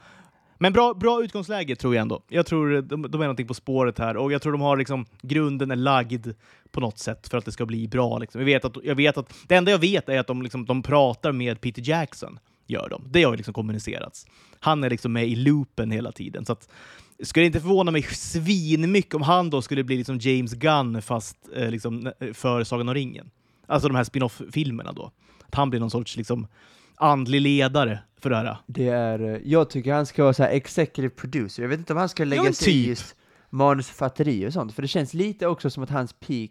men 0.59 0.73
bra, 0.73 0.95
bra 0.95 1.25
utgångsläge 1.25 1.77
tror 1.77 1.95
jag 1.95 2.03
ändå. 2.03 2.23
Jag 2.29 2.47
tror 2.47 2.83
de, 2.83 3.03
de 3.03 3.21
är 3.21 3.25
någonting 3.25 3.47
på 3.47 3.55
spåret 3.55 3.99
här 3.99 4.17
och 4.17 4.33
jag 4.33 4.43
tror 4.43 4.53
de 4.53 4.61
har 4.61 4.77
liksom, 4.77 5.07
grunden 5.23 5.71
är 5.71 5.77
lagd 5.77 6.27
på 6.71 6.81
något 6.81 6.99
sätt 6.99 7.29
för 7.29 7.39
att 7.39 7.45
det 7.45 7.53
ska 7.53 7.67
bli 7.67 7.89
bra. 7.89 8.19
Liksom. 8.19 8.41
Jag, 8.41 8.47
vet 8.47 8.65
att, 8.65 8.77
jag 8.85 8.95
vet 8.95 9.19
att, 9.19 9.35
det 9.47 9.55
enda 9.55 9.71
jag 9.71 9.79
vet 9.79 10.09
är 10.09 10.19
att 10.21 10.27
de, 10.27 10.43
liksom, 10.43 10.65
de 10.65 10.83
pratar 10.83 11.33
med 11.33 11.61
Peter 11.61 11.83
Jackson. 11.85 12.39
Gör 12.67 12.89
de. 12.89 13.03
Det 13.11 13.23
har 13.23 13.37
liksom 13.37 13.55
kommunicerats. 13.55 14.27
Han 14.61 14.85
är 14.85 14.91
liksom 14.91 15.13
med 15.13 15.29
i 15.29 15.37
loopen 15.37 15.91
hela 15.91 16.13
tiden. 16.13 16.45
Så 16.45 16.53
att, 16.53 16.69
skulle 17.23 17.47
inte 17.47 17.61
förvåna 17.61 17.91
mig 17.91 18.03
svinmycket 18.03 19.15
om 19.15 19.23
han 19.23 19.51
då 19.51 19.63
skulle 19.63 19.85
bli 19.85 19.97
liksom 19.97 20.19
James 20.19 20.53
Gunn 20.53 21.03
fast 21.03 21.37
eh, 21.57 21.71
liksom, 21.71 22.13
för 22.33 22.65
Sagan 22.65 22.89
om 22.89 22.95
ringen. 22.95 23.31
Alltså 23.67 23.89
de 23.89 23.95
här 23.95 24.05
spin-off-filmerna 24.05 24.93
då. 24.93 25.13
Att 25.47 25.55
han 25.55 25.71
blir 25.71 25.81
någon 25.81 25.91
sorts 25.91 26.17
liksom, 26.17 26.47
andlig 26.97 27.41
ledare 27.41 27.99
för 28.21 28.31
det 28.31 28.37
här. 28.37 28.57
Det 28.67 28.89
är, 28.89 29.21
eh, 29.35 29.41
jag 29.45 29.71
tycker 29.71 29.93
han 29.93 30.07
ska 30.07 30.23
vara 30.23 30.33
så 30.35 30.43
här 30.43 30.51
executive 30.51 31.11
producer. 31.11 31.63
Jag 31.63 31.69
vet 31.69 31.79
inte 31.79 31.93
om 31.93 31.99
han 31.99 32.09
ska 32.09 32.25
lägga 32.25 32.53
sig 32.53 32.69
i 32.73 32.75
typ. 32.75 32.89
just 32.89 33.15
manusförfatteri 33.51 34.47
och 34.49 34.53
sånt, 34.53 34.75
för 34.75 34.83
det 34.83 34.89
känns 34.89 35.15
lite 35.15 35.47
också 35.47 35.71
som 35.71 35.83
att 35.83 35.91
hans 35.91 36.13
peak, 36.13 36.51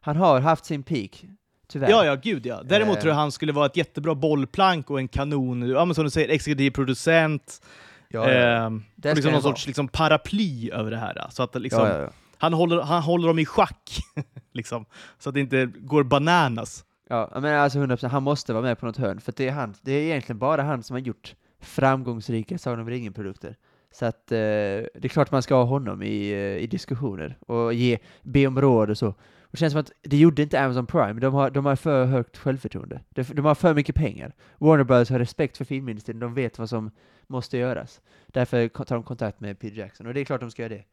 han 0.00 0.16
har 0.16 0.40
haft 0.40 0.64
sin 0.64 0.82
peak, 0.82 1.24
tyvärr. 1.68 1.90
Ja, 1.90 2.04
ja, 2.04 2.14
gud 2.14 2.46
ja. 2.46 2.62
Däremot 2.64 2.96
Eh. 2.96 3.00
tror 3.00 3.10
jag 3.10 3.16
han 3.18 3.32
skulle 3.32 3.52
vara 3.52 3.66
ett 3.66 3.76
jättebra 3.76 4.14
bollplank 4.14 4.90
och 4.90 4.98
en 4.98 5.08
kanon, 5.08 5.68
ja 5.68 5.84
men 5.84 5.94
som 5.94 6.04
du 6.04 6.10
säger, 6.10 6.28
exekutiv 6.28 6.70
producent. 6.70 7.62
ja, 8.08 8.30
ja. 8.32 8.72
Där 8.96 9.10
och 9.10 9.16
liksom 9.16 9.32
någon 9.32 9.42
sorts 9.42 9.66
liksom, 9.66 9.88
paraply 9.88 10.70
över 10.70 10.90
det 10.90 10.96
här. 10.96 11.26
Så 11.30 11.42
att 11.42 11.60
liksom, 11.60 11.86
ja. 11.86 12.10
Han, 12.38 12.52
håller, 12.52 12.82
han 12.82 13.02
håller 13.02 13.28
dem 13.28 13.38
i 13.38 13.44
schack, 13.46 13.90
liksom, 14.52 14.84
så 15.18 15.28
att 15.28 15.34
det 15.34 15.40
inte 15.40 15.66
går 15.66 16.02
bananas. 16.04 16.84
Ja, 17.12 17.30
men 17.34 17.60
alltså 17.60 17.78
100%, 17.78 18.08
han 18.08 18.22
måste 18.22 18.52
vara 18.52 18.62
med 18.62 18.78
på 18.78 18.86
något 18.86 18.96
hörn, 18.96 19.20
för 19.20 19.32
det 19.36 19.48
är, 19.48 19.52
han, 19.52 19.74
det 19.82 19.92
är 19.92 20.02
egentligen 20.02 20.38
bara 20.38 20.62
han 20.62 20.82
som 20.82 20.94
har 20.94 21.00
gjort 21.00 21.34
framgångsrika 21.60 22.58
Sagan 22.58 22.80
om 22.80 22.90
ringen-produkter. 22.90 23.56
Så 23.90 24.06
att 24.06 24.32
eh, 24.32 24.36
det 24.36 25.02
är 25.02 25.08
klart 25.08 25.30
man 25.30 25.42
ska 25.42 25.54
ha 25.54 25.64
honom 25.64 26.02
i, 26.02 26.30
eh, 26.30 26.56
i 26.56 26.66
diskussioner 26.66 27.38
och 27.46 27.74
ge, 27.74 27.98
be 28.22 28.46
om 28.46 28.60
råd 28.60 28.90
och 28.90 28.98
så. 28.98 29.08
Och 29.08 29.50
det 29.50 29.56
känns 29.56 29.72
som 29.72 29.80
att 29.80 29.92
det 30.02 30.16
gjorde 30.16 30.42
inte 30.42 30.60
Amazon 30.60 30.86
Prime, 30.86 31.20
de 31.20 31.34
har, 31.34 31.50
de 31.50 31.66
har 31.66 31.76
för 31.76 32.04
högt 32.04 32.36
självförtroende. 32.36 33.00
De, 33.08 33.22
de 33.22 33.44
har 33.44 33.54
för 33.54 33.74
mycket 33.74 33.94
pengar. 33.94 34.32
Warner 34.58 34.84
Bros 34.84 35.10
har 35.10 35.18
respekt 35.18 35.56
för 35.56 35.64
filmindustrin, 35.64 36.18
de 36.18 36.34
vet 36.34 36.58
vad 36.58 36.68
som 36.68 36.90
måste 37.26 37.58
göras. 37.58 38.00
Därför 38.26 38.68
tar 38.68 38.94
de 38.94 39.02
kontakt 39.02 39.40
med 39.40 39.58
Peter 39.58 39.76
Jackson, 39.76 40.06
och 40.06 40.14
det 40.14 40.20
är 40.20 40.24
klart 40.24 40.40
de 40.40 40.50
ska 40.50 40.62
göra 40.62 40.74
det. 40.74 40.84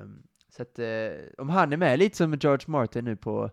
Um, 0.00 0.22
så 0.48 0.62
att 0.62 0.78
eh, 0.78 0.86
om 1.38 1.48
han 1.48 1.72
är 1.72 1.76
med, 1.76 1.98
lite 1.98 2.16
som 2.16 2.34
George 2.34 2.64
Martin 2.66 3.04
nu 3.04 3.16
på 3.16 3.50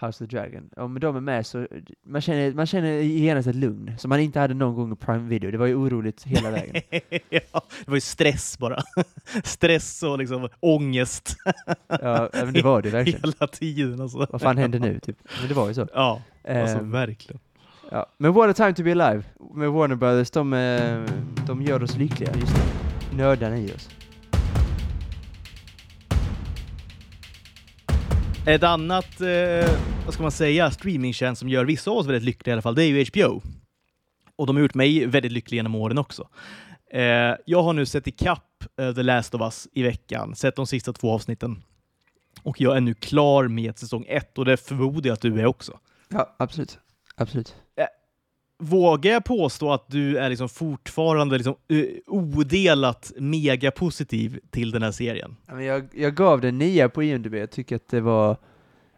House 0.00 0.24
of 0.24 0.30
the 0.30 0.36
Dragon, 0.36 0.70
om 0.76 1.00
de 1.00 1.16
är 1.16 1.20
med 1.20 1.46
så 1.46 1.66
man 2.06 2.20
känner, 2.20 2.52
man 2.52 2.66
känner 2.66 3.00
genast 3.00 3.48
ett 3.48 3.54
lugn, 3.56 3.92
som 3.98 4.08
man 4.08 4.20
inte 4.20 4.40
hade 4.40 4.54
någon 4.54 4.74
gång 4.74 4.92
i 4.92 4.96
Prime 4.96 5.28
Video. 5.28 5.50
Det 5.50 5.58
var 5.58 5.66
ju 5.66 5.74
oroligt 5.74 6.24
hela 6.24 6.50
vägen. 6.50 6.82
ja, 7.30 7.62
det 7.84 7.86
var 7.90 7.94
ju 7.94 8.00
stress 8.00 8.58
bara. 8.58 8.82
stress 9.44 10.02
och 10.02 10.18
liksom 10.18 10.48
ångest 10.60 11.36
Ja, 11.88 12.28
men 12.32 12.52
det 12.52 12.62
var 12.62 12.82
det 12.82 12.90
verkligen. 12.90 13.20
hela 13.24 13.46
tiden. 13.46 14.00
Alltså. 14.00 14.26
Vad 14.30 14.40
fan 14.42 14.58
hände 14.58 14.78
nu, 14.78 15.00
typ? 15.00 15.16
Men 15.40 15.48
det 15.48 15.54
var 15.54 15.68
ju 15.68 15.74
så. 15.74 15.88
Ja, 15.94 16.22
alltså 16.48 16.78
Ehm, 16.78 16.90
verkligen. 16.90 17.40
ja. 17.90 18.06
Men 18.18 18.32
What 18.32 18.50
a 18.50 18.54
time 18.54 18.74
to 18.74 18.82
be 18.82 18.92
alive 18.92 19.22
med 19.54 19.70
Warner 19.70 19.96
Brothers, 19.96 20.30
de, 20.30 20.52
eh, 20.52 21.02
de 21.46 21.62
gör 21.62 21.82
oss 21.82 21.96
lyckliga 21.96 22.30
just 22.40 22.52
nu. 22.56 23.16
Nördarna 23.18 23.58
i 23.58 23.72
oss. 23.72 23.88
Ett 28.46 28.62
annat, 28.62 29.20
eh, 29.20 29.78
vad 30.04 30.14
ska 30.14 30.22
man 30.22 30.32
säga, 30.32 30.70
streamingtjänst 30.70 31.40
som 31.40 31.48
gör 31.48 31.64
vissa 31.64 31.90
av 31.90 31.96
oss 31.96 32.06
väldigt 32.06 32.22
lyckliga 32.22 32.52
i 32.52 32.54
alla 32.54 32.62
fall, 32.62 32.74
det 32.74 32.84
är 32.84 32.86
ju 32.86 33.04
HBO. 33.04 33.42
Och 34.36 34.46
de 34.46 34.56
har 34.56 34.62
gjort 34.62 34.74
mig 34.74 35.06
väldigt 35.06 35.32
lycklig 35.32 35.56
genom 35.56 35.74
åren 35.74 35.98
också. 35.98 36.28
Eh, 36.92 37.34
jag 37.44 37.62
har 37.62 37.72
nu 37.72 37.86
sett 37.86 38.06
ikapp 38.06 38.64
eh, 38.80 38.94
The 38.94 39.02
Last 39.02 39.34
of 39.34 39.40
Us 39.40 39.68
i 39.72 39.82
veckan, 39.82 40.34
sett 40.34 40.56
de 40.56 40.66
sista 40.66 40.92
två 40.92 41.12
avsnitten. 41.12 41.62
Och 42.42 42.60
jag 42.60 42.76
är 42.76 42.80
nu 42.80 42.94
klar 42.94 43.48
med 43.48 43.78
säsong 43.78 44.04
ett 44.08 44.38
och 44.38 44.44
det 44.44 44.56
förmodar 44.56 45.08
jag 45.08 45.14
att 45.14 45.20
du 45.20 45.40
är 45.40 45.46
också. 45.46 45.78
Ja, 46.08 46.36
absolut. 46.38 46.78
Absolut. 47.16 47.54
Vågar 48.58 49.12
jag 49.12 49.24
påstå 49.24 49.72
att 49.72 49.84
du 49.88 50.18
är 50.18 50.28
liksom 50.30 50.48
fortfarande 50.48 51.36
liksom, 51.36 51.54
eh, 51.68 51.84
odelat 52.06 53.12
mega 53.16 53.70
positiv 53.70 54.38
till 54.50 54.70
den 54.70 54.82
här 54.82 54.92
serien? 54.92 55.36
Jag, 55.48 55.88
jag 55.94 56.14
gav 56.14 56.40
den 56.40 56.58
nia 56.58 56.88
på 56.88 57.02
IMDB, 57.02 57.34
jag 57.34 57.50
tycker 57.50 57.76
att 57.76 57.88
det 57.88 58.00
var... 58.00 58.36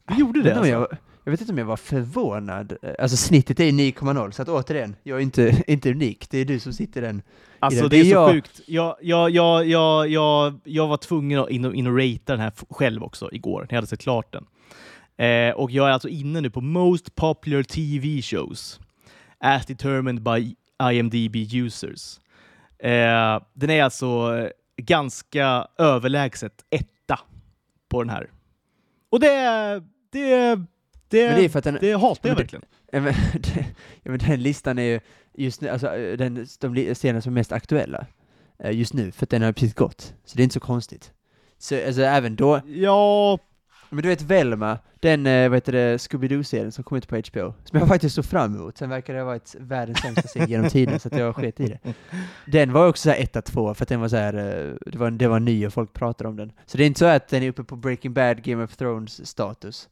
Du 0.08 0.14
gjorde 0.20 0.42
det 0.42 0.54
alltså? 0.54 0.70
jag, 0.70 0.88
jag 1.24 1.30
vet 1.30 1.40
inte 1.40 1.52
om 1.52 1.58
jag 1.58 1.64
var 1.64 1.76
förvånad. 1.76 2.72
Alltså 2.98 3.16
snittet 3.16 3.60
är 3.60 3.64
9,0, 3.70 4.30
så 4.30 4.42
att 4.42 4.48
återigen, 4.48 4.96
jag 5.02 5.18
är 5.18 5.22
inte, 5.22 5.62
inte 5.72 5.90
unik. 5.90 6.30
Det 6.30 6.38
är 6.38 6.44
du 6.44 6.60
som 6.60 6.72
sitter 6.72 7.02
den. 7.02 7.22
Alltså 7.58 7.82
det. 7.82 7.88
det 7.88 7.96
är 7.96 8.04
Det 8.04 8.10
är 8.10 8.14
så 8.14 8.20
jag- 8.20 8.30
sjukt. 8.32 8.60
Jag, 8.66 8.96
jag, 9.02 9.30
jag, 9.30 9.66
jag, 9.66 10.08
jag, 10.08 10.60
jag 10.64 10.86
var 10.86 10.96
tvungen 10.96 11.38
att 11.40 11.50
in 11.50 11.64
och, 11.64 11.74
in 11.74 11.86
och 11.86 11.96
ratea 11.98 12.18
den 12.24 12.40
här 12.40 12.52
själv 12.70 13.02
också 13.02 13.28
igår, 13.32 13.60
när 13.60 13.68
jag 13.70 13.76
hade 13.76 13.86
sett 13.86 14.00
klart 14.00 14.32
den. 14.32 14.44
Eh, 15.28 15.54
och 15.54 15.70
jag 15.70 15.88
är 15.88 15.92
alltså 15.92 16.08
inne 16.08 16.40
nu 16.40 16.50
på 16.50 16.60
Most 16.60 17.14
Popular 17.14 17.62
TV 17.62 18.22
Shows 18.22 18.80
as 19.40 19.66
determined 19.66 20.22
by 20.22 20.56
IMDB 20.92 21.36
users. 21.54 22.20
Eh, 22.78 23.42
den 23.54 23.70
är 23.70 23.82
alltså 23.82 24.32
ganska 24.76 25.66
överlägset 25.78 26.64
etta 26.70 27.20
på 27.88 28.02
den 28.02 28.10
här. 28.10 28.30
Och 29.10 29.20
det, 29.20 29.28
det, 30.12 30.56
det, 31.08 31.28
Men 31.28 31.36
det 31.36 31.44
är 31.44 31.48
för 31.48 31.58
att 31.58 31.64
den, 31.64 31.78
det 31.80 31.92
hatar 31.92 32.28
jag 32.28 32.36
verkligen. 32.36 32.64
Ja, 32.92 33.00
men, 33.00 33.14
det- 33.34 33.66
ja, 34.02 34.10
men 34.10 34.18
den 34.18 34.42
listan 34.42 34.78
är 34.78 34.82
ju 34.82 35.00
just 35.34 35.60
nu, 35.60 35.68
alltså 35.68 35.86
den, 36.18 36.34
de 36.60 36.94
serierna 36.94 37.20
som 37.20 37.32
är 37.32 37.34
mest 37.34 37.52
aktuella 37.52 38.06
eh, 38.58 38.70
just 38.78 38.92
nu, 38.92 39.12
för 39.12 39.26
att 39.26 39.30
den 39.30 39.42
har 39.42 39.52
precis 39.52 39.74
gått. 39.74 40.14
Så 40.24 40.36
det 40.36 40.42
är 40.42 40.44
inte 40.44 40.54
så 40.54 40.60
konstigt. 40.60 41.12
Så 41.58 41.86
alltså 41.86 42.02
även 42.02 42.36
då, 42.36 42.60
Ja, 42.66 43.38
men 43.90 44.02
du 44.02 44.08
vet 44.08 44.22
Velma, 44.22 44.78
den 45.00 45.26
eh, 45.26 45.48
vad 45.48 45.56
heter 45.56 45.72
det, 45.72 45.98
Scooby-Doo-serien 45.98 46.70
som 46.70 46.84
kom 46.84 46.98
ut 46.98 47.08
på 47.08 47.16
HBO, 47.16 47.54
som 47.64 47.78
jag 47.78 47.88
faktiskt 47.88 48.14
såg 48.14 48.24
fram 48.24 48.54
emot, 48.54 48.78
sen 48.78 48.90
verkar 48.90 49.14
det 49.14 49.20
ha 49.20 49.26
varit 49.26 49.56
världens 49.58 49.98
sämsta 49.98 50.28
serie 50.28 50.46
genom 50.46 50.70
tiden, 50.70 51.00
så 51.00 51.08
att 51.08 51.18
jag 51.18 51.36
sket 51.36 51.60
i 51.60 51.66
det. 51.66 51.94
Den 52.46 52.72
var 52.72 52.88
också 52.88 53.02
såhär 53.02 53.22
etta, 53.22 53.42
två, 53.42 53.74
för 53.74 53.84
att 53.84 53.88
den 53.88 54.00
var 54.00 54.08
såhär, 54.08 54.34
eh, 54.34 54.74
det 54.86 54.98
var, 54.98 55.10
det 55.10 55.28
var 55.28 55.40
ny 55.40 55.66
och 55.66 55.72
folk 55.72 55.92
pratade 55.92 56.28
om 56.28 56.36
den. 56.36 56.52
Så 56.66 56.78
det 56.78 56.84
är 56.84 56.86
inte 56.86 56.98
så 56.98 57.06
att 57.06 57.28
den 57.28 57.42
är 57.42 57.48
uppe 57.48 57.64
på 57.64 57.76
Breaking 57.76 58.14
Bad, 58.14 58.42
Game 58.42 58.64
of 58.64 58.76
Thrones 58.76 59.26
status. 59.26 59.88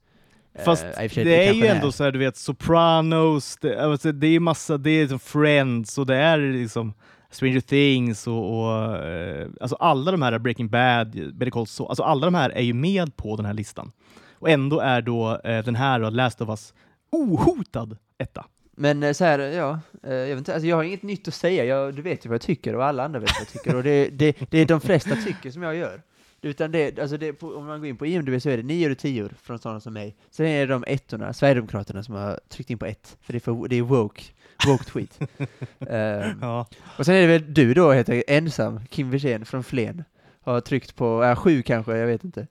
Fast 0.64 0.84
Eh, 0.84 0.90
och 0.90 0.94
för 0.96 1.08
sig, 1.08 1.24
det 1.24 1.48
är 1.48 1.52
ju 1.52 1.66
ändå 1.66 1.92
så 1.92 2.04
här, 2.04 2.12
du 2.12 2.18
vet, 2.18 2.36
Sopranos, 2.36 3.56
det, 3.60 3.84
alltså, 3.84 4.12
det 4.12 4.26
är 4.26 4.40
massa, 4.40 4.78
det 4.78 4.90
är 4.90 5.00
liksom 5.00 5.18
Friends 5.18 5.98
och 5.98 6.06
det 6.06 6.16
är 6.16 6.38
liksom 6.38 6.94
Stranger 7.36 7.60
Things 7.60 8.26
och, 8.26 8.58
och 8.58 8.96
eh, 9.04 9.48
alltså 9.60 9.76
alla 9.76 10.10
de 10.10 10.22
här, 10.22 10.38
Breaking 10.38 10.68
Bad, 10.68 11.10
Better 11.34 11.50
Call 11.50 11.66
Saul, 11.66 11.88
alltså 11.88 12.02
alla 12.02 12.26
de 12.26 12.34
här 12.34 12.50
är 12.50 12.62
ju 12.62 12.74
med 12.74 13.16
på 13.16 13.36
den 13.36 13.46
här 13.46 13.54
listan. 13.54 13.92
Och 14.32 14.50
ändå 14.50 14.80
är 14.80 15.02
då 15.02 15.40
eh, 15.44 15.64
den 15.64 15.74
här 15.74 16.00
då, 16.00 16.10
Last 16.10 16.40
of 16.40 16.48
Us 16.48 16.74
ohotad 17.10 17.96
etta. 18.18 18.46
Men 18.76 19.02
eh, 19.02 19.12
så 19.12 19.24
här, 19.24 19.38
ja, 19.38 19.80
eh, 20.02 20.14
jag, 20.14 20.26
vet 20.26 20.38
inte, 20.38 20.54
alltså 20.54 20.66
jag 20.66 20.76
har 20.76 20.84
inget 20.84 21.02
nytt 21.02 21.28
att 21.28 21.34
säga, 21.34 21.64
jag, 21.64 21.94
du 21.94 22.02
vet 22.02 22.24
ju 22.24 22.28
vad 22.28 22.34
jag 22.34 22.42
tycker 22.42 22.74
och 22.74 22.84
alla 22.84 23.04
andra 23.04 23.20
vet 23.20 23.30
vad 23.30 23.40
jag 23.40 23.48
tycker 23.48 23.76
och 23.76 23.82
det, 23.82 24.08
det, 24.08 24.36
det 24.50 24.58
är 24.58 24.66
de 24.66 24.80
flesta 24.80 25.16
tycker 25.16 25.50
som 25.50 25.62
jag 25.62 25.76
gör. 25.76 26.02
Utan 26.42 26.72
det, 26.72 26.98
alltså 26.98 27.16
det, 27.16 27.42
om 27.42 27.66
man 27.66 27.80
går 27.80 27.88
in 27.88 27.96
på 27.96 28.06
IMDB 28.06 28.42
så 28.42 28.50
är 28.50 28.56
det 28.56 28.62
9 28.62 28.90
och 28.90 28.98
10 28.98 29.28
från 29.42 29.58
sådana 29.58 29.80
som 29.80 29.94
mig. 29.94 30.16
Sen 30.30 30.46
är 30.46 30.66
det 30.66 30.72
de 30.72 30.84
ettorna, 30.86 31.32
Sverigedemokraterna, 31.32 32.02
som 32.02 32.14
har 32.14 32.40
tryckt 32.48 32.70
in 32.70 32.78
på 32.78 32.86
ett, 32.86 33.16
för 33.20 33.32
det 33.32 33.36
är, 33.36 33.40
för, 33.40 33.68
det 33.68 33.76
är 33.76 33.82
woke, 33.82 34.22
woke 34.66 34.84
tweet. 34.84 35.18
Ehm, 35.90 36.38
Ja. 36.40 36.66
och 36.98 37.06
sen 37.06 37.14
är 37.14 37.20
det 37.20 37.26
väl 37.26 37.54
du 37.54 37.74
då, 37.74 37.92
heter 37.92 38.24
ensam, 38.26 38.80
Kim 38.90 39.10
Wirsén 39.10 39.44
från 39.44 39.64
Flen, 39.64 40.04
har 40.44 40.60
tryckt 40.60 40.96
på, 40.96 41.24
ja, 41.24 41.36
sju 41.36 41.62
kanske, 41.62 41.96
jag 41.96 42.06
vet 42.06 42.24
inte. 42.24 42.46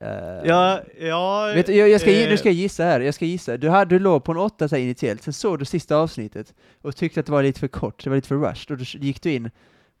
Ehm, 0.00 0.44
Ja, 0.46 0.80
ja, 1.00 1.52
Vet, 1.54 1.68
jag, 1.68 1.88
jag 1.88 2.00
ska, 2.00 2.10
eh, 2.22 2.28
nu 2.28 2.36
ska 2.36 2.48
jag 2.48 2.54
gissa 2.56 2.84
här, 2.84 3.00
jag 3.00 3.14
ska 3.14 3.24
gissa. 3.24 3.56
Du, 3.56 3.68
hade, 3.68 3.94
du 3.94 3.98
låg 3.98 4.24
på 4.24 4.32
en 4.32 4.38
åtta 4.38 4.68
så 4.68 4.76
här, 4.76 4.82
initiellt, 4.82 5.22
sen 5.22 5.32
såg 5.32 5.58
du 5.58 5.64
sista 5.64 5.96
avsnittet 5.96 6.54
och 6.82 6.96
tyckte 6.96 7.20
att 7.20 7.26
det 7.26 7.32
var 7.32 7.42
lite 7.42 7.60
för 7.60 7.68
kort, 7.68 8.04
det 8.04 8.10
var 8.10 8.16
lite 8.16 8.28
för 8.28 8.36
rushed, 8.36 8.70
och 8.70 8.78
då 8.78 8.84
gick 8.84 9.22
du 9.22 9.32
in, 9.32 9.50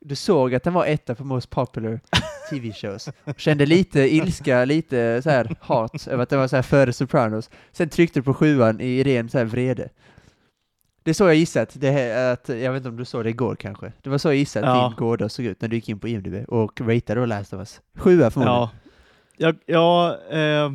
du 0.00 0.14
såg 0.16 0.54
att 0.54 0.62
den 0.62 0.72
var 0.72 0.86
etta 0.86 1.14
på 1.14 1.24
most 1.24 1.50
popular 1.50 2.00
TV-shows, 2.50 3.08
kände 3.36 3.66
lite 3.66 4.00
ilska, 4.14 4.64
lite 4.64 5.22
så 5.22 5.30
här 5.30 5.56
hat 5.60 6.06
över 6.08 6.22
att 6.22 6.28
den 6.30 6.38
var 6.38 6.48
så 6.48 6.56
här 6.56 6.62
före 6.62 6.92
Sopranos, 6.92 7.50
sen 7.72 7.88
tryckte 7.88 8.18
du 8.18 8.22
på 8.24 8.34
sjuan 8.34 8.80
i 8.80 9.02
ren 9.04 9.28
så 9.28 9.38
här 9.38 9.44
vrede. 9.44 9.88
Det 11.04 11.10
är 11.10 11.14
så 11.14 11.24
jag 11.24 11.34
gissat, 11.34 11.70
det 11.74 11.90
här, 11.90 12.32
att, 12.32 12.48
jag 12.48 12.72
vet 12.72 12.76
inte 12.76 12.88
om 12.88 12.96
du 12.96 13.04
såg 13.04 13.24
det 13.24 13.30
igår 13.30 13.56
kanske, 13.56 13.92
det 14.02 14.10
var 14.10 14.18
så 14.18 14.28
jag 14.28 14.36
gissade 14.36 14.70
att 14.70 14.76
Ja. 14.76 14.88
din 14.88 14.96
gårdag 14.96 15.30
såg 15.30 15.44
ut 15.46 15.60
när 15.60 15.68
du 15.68 15.76
gick 15.76 15.88
in 15.88 15.98
på 15.98 16.08
IMDB 16.08 16.48
och 16.48 16.80
ratade 16.80 17.20
och 17.20 17.28
Last 17.28 17.52
of 17.52 17.58
Us. 17.58 17.80
Sjua 17.96 18.30
förmodligen. 18.30 18.68
Ja, 19.36 19.52
ja, 19.66 20.16
ja 20.30 20.36
eh, 20.38 20.72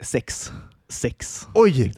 sex. 0.00 0.52
Sex. 0.88 1.48
Oj! 1.54 1.92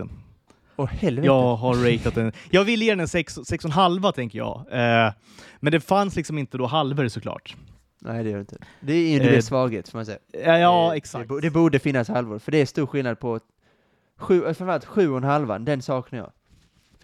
Åh 0.77 0.87
helvete. 0.89 1.27
Jag 1.27 1.57
har 1.57 1.75
ratat 1.75 2.15
den. 2.15 2.33
Jag 2.51 2.65
vill 2.65 2.83
ge 2.83 2.91
den 2.91 3.01
en 3.01 3.09
sex, 3.09 3.35
sex 3.35 3.65
och 3.65 3.69
en 3.69 3.73
halva 3.73 4.13
tänker 4.13 4.39
jag. 4.39 4.59
Eh, 4.71 5.13
men 5.61 5.73
det 5.73 5.81
fanns 5.81 6.17
liksom 6.17 6.39
inte 6.39 6.59
då 6.59 6.67
halvor 6.67 7.09
såklart. 7.09 7.57
Nej 8.01 8.25
det 8.25 8.31
gör 8.31 8.37
det 8.37 8.41
inte. 8.41 8.57
Det 8.81 8.93
är 8.93 9.07
IMDBs 9.17 9.35
Eh, 9.35 9.41
svaghet 9.41 9.89
får 9.89 9.99
man 9.99 10.07
säga. 10.07 10.19
Ja, 10.45 10.59
ja 10.59 10.91
Eh, 10.93 10.97
exakt. 10.97 11.29
Det, 11.29 11.41
det 11.41 11.51
borde 11.51 11.79
finnas 11.79 12.09
halvor, 12.09 12.39
för 12.39 12.53
det 12.53 12.61
är 12.61 12.67
stor 12.67 12.87
skillnad 12.87 13.21
på 13.21 13.41
sju, 14.19 14.37
eh, 14.39 14.43
framförallt 14.45 14.85
sju 14.85 15.11
och 15.11 15.17
en 15.17 15.25
halvan, 15.25 15.65
den 15.65 15.83
saknar 15.83 16.19
jag. 16.19 16.31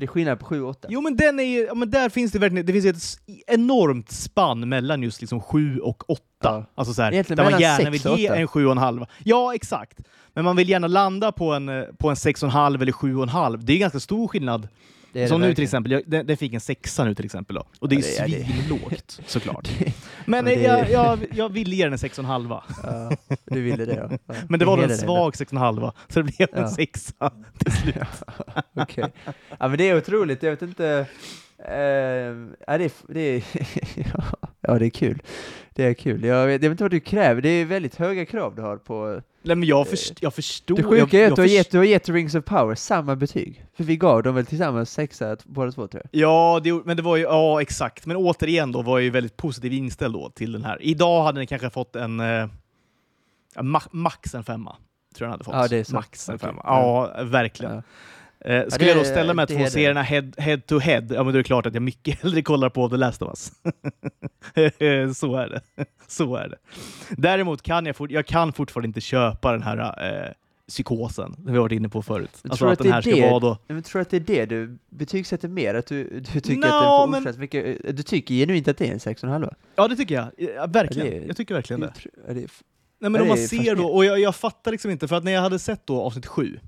Det 0.01 0.05
är 0.05 0.09
skillnad 0.09 0.39
på 0.41 0.47
sju 0.47 0.63
och 0.63 0.71
åtta. 0.71 0.89
Jo 0.91 1.01
men 1.01 1.17
den 1.17 1.41
är 1.41 1.45
ju- 1.45 1.65
ja, 1.67 1.75
men 1.75 1.91
där 1.91 2.09
finns 2.09 2.33
det 2.33 2.39
verkligen, 2.39 2.67
det 2.67 2.73
finns 2.73 2.87
ett 2.87 3.43
enormt 3.47 4.11
spann 4.11 4.69
mellan 4.69 5.03
just 5.03 5.21
liksom 5.21 5.41
och 5.83 6.11
åtta. 6.11 6.23
Ja. 6.43 6.65
Alltså 6.75 6.95
så 6.95 7.03
här, 7.03 7.13
Egentligen 7.13 7.37
där 7.37 7.45
man 7.45 7.53
mellan 7.53 7.61
gärna 7.61 7.77
sex 7.93 8.05
vill 8.05 8.13
och 8.13 8.19
ge 8.19 8.29
åtta. 8.31 8.37
en 8.39 8.49
sju 8.49 8.67
och 8.67 8.73
en 8.73 8.79
halv. 8.79 9.05
Ja, 9.25 9.55
exakt. 9.55 9.99
Men 10.35 10.45
man 10.45 10.57
vill 10.57 10.69
gärna 10.69 10.87
landa 10.87 11.33
på 11.33 11.53
en, 11.53 11.69
eh, 11.69 11.83
på 11.99 12.11
en 12.11 12.17
sex 12.17 12.43
och 12.43 12.47
en 12.47 12.53
halv 12.53 12.83
eller 12.83 12.93
sju 12.93 13.17
och 13.17 13.23
en 13.23 13.29
halv. 13.29 13.65
Det 13.65 13.73
är 13.73 13.79
ganska 13.79 14.01
stor 14.01 14.29
skillnad. 14.29 14.69
Det 15.13 15.29
Som 15.29 15.41
det 15.41 15.47
nu 15.47 15.55
till 15.55 15.65
exempel, 15.65 15.93
jag, 15.93 16.03
den, 16.07 16.27
den 16.27 16.37
fick 16.37 16.55
en 16.55 16.61
sexa 16.61 17.05
nu 17.05 17.15
till 17.15 17.25
exempel 17.25 17.57
då. 17.57 17.65
Och 17.79 17.89
det 17.89 17.97
är 17.97 17.99
Ja, 18.21 18.27
det- 18.27 18.33
ja, 18.33 18.39
det- 18.39 18.45
svinlågt 18.45 19.21
såklart. 19.27 19.71
Det- 19.79 19.93
Men 20.27 20.47
Ja, 20.47 20.55
det- 20.55 20.63
jag, 20.63 20.91
jag, 20.91 21.27
jag 21.35 21.49
vill 21.53 21.73
ge 21.73 21.85
den 21.85 21.93
en 21.93 21.99
sex 21.99 22.19
och 22.19 22.25
en 22.25 22.31
halva. 22.31 22.65
Ja, 22.83 23.11
du 23.47 23.61
ville 23.63 23.85
det 23.85 23.95
ja. 24.11 24.19
ja. 24.27 24.35
Men 24.49 24.61
det 24.61 24.67
var 24.67 24.79
en 24.79 24.97
svag 24.99 25.37
sex 25.37 25.53
och 25.53 25.57
en 25.57 25.63
halva, 25.63 25.93
så 26.09 26.23
det 26.23 26.37
blev 26.37 26.49
en 26.53 26.63
Ja. 26.63 26.69
sexa 26.71 27.33
till 27.59 27.73
slut. 27.73 27.97
Okej. 28.75 29.05
Ja 29.59 29.69
men 29.69 29.79
det 29.79 29.89
är 29.89 29.97
otroligt, 29.97 30.43
jag 30.43 30.51
vet 30.51 30.63
inte. 30.63 31.07
ja, 32.67 32.79
det 32.79 32.93
det 33.09 33.21
är 33.21 33.43
ja, 34.61 34.79
det 34.79 34.87
är 34.87 34.91
kul. 34.91 35.23
Det 35.75 35.85
är 35.85 35.95
kul. 35.95 36.25
Jag 36.25 36.47
vet, 36.47 36.63
jag 36.63 36.71
vet 36.71 36.75
inte 36.75 36.85
vad 36.85 36.91
du 36.91 37.01
kräver, 37.01 37.43
det 37.43 37.49
är 37.49 37.65
väldigt 37.65 37.97
höga 37.97 38.27
krav 38.27 38.55
du 38.55 38.63
har 38.63 38.77
på... 38.77 39.21
Nej 39.43 39.57
men 39.57 39.69
jag, 39.69 39.89
först, 39.89 40.23
jag 40.23 40.35
förstår. 40.35 40.77
Det 40.77 40.83
sjuka 40.83 41.19
är 41.21 41.29
att 41.29 41.37
du 41.37 41.43
har, 41.43 41.49
gett, 41.49 41.71
du 41.71 41.79
har 41.79 41.85
gett 41.85 42.09
Rings 42.09 42.35
of 42.35 42.45
Power 42.45 42.75
samma 42.75 43.17
betyg. 43.17 43.65
För 43.77 43.85
vi 43.85 43.97
gav 43.97 44.23
dem 44.23 44.35
väl 44.35 44.47
tillsammans 44.47 44.93
sexa 44.93 45.37
båda 45.45 45.73
två 45.73 45.87
tror 45.87 46.03
jag. 46.05 46.21
Ja, 46.21 46.61
det, 46.65 46.73
men 46.85 46.97
det 46.97 47.03
var 47.03 47.17
ju, 47.17 47.23
ja 47.23 47.63
exakt. 47.63 48.07
Men 48.07 48.17
återigen 48.17 48.73
då 48.73 48.83
var 48.83 48.99
jag 48.99 49.05
ju 49.05 49.11
väldigt 49.11 49.37
positiv 49.37 49.73
inställd 49.73 50.15
då 50.15 50.31
till 50.31 50.53
den 50.53 50.65
här. 50.65 50.79
Idag 50.81 51.23
hade 51.23 51.41
den 51.41 51.47
kanske 51.47 51.71
fått 51.71 51.97
en, 51.97 52.21
eh, 52.21 52.49
max 53.91 54.35
en 54.35 54.45
femma. 54.45 54.77
Tror 55.15 55.29
jag 55.29 55.29
den 55.29 55.31
hade 55.31 55.45
fått. 55.45 55.55
Ja, 55.55 55.69
det 55.69 55.77
är 55.77 55.85
så. 55.85 55.95
Max 55.95 56.29
en 56.29 56.35
Okej. 56.35 56.49
femma. 56.49 56.63
Ja, 56.65 57.13
verkligen. 57.25 57.75
Ja. 57.75 57.83
Eh, 58.45 58.67
ska 58.69 58.79
det 58.79 58.89
jag 58.89 58.97
då 58.97 59.05
ställa 59.05 59.29
de 59.35 59.39
här 59.39 59.47
två 59.47 59.67
serierna 59.67 60.03
head, 60.03 60.31
head 60.39 60.59
to 60.67 60.79
head, 60.79 61.03
ja 61.11 61.23
men 61.25 61.25
då 61.25 61.31
är 61.31 61.33
det 61.33 61.43
klart 61.43 61.67
att 61.67 61.75
jag 61.75 61.83
mycket 61.83 62.21
hellre 62.23 62.43
kollar 62.43 62.69
på 62.71 62.89
The 62.89 62.97
Last 62.97 63.23
of 63.23 63.29
Us. 63.29 63.53
Så 65.17 65.37
är 65.37 65.49
det. 65.49 65.61
Så 66.07 66.37
är 66.37 66.49
det. 66.49 66.57
Däremot 67.11 67.63
kan 67.63 67.87
jag, 67.87 67.97
fort, 67.97 68.11
jag 68.11 68.27
kan 68.27 68.53
fortfarande 68.53 68.87
inte 68.87 69.01
köpa 69.01 69.53
den 69.53 69.63
här 69.63 69.79
eh, 70.27 70.33
psykosen, 70.69 71.35
det 71.39 71.53
vi 71.53 71.59
varit 71.59 71.73
inne 71.73 71.89
på 71.89 72.03
förut. 72.03 72.31
Men 72.43 72.51
Alltså 72.51 72.63
tror 72.65 72.73
att 72.73 72.79
du 72.79 72.85
den 72.85 72.93
att 72.93 73.05
här 73.05 73.13
det 73.13 73.19
ska 73.21 73.31
vara 73.31 73.41
då... 73.41 73.59
Men 73.69 73.83
tror 73.83 73.99
du 73.99 74.03
att 74.03 74.11
det 74.11 74.17
är 74.17 74.21
det 74.21 74.47
du 74.47 74.79
betygsätter 74.91 75.49
mer? 75.49 75.75
Att 75.75 75.87
du, 75.87 76.21
du 76.35 76.41
tycker 76.41 76.57
Nå, 76.57 76.67
att 76.67 77.13
den 77.13 77.23
får 77.23 77.31
men- 77.31 77.41
mycket? 77.41 77.85
eh, 77.85 77.95
Du 77.95 78.03
tycker 78.03 78.35
genuint 78.35 78.69
att 78.69 78.79
det 78.79 78.89
är 78.89 78.93
en 78.93 79.01
sex 79.01 79.23
och 79.23 79.27
en 79.27 79.33
halva? 79.33 79.55
Ja, 79.77 79.89
det 79.89 79.97
tycker 79.97 80.15
jag. 80.15 80.27
Ja, 80.57 80.67
verkligen. 80.67 81.13
Ja, 81.15 81.21
det 81.21 81.27
jag 81.27 81.37
tycker 81.37 81.55
verkligen 81.55 81.81
det. 81.81 81.93
Det- 82.29 82.35
Nej, 82.35 83.11
men 83.11 83.15
Ja, 83.15 83.23
om 83.23 83.29
man 83.29 83.39
ser 83.39 83.75
då, 83.77 83.87
och 83.87 84.05
jag, 84.05 84.21
jag 84.21 84.35
fattar 84.37 84.71
liksom 84.71 84.91
inte, 84.91 85.09
för 85.09 85.17
att 85.17 85.25
när 85.25 85.33
jag 85.33 85.41
hade 85.41 85.59
sett 85.59 85.87
då 85.87 86.01
avsnitt 86.03 86.27
sju, 86.27 86.59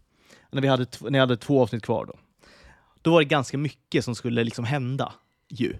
när, 0.52 0.62
vi 0.62 0.68
hade, 0.68 0.86
när 1.00 1.18
jag 1.18 1.22
hade 1.22 1.36
två 1.36 1.62
avsnitt 1.62 1.82
kvar 1.82 2.06
då, 2.06 2.18
då 3.02 3.10
var 3.12 3.18
det 3.20 3.24
ganska 3.24 3.58
mycket 3.58 4.04
som 4.04 4.14
skulle 4.14 4.44
liksom 4.44 4.64
hända 4.64 5.12
ju. 5.48 5.74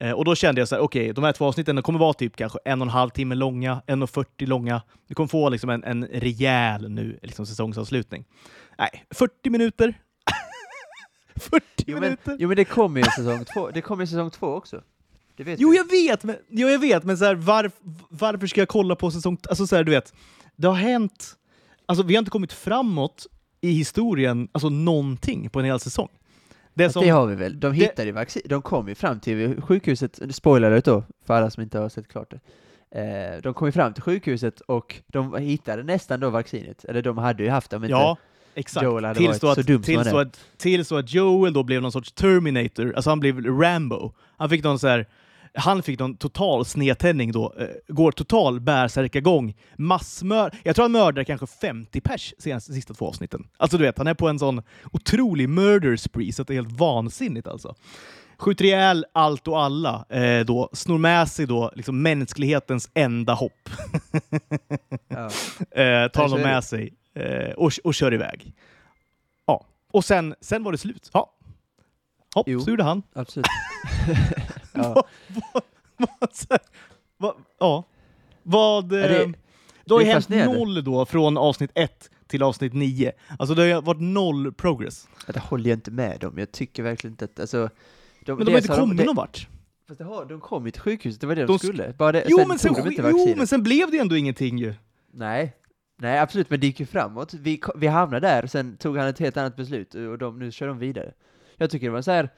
Eh, 0.00 0.12
och 0.12 0.24
då 0.24 0.34
kände 0.34 0.60
jag 0.60 0.68
så 0.68 0.74
här, 0.74 0.82
okej, 0.82 1.12
de 1.12 1.24
här 1.24 1.32
två 1.32 1.44
avsnitten 1.46 1.82
kommer 1.82 1.98
vara 1.98 2.12
typ 2.12 2.36
kanske 2.36 2.58
en 2.64 2.80
och 2.82 2.86
en 2.86 2.90
halv 2.90 3.10
timme 3.10 3.34
långa, 3.34 3.82
en 3.86 4.02
och 4.02 4.10
40 4.10 4.46
långa. 4.46 4.82
Vi 5.06 5.14
kommer 5.14 5.28
få 5.28 5.48
liksom 5.48 5.70
en, 5.70 5.84
en 5.84 6.06
rejäl 6.06 6.90
nu, 6.90 7.18
liksom 7.22 7.46
säsongsavslutning. 7.46 8.24
Nej, 8.78 9.04
40 9.10 9.50
minuter. 9.50 10.00
40 11.36 11.62
Jo 11.86 11.94
men, 11.94 12.02
minuter. 12.02 12.36
jo 12.38 12.48
men 12.48 12.56
det 12.56 12.64
kommer 12.64 13.00
ju 13.00 13.04
säsong 13.04 13.44
två, 13.44 13.70
det 13.70 13.80
kommer 13.80 14.02
ju 14.02 14.06
säsong 14.06 14.30
två 14.30 14.46
också. 14.46 14.82
Det 15.36 15.44
vet 15.44 15.60
Jo, 15.60 15.74
jag 15.74 15.90
vet, 15.90 16.24
men, 16.24 16.36
jo, 16.48 16.68
jag 16.68 16.78
vet, 16.78 17.04
men 17.04 17.18
så 17.18 17.24
här, 17.24 17.34
varf, 17.34 17.72
varför 18.08 18.46
ska 18.46 18.60
jag 18.60 18.68
kolla 18.68 18.96
på 18.96 19.10
säsong... 19.10 19.38
Alltså 19.48 19.66
så 19.66 19.76
här, 19.76 19.84
du 19.84 19.90
vet, 19.90 20.14
det 20.56 20.66
har 20.66 20.74
hänt... 20.74 21.36
Alltså 21.86 22.04
vi 22.04 22.14
har 22.14 22.18
inte 22.18 22.30
kommit 22.30 22.52
framåt 22.52 23.26
i 23.64 23.72
historien, 23.72 24.48
alltså 24.52 24.68
någonting 24.68 25.50
på 25.50 25.58
en 25.58 25.64
hel 25.64 25.80
säsong. 25.80 26.08
Det 26.74 26.90
som... 26.90 27.02
det 27.02 27.08
har 27.08 27.26
vi 27.26 27.34
väl, 27.34 27.60
de 27.60 27.72
hittade 27.72 28.04
ju 28.04 28.12
vaccin, 28.12 28.42
de 28.44 28.62
kom 28.62 28.88
ju 28.88 28.94
fram 28.94 29.20
till 29.20 29.60
sjukhuset, 29.60 30.20
spoiler 30.30 30.82
då, 30.84 31.02
för 31.26 31.34
alla 31.34 31.50
som 31.50 31.62
inte 31.62 31.78
har 31.78 31.88
sett 31.88 32.08
klart 32.08 32.30
det. 32.30 32.40
Eh, 33.00 33.42
de 33.42 33.54
kom 33.54 33.68
ju 33.68 33.72
fram 33.72 33.94
till 33.94 34.02
sjukhuset 34.02 34.60
och 34.60 35.02
de 35.06 35.36
hittade 35.36 35.82
nästan 35.82 36.20
då 36.20 36.30
vaccinet, 36.30 36.84
eller 36.84 37.02
de 37.02 37.18
hade 37.18 37.42
ju 37.42 37.50
haft 37.50 37.70
det 37.70 37.76
om 37.76 37.84
inte 37.84 37.92
ja, 37.92 38.16
exakt. 38.54 38.84
Joel 38.84 39.04
hade 39.04 39.18
tills, 39.18 39.28
varit 39.28 39.40
då 39.40 39.54
så 39.54 39.60
att, 39.60 39.66
dum 39.66 39.76
som 39.76 39.82
tills, 39.82 40.06
han 40.06 40.12
då 40.12 40.18
är. 40.18 40.22
att, 40.22 40.40
tills 40.56 40.88
då 40.88 40.96
att 40.96 41.14
Joel 41.14 41.52
då 41.52 41.62
blev 41.62 41.82
någon 41.82 41.92
sorts 41.92 42.12
Terminator, 42.12 42.92
alltså 42.96 43.10
han 43.10 43.20
blev 43.20 43.46
Rambo. 43.60 44.12
Han 44.36 44.50
fick 44.50 44.64
någon 44.64 44.78
så 44.78 44.88
här... 44.88 45.06
Han 45.56 45.82
fick 45.82 45.98
någon 45.98 46.16
total 46.16 46.64
snedtändning 46.64 47.32
då, 47.32 47.54
eh, 47.58 47.68
går 47.88 48.12
total 48.12 48.60
bärsärkagång, 48.60 49.54
massmör... 49.76 50.54
Jag 50.62 50.76
tror 50.76 50.84
han 50.84 50.92
mördar 50.92 51.24
kanske 51.24 51.46
50 51.46 52.00
pers 52.00 52.34
senaste 52.38 52.72
sista 52.72 52.94
två 52.94 53.08
avsnitten. 53.08 53.46
Alltså 53.56 53.78
du 53.78 53.84
vet, 53.84 53.98
han 53.98 54.06
är 54.06 54.14
på 54.14 54.28
en 54.28 54.38
sån 54.38 54.62
otrolig 54.92 55.48
murder 55.48 55.96
spree 55.96 56.32
så 56.32 56.42
det 56.42 56.52
är 56.52 56.54
helt 56.54 56.72
vansinnigt 56.78 57.46
alltså. 57.46 57.74
Skjuter 58.38 58.64
ihjäl 58.64 59.04
allt 59.12 59.48
och 59.48 59.62
alla, 59.62 60.04
eh, 60.08 60.44
då, 60.44 60.70
snor 60.72 60.98
med 60.98 61.28
sig 61.28 61.46
då 61.46 61.72
liksom 61.74 62.02
mänsklighetens 62.02 62.90
enda 62.94 63.34
hopp. 63.34 63.70
Ja. 65.08 65.24
eh, 65.82 66.08
tar 66.08 66.22
honom 66.22 66.40
med 66.40 66.64
sig 66.64 66.94
eh, 67.14 67.50
och, 67.50 67.72
och 67.84 67.94
kör 67.94 68.14
iväg. 68.14 68.52
Ja, 69.46 69.66
och 69.92 70.04
sen, 70.04 70.34
sen 70.40 70.62
var 70.64 70.72
det 70.72 70.78
slut. 70.78 71.10
Ja. 71.12 71.30
Hopp, 72.34 72.48
Jo. 72.48 72.60
så 72.60 72.70
gjorde 72.70 72.82
han. 72.84 73.02
Absolut. 73.12 73.46
ja. 74.74 75.04
Vad- 77.16 77.34
ja. 77.58 77.84
Vad... 78.42 78.84
Ja, 78.84 78.88
det- 79.08 79.22
eh, 79.22 79.28
det 79.84 79.94
har 79.94 80.00
ju 80.00 80.06
hänt 80.06 80.28
noll 80.28 80.84
då 80.84 81.06
från 81.06 81.36
avsnitt 81.38 81.70
ett 81.74 82.10
till 82.26 82.42
avsnitt 82.42 82.72
nio. 82.72 83.12
Alltså 83.38 83.54
det 83.54 83.62
har 83.62 83.66
ju 83.66 83.80
varit 83.80 84.00
noll 84.00 84.52
progress. 84.52 85.08
Det 85.26 85.38
håller 85.38 85.70
jag 85.70 85.76
inte 85.76 85.90
med 85.90 86.24
om, 86.24 86.38
jag 86.38 86.52
tycker 86.52 86.82
verkligen 86.82 87.12
inte 87.12 87.24
att, 87.24 87.40
alltså... 87.40 87.70
De, 88.26 88.36
Men 88.36 88.46
de 88.46 88.52
har 88.52 88.58
inte 88.58 88.68
kommit 88.68 88.98
det- 88.98 89.04
någon 89.04 89.14
vart. 89.16 89.48
Fast 89.88 89.98
det 89.98 90.04
har, 90.04 90.24
de 90.24 90.40
kom 90.40 90.64
ju 90.66 90.70
till 90.70 90.80
sjukhuset, 90.82 91.20
det 91.20 91.26
var 91.26 91.34
det 91.34 91.40
de, 91.42 91.46
De 91.46 91.52
sk- 91.56 91.58
skulle. 91.58 91.92
Bara 91.98 92.12
det, 92.12 92.24
Jo 92.28 92.38
sen 92.38 92.48
men, 92.48 92.58
sen, 92.58 92.72
de 92.74 92.90
jo, 93.10 93.34
men 93.36 93.46
sen 93.46 93.62
blev 93.62 93.90
det 93.90 93.98
ändå 93.98 94.16
ingenting 94.16 94.58
ju. 94.58 94.74
Nej, 95.12 95.56
nej 95.98 96.18
absolut, 96.18 96.50
men 96.50 96.60
det 96.60 96.66
gick 96.66 96.80
ju 96.80 96.86
framåt. 96.86 97.34
Vi, 97.34 97.60
vi 97.76 97.86
hamnade 97.86 98.26
där, 98.28 98.46
sen 98.46 98.76
tog 98.76 98.96
han 98.98 99.06
ett 99.08 99.18
helt 99.18 99.36
annat 99.36 99.56
beslut 99.56 99.94
och 99.94 100.18
de, 100.18 100.38
nu 100.38 100.52
kör 100.52 100.66
de 100.68 100.78
vidare. 100.78 101.12
Jag 101.56 101.70
tycker 101.70 101.86
det 101.86 101.92
var 101.92 102.02
så 102.02 102.10
här. 102.10 102.28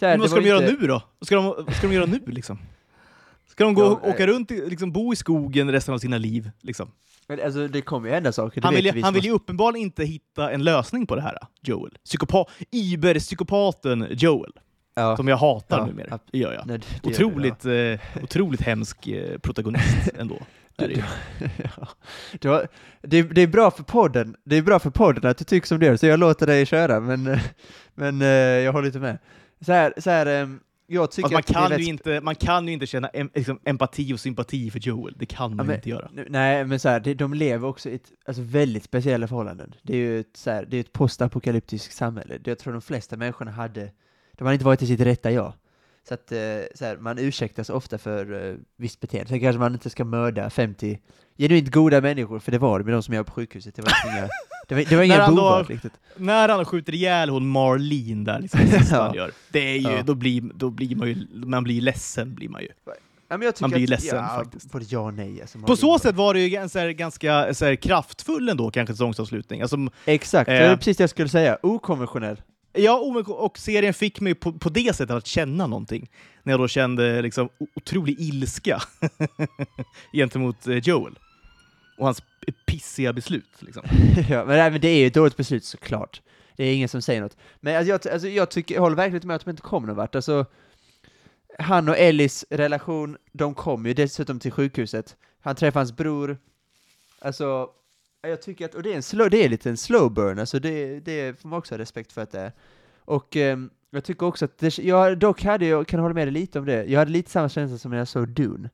Här 0.00 0.10
Men 0.10 0.20
vad 0.20 0.30
ska 0.30 0.40
de 0.40 0.46
göra 0.48 0.68
inte- 0.68 0.80
nu 0.80 0.86
då? 0.86 1.02
Vad 1.18 1.26
ska 1.26 1.36
de, 1.36 1.44
vad 1.44 1.74
ska 1.74 1.86
de 1.86 1.94
göra 1.94 2.06
nu 2.06 2.20
liksom? 2.26 2.58
Ska 3.46 3.64
de 3.64 3.74
gå 3.74 3.82
Ja, 3.82 3.86
och 3.88 4.08
åka 4.08 4.26
runt, 4.26 4.50
i, 4.50 4.66
liksom 4.70 4.92
bo 4.92 5.12
i 5.12 5.16
skogen 5.16 5.70
resten 5.72 5.94
av 5.94 5.98
sina 5.98 6.18
liv? 6.18 6.50
Liksom? 6.60 6.90
Men 7.28 7.40
alltså 7.44 7.68
det 7.68 7.80
kommer 7.80 8.08
ju 8.08 8.14
hända 8.14 8.32
saker, 8.32 8.62
Han 8.62 8.74
vill, 8.74 8.84
vi 8.92 8.98
ju- 8.98 9.02
han 9.04 9.14
vill 9.14 9.24
ju 9.24 9.30
uppenbarligen 9.30 9.84
inte 9.86 10.04
hitta 10.04 10.50
en 10.50 10.64
lösning 10.64 11.06
på 11.06 11.14
det 11.16 11.22
här, 11.22 11.38
Joel. 11.62 11.98
Psykopa 12.04 12.44
Iber-psykopaten 12.70 14.06
Joel, 14.10 14.52
ja. 14.94 15.16
som 15.16 15.28
jag 15.28 15.36
hatar 15.36 15.78
Ja, 15.78 15.86
numera. 15.86 16.18
Det 16.32 16.38
gör 16.38 16.52
jag. 16.52 16.66
Nej, 16.66 16.78
det- 16.78 16.86
det 17.02 17.10
gör 17.10 17.18
det, 17.18 17.24
Otroligt, 17.26 17.64
eh, 18.16 18.22
otroligt 18.24 18.60
hemsk 18.60 19.06
eh, 19.06 19.38
protagonist 19.38 20.08
ändå. 20.18 20.38
Är 20.76 20.88
det 20.88 21.04
ja. 22.42 22.62
Det, 23.02 23.22
det 23.22 23.42
är 23.42 23.46
bra 23.46 23.70
för 23.70 23.82
podden, 23.82 24.36
det 24.44 24.56
är 24.56 24.62
bra 24.62 24.78
för 24.78 24.90
podden 24.90 25.30
att 25.30 25.38
du 25.38 25.44
tycker 25.44 25.66
som 25.68 25.78
du 25.78 25.86
gör, 25.86 25.96
så 25.96 26.06
jag 26.06 26.20
låter 26.20 26.46
dig 26.46 26.66
köra, 26.66 27.00
men, 27.00 27.26
eh, 27.26 27.38
men 27.94 28.22
eh, 28.22 28.28
jag 28.28 28.72
håller 28.72 28.86
inte 28.86 28.98
med. 29.00 29.18
Så 29.60 29.72
här, 29.72 29.94
så 29.96 30.10
här 30.10 30.26
ehm, 30.26 30.60
jag 30.90 31.10
tycker 31.10 31.28
Fast 31.28 31.32
man 31.32 31.62
kan, 31.62 31.70
rätt 31.70 31.80
ju 31.80 31.84
inte, 31.84 32.20
man 32.20 32.34
kan 32.34 32.66
ju 32.66 32.72
inte 32.72 32.86
känna 32.86 33.08
em, 33.08 33.30
liksom, 33.34 33.60
empati 33.64 34.14
och 34.14 34.20
sympati 34.20 34.70
för 34.70 34.78
Joel. 34.78 35.14
Det 35.18 35.26
kan 35.26 35.56
man 35.56 35.66
men- 35.66 35.76
inte 35.76 35.88
göra. 35.88 36.10
Nej, 36.28 36.64
men 36.64 36.80
så 36.80 36.88
här, 36.88 37.00
det, 37.00 37.14
de 37.14 37.34
lever 37.34 37.68
också 37.68 37.90
i 37.90 37.94
ett, 37.94 38.12
alltså 38.26 38.42
väldigt 38.42 38.84
speciella 38.84 39.28
förhållanden. 39.28 39.74
Det 39.82 39.92
är 39.92 39.96
ju 39.96 40.20
ett, 40.20 40.36
så 40.36 40.50
här, 40.50 40.66
det 40.70 40.76
är 40.76 40.80
ett 40.80 40.92
postapokalyptiskt 40.92 41.94
samhälle. 41.94 42.38
Jag 42.44 42.58
tror 42.58 42.72
de 42.72 42.82
flesta 42.82 43.16
människorna 43.16 43.50
hade, 43.50 43.90
de 44.32 44.44
hade 44.44 44.54
inte 44.54 44.64
varit 44.64 44.82
i 44.82 44.86
sitt 44.86 45.00
rätta 45.00 45.30
jag. 45.30 45.52
Så 46.08 46.14
att 46.14 46.32
eh, 46.32 46.38
så 46.74 46.84
här, 46.84 46.96
man 46.96 47.18
ursäktas 47.18 47.70
ofta 47.70 47.98
för 47.98 48.32
uh, 48.32 48.56
visst 48.76 49.00
beteende. 49.00 49.28
Sen 49.28 49.40
kanske 49.40 49.58
man 49.58 49.72
inte 49.72 49.90
ska 49.90 50.04
mörda 50.04 50.50
50 50.50 51.00
genuint 51.38 51.70
goda 51.70 52.00
människor, 52.00 52.38
för 52.38 52.52
det 52.52 52.58
var 52.58 52.78
det 52.78 52.84
med 52.84 52.94
de 52.94 53.02
som 53.02 53.14
jobbade 53.14 53.30
på 53.30 53.34
sjukhuset. 53.34 53.74
Det 53.74 53.82
var 53.82 53.92
inga, 54.06 54.28
det 54.68 54.74
var, 54.74 54.84
det 54.90 54.96
var 55.18 55.28
då- 55.28 55.34
bovar 55.34 55.64
riktigt. 55.64 55.92
När 56.16 56.48
han 56.48 56.64
skjuter 56.64 56.94
ihjäl 56.94 57.30
hon 57.30 57.48
Marlene 57.48 58.24
där, 58.24 58.40
liksom, 58.40 58.60
det 58.70 58.88
Ja. 58.90 59.02
han 59.02 59.14
gör, 59.14 59.30
det 59.52 59.58
är 59.60 59.74
ju, 59.78 59.90
Ja. 59.90 60.02
då, 60.02 60.14
blir, 60.14 60.40
då 60.54 60.70
blir 60.70 60.96
man 60.96 61.08
ju, 61.08 61.26
man 61.34 61.64
blir 61.64 61.80
ledsen 61.80 62.34
blir 62.34 62.48
man 62.48 62.62
ju. 62.62 62.68
Ja, 63.30 63.38
Man 63.60 63.70
blir 63.70 63.82
att, 63.82 63.88
ledsen, 63.90 64.18
ja, 64.18 64.26
faktiskt. 64.44 64.72
Både 64.72 64.84
ja 64.88 64.98
och 65.00 65.14
nej. 65.14 65.40
Alltså, 65.40 65.58
På 65.58 65.76
så 65.76 65.98
sätt 65.98 66.14
var 66.16 66.34
det 66.34 66.40
ju 66.40 66.56
en 66.56 66.68
så 66.68 66.78
här, 66.78 66.90
ganska 66.90 67.54
så 67.54 67.64
här, 67.64 67.76
kraftfull 67.76 68.48
ändå, 68.48 68.70
kanske 68.70 68.94
säsongsavslutning. 68.94 69.60
Alltså, 69.62 69.76
Exakt, 70.04 70.48
det 70.50 70.58
Eh. 70.58 70.68
var 70.68 70.76
precis 70.76 70.96
det 70.96 71.02
jag 71.02 71.10
skulle 71.10 71.28
säga. 71.28 71.58
Okonventionell. 71.62 72.42
ja, 72.72 72.98
och- 73.26 73.58
serien 73.58 73.94
fick 73.94 74.20
mig 74.20 74.34
på, 74.34 74.52
på 74.52 74.68
det 74.68 74.96
sättet 74.96 75.16
att 75.16 75.26
känna 75.26 75.66
någonting. 75.66 76.08
När 76.42 76.52
jag 76.52 76.60
då 76.60 76.68
kände 76.68 77.22
liksom 77.22 77.48
otrolig 77.76 78.20
ilska 78.20 78.82
gentemot 80.12 80.66
eh, 80.66 80.76
Joel. 80.76 81.18
Och 81.98 82.04
hans 82.04 82.22
pissiga 82.66 83.12
beslut. 83.12 83.62
Liksom. 83.62 83.82
ja, 84.28 84.44
men, 84.44 84.56
nej, 84.56 84.70
men 84.70 84.80
det 84.80 84.88
är 84.88 84.98
ju 84.98 85.06
ett 85.06 85.14
dåligt 85.14 85.36
beslut 85.36 85.64
såklart. 85.64 86.22
Det 86.56 86.64
är 86.64 86.74
ingen 86.74 86.88
som 86.88 87.02
säger 87.02 87.20
något. 87.20 87.36
Men 87.60 87.76
alltså, 87.76 87.90
jag, 87.90 88.14
alltså, 88.14 88.28
jag, 88.28 88.50
tycker, 88.50 88.74
jag 88.74 88.82
håller 88.82 88.96
verkligen 88.96 89.26
med 89.26 89.36
att 89.36 89.44
de 89.44 89.50
inte 89.50 89.62
kom 89.62 89.86
någon 89.86 89.96
vart. 89.96 90.14
Alltså, 90.14 90.46
han 91.58 91.88
och 91.88 91.98
Ellis 91.98 92.44
relation, 92.50 93.16
de 93.32 93.54
kom 93.54 93.86
ju 93.86 93.94
dessutom 93.94 94.40
till 94.40 94.52
sjukhuset. 94.52 95.16
Han 95.40 95.54
träffar 95.54 95.80
hans 95.80 95.96
bror. 95.96 96.38
Alltså, 97.18 97.70
jag 98.22 98.42
tycker 98.42 98.64
att, 98.64 98.74
och 98.74 98.82
det 98.82 98.92
är 98.92 98.96
en 98.96 99.02
slow, 99.02 99.30
det 99.30 99.44
är 99.44 99.48
lite 99.48 99.70
en 99.70 99.76
slow 99.76 100.12
burn, 100.12 100.38
alltså 100.38 100.58
det, 100.58 101.00
det 101.00 101.40
får 101.40 101.48
man 101.48 101.58
också 101.58 101.74
ha 101.74 101.78
respekt 101.78 102.12
för 102.12 102.22
att 102.22 102.30
det 102.30 102.40
är. 102.40 102.52
Och 102.98 103.36
eh, 103.36 103.58
jag 103.90 104.04
tycker 104.04 104.26
också 104.26 104.44
att, 104.44 104.58
det, 104.58 104.78
jag 104.78 105.18
dock 105.18 105.42
hade, 105.42 105.66
jag 105.66 105.86
kan 105.86 106.00
hålla 106.00 106.14
med 106.14 106.26
dig 106.26 106.32
lite 106.32 106.58
om 106.58 106.66
det, 106.66 106.84
jag 106.84 106.98
hade 106.98 107.10
lite 107.10 107.30
samma 107.30 107.48
känsla 107.48 107.78
som 107.78 107.90
när 107.90 107.98
jag 107.98 108.08
såg 108.08 108.28
Dune. 108.28 108.70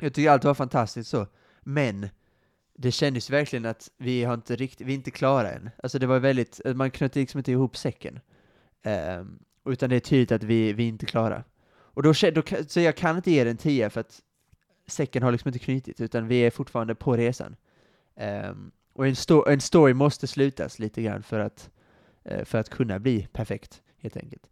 Jag 0.00 0.14
tycker 0.14 0.30
allt 0.30 0.44
var 0.44 0.54
fantastiskt 0.54 1.10
så, 1.10 1.26
men 1.72 2.08
det 2.74 2.92
kändes 2.92 3.30
verkligen 3.30 3.64
att 3.64 3.90
vi 3.96 4.24
har 4.24 4.34
inte 4.34 4.56
riktigt, 4.56 4.86
vi 4.86 4.92
är 4.92 4.96
inte 4.96 5.10
klara 5.10 5.52
än. 5.52 5.70
Alltså 5.82 5.98
det 5.98 6.06
var 6.06 6.18
väldigt, 6.18 6.60
man 6.74 6.90
knöt 6.90 7.14
liksom 7.14 7.38
inte 7.38 7.52
ihop 7.52 7.76
säcken. 7.76 8.20
Um, 8.84 9.38
utan 9.64 9.90
det 9.90 9.96
är 9.96 10.00
tydligt 10.00 10.32
att 10.32 10.42
vi, 10.42 10.72
vi 10.72 10.84
är 10.84 10.88
inte 10.88 11.06
klara. 11.06 11.44
Och 11.70 12.02
då, 12.02 12.12
då, 12.34 12.42
så 12.68 12.80
jag 12.80 12.96
kan 12.96 13.16
inte 13.16 13.30
ge 13.30 13.44
det 13.44 13.50
en 13.50 13.56
10 13.56 13.90
för 13.90 14.00
att 14.00 14.20
säcken 14.86 15.22
har 15.22 15.32
liksom 15.32 15.48
inte 15.48 15.58
knutit, 15.58 16.00
utan 16.00 16.28
vi 16.28 16.36
är 16.36 16.50
fortfarande 16.50 16.94
på 16.94 17.16
resan. 17.16 17.56
Um, 18.14 18.72
och 18.92 19.06
en, 19.06 19.14
sto- 19.14 19.48
en 19.48 19.60
story 19.60 19.94
måste 19.94 20.26
slutas 20.26 20.78
lite 20.78 21.02
grann 21.02 21.22
för 21.22 21.40
att, 21.40 21.70
uh, 22.32 22.44
för 22.44 22.58
att 22.58 22.68
kunna 22.68 22.98
bli 22.98 23.28
perfekt, 23.32 23.82
helt 23.96 24.16
enkelt. 24.16 24.46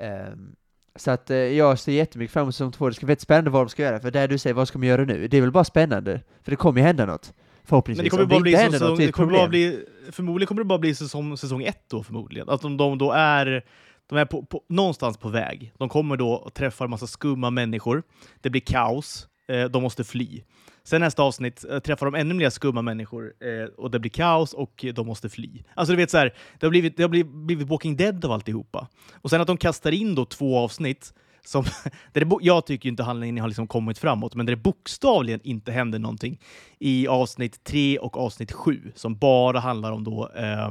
Um, 0.00 0.56
så 0.96 1.10
att 1.10 1.30
eh, 1.30 1.36
jag 1.36 1.78
ser 1.78 1.92
jättemycket 1.92 2.32
fram 2.32 2.42
emot 2.42 2.54
säsong 2.54 2.72
två. 2.72 2.88
Det 2.88 2.94
ska 2.94 3.06
bli 3.06 3.10
väldigt 3.10 3.22
spännande 3.22 3.50
vad 3.50 3.66
de 3.66 3.68
ska 3.68 3.82
göra, 3.82 4.00
för 4.00 4.10
där 4.10 4.28
du 4.28 4.38
säger 4.38 4.54
vad 4.54 4.68
ska 4.68 4.78
man 4.78 4.88
göra 4.88 5.04
nu? 5.04 5.28
Det 5.28 5.36
är 5.36 5.40
väl 5.40 5.52
bara 5.52 5.64
spännande, 5.64 6.20
för 6.42 6.50
det 6.50 6.56
kommer 6.56 6.80
ju 6.80 6.86
hända 6.86 7.06
något. 7.06 7.32
Förhoppningsvis. 7.64 7.98
Men 7.98 8.04
det 8.04 8.10
kommer 8.10 8.22
Om 8.22 8.28
bara 8.28 8.40
bli 8.40 8.52
säsong, 8.52 8.88
något, 8.88 8.98
det 8.98 9.06
det 9.06 9.12
kommer 9.12 9.32
bara 9.32 9.48
bli, 9.48 9.84
förmodligen 10.10 10.46
kommer 10.46 10.60
det 10.60 10.64
bara 10.64 10.78
bli 10.78 10.94
säsong, 10.94 11.36
säsong 11.36 11.62
ett 11.62 11.84
då 11.90 12.02
förmodligen. 12.02 12.48
Att 12.48 12.62
de, 12.62 12.76
de 12.76 12.98
då 12.98 13.12
är, 13.12 13.64
de 14.06 14.18
är 14.18 14.24
på, 14.24 14.42
på, 14.42 14.62
någonstans 14.68 15.18
på 15.18 15.28
väg. 15.28 15.72
De 15.78 15.88
kommer 15.88 16.16
då 16.16 16.32
och 16.32 16.54
träffar 16.54 16.84
en 16.84 16.90
massa 16.90 17.06
skumma 17.06 17.50
människor. 17.50 18.02
Det 18.40 18.50
blir 18.50 18.60
kaos. 18.60 19.28
Eh, 19.48 19.64
de 19.64 19.82
måste 19.82 20.04
fly. 20.04 20.42
Sen 20.86 21.00
nästa 21.00 21.22
avsnitt 21.22 21.64
eh, 21.70 21.78
träffar 21.78 22.06
de 22.06 22.14
ännu 22.14 22.34
mer 22.34 22.50
skumma 22.50 22.82
människor 22.82 23.32
eh, 23.40 23.64
och 23.76 23.90
det 23.90 23.98
blir 23.98 24.10
kaos 24.10 24.52
och 24.52 24.84
de 24.94 25.06
måste 25.06 25.28
fly. 25.28 25.62
Alltså 25.74 25.92
du 25.92 25.96
vet 25.96 26.10
så 26.10 26.18
här, 26.18 26.34
det 26.58 26.66
har 26.66 26.70
blivit, 26.70 26.96
det 26.96 27.02
har 27.02 27.08
blivit, 27.08 27.32
blivit 27.32 27.68
Walking 27.68 27.96
Dead 27.96 28.24
av 28.24 28.32
alltihopa. 28.32 28.88
Och 29.12 29.30
sen 29.30 29.40
att 29.40 29.46
de 29.46 29.56
kastar 29.56 29.92
in 29.92 30.14
då 30.14 30.24
två 30.24 30.58
avsnitt 30.58 31.14
som, 31.44 31.64
där 32.12 32.24
det, 32.24 32.36
jag 32.40 32.66
tycker 32.66 32.88
inte 32.88 33.02
handlingen 33.02 33.38
har 33.38 33.48
liksom 33.48 33.66
kommit 33.66 33.98
framåt, 33.98 34.34
men 34.34 34.46
där 34.46 34.52
det 34.52 34.62
bokstavligen 34.62 35.40
inte 35.44 35.72
händer 35.72 35.98
någonting 35.98 36.40
i 36.78 37.08
avsnitt 37.08 37.64
3 37.64 37.98
och 37.98 38.16
avsnitt 38.16 38.52
7 38.52 38.92
som 38.94 39.18
bara 39.18 39.60
handlar 39.60 39.92
om 39.92 40.04
då 40.04 40.30
eh, 40.36 40.70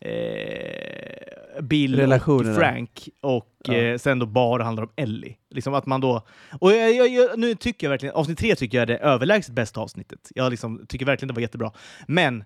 eh, 0.00 1.62
Bill 1.62 1.94
och. 2.00 2.54
Frank 2.56 3.08
och 3.20 3.52
Ja. 3.64 3.74
eh, 3.74 3.98
sen 3.98 4.18
då 4.18 4.26
bara 4.26 4.64
handlar 4.64 4.82
om 4.82 4.90
Ellie. 4.96 5.36
Liksom 5.50 5.74
att 5.74 5.86
man 5.86 6.00
då, 6.00 6.22
och 6.60 6.72
jag, 6.72 6.94
jag, 6.94 7.08
jag, 7.08 7.38
nu 7.38 7.54
tycker 7.54 7.86
jag 7.86 7.90
verkligen, 7.90 8.14
avsnitt 8.14 8.38
3 8.38 8.54
tycker 8.56 8.78
jag 8.78 8.82
är 8.82 8.86
det 8.86 8.98
överlägset 8.98 9.54
bästa 9.54 9.80
avsnittet. 9.80 10.32
Jag 10.34 10.50
liksom, 10.50 10.86
tycker 10.88 11.06
verkligen 11.06 11.28
det 11.28 11.34
var 11.34 11.40
jättebra. 11.40 11.72
Men 12.06 12.44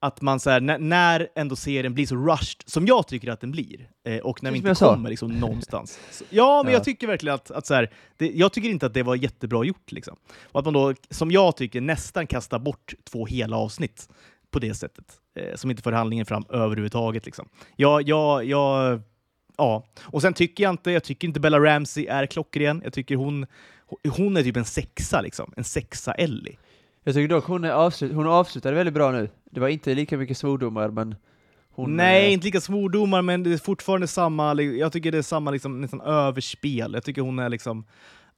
att 0.00 0.20
man 0.20 0.40
så 0.40 0.50
här, 0.50 0.60
när, 0.60 0.78
när 0.78 1.28
ändå 1.34 1.56
serien 1.56 1.94
blir 1.94 2.06
så 2.06 2.16
rushed, 2.16 2.62
som 2.66 2.86
jag 2.86 3.08
tycker 3.08 3.30
att 3.30 3.40
den 3.40 3.50
blir, 3.50 3.88
eh, 4.04 4.18
och 4.18 4.42
när 4.42 4.50
vi 4.50 4.58
inte 4.58 4.74
kommer 4.74 5.10
liksom 5.10 5.32
någonstans. 5.32 5.98
Så, 6.10 6.24
ja, 6.30 6.62
men 6.64 6.72
Ja. 6.72 6.76
jag 6.78 6.84
tycker 6.84 7.06
verkligen 7.06 7.34
att, 7.34 7.50
att 7.50 7.66
så 7.66 7.74
här, 7.74 7.90
det, 8.16 8.30
jag 8.30 8.52
tycker 8.52 8.68
inte 8.68 8.86
att 8.86 8.94
det 8.94 9.02
var 9.02 9.14
jättebra 9.16 9.64
gjort. 9.64 9.92
Liksom. 9.92 10.16
Och 10.42 10.58
att 10.58 10.64
man 10.64 10.74
då, 10.74 10.94
som 11.10 11.30
jag 11.30 11.56
tycker, 11.56 11.80
nästan 11.80 12.26
kastar 12.26 12.58
bort 12.58 12.94
två 13.10 13.26
hela 13.26 13.56
avsnitt 13.56 14.08
på 14.50 14.58
det 14.58 14.74
sättet. 14.74 15.04
Eh, 15.38 15.54
som 15.54 15.70
inte 15.70 15.82
för 15.82 15.92
handlingen 15.92 16.26
fram 16.26 16.44
överhuvudtaget. 16.50 17.26
Liksom. 17.26 17.48
Ja, 17.76 18.00
ja, 18.00 18.42
ja, 18.42 18.98
ja. 19.56 19.84
Och 20.00 20.22
sen 20.22 20.34
tycker 20.34 20.64
jag 20.64 20.70
inte, 20.70 20.90
jag 20.90 21.04
tycker 21.04 21.28
inte 21.28 21.40
Bella 21.40 21.60
Ramsey 21.60 22.06
är 22.06 22.26
klockren. 22.26 22.80
Jag 22.84 22.92
tycker 22.92 23.16
hon, 23.16 23.46
hon 24.16 24.36
är 24.36 24.42
typ 24.42 24.56
en 24.56 24.64
sexa, 24.64 25.20
liksom. 25.20 25.52
En 25.56 25.64
sexa 25.64 26.12
Ellie. 26.12 26.58
Jag 27.04 27.14
tycker 27.14 27.28
dock 27.28 27.44
hon, 27.44 27.64
är 27.64 27.70
avslut, 27.70 28.12
hon 28.12 28.26
avslutade 28.26 28.76
väldigt 28.76 28.94
bra 28.94 29.12
nu. 29.12 29.28
Det 29.50 29.60
var 29.60 29.68
inte 29.68 29.94
lika 29.94 30.16
mycket 30.16 30.38
svordomar, 30.38 30.88
men 30.88 31.14
hon... 31.70 31.96
Nej, 31.96 32.26
eh, 32.26 32.32
inte 32.32 32.46
lika 32.46 32.60
svordomar, 32.60 33.22
men 33.22 33.42
det 33.42 33.52
är 33.52 33.58
fortfarande 33.58 34.06
samma, 34.06 34.54
jag 34.62 34.92
tycker 34.92 35.12
det 35.12 35.18
är 35.18 35.22
samma 35.22 35.50
liksom, 35.50 35.80
nästan 35.80 36.00
överspel. 36.00 36.94
Jag 36.94 37.04
tycker 37.04 37.22
hon 37.22 37.38
är 37.38 37.48
liksom, 37.48 37.86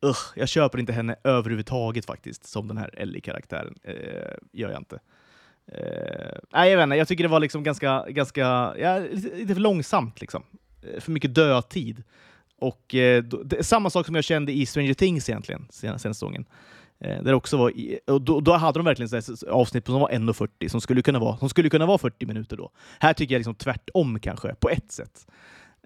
ugh, 0.03 0.19
jag 0.35 0.49
köper 0.49 0.79
inte 0.79 0.93
henne 0.93 1.17
överhuvudtaget 1.25 2.07
faktiskt, 2.07 2.47
som 2.47 2.69
den 2.69 2.77
här 2.77 2.91
Ellie-karaktären. 2.93 3.75
Eh, 3.83 3.95
gör 4.53 4.71
jag 4.71 4.81
inte. 4.81 4.99
Eh, 5.75 6.39
nej, 6.53 6.71
jag 6.71 6.77
vet 6.77 6.85
inte, 6.85 6.97
jag 6.97 7.09
tycker 7.09 7.25
det 7.25 7.29
var 7.31 7.41
liksom 7.41 7.63
ganska, 7.63 8.05
ganska 8.09 8.41
ja, 8.79 8.99
lite, 8.99 9.37
lite 9.37 9.55
för 9.55 9.61
långsamt 9.61 10.21
liksom. 10.21 10.43
Eh, 10.95 11.01
för 11.01 11.13
mycket 11.13 11.35
dödtid. 11.35 12.03
Och 12.61 12.95
eh, 12.95 13.23
då, 13.23 13.43
det 13.43 13.59
är 13.59 13.63
samma 13.63 13.91
sak 13.91 14.07
som 14.07 14.15
jag 14.15 14.25
kände 14.25 14.53
i 14.53 14.67
Stranger 14.67 14.95
Things 14.95 15.29
egentligen, 15.29 15.67
senaste 15.71 16.09
säsongen. 16.09 16.45
Eh, 17.05 17.23
där 17.23 17.33
också 17.33 17.57
var, 17.57 17.71
i- 17.71 18.01
och 18.07 18.23
då, 18.23 18.41
då 18.41 18.53
hade 18.53 18.79
de 18.79 18.85
verkligen 18.85 19.19
ett 19.19 19.43
avsnitt 19.49 19.87
som 19.87 20.01
var 20.01 20.09
1.40 20.11 20.69
som 20.69 20.81
skulle 20.81 21.03
kunna 21.03 21.19
vara, 21.19 21.37
som 21.37 21.49
skulle 21.49 21.69
kunna 21.71 21.87
vara 21.87 21.99
40 21.99 22.27
minuter 22.27 22.57
då. 22.57 22.71
Här 23.01 23.13
tycker 23.13 23.35
jag 23.35 23.39
liksom 23.39 23.55
tvärtom 23.55 24.21
kanske, 24.21 24.55
på 24.55 24.69
ett 24.71 24.93
sätt. 24.93 25.27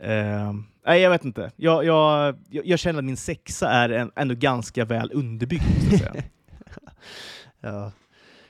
Eh, 0.02 0.52
nej, 0.86 1.00
jag 1.00 1.10
vet 1.10 1.24
inte. 1.24 1.50
Jag, 1.56 1.84
jag, 1.84 2.36
jag, 2.50 2.66
jag 2.66 2.78
känner 2.78 2.98
att 2.98 3.04
min 3.04 3.16
sexa 3.16 3.70
är 3.70 3.88
en, 3.88 4.10
ändå 4.16 4.34
ganska 4.34 4.84
väl 4.84 5.10
underbyggd. 5.14 5.62
Så 5.88 5.94
att 5.94 6.00
säga. 6.00 6.22
Ja. 7.60 7.92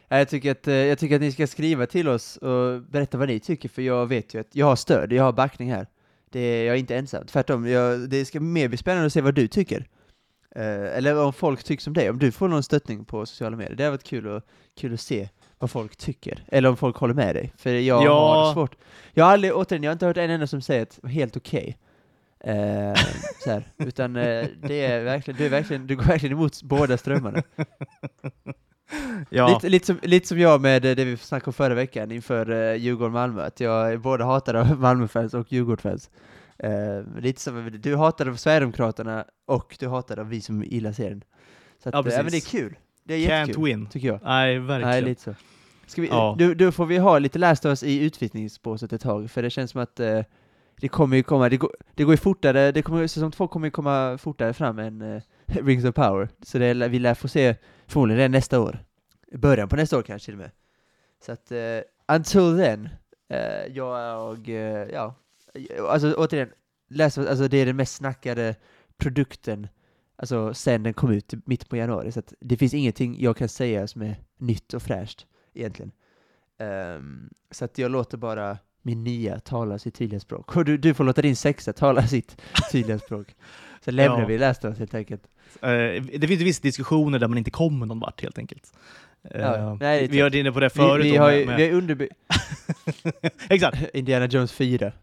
Ja, 0.08 0.18
Jag 0.18 0.28
tycker, 0.28 0.50
att, 0.50 0.68
eh, 0.68 0.74
jag 0.74 0.98
tycker 0.98 1.14
att 1.14 1.20
ni 1.20 1.32
ska 1.32 1.46
skriva 1.46 1.86
till 1.86 2.08
oss 2.08 2.36
och 2.36 2.82
berätta 2.82 3.18
vad 3.18 3.28
ni 3.28 3.40
tycker, 3.40 3.68
för 3.68 3.82
jag 3.82 4.06
vet 4.06 4.34
ju 4.34 4.40
att 4.40 4.56
jag 4.56 4.66
har 4.66 4.76
stöd, 4.76 5.12
jag 5.12 5.24
har 5.24 5.32
backning 5.32 5.72
här. 5.72 5.86
Det 6.30 6.40
är, 6.40 6.64
jag 6.66 6.74
är 6.74 6.78
inte 6.78 6.96
ensam, 6.96 7.26
tvärtom. 7.26 7.68
Jag, 7.68 8.10
det 8.10 8.24
ska 8.24 8.40
mer 8.40 8.68
bli 8.68 8.76
spännande 8.78 9.06
att 9.06 9.12
se 9.12 9.20
vad 9.20 9.34
du 9.34 9.48
tycker. 9.48 9.86
Eh, 10.56 10.96
eller 10.96 11.16
om 11.24 11.32
folk 11.32 11.64
tycker 11.64 11.82
som 11.82 11.92
dig, 11.92 12.10
om 12.10 12.18
du 12.18 12.32
får 12.32 12.48
någon 12.48 12.62
stöttning 12.62 13.04
på 13.04 13.26
sociala 13.26 13.56
medier. 13.56 13.76
Det 13.76 13.84
har 13.84 13.90
varit 13.90 14.04
kul 14.04 14.36
att, 14.36 14.44
kul 14.80 14.94
att 14.94 15.00
se 15.00 15.28
vad 15.58 15.70
folk 15.70 15.96
tycker. 15.96 16.44
Eller 16.48 16.68
om 16.68 16.76
folk 16.76 16.96
håller 16.96 17.14
med 17.14 17.34
dig. 17.34 17.52
För 17.56 17.70
jag 17.70 18.04
Ja. 18.04 18.34
har 18.34 18.52
svårt. 18.52 18.76
Jag 19.12 19.24
har 19.24 19.32
aldrig, 19.32 19.54
återigen, 19.54 19.82
jag 19.82 19.90
har 19.90 19.92
inte 19.92 20.06
hört 20.06 20.16
en 20.16 20.30
enda 20.30 20.46
som 20.46 20.62
säger 20.62 20.82
att 20.82 20.90
det 20.90 21.02
var 21.02 21.10
helt 21.10 21.36
okej. 21.36 21.78
Eh, 22.40 22.94
så 23.44 23.50
här. 23.50 23.64
Utan 23.78 24.16
eh, 24.16 24.46
det 24.62 24.84
är 24.86 25.04
verkligen, 25.04 25.38
du, 25.38 25.46
är 25.46 25.50
verkligen, 25.50 25.86
du 25.86 25.96
går 25.96 26.04
verkligen 26.04 26.36
emot 26.36 26.62
båda 26.62 26.96
strömmarna. 26.98 27.42
Ja, 29.30 29.48
Lite, 29.48 29.68
lite, 29.68 29.86
som, 29.86 29.98
lite 30.02 30.28
som 30.28 30.38
jag 30.38 30.60
med 30.60 30.82
det 30.82 31.04
vi 31.04 31.16
snackade 31.16 31.48
om 31.48 31.52
förra 31.52 31.74
veckan 31.74 32.12
inför 32.12 32.50
uh, 32.50 32.76
Djurgården-Malmö, 32.76 33.42
att 33.42 33.60
jag 33.60 34.00
både 34.00 34.24
hatad 34.24 34.56
av 34.56 34.66
Malmöfans 34.80 35.34
och 35.34 35.52
Djurgårdsfans. 35.52 36.10
Uh, 36.64 37.20
lite 37.20 37.40
som, 37.40 37.70
du 37.82 37.96
hatade 37.96 38.36
Sverigedemokraterna 38.36 39.24
och 39.46 39.76
du 39.80 39.88
hatade 39.88 40.24
vi 40.24 40.40
som 40.40 40.62
gillar 40.64 40.92
serien. 40.92 41.24
Så 41.82 41.88
att, 41.88 41.94
Ja, 41.94 41.98
ja, 41.98 42.02
men 42.02 42.14
det 42.14 42.18
är 42.20 42.22
precis. 42.24 42.50
kul. 42.50 42.76
Det 43.04 43.14
är 43.14 43.18
can't 43.18 43.40
jättekul, 43.40 43.64
win. 43.64 43.86
tycker 43.86 44.08
jag. 44.08 44.20
Nej, 44.24 44.58
verkligen. 44.58 44.90
Nej, 44.90 45.02
lite 45.02 45.22
så. 45.22 45.34
Ska 45.86 46.02
vi, 46.02 46.08
Ja. 46.08 46.34
du, 46.38 46.54
då 46.54 46.72
får 46.72 46.86
vi 46.86 46.98
ha 46.98 47.18
lite 47.18 47.38
Last 47.38 47.64
of 47.64 47.68
Us 47.68 47.82
i 47.82 48.04
utvisningsbåset 48.04 48.92
ett 48.92 49.00
tag, 49.00 49.30
för 49.30 49.42
det 49.42 49.50
känns 49.50 49.70
som 49.70 49.80
att 49.80 50.00
eh, 50.00 50.20
det 50.80 50.88
kommer 50.88 51.16
ju 51.16 51.22
komma, 51.22 51.48
det 51.48 51.56
går, 51.56 51.70
det 51.94 52.04
går 52.04 52.12
ju 52.12 52.16
fortare, 52.16 52.72
det 52.72 52.82
kommer, 52.82 53.06
säsong 53.06 53.30
två 53.30 53.48
kommer 53.48 53.66
ju 53.66 53.70
komma 53.70 54.18
fortare 54.18 54.52
fram 54.52 54.78
än 54.78 55.02
eh, 55.02 55.22
Rings 55.46 55.84
of 55.84 55.94
Power, 55.94 56.28
så 56.42 56.58
det, 56.58 56.74
vi 56.88 56.98
lär 56.98 57.14
få 57.14 57.28
se 57.28 57.54
förmodligen 57.86 58.18
det 58.32 58.38
nästa 58.38 58.60
år. 58.60 58.84
Början 59.32 59.68
på 59.68 59.76
nästa 59.76 59.98
år 59.98 60.02
kanske 60.02 60.24
till 60.26 60.34
och 60.34 60.38
med. 60.40 60.50
Så 61.26 61.32
att, 61.32 61.52
eh, 61.52 61.80
until 62.16 62.56
then, 62.56 62.88
eh, 63.28 63.66
jag, 63.76 64.48
eh, 64.48 64.88
ja, 64.92 65.14
alltså 65.88 66.14
återigen, 66.14 66.48
Us, 66.90 67.18
alltså 67.18 67.48
det 67.48 67.56
är 67.56 67.66
den 67.66 67.76
mest 67.76 67.94
snackade 67.94 68.54
produkten 68.96 69.68
Alltså 70.16 70.54
sen 70.54 70.82
den 70.82 70.94
kom 70.94 71.12
ut 71.12 71.34
mitt 71.46 71.68
på 71.68 71.76
januari, 71.76 72.12
så 72.12 72.18
att 72.18 72.34
det 72.40 72.56
finns 72.56 72.74
ingenting 72.74 73.20
jag 73.20 73.36
kan 73.36 73.48
säga 73.48 73.86
som 73.86 74.02
är 74.02 74.16
nytt 74.38 74.74
och 74.74 74.82
fräscht 74.82 75.26
egentligen. 75.54 75.92
Ehm, 76.58 77.30
så 77.50 77.64
att 77.64 77.78
jag 77.78 77.90
låter 77.90 78.18
bara 78.18 78.58
min 78.82 79.04
nya 79.04 79.40
tala 79.40 79.78
sitt 79.78 79.94
tydliga 79.94 80.20
språk. 80.20 80.56
Och 80.56 80.64
du, 80.64 80.76
du 80.76 80.94
får 80.94 81.04
låta 81.04 81.22
din 81.22 81.36
sexa 81.36 81.72
tala 81.72 82.06
sitt 82.06 82.42
tydliga 82.72 82.98
språk. 82.98 83.34
Så 83.84 83.90
lämnar 83.90 84.20
Ja. 84.20 84.26
vi 84.26 84.34
Us 84.68 84.78
helt 84.78 84.94
enkelt. 84.94 85.28
Eh, 85.62 86.02
det 86.18 86.28
finns 86.28 86.40
vissa 86.40 86.62
diskussioner 86.62 87.18
där 87.18 87.28
man 87.28 87.38
inte 87.38 87.50
kommer 87.50 87.86
någon 87.86 88.00
vart 88.00 88.22
helt 88.22 88.38
enkelt. 88.38 88.72
Eh, 89.30 89.40
Ja, 89.40 89.74
nej, 89.80 89.98
det 89.98 90.04
är 90.04 90.08
vi 90.08 90.20
har 90.20 90.24
varit 90.30 90.34
inne 90.34 90.52
på 90.52 90.60
det 90.60 90.66
Vi, 90.66 90.70
förut. 90.70 91.04
vi 91.06 91.12
då 91.16 91.18
har 91.22 91.30
med- 91.30 91.40
ju 91.40 91.46
med- 91.46 91.56
vi 91.56 91.68
har 91.70 91.80
underby- 91.80 92.08
Exakt. 93.48 93.94
Indiana 93.94 94.26
Jones 94.26 94.52
4. 94.52 94.92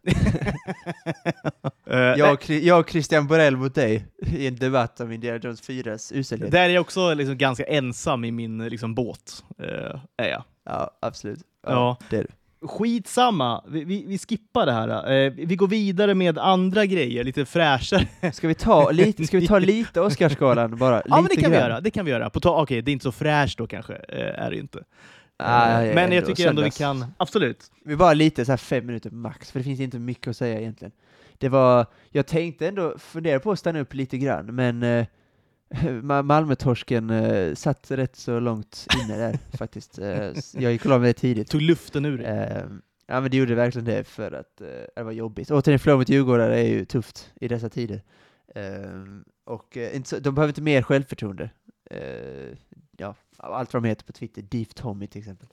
Eh, 1.90 1.98
Jag 2.00 2.38
jag 2.50 2.80
och 2.80 2.90
Christian 2.90 3.28
Borell 3.28 3.58
mot 3.58 3.76
dig 3.76 4.06
i 4.18 4.48
en 4.48 4.56
debatt 4.56 5.00
om 5.00 5.12
Indiana 5.12 5.40
Jones 5.44 5.62
4s 5.70 6.12
uselhet. 6.16 6.52
Där 6.52 6.62
är 6.70 6.70
jag 6.70 6.82
också 6.82 7.14
liksom 7.14 7.38
ganska 7.38 7.64
ensam 7.64 8.24
i 8.26 8.32
min 8.32 8.66
liksom, 8.70 8.96
båt. 8.96 9.44
eh, 9.60 10.00
är 10.18 10.30
jag. 10.30 10.44
Ja, 10.66 10.92
absolut. 11.02 11.40
Ja. 11.68 11.98
det 12.10 12.18
är 12.18 12.22
du. 12.22 12.28
Skitsamma, 12.62 13.64
vi, 13.68 13.84
vi, 13.84 14.06
vi 14.08 14.18
skippar 14.18 14.66
det 14.66 14.72
här. 14.72 15.12
Eh, 15.12 15.32
vi 15.32 15.56
går 15.56 15.68
vidare 15.68 16.14
med 16.16 16.38
andra 16.38 16.86
grejer, 16.86 17.24
lite 17.24 17.46
fräschare. 17.46 18.32
Ska 18.34 18.48
vi 18.48 18.56
ta 18.56 18.92
lite, 18.92 19.28
ska 19.28 19.40
vi 19.40 19.48
ta 19.48 19.60
lite 19.74 20.02
Oscarsgalan 20.02 20.78
bara? 20.78 21.02
ja, 21.06 21.16
men 21.16 21.24
lite 21.24 21.36
det 21.36 21.42
kan 21.42 21.52
vi 21.52 21.58
grann? 21.58 21.70
göra. 21.70 21.82
Det 21.82 21.92
kan 21.92 22.06
vi 22.06 22.12
göra. 22.12 22.32
Okej, 22.34 22.82
det 22.82 22.92
är 22.92 22.94
inte 22.94 23.04
så 23.04 23.12
fräscht 23.12 23.58
då 23.58 23.68
kanske, 23.68 23.94
eh, 23.94 24.44
är 24.46 24.50
det 24.52 24.58
inte. 24.58 24.84
Ah, 25.38 25.82
Eh, 25.82 25.88
ja, 25.88 25.96
men 25.96 26.12
jag 26.12 26.26
tycker 26.26 26.50
ändå 26.50 26.62
vi 26.62 26.72
kan, 26.72 27.06
absolut. 27.18 27.72
Vi 27.86 27.96
bara 27.96 28.14
lite 28.14 28.46
så 28.46 28.52
här 28.52 28.58
fem 28.58 28.86
minuter 28.86 29.10
max, 29.10 29.52
för 29.52 29.60
det 29.60 29.64
finns 29.64 29.80
inte 29.80 30.00
mycket 30.00 30.28
att 30.28 30.38
säga 30.38 30.60
egentligen. 30.60 30.92
Det 31.38 31.50
var, 31.50 31.86
jag 32.10 32.28
tänkte 32.28 32.68
ändå 32.68 32.98
fundera 32.98 33.40
på 33.40 33.52
att 33.52 33.60
stanna 33.60 33.80
upp 33.80 33.94
lite 33.94 34.18
grann, 34.18 34.46
men 34.56 34.84
eh, 34.84 35.06
Malmötorsken 36.24 37.10
eh, 37.10 37.56
satt 37.56 37.92
rätt 37.92 38.16
så 38.16 38.40
långt 38.40 38.88
inne 39.04 39.18
där 39.18 39.40
faktiskt. 39.58 40.00
Eh, 40.00 40.32
jag 40.54 40.72
gick 40.72 40.86
och 40.86 40.90
la 40.90 41.00
mig 41.00 41.14
tidigt. 41.14 41.50
Tog 41.50 41.62
luften 41.62 42.06
ur 42.06 42.18
dig. 42.18 42.28
Eh, 42.28 42.64
ja 43.08 43.22
men 43.22 43.32
det 43.32 43.38
gjorde 43.38 43.56
verkligen 43.56 43.86
det 43.86 44.04
för 44.04 44.32
att 44.32 44.62
eh, 44.62 44.68
det 44.96 45.04
var 45.04 45.12
jobbigt. 45.12 45.52
Återigen, 45.52 45.80
förlora 45.80 45.98
mot 45.98 46.10
Djurgårdare 46.10 46.60
är 46.60 46.68
ju 46.68 46.86
tufft 46.86 47.32
i 47.42 47.48
dessa 47.48 47.70
tider. 47.70 48.02
Eh, 48.56 48.64
och 49.46 49.78
eh, 49.78 50.02
de 50.22 50.36
behöver 50.36 50.48
inte 50.52 50.62
mer 50.62 50.82
självförtroende. 50.82 51.50
Ja, 52.98 53.16
allt 53.38 53.74
vad 53.74 53.84
de 53.84 53.88
heter 53.90 54.06
på 54.06 54.12
Twitter, 54.12 54.42
Deep 54.42 54.76
Tommy 54.76 55.08
till 55.08 55.20
exempel. 55.20 55.48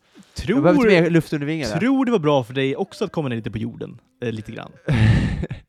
De 0.47 0.47
behöver 0.47 0.71
inte 0.71 0.83
Tror, 0.83 1.03
mer 1.03 1.11
luft 1.11 1.33
under 1.33 1.47
vingarna. 1.47 1.79
tror 1.79 2.05
det 2.05 2.13
var 2.13 2.19
bra 2.19 2.45
för 2.45 2.55
dig 2.55 2.77
också 2.77 3.05
att 3.05 3.13
komma 3.13 3.29
ner 3.29 3.37
lite 3.37 3.51
på 3.51 3.59
jorden, 3.59 4.01
lite 4.21 4.53
grann. 4.53 4.73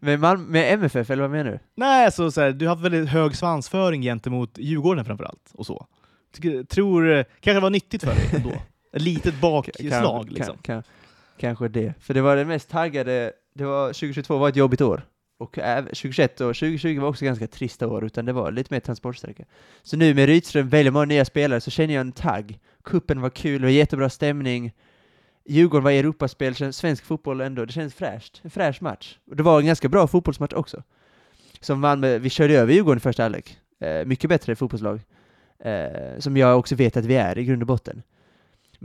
med, 0.00 0.20
Malm- 0.20 0.46
med 0.46 0.72
MFF, 0.72 1.10
eller 1.10 1.22
vad 1.22 1.30
menar 1.30 1.50
du? 1.50 1.58
Nej, 1.76 2.04
alltså 2.04 2.30
så 2.30 2.40
här, 2.40 2.52
du 2.52 2.66
har 2.66 2.74
haft 2.74 2.84
väldigt 2.84 3.08
hög 3.08 3.36
svansföring 3.36 4.02
gentemot 4.02 4.58
Djurgården 4.58 5.04
framförallt, 5.04 5.50
och 5.54 5.66
så. 5.66 5.86
Tycker, 6.34 6.64
tror, 6.64 7.10
eh, 7.10 7.24
kanske 7.40 7.60
var 7.60 7.70
nyttigt 7.70 8.04
för 8.04 8.14
dig 8.14 8.30
ändå. 8.34 8.52
Ett 8.92 9.02
litet 9.02 9.40
bakslag 9.40 10.30
liksom. 10.30 10.56
Kan, 10.62 10.82
kan, 10.82 10.92
kanske 11.38 11.68
det. 11.68 11.94
För 12.00 12.14
det 12.14 12.20
var 12.20 12.36
det 12.36 12.44
mest 12.44 12.70
taggade, 12.70 13.32
det 13.54 13.64
var 13.64 13.88
2022 13.88 14.38
var 14.38 14.48
ett 14.48 14.56
jobbigt 14.56 14.80
år. 14.80 15.02
Och 15.38 15.58
även 15.58 15.84
2021 15.84 16.40
och 16.40 16.56
2020 16.56 17.00
var 17.00 17.08
också 17.08 17.24
ganska 17.24 17.46
trista 17.46 17.88
år, 17.88 18.04
utan 18.04 18.24
det 18.24 18.32
var 18.32 18.52
lite 18.52 18.74
mer 18.74 18.80
transportsträcka. 18.80 19.44
Så 19.82 19.96
nu 19.96 20.14
med 20.14 20.26
Rydström, 20.26 20.68
väldigt 20.68 20.92
många 20.92 21.04
nya 21.04 21.24
spelare, 21.24 21.60
så 21.60 21.70
känner 21.70 21.94
jag 21.94 22.00
en 22.00 22.12
tagg. 22.12 22.58
Kuppen 22.84 23.20
var 23.20 23.30
kul, 23.30 23.60
det 23.60 23.66
var 23.66 23.72
jättebra 23.72 24.10
stämning. 24.10 24.72
Djurgården 25.48 25.84
var 25.84 25.90
i 25.90 25.98
Europaspel, 25.98 26.72
svensk 26.72 27.04
fotboll 27.04 27.40
ändå, 27.40 27.64
det 27.64 27.72
känns 27.72 27.94
fräscht. 27.94 28.40
En 28.44 28.50
fräsch 28.50 28.82
match. 28.82 29.18
Och 29.30 29.36
det 29.36 29.42
var 29.42 29.60
en 29.60 29.66
ganska 29.66 29.88
bra 29.88 30.06
fotbollsmatch 30.06 30.52
också. 30.52 30.82
Som 31.60 31.80
Malmö, 31.80 32.18
vi 32.18 32.30
körde 32.30 32.54
över 32.54 32.72
Djurgården 32.72 32.96
i 32.96 33.00
första 33.00 33.22
halvlek. 33.22 33.58
Eh, 33.80 34.04
mycket 34.04 34.30
bättre 34.30 34.56
fotbollslag. 34.56 35.00
Eh, 35.58 36.18
som 36.18 36.36
jag 36.36 36.58
också 36.58 36.74
vet 36.74 36.96
att 36.96 37.04
vi 37.04 37.14
är 37.14 37.38
i 37.38 37.44
grund 37.44 37.62
och 37.62 37.66
botten. 37.66 38.02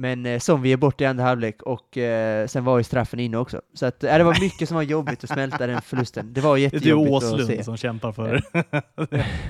Men 0.02 0.26
eh, 0.26 0.40
som 0.40 0.62
vi 0.62 0.74
är 0.74 0.78
borta 0.78 1.04
i 1.04 1.08
andra 1.08 1.24
halvlek 1.24 1.62
och 1.62 1.98
eh, 1.98 2.48
sen 2.48 2.64
var 2.64 2.78
ju 2.78 2.84
straffen 2.84 3.20
inne 3.20 3.38
också. 3.38 3.62
Så 3.74 3.86
att, 3.86 4.04
eh, 4.04 4.18
det 4.18 4.24
var 4.24 4.40
mycket 4.42 4.68
som 4.68 4.76
var 4.76 4.84
jobbigt 4.84 5.24
att 5.24 5.30
smälta 5.30 5.68
den 5.68 5.82
förlusten. 5.82 6.34
Det 6.34 6.42
var 6.42 6.56
Det 6.56 6.62
är 6.62 6.64
jättejobbigt 6.64 7.16
att 7.16 7.24
se. 7.24 7.44
Åslund 7.44 7.66
som 7.66 7.78
kämpar 7.78 8.12
för 8.12 8.42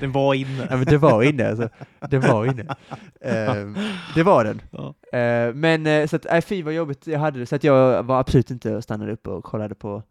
Den 0.00 0.12
var 0.12 0.34
inne. 0.34 0.66
Ja 0.70 0.76
men 0.76 0.84
det 0.84 0.98
var 0.98 1.22
inne 1.22 1.48
alltså. 1.48 1.68
Det 2.10 2.18
var 2.18 2.46
inne. 2.46 2.76
Ehm, 3.20 3.76
det 4.14 4.22
var 4.22 4.44
den. 4.44 4.62
Ja. 4.70 4.94
Eh, 5.18 5.54
men 5.54 5.86
eh, 5.86 6.06
så 6.06 6.16
att, 6.16 6.26
nej 6.30 6.42
fy 6.42 6.62
vad 6.62 6.74
jobbigt 6.74 7.06
jag 7.06 7.18
hade 7.18 7.38
det, 7.38 7.46
så 7.46 7.56
att 7.56 7.64
jag 7.64 8.02
var 8.02 8.20
absolut 8.20 8.50
inte 8.50 8.76
och 8.76 8.84
stannade 8.84 9.12
upp 9.12 9.28
och 9.28 9.44
kollade 9.44 9.74
på 9.74 10.02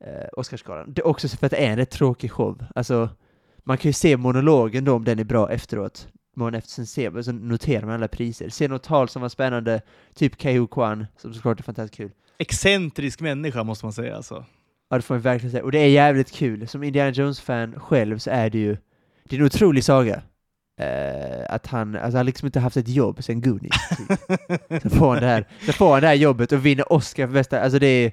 eh, 0.00 0.28
Oscarsgalan. 0.32 0.92
Det 0.92 1.00
är 1.00 1.06
också 1.06 1.28
för 1.28 1.46
att 1.46 1.52
det 1.52 1.66
är 1.66 1.70
en 1.70 1.76
rätt 1.76 1.90
tråkig 1.90 2.30
show. 2.32 2.64
Alltså, 2.74 3.08
man 3.64 3.78
kan 3.78 3.88
ju 3.88 3.92
se 3.92 4.16
monologen 4.16 4.84
då 4.84 4.94
om 4.94 5.04
den 5.04 5.18
är 5.18 5.24
bra 5.24 5.50
efteråt. 5.50 6.08
Man 6.38 6.54
efter 6.54 6.70
sen 6.70 6.86
ser, 6.86 7.22
så 7.22 7.32
noterar 7.32 7.86
man 7.86 7.94
alla 7.94 8.08
priser. 8.08 8.48
Se 8.48 8.68
något 8.68 8.82
tal 8.82 9.08
som 9.08 9.22
var 9.22 9.28
spännande, 9.28 9.80
typ 10.14 10.42
Keiho 10.42 10.66
Kwan, 10.66 11.06
som 11.16 11.34
såklart 11.34 11.58
är 11.58 11.64
fantastiskt 11.64 11.96
kul. 11.96 12.10
Excentrisk 12.38 13.20
människa 13.20 13.64
måste 13.64 13.86
man 13.86 13.92
säga 13.92 14.16
alltså. 14.16 14.44
Ja, 14.90 14.96
det 14.96 15.02
får 15.02 15.14
man 15.14 15.22
verkligen 15.22 15.50
säga. 15.50 15.64
Och 15.64 15.72
det 15.72 15.78
är 15.78 15.88
jävligt 15.88 16.32
kul. 16.32 16.68
Som 16.68 16.82
Indiana 16.82 17.10
Jones-fan 17.10 17.80
själv 17.80 18.18
så 18.18 18.30
är 18.30 18.50
det 18.50 18.58
ju, 18.58 18.76
det 19.24 19.36
är 19.36 19.40
en 19.40 19.46
otrolig 19.46 19.84
saga. 19.84 20.22
Eh, 20.80 21.54
att 21.54 21.66
han, 21.66 21.96
alltså 21.96 22.16
han 22.16 22.26
liksom 22.26 22.46
inte 22.46 22.60
haft 22.60 22.76
ett 22.76 22.88
jobb 22.88 23.24
sen 23.24 23.40
Goonies. 23.40 23.88
Typ. 23.88 24.18
så, 24.82 24.90
får 24.90 25.08
han 25.08 25.22
det 25.22 25.26
här, 25.26 25.48
så 25.66 25.72
får 25.72 25.92
han 25.92 26.00
det 26.00 26.06
här 26.06 26.14
jobbet 26.14 26.52
och 26.52 26.66
vinner 26.66 26.92
Oscar 26.92 27.26
för 27.26 27.34
bästa, 27.34 27.60
alltså 27.60 27.78
det 27.78 27.86
är, 27.86 28.12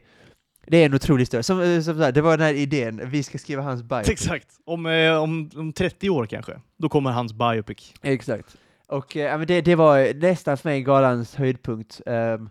det 0.68 0.78
är 0.78 0.86
en 0.86 0.94
otrolig 0.94 1.22
historia. 1.22 1.44
Som, 1.44 1.62
eh, 1.62 1.82
som 1.82 1.98
det 1.98 2.22
var 2.22 2.38
den 2.38 2.46
här 2.46 2.54
idén, 2.54 3.10
vi 3.10 3.24
ska 3.24 3.38
skriva 3.38 3.62
hans 3.62 3.84
biopic. 3.84 4.10
Exakt. 4.10 4.48
Om, 4.66 4.86
eh, 4.86 5.18
om, 5.18 5.50
om 5.56 5.74
30 5.74 6.10
år 6.10 6.26
kanske, 6.26 6.60
då 6.78 6.90
kommer 6.90 7.12
hans 7.12 7.34
biopic. 7.34 7.94
Exakt. 8.02 8.58
Och 8.88 9.16
men 9.16 9.48
det, 9.48 9.62
det 9.62 9.76
var 9.76 10.14
nästan 10.14 10.58
för 10.58 10.70
mig 10.70 10.82
galans 10.82 11.36
höjdpunkt. 11.36 12.02
Um, 12.06 12.50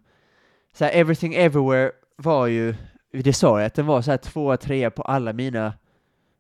så 0.72 0.84
här, 0.84 0.92
Everything 0.92 1.34
Everywhere 1.34 1.92
var 2.16 2.46
ju, 2.46 2.74
det 3.12 3.32
sa 3.32 3.60
jag, 3.60 3.66
att 3.66 3.74
den 3.74 3.86
var 3.86 4.02
så 4.02 4.10
här 4.10 4.18
tvåa, 4.18 4.56
trea 4.56 4.90
på 4.90 5.02
alla 5.02 5.32
mina, 5.32 5.72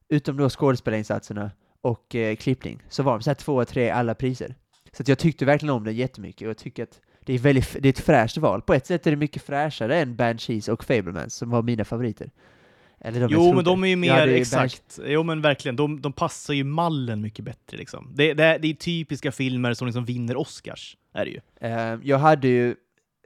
utom 0.08 0.36
då 0.36 0.48
skådespelarinsatserna 0.50 1.50
och 1.80 2.14
eh, 2.14 2.36
klippning, 2.36 2.82
så 2.88 3.02
var 3.02 3.12
de 3.12 3.22
så 3.22 3.30
här 3.30 3.34
tvåa, 3.34 3.64
trea 3.64 3.86
i 3.86 3.90
alla 3.90 4.14
priser. 4.14 4.54
Så 4.92 5.02
jag 5.06 5.18
tyckte 5.18 5.44
verkligen 5.44 5.74
om 5.74 5.84
den 5.84 5.94
jättemycket 5.94 6.42
och 6.42 6.48
jag 6.48 6.58
tycker 6.58 6.82
att 6.82 7.00
det 7.24 7.34
är, 7.34 7.38
väldigt, 7.38 7.76
det 7.80 7.88
är 7.88 7.90
ett 7.90 8.00
fräscht 8.00 8.36
val. 8.36 8.62
På 8.62 8.74
ett 8.74 8.86
sätt 8.86 9.06
är 9.06 9.10
det 9.10 9.16
mycket 9.16 9.42
fräschare 9.42 10.00
än 10.00 10.16
Banshees 10.16 10.68
och 10.68 10.84
Fablemans 10.84 11.34
som 11.34 11.50
var 11.50 11.62
mina 11.62 11.84
favoriter. 11.84 12.30
Eller 13.00 13.20
de 13.20 13.28
Jo, 13.30 13.54
men 13.54 13.64
de 13.64 13.84
är 13.84 13.88
ju 13.88 13.96
mer, 13.96 14.26
ju 14.26 14.34
exakt. 14.34 15.00
Jo, 15.06 15.22
men 15.22 15.40
verkligen. 15.40 15.76
De, 15.76 16.00
de 16.00 16.12
passar 16.12 16.54
ju 16.54 16.64
mallen 16.64 17.20
mycket 17.20 17.44
bättre 17.44 17.76
liksom. 17.76 18.12
Det, 18.14 18.34
det, 18.34 18.58
det 18.62 18.68
är 18.68 18.74
typiska 18.74 19.32
filmer 19.32 19.74
som 19.74 19.86
liksom 19.86 20.04
vinner 20.04 20.36
Oscars, 20.36 20.96
är 21.12 21.24
det 21.24 21.30
ju. 21.30 21.40
Eh, 21.60 21.98
jag 22.02 22.18
hade 22.18 22.48
ju 22.48 22.70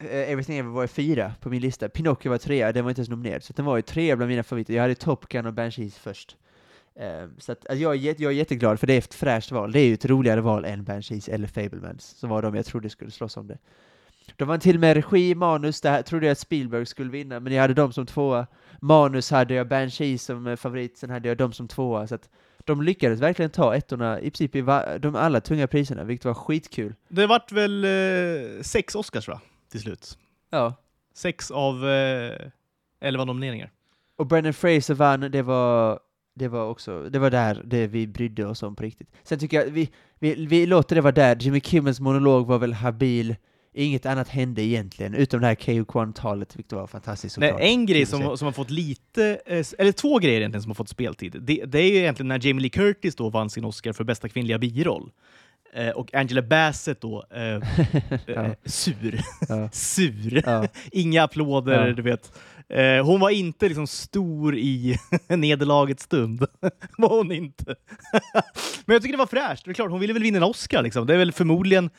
eh, 0.01 0.31
Everything 0.31 0.59
Ever 0.59 0.71
var 0.71 0.87
fyra 0.87 1.33
på 1.41 1.49
min 1.49 1.63
lista, 1.63 1.89
Pinocchio 1.89 2.31
var 2.31 2.39
trea, 2.39 2.73
den 2.73 2.85
var 2.85 2.91
inte 2.91 3.01
ens 3.01 3.09
nominerad, 3.09 3.43
så 3.43 3.53
den 3.53 3.65
var 3.65 3.77
ju 3.77 3.83
trea 3.83 4.17
bland 4.17 4.29
mina 4.29 4.43
favoriter. 4.43 4.75
Jag 4.75 4.83
hade 4.83 4.95
Top 4.95 5.29
Gun 5.29 5.47
och 5.47 5.55
Banshees 5.55 5.99
först. 5.99 6.37
Eh, 6.99 7.29
så 7.39 7.53
att, 7.53 7.67
alltså, 7.67 7.83
jag, 7.83 7.97
är, 7.97 8.15
jag 8.19 8.33
är 8.33 8.37
jätteglad, 8.37 8.81
för 8.81 8.87
det 8.87 8.95
är 8.95 8.99
ett 8.99 9.15
fräscht 9.15 9.53
val. 9.53 9.73
Det 9.73 9.81
är 9.81 9.87
ju 9.87 9.95
ett 9.95 10.05
roligare 10.05 10.41
val 10.41 10.65
än 10.65 10.85
Banshees 10.85 11.29
eller 11.29 11.47
Fablemans, 11.47 12.05
som 12.19 12.31
var 12.31 12.43
de 12.43 12.55
jag 12.55 12.67
trodde 12.67 12.91
skulle 12.91 13.11
slåss 13.11 13.37
om 13.37 13.47
det. 13.47 13.59
De 14.37 14.49
var 14.49 14.59
till 14.59 14.77
och 14.77 14.81
med 14.81 14.97
regi, 14.97 15.35
manus, 15.35 15.81
där 15.81 16.03
trodde 16.03 16.27
jag 16.27 16.33
att 16.33 16.39
Spielberg 16.39 16.87
skulle 16.87 17.11
vinna, 17.11 17.41
men 17.41 17.53
jag 17.53 17.63
hade 17.63 17.75
dem 17.75 17.93
som 17.93 18.07
tvåa. 18.07 18.47
Manus 18.81 19.31
hade 19.31 19.55
jag 19.55 19.69
Banshees 19.69 20.23
som 20.23 20.47
eh, 20.47 20.57
favorit, 20.57 20.99
sen 20.99 21.11
hade 21.11 21.29
jag 21.29 21.37
dem 21.37 21.53
som 21.53 21.69
tvåa, 21.69 22.07
så 22.07 22.15
att 22.15 22.29
de 22.65 22.83
lyckades 22.83 23.21
verkligen 23.21 23.51
ta 23.51 23.77
ettorna 23.77 24.21
i 24.21 24.31
princip 24.31 24.57
i 24.57 24.61
de 25.01 25.15
alla 25.15 25.41
tunga 25.41 25.67
priserna, 25.67 26.05
vilket 26.05 26.25
var 26.25 26.35
skitkul. 26.35 26.95
Det 27.09 27.27
vart 27.27 27.53
väl 27.53 27.85
eh, 27.85 28.63
sex 28.63 28.95
Oscars 28.95 29.29
va? 29.29 29.41
Till 29.71 29.81
slut. 29.81 30.19
Ja, 30.51 30.75
Sex 31.15 31.51
av 31.51 31.89
eh, 31.89 32.51
elva 33.01 33.25
nomineringar. 33.25 33.71
Och 34.17 34.27
Brendan 34.27 34.53
Fraser 34.53 34.95
vann, 34.95 35.21
det 35.21 35.43
var, 35.43 36.01
Det 36.39 36.49
var 36.49 36.67
också, 36.69 37.09
det 37.11 37.19
var 37.19 37.31
där 37.31 37.63
det 37.65 37.87
vi 37.87 38.07
brydde 38.07 38.47
oss 38.47 38.63
om 38.63 38.77
på 38.77 38.83
riktigt. 38.83 39.09
Sen 39.23 39.39
tycker 39.39 39.61
jag, 39.61 39.67
vi, 39.67 39.91
vi, 40.19 40.47
vi 40.47 40.67
låter 40.67 40.95
det 40.97 41.03
vara 41.03 41.13
där. 41.13 41.37
Jimmy 41.41 41.61
Kimmels 41.61 42.01
monolog 42.01 42.47
var 42.47 42.59
väl 42.59 42.73
habil. 42.73 43.37
Inget 43.73 44.07
annat 44.07 44.29
hände 44.29 44.63
egentligen, 44.63 45.15
utom 45.15 45.41
det 45.41 45.47
här 45.47 45.55
KO 45.55 45.85
Kwan-talet, 45.85 46.57
vilket 46.57 46.73
var 46.73 46.87
fantastiskt 46.87 47.39
Nej, 47.39 47.49
såklart. 47.51 47.69
en 47.69 47.87
grej 47.87 48.07
som, 48.07 48.37
som 48.39 48.45
har 48.47 48.53
fått 48.53 48.71
lite, 48.71 49.41
eh, 49.47 49.65
eller 49.79 49.93
två 49.93 50.19
grejer 50.19 50.39
egentligen 50.41 50.63
som 50.63 50.71
har 50.71 50.75
fått 50.75 50.89
speltid. 50.89 51.37
Det, 51.41 51.65
det 51.65 51.79
är 51.79 51.91
ju 51.91 51.97
egentligen 51.97 52.29
när 52.29 52.47
Jamie 52.47 52.63
Lee 52.63 52.71
Curtis 52.71 53.17
då 53.17 53.29
vann 53.31 53.51
sin 53.51 53.65
Oscar 53.65 53.93
för 53.93 54.05
bästa 54.05 54.29
kvinnliga 54.29 54.59
biroll. 54.59 55.11
Eh, 55.75 55.89
och 55.91 56.15
Angela 56.15 56.43
Bassett 56.43 57.01
då, 57.01 57.25
eh, 57.31 57.41
eh, 57.55 57.61
Ja. 58.27 58.55
sur. 58.65 59.21
Ja. 59.49 59.69
sur. 59.73 60.43
Ja. 60.47 60.67
Inga 60.93 61.23
applåder, 61.23 61.93
du 61.93 62.03
vet. 62.03 62.33
Eh, 62.71 63.05
hon 63.07 63.21
var 63.21 63.31
inte 63.31 63.69
liksom 63.69 63.87
stor 63.87 64.57
i 64.57 64.97
nederlagets 65.29 66.03
stund. 66.03 66.47
var 66.99 67.09
hon 67.17 67.33
inte. 67.33 67.65
Men 68.85 68.95
jag 68.95 69.03
tycker 69.03 69.13
det 69.13 69.19
var 69.19 69.27
fräscht. 69.27 69.65
Det 69.65 69.71
är 69.71 69.75
klart, 69.75 69.91
hon 69.91 70.01
ville 70.01 70.13
väl 70.13 70.23
vinna 70.23 70.37
en 70.37 70.43
Oscar 70.45 70.83
liksom. 70.83 71.07
Det 71.07 71.15
är 71.15 71.19
väl 71.19 71.33
förmodligen 71.33 71.91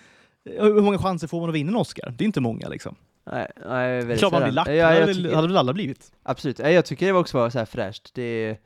eh, 0.49 0.63
hur 0.63 0.81
många 0.81 0.97
chanser 0.97 1.27
får 1.27 1.39
man 1.39 1.49
att 1.49 1.55
vinna 1.55 1.69
en 1.69 1.75
Oscar? 1.75 2.13
Det 2.17 2.23
är 2.23 2.25
inte 2.25 2.41
många 2.41 2.67
liksom. 2.69 2.95
Nej, 3.31 3.47
nej, 3.67 4.05
Det 4.05 4.13
är 4.13 4.17
klart 4.17 4.31
man 4.31 4.43
blir 4.43 4.51
lack. 4.51 4.67
Ja, 4.67 4.71
det 4.71 4.77
jag 4.77 4.87
hade, 4.87 5.05
väl, 5.05 5.15
tycker- 5.15 5.35
hade 5.35 5.47
väl 5.47 5.57
alla 5.57 5.73
blivit. 5.73 6.11
Absolut, 6.23 6.59
Ja, 6.59 6.69
jag 6.69 6.85
tycker 6.85 7.05
det 7.05 7.13
också 7.13 7.37
var 7.37 7.49
så 7.49 7.57
här 7.59 7.65
fräscht. 7.65 8.11
Det, 8.13 8.57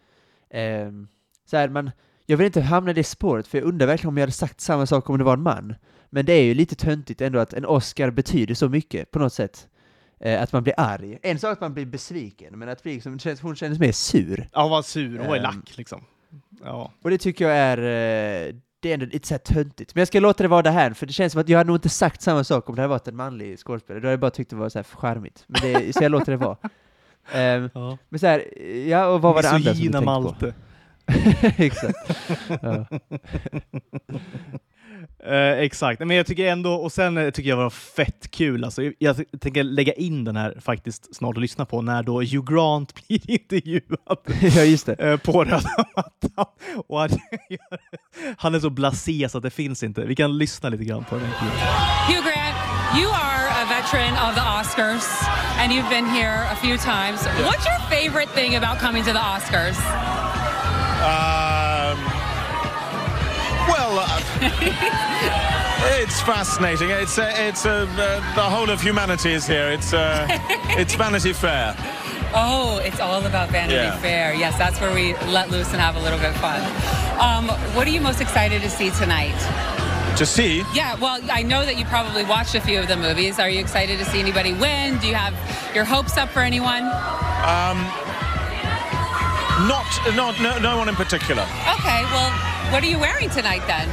ehm, 0.49 1.07
så 1.45 1.57
här, 1.57 1.69
man, 1.69 1.91
jag 2.25 2.37
vill 2.37 2.45
inte 2.45 2.61
hamna 2.61 2.91
i 2.91 2.93
det 2.93 3.03
spåret, 3.03 3.47
för 3.47 3.57
jag 3.57 3.65
undrar 3.67 3.87
verkligen 3.87 4.09
om 4.09 4.17
jag 4.17 4.21
hade 4.21 4.31
sagt 4.31 4.61
samma 4.61 4.85
sak 4.85 5.09
om 5.09 5.17
det 5.17 5.23
var 5.23 5.33
en 5.33 5.41
man. 5.43 5.75
Men 6.09 6.25
det 6.25 6.33
är 6.33 6.43
ju 6.43 6.53
lite 6.53 6.75
töntigt 6.75 7.21
ändå 7.21 7.39
att 7.39 7.53
en 7.53 7.65
Oscar 7.65 8.09
betyder 8.11 8.55
så 8.55 8.69
mycket 8.69 9.11
på 9.11 9.19
något 9.19 9.33
sätt. 9.33 9.67
Eh, 10.25 10.41
att 10.41 10.51
man 10.53 10.63
blir 10.63 10.73
arg. 10.77 11.19
En 11.21 11.39
sak 11.39 11.51
att 11.53 11.61
man 11.61 11.73
blir 11.73 11.85
besviken, 11.85 12.59
men 12.59 12.69
att 12.69 12.83
bli 12.83 12.93
liksom, 12.93 13.19
hon 13.41 13.55
kändes 13.55 13.79
mer 13.79 13.91
sur. 13.91 14.47
Ja, 14.53 14.61
hon 14.61 14.71
var 14.71 14.81
sur. 14.81 15.17
Hon 15.17 15.27
var 15.27 15.35
Ehm. 15.35 15.43
lack 15.43 15.77
liksom. 15.77 16.03
Ja. 16.63 16.91
Och 17.03 17.09
det 17.09 17.17
tycker 17.17 17.47
jag 17.47 17.57
är, 17.57 17.77
eh, 17.77 18.55
det 18.79 18.89
är 18.89 18.93
ändå 18.93 19.05
lite 19.05 19.27
så 19.27 19.33
här 19.33 19.39
töntigt. 19.39 19.95
Men 19.95 20.01
jag 20.01 20.07
ska 20.07 20.19
låta 20.19 20.43
det 20.43 20.47
vara 20.49 20.61
det 20.61 20.71
här, 20.71 20.93
för 20.93 21.05
det 21.05 21.13
känns 21.13 21.31
som 21.33 21.41
att 21.41 21.49
jag 21.49 21.57
hade 21.57 21.67
nog 21.67 21.75
inte 21.75 21.89
sagt 21.89 22.21
samma 22.21 22.43
sak 22.43 22.69
om 22.69 22.75
det 22.75 22.81
hade 22.81 22.89
varit 22.89 23.07
en 23.07 23.15
manlig 23.15 23.59
skådespelare. 23.59 23.99
Då 24.01 24.05
hade 24.07 24.13
jag 24.13 24.19
bara 24.19 24.31
tyckt 24.31 24.49
det 24.49 24.55
var 24.55 24.69
så 24.69 24.77
här 24.79 24.83
charmigt. 24.83 25.43
Men 25.47 25.61
det, 25.61 25.93
så 25.95 26.03
jag 26.03 26.11
låter 26.11 26.31
det 26.31 26.37
vara. 26.37 26.57
Ehm, 27.33 27.69
ja. 27.73 27.97
men 28.09 28.19
så 28.19 28.27
här, 28.27 28.59
ja, 28.87 29.07
och 29.07 29.21
vad 29.21 29.35
var 29.35 29.41
det 29.41 29.49
andra 29.49 29.73
som 29.75 29.83
du 29.85 29.91
tänkte 29.91 29.99
på? 29.99 30.05
Malte. 30.05 30.53
Exakt. 31.57 31.97
Ja. 32.61 32.85
Eh, 35.25 35.59
exakt, 35.59 35.99
men 35.99 36.09
jag 36.17 36.25
tycker 36.25 36.45
ändå, 36.47 36.73
och 36.73 36.91
sen 36.91 37.17
eh, 37.17 37.29
tycker 37.29 37.49
jag 37.49 37.57
det 37.59 37.63
var 37.63 37.69
fett 37.69 38.31
kul. 38.31 38.63
Alltså, 38.63 38.81
jag- 38.99 39.15
tänker 39.41 39.63
lägga 39.63 39.93
in 39.93 40.23
den 40.23 40.35
här 40.35 40.57
faktiskt 40.61 41.15
snart 41.15 41.35
och 41.35 41.41
lyssna 41.41 41.65
på 41.65 41.81
när 41.81 42.03
då 42.03 42.21
Hugh 42.21 42.53
Grant 42.53 42.93
blir 43.07 43.31
intervjuad 43.31 44.17
ja, 44.55 44.61
just 44.63 44.85
det. 44.85 44.93
eh, 44.93 45.17
på 45.17 45.43
röda 45.43 45.85
mattan. 45.95 46.45
Och 46.87 46.99
han, 46.99 47.09
han 48.37 48.55
är 48.55 48.59
så 48.59 48.69
blasé 48.69 49.29
så 49.29 49.37
att 49.37 49.43
det 49.43 49.49
finns 49.49 49.83
inte. 49.83 50.01
Vi 50.05 50.15
kan 50.15 50.37
lyssna 50.37 50.69
lite 50.69 50.83
grann 50.83 51.03
på 51.03 51.15
den. 51.15 51.27
klippet. 51.39 51.59
Hugh 52.07 52.23
Grant, 52.23 52.57
you 52.99 53.09
are 53.11 53.47
a 53.49 53.65
veteran 53.69 54.13
of 54.29 54.35
the 54.35 54.41
Oscars, 54.41 55.05
and 55.59 55.71
you've 55.71 55.89
been 55.89 56.05
here 56.05 56.35
a 56.51 56.55
few 56.55 56.77
times. 56.77 57.19
What's 57.45 57.65
your 57.65 57.79
favorite 57.89 58.29
thing 58.35 58.55
about 58.55 58.79
coming 58.79 59.03
to 59.03 59.11
the 59.11 59.19
Oscars? 59.19 59.77
Um, 61.03 61.42
it's 65.99 66.21
fascinating. 66.21 66.89
It's 66.89 67.17
uh, 67.17 67.31
it's 67.35 67.65
uh, 67.65 67.85
the 68.35 68.41
whole 68.41 68.69
of 68.69 68.81
humanity 68.81 69.33
is 69.33 69.45
here. 69.47 69.69
It's 69.69 69.93
uh, 69.93 70.27
it's 70.79 70.95
Vanity 70.95 71.33
Fair. 71.33 71.75
Oh, 72.35 72.81
it's 72.83 72.99
all 72.99 73.23
about 73.25 73.49
Vanity 73.49 73.75
Yeah. 73.75 73.97
Fair. 73.99 74.33
Yes, 74.33 74.57
that's 74.57 74.79
where 74.81 74.93
we 74.93 75.13
let 75.31 75.51
loose 75.51 75.71
and 75.71 75.79
have 75.79 75.95
a 75.95 75.99
little 75.99 76.17
bit 76.17 76.29
of 76.29 76.37
fun. 76.37 76.61
Um, 77.21 77.47
what 77.75 77.85
are 77.85 77.91
you 77.91 78.01
most 78.01 78.21
excited 78.21 78.61
to 78.63 78.69
see 78.69 78.89
tonight? 78.91 79.37
To 80.17 80.25
see, 80.27 80.63
Yeah, 80.75 80.95
well, 80.99 81.19
I 81.31 81.41
know 81.41 81.65
that 81.65 81.77
you 81.77 81.85
probably 81.85 82.23
watched 82.23 82.53
a 82.53 82.61
few 82.61 82.79
of 82.79 82.87
the 82.87 82.95
movies. 82.95 83.39
Are 83.39 83.49
you 83.49 83.59
excited 83.59 83.97
to 83.97 84.05
see 84.05 84.19
anybody 84.19 84.53
win? 84.53 84.99
Do 84.99 85.07
you 85.07 85.15
have 85.15 85.33
your 85.75 85.85
hopes 85.85 86.17
up 86.17 86.29
for 86.29 86.39
anyone? 86.41 86.83
Um, 86.83 87.81
not 89.69 89.85
not 90.15 90.39
no, 90.41 90.57
no 90.59 90.77
one 90.77 90.89
in 90.89 90.95
particular. 90.95 91.43
Okay, 91.77 92.01
well, 92.13 92.31
what 92.71 92.83
are 92.83 92.87
you 92.87 92.99
wearing 92.99 93.29
tonight 93.29 93.65
then? 93.65 93.89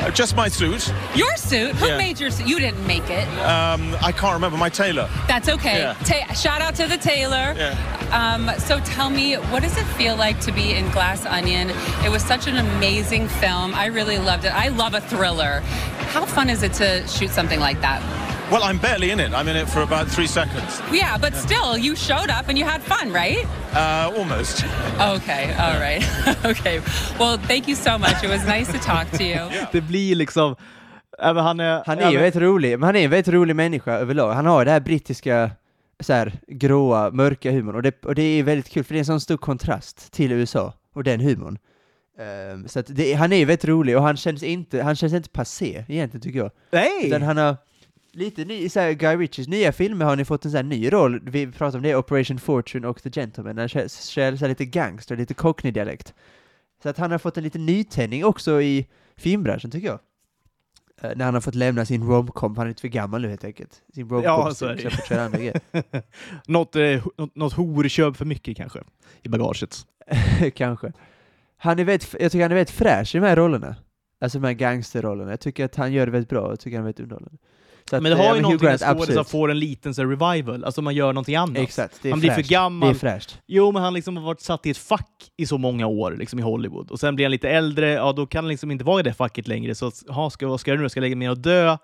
Uh, 0.00 0.10
just 0.10 0.34
my 0.34 0.48
suit. 0.48 0.92
Your 1.14 1.36
suit? 1.36 1.74
Who 1.76 1.86
Yeah. 1.86 1.98
made 1.98 2.18
your 2.18 2.30
suit? 2.30 2.46
You 2.46 2.58
didn't 2.58 2.86
make 2.86 3.08
it. 3.10 3.28
Um, 3.40 3.94
I 4.02 4.12
can't 4.12 4.32
remember 4.32 4.56
my 4.56 4.70
tailor. 4.70 5.08
That's 5.28 5.48
okay. 5.48 5.78
Yeah. 5.80 5.94
Ta- 6.04 6.32
shout 6.32 6.62
out 6.62 6.74
to 6.76 6.86
the 6.86 6.96
tailor. 6.96 7.54
Yeah. 7.56 7.76
Um, 8.10 8.50
so 8.58 8.80
tell 8.80 9.10
me, 9.10 9.34
what 9.34 9.62
does 9.62 9.76
it 9.76 9.84
feel 9.98 10.16
like 10.16 10.40
to 10.40 10.52
be 10.52 10.72
in 10.72 10.90
Glass 10.90 11.26
Onion? 11.26 11.70
It 12.04 12.10
was 12.10 12.22
such 12.24 12.46
an 12.46 12.56
amazing 12.56 13.28
film. 13.28 13.74
I 13.74 13.86
really 13.86 14.18
loved 14.18 14.44
it. 14.46 14.54
I 14.54 14.68
love 14.68 14.94
a 14.94 15.00
thriller. 15.02 15.60
How 16.14 16.24
fun 16.24 16.48
is 16.50 16.62
it 16.62 16.72
to 16.74 17.06
shoot 17.06 17.30
something 17.30 17.60
like 17.60 17.80
that? 17.82 18.00
Well, 18.50 18.64
I'm 18.64 18.78
barely 18.78 19.10
in 19.12 19.20
it. 19.20 19.32
I'm 19.32 19.46
in 19.48 19.56
it 19.56 19.68
for 19.68 19.82
about 19.82 20.08
three 20.08 20.26
seconds. 20.26 20.82
Yeah, 20.92 21.16
but 21.18 21.34
still, 21.36 21.78
you 21.78 21.94
showed 21.96 22.30
up 22.30 22.48
and 22.48 22.58
you 22.58 22.64
had 22.66 22.82
fun, 22.82 23.12
right? 23.12 23.46
Uh, 23.72 24.10
almost. 24.18 24.64
Okay, 25.16 25.54
all 25.58 25.78
right. 25.80 26.02
okay. 26.44 26.80
Well, 27.18 27.38
thank 27.38 27.68
you 27.68 27.76
so 27.76 27.96
much. 27.98 28.24
It 28.24 28.28
was 28.30 28.44
nice 28.46 28.72
to 28.72 28.78
talk 28.78 29.10
to 29.18 29.22
you. 29.24 29.38
Det 29.72 29.80
blir 29.80 30.14
liksom... 30.14 30.56
Men 31.22 31.36
han 31.36 31.60
är, 31.60 31.82
Han 31.86 31.98
är 31.98 32.10
ju 32.10 32.16
men- 32.16 32.22
väldigt 32.22 32.42
rolig, 32.42 32.78
men 32.78 32.86
han 32.86 32.96
är 32.96 33.04
en 33.04 33.10
väldigt 33.10 33.34
rolig 33.34 33.56
människa 33.56 33.92
överlag. 33.92 34.32
Han 34.32 34.46
har 34.46 34.64
det 34.64 34.70
här 34.70 34.80
brittiska, 34.80 35.50
så 36.00 36.12
här, 36.12 36.32
gråa, 36.48 37.10
mörka 37.10 37.50
humorn, 37.50 37.74
och 37.76 37.82
det, 37.82 38.04
och 38.04 38.14
det 38.14 38.22
är 38.22 38.42
väldigt 38.42 38.68
kul, 38.68 38.84
för 38.84 38.94
det 38.94 38.98
är 38.98 39.00
en 39.00 39.04
sån 39.04 39.20
stor 39.20 39.36
kontrast 39.36 40.12
till 40.12 40.32
USA, 40.32 40.72
och 40.94 41.04
den 41.04 41.20
humorn. 41.20 41.58
Ehm, 42.20 42.68
så 42.68 42.78
att 42.78 42.86
det, 42.88 43.14
han 43.14 43.32
är 43.32 43.36
ju 43.36 43.44
väldigt 43.44 43.64
rolig, 43.64 43.96
och 43.96 44.02
han 44.02 44.16
känns 44.16 44.42
inte, 44.42 44.82
han 44.82 44.96
känns 44.96 45.12
inte 45.12 45.28
passé, 45.28 45.84
egentligen 45.88 46.22
tycker 46.22 46.38
jag. 46.38 46.50
Nej! 46.70 47.06
Utan 47.06 47.22
han 47.22 47.36
har 47.36 47.56
lite 48.12 48.44
ny, 48.44 48.68
så 48.68 48.80
här, 48.80 48.92
Guy 48.92 49.16
Ritchies 49.16 49.48
nya 49.48 49.72
filmer 49.72 50.04
har 50.04 50.16
ni 50.16 50.24
fått 50.24 50.44
en 50.44 50.50
sån 50.50 50.68
ny 50.68 50.92
roll, 50.92 51.20
vi 51.24 51.46
pratade 51.46 51.76
om 51.76 51.82
det, 51.82 51.96
Operation 51.96 52.38
Fortune 52.38 52.88
och 52.88 53.02
The 53.02 53.10
Gentleman, 53.10 53.58
han 53.58 53.68
kör, 53.68 54.10
kör 54.12 54.36
så 54.36 54.46
lite 54.46 54.64
gangster, 54.64 55.16
lite 55.16 55.34
cockney-dialekt. 55.34 56.14
Så 56.82 56.88
att 56.88 56.98
han 56.98 57.10
har 57.10 57.18
fått 57.18 57.36
en 57.36 57.44
liten 57.44 57.66
nytändning 57.66 58.24
också 58.24 58.62
i 58.62 58.86
filmbranschen, 59.16 59.70
tycker 59.70 59.88
jag. 59.88 59.98
Eh, 61.02 61.16
när 61.16 61.24
han 61.24 61.34
har 61.34 61.40
fått 61.40 61.54
lämna 61.54 61.84
sin 61.84 62.08
romcom, 62.08 62.56
han 62.56 62.66
är 62.66 62.68
lite 62.68 62.80
för 62.80 62.88
gammal 62.88 63.22
nu 63.22 63.28
helt 63.28 63.44
enkelt. 63.44 63.82
Sin 63.94 64.08
romcom, 64.08 64.24
Ja, 64.24 64.54
så 64.54 64.66
är 64.66 64.74
det 64.74 66.02
något, 66.46 66.76
eh, 66.76 67.06
något, 67.16 67.36
något 67.36 67.52
horköp 67.52 68.16
för 68.16 68.24
mycket 68.24 68.56
kanske, 68.56 68.80
i 69.22 69.28
bagaget. 69.28 69.86
Kanske. 70.54 70.92
Han 71.56 71.78
är 71.78 71.84
väldigt, 71.84 72.14
jag 72.20 72.32
tycker 72.32 72.42
han 72.44 72.50
är 72.50 72.56
väldigt 72.56 72.74
fräsch 72.74 73.14
i 73.14 73.18
de 73.18 73.26
här 73.26 73.36
rollerna. 73.36 73.76
Alltså 74.20 74.38
de 74.38 74.46
här 74.46 74.54
gangsterrollerna. 74.54 75.30
Jag 75.30 75.40
tycker 75.40 75.64
att 75.64 75.76
han 75.76 75.92
gör 75.92 76.06
det 76.06 76.12
väldigt 76.12 76.28
bra, 76.28 76.50
jag 76.50 76.60
tycker 76.60 76.76
han 76.76 76.84
är 76.84 76.88
väldigt 76.88 77.00
underhållande. 77.00 77.38
Att, 77.92 78.02
Men 78.02 78.12
det 78.12 78.18
eh, 78.18 78.24
har 78.24 78.24
ju 78.24 78.30
Hugh 78.30 78.42
någonting 78.42 78.66
Grant, 78.68 78.80
skådisar 78.80 79.00
absolut. 79.00 79.28
får 79.28 79.50
en 79.50 79.58
liten 79.58 79.94
så 79.94 80.04
revival, 80.04 80.64
alltså 80.64 80.82
man 80.82 80.94
gör 80.94 81.12
någonting 81.12 81.36
annat. 81.36 81.58
Exakt, 81.58 81.98
det 82.02 82.08
är 82.08 82.12
Han 82.12 82.20
blir 82.20 82.30
för 82.30 82.36
fräscht. 82.36 82.50
gammal. 82.50 82.88
Det 82.88 82.94
är 82.94 82.98
fräscht. 82.98 83.38
Jo, 83.46 83.72
men 83.72 83.82
han 83.82 83.94
liksom 83.94 84.16
har 84.16 84.24
varit 84.24 84.40
satt 84.40 84.66
i 84.66 84.70
ett 84.70 84.76
fack 84.78 85.30
i 85.36 85.46
så 85.46 85.58
många 85.58 85.86
år 85.86 86.16
liksom 86.18 86.38
i 86.38 86.42
Hollywood. 86.42 86.90
Och 86.90 87.00
sen 87.00 87.14
blir 87.16 87.24
han 87.26 87.30
lite 87.32 87.48
äldre, 87.50 87.90
ja 87.92 88.12
då 88.12 88.26
kan 88.26 88.44
han 88.44 88.48
liksom 88.48 88.70
inte 88.70 88.84
vara 88.84 89.00
i 89.00 89.02
det 89.02 89.12
facket 89.12 89.48
längre. 89.48 89.74
Så 89.74 89.90
ha, 90.08 90.30
ska, 90.30 90.48
vad 90.48 90.60
ska 90.60 90.70
jag 90.70 90.80
nu? 90.80 90.88
Ska 90.88 90.98
jag 90.98 91.02
lägga 91.02 91.16
mig 91.16 91.26
ner 91.28 91.32
och 91.32 91.38
dö? 91.38 91.76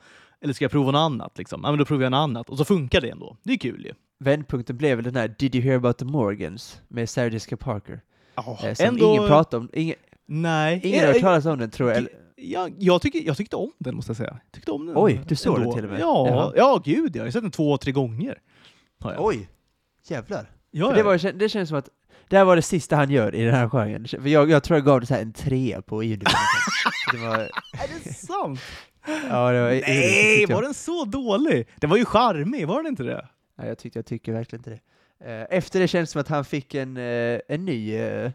Eller 0.42 0.52
ska 0.54 0.64
jag 0.64 0.72
prova 0.72 0.90
något 0.92 0.98
annat? 0.98 1.38
Liksom? 1.38 1.60
Ja, 1.64 1.70
men 1.70 1.78
då 1.78 1.84
provar 1.84 2.02
jag 2.02 2.10
något 2.10 2.18
annat. 2.18 2.48
Och 2.50 2.58
så 2.58 2.64
funkar 2.64 3.00
det 3.00 3.08
ändå. 3.10 3.36
Det 3.42 3.52
är 3.52 3.56
kul 3.58 3.84
ju. 3.84 3.92
Vändpunkten 4.24 4.76
blev 4.76 4.96
väl 4.96 5.04
den 5.04 5.16
här 5.16 5.34
Did 5.38 5.54
you 5.54 5.64
hear 5.64 5.76
about 5.76 5.98
the 5.98 6.04
Morgans? 6.04 6.80
Med 6.88 7.08
Sarah 7.10 7.32
Jessica 7.32 7.56
Parker. 7.56 8.00
Eh, 8.36 8.74
som 8.74 8.98
ingen 8.98 9.26
pratar 9.28 9.58
om. 9.58 9.68
Ingen, 9.72 9.96
Nej. 10.26 10.80
ingen 10.84 11.00
har 11.00 11.06
Eh, 11.08 11.12
hört 11.12 11.22
talas 11.22 11.46
om 11.46 11.58
den 11.58 11.70
tror 11.70 11.92
jag. 11.92 12.06
Eller, 12.38 12.48
Ja, 12.48 12.68
jag, 12.78 13.02
tycker, 13.02 13.18
jag 13.26 13.36
tyckte 13.36 13.56
om 13.56 13.72
den 13.78 13.96
måste 13.96 14.10
jag 14.10 14.16
säga. 14.16 14.40
Jag 14.44 14.52
tyckte 14.52 14.70
om 14.72 14.86
den. 14.86 14.94
Oj, 14.98 15.20
du 15.28 15.36
såg 15.36 15.60
den 15.60 15.72
till 15.72 15.84
och 15.84 15.90
med? 15.90 16.00
Ja, 16.00 16.28
Jaha. 16.28 16.52
ja 16.56 16.82
gud 16.84 17.16
jag 17.16 17.24
har 17.24 17.30
sett 17.30 17.42
den 17.42 17.50
två, 17.50 17.76
tre 17.78 17.92
gånger. 17.92 18.38
Har 19.00 19.12
jag. 19.12 19.24
oj! 19.24 19.48
Jävlar. 20.08 20.50
ja, 20.70 20.92
det, 20.92 21.02
var, 21.02 21.32
det 21.32 21.48
känns 21.48 21.68
som 21.68 21.78
att 21.78 21.88
det 22.28 22.36
här 22.36 22.44
var 22.44 22.56
det 22.56 22.62
sista 22.62 22.96
han 22.96 23.10
gör 23.10 23.34
i 23.34 23.44
den 23.44 23.54
här 23.54 23.68
genren. 23.68 24.08
För 24.08 24.28
jag, 24.28 24.50
jag 24.50 24.62
tror 24.62 24.76
jag 24.76 24.84
gav 24.86 25.00
det 25.00 25.06
så 25.06 25.14
en 25.14 25.32
trea 25.32 25.82
på 25.82 26.02
IMDb. 26.04 26.28
det 27.12 27.18
var, 27.18 27.38
Är 27.38 28.04
det 28.04 28.12
sant? 28.14 28.60
ja, 29.06 29.52
det 29.52 29.60
var 29.62 29.70
Nej, 29.70 30.40
jag. 30.48 30.54
var 30.54 30.62
den 30.62 30.74
så 30.74 31.04
dålig? 31.04 31.68
Den 31.76 31.90
var 31.90 31.96
ju 31.96 32.04
charmig, 32.04 32.66
var 32.68 32.76
den 32.76 32.86
inte 32.86 33.02
det? 33.02 33.28
Nej, 33.58 33.68
jag, 33.68 33.78
tyckte, 33.78 33.98
jag 33.98 34.06
tycker 34.06 34.32
verkligen 34.32 34.60
inte 34.60 34.70
det. 34.70 34.80
Eh, 35.32 35.46
Efter 35.58 35.80
det 35.80 35.88
känns 35.88 36.08
det 36.08 36.12
som 36.12 36.20
att 36.20 36.28
han 36.28 36.44
fick 36.44 36.74
en, 36.74 36.96
eh, 36.96 37.40
en 37.48 37.64
ny 37.64 37.94
eh, 37.96 38.30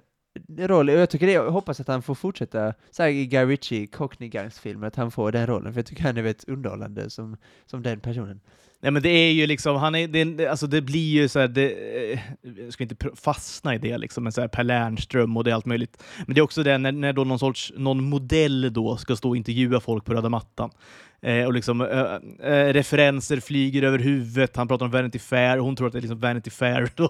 roll, 0.57 0.89
och 0.89 0.95
jag 0.95 1.09
tycker 1.09 1.27
det, 1.27 1.33
jag 1.33 1.51
hoppas 1.51 1.79
att 1.79 1.87
han 1.87 2.01
får 2.01 2.15
fortsätta, 2.15 2.73
så 2.91 3.03
här 3.03 3.09
i 3.09 3.25
Guy 3.25 3.45
Ritchie, 3.45 3.87
Cockney 3.87 4.29
Gangs-filmer, 4.29 4.87
att 4.87 4.95
han 4.95 5.11
får 5.11 5.31
den 5.31 5.47
rollen, 5.47 5.73
för 5.73 5.79
jag 5.79 5.85
tycker 5.85 6.03
han 6.03 6.17
är 6.17 6.21
väldigt 6.21 6.49
underhållande 6.49 7.09
som, 7.09 7.37
som 7.65 7.83
den 7.83 7.99
personen. 7.99 8.39
Nej 8.81 8.91
men 8.91 9.01
det 9.01 9.09
är 9.09 9.31
ju 9.31 9.47
liksom, 9.47 9.75
han 9.75 9.95
är, 9.95 10.07
det, 10.07 10.47
alltså 10.47 10.67
det 10.67 10.81
blir 10.81 11.11
ju 11.11 11.27
så 11.27 11.39
här, 11.39 11.47
det, 11.47 11.71
eh, 12.13 12.19
jag 12.41 12.73
ska 12.73 12.83
inte 12.83 13.09
fastna 13.15 13.75
i 13.75 13.77
det 13.77 13.97
liksom, 13.97 14.23
men 14.23 14.33
så 14.33 14.41
här 14.41 14.47
Per 14.47 14.63
Lernström 14.63 15.37
och 15.37 15.43
det 15.43 15.51
är 15.51 15.55
allt 15.55 15.65
möjligt. 15.65 16.03
Men 16.25 16.35
det 16.35 16.39
är 16.39 16.43
också 16.43 16.63
det 16.63 16.77
när, 16.77 16.91
när 16.91 17.13
då 17.13 17.23
någon 17.23 17.39
sorts, 17.39 17.73
någon 17.77 18.03
modell 18.03 18.73
då 18.73 18.97
ska 18.97 19.15
stå 19.15 19.29
och 19.29 19.37
intervjua 19.37 19.79
folk 19.79 20.05
på 20.05 20.13
röda 20.13 20.29
mattan. 20.29 20.71
Eh, 21.21 21.45
och 21.45 21.53
liksom 21.53 21.81
eh, 21.81 22.51
eh, 22.51 22.73
referenser 22.73 23.39
flyger 23.39 23.83
över 23.83 23.99
huvudet, 23.99 24.55
han 24.55 24.67
pratar 24.67 24.85
om 24.85 24.91
Vanity 24.91 25.19
Fair, 25.19 25.57
och 25.57 25.65
hon 25.65 25.75
tror 25.75 25.87
att 25.87 25.93
det 25.93 25.99
är 25.99 26.01
liksom 26.01 26.19
Vanity 26.19 26.49
Fair 26.49 26.89
då, 26.95 27.09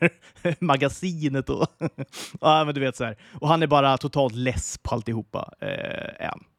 magasinet 0.58 1.46
då. 1.46 1.66
ja 2.40 2.64
men 2.64 2.74
du 2.74 2.80
vet 2.80 2.96
så 2.96 3.04
här. 3.04 3.16
Och 3.32 3.48
han 3.48 3.62
är 3.62 3.66
bara 3.66 3.98
totalt 3.98 4.34
less 4.34 4.78
på 4.82 4.94
alltihopa. 4.94 5.54
Eh, 5.60 6.26
är. 6.26 6.55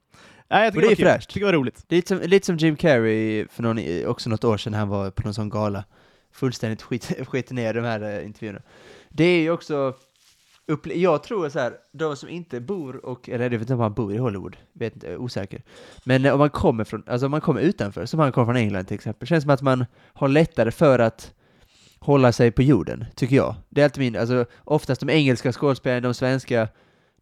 Nej, 0.50 0.64
jag 0.64 0.74
tycker 0.74 0.82
det 0.82 0.88
är 0.88 0.90
det, 0.90 0.90
var 0.90 0.96
kul. 0.96 1.06
fräscht. 1.06 1.30
tycker 1.30 1.46
det 1.46 1.52
var 1.52 1.60
roligt. 1.60 1.86
Lite 1.90 2.08
som, 2.08 2.20
lite 2.30 2.46
som 2.46 2.58
Jim 2.58 2.76
Carrey 2.76 3.48
för 3.48 3.64
någon, 3.64 4.06
också 4.08 4.30
något 4.30 4.44
år 4.44 4.58
sedan 4.58 4.74
han 4.74 4.90
var 4.90 5.12
på 5.12 5.24
någon 5.24 5.34
sån 5.34 5.50
gala. 5.50 5.84
Fullständigt 6.32 6.82
skit, 6.82 7.14
skit 7.28 7.52
ner 7.52 7.74
de 7.74 7.82
här 7.82 8.02
eh, 8.02 8.26
intervjuerna. 8.26 8.62
Det 9.10 9.24
är 9.24 9.40
ju 9.42 9.52
också, 9.52 9.94
upple- 10.68 10.94
jag 10.96 11.24
tror 11.24 11.50
så 11.50 11.60
här, 11.60 11.74
de 11.94 12.16
som 12.16 12.30
inte 12.30 12.60
bor, 12.60 13.06
och, 13.06 13.30
eller 13.30 13.44
jag 13.44 13.50
vet 13.50 13.62
inte 13.62 13.74
om 13.74 13.80
han 13.80 13.94
bor 13.94 14.14
i 14.14 14.18
Hollywood, 14.18 14.58
vet 14.74 14.94
inte, 14.96 15.18
osäker. 15.18 15.62
Men 16.04 16.26
eh, 16.26 16.34
om 16.34 16.40
man 16.40 16.50
kommer 16.50 16.84
från, 16.84 17.04
alltså 17.08 17.26
om 17.26 17.32
man 17.32 17.42
kommer 17.42 17.62
utanför, 17.62 18.06
som 18.06 18.20
han 18.20 18.32
kommer 18.32 18.46
från 18.46 18.56
England 18.56 18.86
till 18.86 18.96
exempel, 18.96 19.28
känns 19.28 19.44
som 19.44 19.52
att 19.52 19.62
man 19.62 19.86
har 20.14 20.28
lättare 20.28 20.72
för 20.72 21.00
att 21.00 21.34
hålla 22.00 22.32
sig 22.32 22.52
på 22.52 22.62
jorden, 22.62 23.06
tycker 23.16 23.36
jag. 23.36 23.56
Det 23.70 23.82
är 23.82 23.86
alltid 23.86 24.00
min, 24.04 24.16
alltså 24.18 24.46
oftast 24.64 25.02
de 25.02 25.10
engelska 25.10 25.52
skådespelarna, 25.52 26.02
de 26.02 26.14
svenska, 26.14 26.68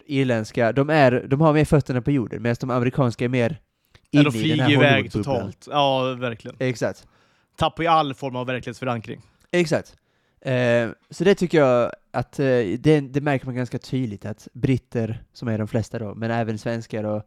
irländska, 0.06 0.72
de, 0.72 0.90
är, 0.90 1.26
de 1.28 1.42
har 1.42 1.54
mer 1.54 1.66
fötterna 1.66 2.02
på 2.02 2.12
jorden, 2.12 2.42
medan 2.42 2.56
de 2.60 2.70
amerikanska 2.70 3.26
är 3.26 3.30
mer 3.30 3.60
inne 4.12 4.24
de 4.24 4.30
i 4.30 4.32
den 4.32 4.32
flyger 4.32 4.64
här 4.64 4.72
iväg 4.72 4.92
Hollywoodbubblan. 4.94 5.24
totalt. 5.36 5.68
Ja, 5.72 6.14
verkligen. 6.20 6.58
Exakt. 6.60 7.08
Tappar 7.58 7.84
ju 7.84 7.90
all 7.90 8.14
form 8.14 8.36
av 8.36 8.48
verklighetsförankring. 8.48 9.22
Exakt. 9.52 9.96
Eh, 10.42 10.90
så 11.10 11.24
det 11.24 11.36
tycker 11.36 11.58
jag 11.58 11.92
att 12.12 12.40
eh, 12.40 12.46
det, 12.80 13.00
det 13.00 13.22
märker 13.22 13.46
man 13.46 13.56
ganska 13.56 13.78
tydligt 13.80 14.26
att 14.26 14.48
britter, 14.54 15.24
som 15.34 15.48
är 15.48 15.58
de 15.58 15.68
flesta 15.68 16.00
då, 16.00 16.16
men 16.16 16.32
även 16.32 16.58
svenskar 16.58 17.04
och, 17.04 17.24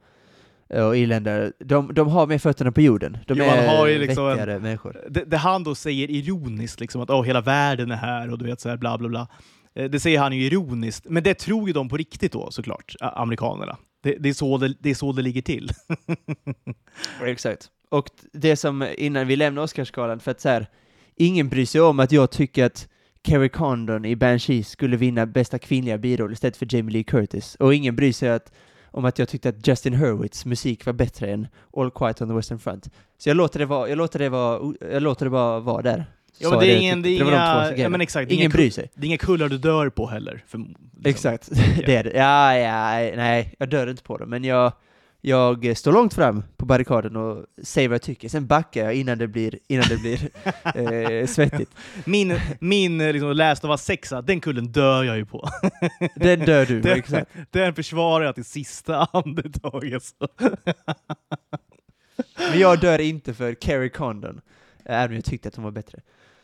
och 0.87 0.97
irländare, 0.97 1.53
de, 1.59 1.95
de 1.95 2.09
har 2.09 2.27
mer 2.27 2.39
fötterna 2.39 2.73
på 2.73 2.81
jorden. 2.81 3.19
De 3.27 3.39
Jo, 3.39 3.45
man 3.47 3.59
är 3.59 3.77
har 3.77 3.87
ju 3.87 3.99
liksom 3.99 4.25
en- 4.25 4.37
vettigare 4.37 4.59
människor. 4.59 5.01
Det, 5.11 5.25
det 5.25 5.37
han 5.37 5.65
då 5.65 5.75
säger 5.75 6.11
ironiskt, 6.11 6.81
liksom 6.81 7.01
att 7.01 7.11
Åh, 7.11 7.23
hela 7.25 7.41
världen 7.41 7.91
är 7.91 7.97
här 7.97 8.33
och 8.33 8.39
du 8.39 8.45
vet 8.45 8.61
så 8.61 8.69
här 8.69 8.77
bla 8.77 8.99
bla 8.99 9.09
bla. 9.09 9.29
Eh, 9.79 9.91
det 9.91 10.01
säger 10.01 10.19
han 10.19 10.33
ju 10.33 10.45
ironiskt, 10.45 11.07
men 11.09 11.23
det 11.23 11.35
tror 11.35 11.67
ju 11.69 11.73
de 11.73 11.89
på 11.89 11.97
riktigt 11.97 12.33
då 12.33 12.51
såklart, 12.51 12.95
amerikanerna. 13.01 13.77
Det, 14.03 14.17
det, 14.21 14.29
är, 14.29 14.33
så 14.33 14.59
det, 14.59 14.75
det 14.81 14.91
är 14.91 14.95
så 14.95 15.13
det 15.13 15.23
ligger 15.23 15.43
till. 15.43 15.71
Exakt. 17.25 17.71
Och 17.91 18.11
det 18.33 18.57
som, 18.57 18.89
innan 18.99 19.27
vi 19.27 19.37
lämnar 19.37 19.63
Oscarsgalan, 19.63 20.21
för 20.21 20.31
att 20.31 20.41
så 20.41 20.49
här, 20.49 20.67
ingen 21.17 21.49
bryr 21.49 21.67
sig 21.67 21.81
om 21.81 22.01
att 22.01 22.13
jag 22.13 22.31
tycker 22.31 22.65
att 22.65 22.89
Carrie 23.23 23.49
Condon 23.49 24.05
i 24.05 24.17
Banshees 24.17 24.69
skulle 24.69 24.97
vinna 24.97 25.27
bästa 25.27 25.59
kvinnliga 25.59 25.99
biroll 25.99 26.33
istället 26.33 26.57
för 26.57 26.75
Jamie 26.75 26.93
Lee 26.93 27.05
Curtis. 27.05 27.55
Och 27.55 27.75
ingen 27.75 27.97
bryr 27.97 28.13
sig 28.13 28.29
att, 28.29 28.53
om 28.85 29.05
att 29.05 29.19
jag 29.19 29.29
tyckte 29.29 29.49
att 29.49 29.69
Justin 29.69 29.95
Hurwitz 29.95 30.45
musik 30.45 30.87
var 30.87 30.93
bättre 30.93 31.33
än 31.33 31.49
All 31.77 31.91
Quiet 31.91 32.23
on 32.23 32.29
the 32.29 32.35
Western 32.35 32.59
Front. 32.59 32.89
Så 33.19 33.29
jag 33.29 33.37
låter 33.37 33.59
det 33.59 33.67
vara, 33.67 33.89
jag 33.89 33.99
låter 33.99 34.19
det 34.19 34.29
vara, 34.29 34.75
jag 34.81 35.03
låter 35.03 35.27
det 35.27 35.31
bara 35.31 35.61
vara 35.61 35.83
där. 35.83 36.07
Ja, 36.39 36.51
men 36.51 36.59
det 36.59 36.67
är 36.67 36.77
ingen, 36.77 37.03
det 37.03 37.09
är 37.09 37.23
inga, 37.23 37.73
ja, 37.77 37.89
men 37.89 38.01
exakt, 38.01 38.31
Ingen 38.31 38.43
inga, 38.43 38.51
bryr 38.53 38.71
sig. 38.71 38.91
det 38.95 39.03
är 39.03 39.07
inga 39.07 39.19
kullar 39.19 39.49
du 39.49 39.59
dör 39.59 39.89
på 39.91 40.07
heller. 40.07 40.45
För, 40.47 40.59
liksom. 40.59 40.77
Exakt, 41.05 41.49
det 41.87 41.97
är 41.97 42.05
det. 42.05 42.13
Ja, 42.15 42.57
ja, 42.57 43.17
nej, 43.17 43.55
jag 43.59 43.69
dör 43.71 43.91
inte 43.91 44.03
på 44.03 44.19
det, 44.19 44.27
men 44.27 44.45
jag, 44.45 44.73
jag 45.21 45.77
står 45.77 45.93
långt 45.93 46.15
fram 46.15 46.43
på 46.57 46.67
barrikaden 46.67 47.17
och 47.17 47.45
säger 47.63 47.89
vad 47.89 47.95
jag 47.95 48.03
tycker, 48.03 48.29
sen 48.29 48.47
backar 48.47 48.85
jag 48.85 48.95
innan 48.95 49.19
det 49.19 49.29
blir, 49.29 49.59
innan 49.69 49.85
det 49.89 49.97
blir 49.97 50.31
eh, 51.21 51.27
svettigt. 51.27 51.71
Min, 52.05 52.41
min 52.61 53.01
eh, 53.01 53.13
liksom, 53.13 53.33
läst 53.33 53.65
av 53.65 53.77
sexa, 53.77 54.23
den 54.23 54.41
kullen 54.41 54.67
dör 54.73 55.05
jag 55.05 55.17
ju 55.17 55.27
på. 55.27 55.49
Den 56.17 56.41
dör 56.41 56.67
du, 56.67 56.81
Den, 56.81 56.99
exakt. 56.99 57.31
den 57.51 57.75
försvarar 57.75 58.25
jag 58.25 58.35
till 58.35 58.45
sista 58.45 59.09
andetaget. 59.13 60.03
Men 62.51 62.59
jag 62.61 62.81
dör 62.81 62.99
inte 62.99 63.35
för 63.35 63.55
Kerry 63.55 63.91
Condon, 63.91 64.41
även 64.85 65.09
om 65.09 65.15
jag 65.15 65.25
tyckte 65.25 65.49
att 65.49 65.55
hon 65.57 65.65
var 65.65 65.71
bättre. 65.71 66.01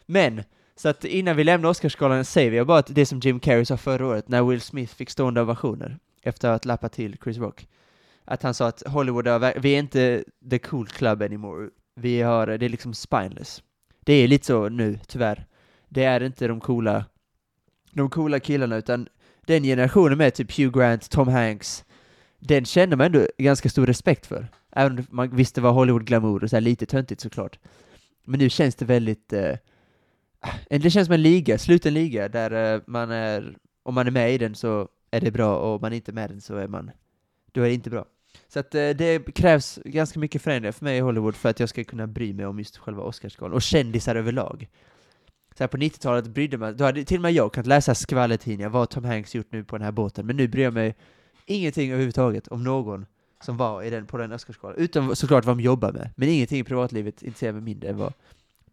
Men, 0.06 0.42
så 0.76 0.88
att 0.88 1.04
innan 1.04 1.36
vi 1.36 1.44
lämnar 1.44 1.68
Oscarsgalan 1.68 2.24
säger 2.24 2.50
vi 2.50 2.64
bara 2.64 2.78
att 2.78 2.94
det 2.94 3.06
som 3.06 3.20
Jim 3.20 3.40
Carrey 3.40 3.64
sa 3.64 3.76
förra 3.76 4.06
året 4.06 4.28
när 4.28 4.42
Will 4.42 4.60
Smith 4.60 4.94
fick 4.94 5.10
stående 5.10 5.40
ovationer 5.40 5.98
efter 6.22 6.48
att 6.48 6.64
lappa 6.64 6.88
till 6.88 7.16
Chris 7.24 7.38
Rock. 7.38 7.68
Att 8.24 8.42
han 8.42 8.54
sa 8.54 8.66
att 8.66 8.82
Hollywood 8.86 9.26
är, 9.26 9.60
vi 9.60 9.74
är 9.74 9.78
inte 9.78 10.24
the 10.50 10.58
cool 10.58 10.86
club 10.86 11.22
anymore. 11.22 11.68
Vi 11.94 12.22
har, 12.22 12.46
det 12.46 12.64
är 12.64 12.68
liksom 12.68 12.94
spineless. 12.94 13.62
Det 14.00 14.12
är 14.12 14.28
lite 14.28 14.46
så 14.46 14.68
nu, 14.68 14.98
tyvärr. 15.06 15.46
Det 15.88 16.04
är 16.04 16.22
inte 16.22 16.48
de 16.48 16.60
coola, 16.60 17.04
de 17.92 18.10
coola 18.10 18.40
killarna, 18.40 18.76
utan 18.76 19.08
den 19.46 19.62
generationen 19.62 20.18
med 20.18 20.34
typ 20.34 20.58
Hugh 20.58 20.78
Grant, 20.78 21.10
Tom 21.10 21.28
Hanks, 21.28 21.84
den 22.38 22.64
känner 22.64 22.96
man 22.96 23.06
ändå 23.06 23.26
ganska 23.38 23.68
stor 23.68 23.86
respekt 23.86 24.26
för. 24.26 24.48
Även 24.72 24.98
om 24.98 25.06
man 25.10 25.36
visste 25.36 25.60
vad 25.60 25.74
Hollywood-glamour 25.74 26.42
och 26.42 26.50
så 26.50 26.56
här 26.56 26.60
lite 26.60 26.86
töntigt 26.86 27.20
såklart. 27.20 27.58
Men 28.24 28.40
nu 28.40 28.50
känns 28.50 28.74
det 28.74 28.84
väldigt... 28.84 29.32
Eh, 29.32 29.56
Eh, 30.70 30.80
det 30.80 30.90
känns 30.90 31.06
som 31.06 31.14
en 31.14 31.22
liga, 31.22 31.58
sluten 31.58 31.94
liga, 31.94 32.28
där 32.28 32.74
eh, 32.74 32.80
man 32.86 33.10
är... 33.10 33.56
Om 33.82 33.94
man 33.94 34.06
är 34.06 34.10
med 34.10 34.34
i 34.34 34.38
den 34.38 34.54
så 34.54 34.88
är 35.10 35.20
det 35.20 35.30
bra, 35.30 35.56
och 35.56 35.74
om 35.74 35.80
man 35.80 35.92
inte 35.92 36.10
är 36.10 36.12
med 36.12 36.30
i 36.30 36.32
den 36.32 36.40
så 36.40 36.56
är 36.56 36.68
man... 36.68 36.90
Då 37.52 37.60
är 37.60 37.68
det 37.68 37.74
inte 37.74 37.90
bra. 37.90 38.04
Så 38.48 38.58
att 38.58 38.74
eh, 38.74 38.88
det 38.88 39.34
krävs 39.34 39.78
ganska 39.84 40.18
mycket 40.18 40.42
förändringar 40.42 40.72
för 40.72 40.84
mig 40.84 40.96
i 40.96 41.00
Hollywood 41.00 41.36
för 41.36 41.48
att 41.48 41.60
jag 41.60 41.68
ska 41.68 41.84
kunna 41.84 42.06
bry 42.06 42.32
mig 42.32 42.46
om 42.46 42.58
just 42.58 42.76
själva 42.76 43.02
Oscarsgalan, 43.02 43.54
och 43.54 43.62
kändisar 43.62 44.16
överlag. 44.16 44.68
Så 45.58 45.62
här 45.62 45.68
på 45.68 45.76
90-talet 45.76 46.26
brydde 46.26 46.58
man 46.58 46.76
då 46.76 46.84
hade 46.84 47.04
till 47.04 47.16
och 47.18 47.22
med 47.22 47.32
jag 47.32 47.52
kunnat 47.52 47.66
läsa 47.66 47.94
skvallertidningar, 47.94 48.68
vad 48.68 48.90
Tom 48.90 49.04
Hanks 49.04 49.34
gjort 49.34 49.52
nu 49.52 49.64
på 49.64 49.76
den 49.76 49.84
här 49.84 49.92
båten, 49.92 50.26
men 50.26 50.36
nu 50.36 50.48
bryr 50.48 50.62
jag 50.62 50.74
mig 50.74 50.94
ingenting 51.46 51.90
överhuvudtaget 51.90 52.48
om 52.48 52.64
någon 52.64 53.06
som 53.44 53.56
var 53.56 53.82
i 53.82 53.90
den, 53.90 54.06
på 54.06 54.18
den 54.18 54.32
Oscarsgalan. 54.32 54.76
Utom 54.76 55.16
såklart 55.16 55.44
vad 55.44 55.56
de 55.56 55.62
jobbar 55.62 55.92
med. 55.92 56.10
Men 56.16 56.28
ingenting 56.28 56.58
i 56.60 56.64
privatlivet 56.64 57.22
intresserar 57.22 57.52
mig 57.52 57.62
mindre 57.62 57.88
än 57.88 57.96
vad 57.96 58.12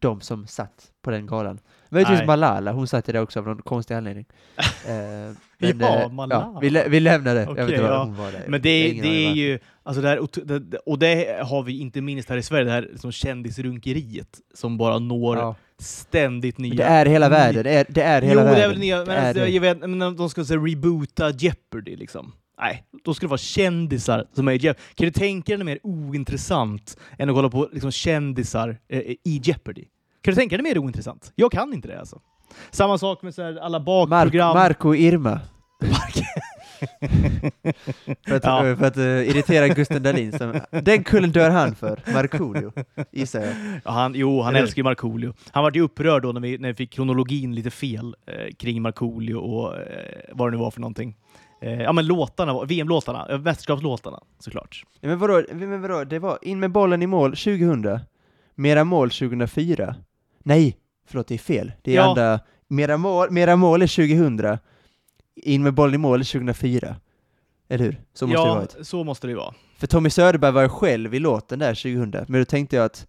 de 0.02 0.22
som 0.22 0.48
satt 0.48 0.92
på 1.02 1.12
den 1.12 1.28
galan. 1.28 1.60
Möjligtvis 1.90 2.18
Nej. 2.18 2.28
Malala, 2.28 2.72
hon 2.72 2.88
satt 2.88 3.10
i 3.10 3.12
det 3.12 3.20
också 3.20 3.40
av 3.40 3.46
någon 3.46 3.62
konstig 3.62 3.94
anledning. 3.96 4.26
Eh, 4.88 5.34
Ja, 5.64 6.02
eh, 6.02 6.12
Malala. 6.12 6.60
vi, 6.62 6.70
lä- 6.70 6.88
vi 6.90 7.00
lämnar 7.00 7.36
det. 7.36 7.46
var 7.46 7.58
ja. 7.58 8.32
där. 8.32 8.46
Men 8.48 8.62
det, 8.62 9.00
det 9.02 9.26
är 9.28 9.32
ju, 9.32 9.60
alltså 9.84 10.02
det 10.02 10.08
här, 10.08 10.20
och 10.90 11.00
det 11.00 11.42
har 11.46 11.64
vi 11.64 11.80
inte 11.80 12.02
minst 12.02 12.30
här 12.30 12.38
i 12.38 12.44
Sverige, 12.44 12.64
det 12.66 12.72
här 12.72 12.90
som 12.96 13.12
kändisrunkeriet 13.12 14.40
som 14.54 14.78
bara 14.78 15.00
når 15.00 15.38
Ja. 15.38 15.56
ständigt 15.80 16.58
nya... 16.58 16.70
Men 16.70 16.78
det 16.78 16.84
är 16.84 17.06
hela 17.06 17.30
världen, 17.30 17.64
det 17.64 17.70
är, 17.72 17.86
det 17.90 18.02
är 18.02 18.22
hela 18.22 18.42
jo, 18.42 18.46
världen. 18.48 18.60
det 18.60 18.64
är 18.66 18.70
väl 18.70 18.80
nya, 18.80 19.06
men 19.06 19.26
alltså, 19.28 19.44
det. 19.44 19.50
jag 19.50 19.62
vet, 19.62 19.80
men 19.80 20.00
de 20.18 20.30
ska 20.30 20.46
säga 20.46 20.60
reboota 20.60 21.30
Jeopardy 21.30 21.96
liksom. 21.96 22.32
Nej, 22.62 22.84
då 23.04 23.14
skulle 23.14 23.28
det 23.28 23.30
vara 23.30 23.38
kändisar 23.38 24.26
som 24.34 24.48
är 24.48 24.52
i 24.52 24.58
Jeopardy. 24.58 24.84
Kan 24.96 25.06
du 25.06 25.12
tänka 25.12 25.52
dig 25.52 25.58
något 25.58 25.66
mer 25.66 25.80
ointressant 25.84 26.98
än 27.18 27.30
att 27.30 27.36
kolla 27.36 27.50
på 27.50 27.70
liksom, 27.72 27.92
kändisar 27.92 28.78
eh, 28.90 29.00
i 29.00 29.42
Jeopardy? 29.44 29.86
Kan 30.22 30.32
du 30.32 30.36
tänka 30.36 30.58
dig 30.58 30.64
mer 30.64 30.78
ointressant? 30.78 31.32
Jag 31.36 31.52
kan 31.52 31.74
inte 31.74 31.88
det 31.88 32.00
alltså. 32.00 32.20
Samma 32.72 32.98
sak 32.98 33.22
med 33.22 33.36
så 33.36 33.42
här, 33.42 33.56
alla 33.56 33.80
Mark, 33.80 34.10
bakprogram. 34.10 34.54
Marco 34.58 34.88
och 34.90 34.98
Irma. 34.98 35.40
för 38.28 38.36
att, 38.36 38.44
Ja. 38.44 38.76
för 38.80 38.86
att 38.86 38.98
eh, 38.98 39.04
irritera 39.04 39.68
Gusten 39.68 40.04
Dahlin. 40.04 40.38
Som, 40.38 40.60
den 40.72 41.04
kullen 41.04 41.32
dör 41.32 41.50
han 41.50 41.76
för, 41.76 42.00
Markoolio, 42.14 42.72
gissar 43.12 43.40
jag. 43.42 43.54
Ja, 43.86 43.92
han, 43.92 44.14
jo, 44.16 44.42
han 44.42 44.56
Eller 44.56 44.64
älskar 44.64 44.80
ju 44.80 44.84
Markoolio. 44.84 45.34
Han 45.52 45.64
var 45.64 45.72
ju 45.72 45.82
upprörd 45.82 46.22
då 46.24 46.32
när 46.32 46.42
vi, 46.42 46.58
när 46.58 46.68
vi 46.70 46.76
fick 46.76 46.92
kronologin 46.92 47.56
lite 47.56 47.70
fel 47.72 48.16
eh, 48.28 48.56
kring 48.58 48.82
Markoolio 48.82 49.36
och 49.36 49.76
eh, 49.76 49.82
vad 50.34 50.48
det 50.48 50.52
nu 50.52 50.58
var 50.58 50.72
för 50.72 50.82
någonting. 50.82 51.16
Eh, 51.62 51.82
ja 51.82 51.92
men 51.94 52.06
låtarna, 52.06 52.64
VM-låtarna, 52.66 53.28
eh, 53.30 53.40
mästerskapslåtarna 53.40 54.20
såklart. 54.40 54.84
Ja, 55.00 55.10
men 55.10 55.20
vadå, 55.20 55.44
men 55.54 55.82
vadå, 55.82 56.04
det 56.04 56.20
var 56.20 56.40
in 56.42 56.60
med 56.60 56.72
bollen 56.72 57.02
i 57.02 57.08
mål 57.08 57.32
2000, 57.32 58.00
mera 58.56 58.84
mål 58.84 59.10
2004. 59.12 59.96
Nej, 60.44 60.78
förlåt, 61.08 61.28
det 61.28 61.34
är 61.34 61.38
fel. 61.40 61.72
Det 61.82 61.92
är 61.92 61.96
Ja. 61.96 62.10
andra, 62.10 62.40
mera 62.68 62.98
mål, 62.98 63.32
mera 63.32 63.56
mål 63.56 63.82
är 63.82 63.88
2000, 63.88 64.58
in 65.36 65.64
med 65.64 65.74
bollen 65.74 65.96
i 65.96 65.98
mål 65.98 66.20
är 66.20 66.24
2004. 66.26 66.96
Eller 67.70 67.86
hur? 67.86 68.02
Så 68.14 68.28
måste 68.28 68.42
det 68.42 68.48
ja, 68.48 68.56
varit. 68.56 68.88
så 68.88 69.04
måste 69.04 69.28
det 69.28 69.32
ju 69.32 69.38
vara. 69.38 69.54
För 69.78 69.88
Tommy 69.88 70.10
Söderberg 70.10 70.52
var 70.52 70.62
ju 70.62 70.70
själv 70.70 71.16
i 71.16 71.20
låten 71.20 71.60
där 71.60 71.74
2000, 71.76 72.26
men 72.28 72.42
då 72.42 72.46
tänkte 72.46 72.76
jag 72.76 72.86
att 72.86 73.08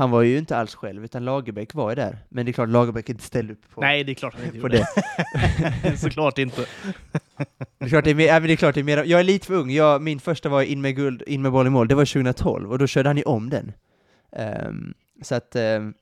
han 0.00 0.10
var 0.10 0.22
ju 0.22 0.38
inte 0.38 0.56
alls 0.56 0.74
själv, 0.74 1.04
utan 1.04 1.24
Lagerbäck 1.24 1.74
var 1.74 1.90
ju 1.90 1.94
där. 1.94 2.18
Men 2.28 2.46
det 2.46 2.50
är 2.50 2.52
klart, 2.52 2.68
Lagerbäck 2.68 3.08
inte 3.08 3.24
ställde 3.24 3.52
upp 3.52 3.70
på, 3.74 3.80
Nej, 3.80 4.04
det 4.04 4.12
är 4.12 4.14
klart 4.14 4.34
han 4.34 4.44
inte 4.44 4.58
gjorde 4.58 4.86
det. 5.82 5.96
Såklart 5.98 6.38
inte. 6.38 6.66
Det 7.78 7.84
är 7.84 7.88
klart 7.88 8.04
det 8.04 8.10
är 8.10 8.14
mer, 8.14 8.26
ja, 8.26 8.40
det 8.40 8.52
är 8.52 8.56
klart 8.56 8.74
det 8.74 8.80
är 8.80 8.84
mer, 8.84 9.04
jag 9.04 9.20
är 9.20 9.24
lite 9.24 9.46
för 9.46 9.54
ung, 9.54 9.70
jag, 9.70 10.02
min 10.02 10.20
första 10.20 10.48
var 10.48 10.62
in 10.62 10.80
med 10.80 10.96
guld, 10.96 11.22
in 11.26 11.42
med 11.42 11.52
boll 11.52 11.66
i 11.66 11.70
mål, 11.70 11.88
det 11.88 11.94
var 11.94 12.04
2012, 12.04 12.72
och 12.72 12.78
då 12.78 12.86
körde 12.86 13.08
han 13.08 13.16
ju 13.16 13.22
om 13.22 13.50
den. 13.50 13.72
Ehm, 14.32 14.94
så 15.22 15.34
att, 15.34 15.56
um, 15.56 15.94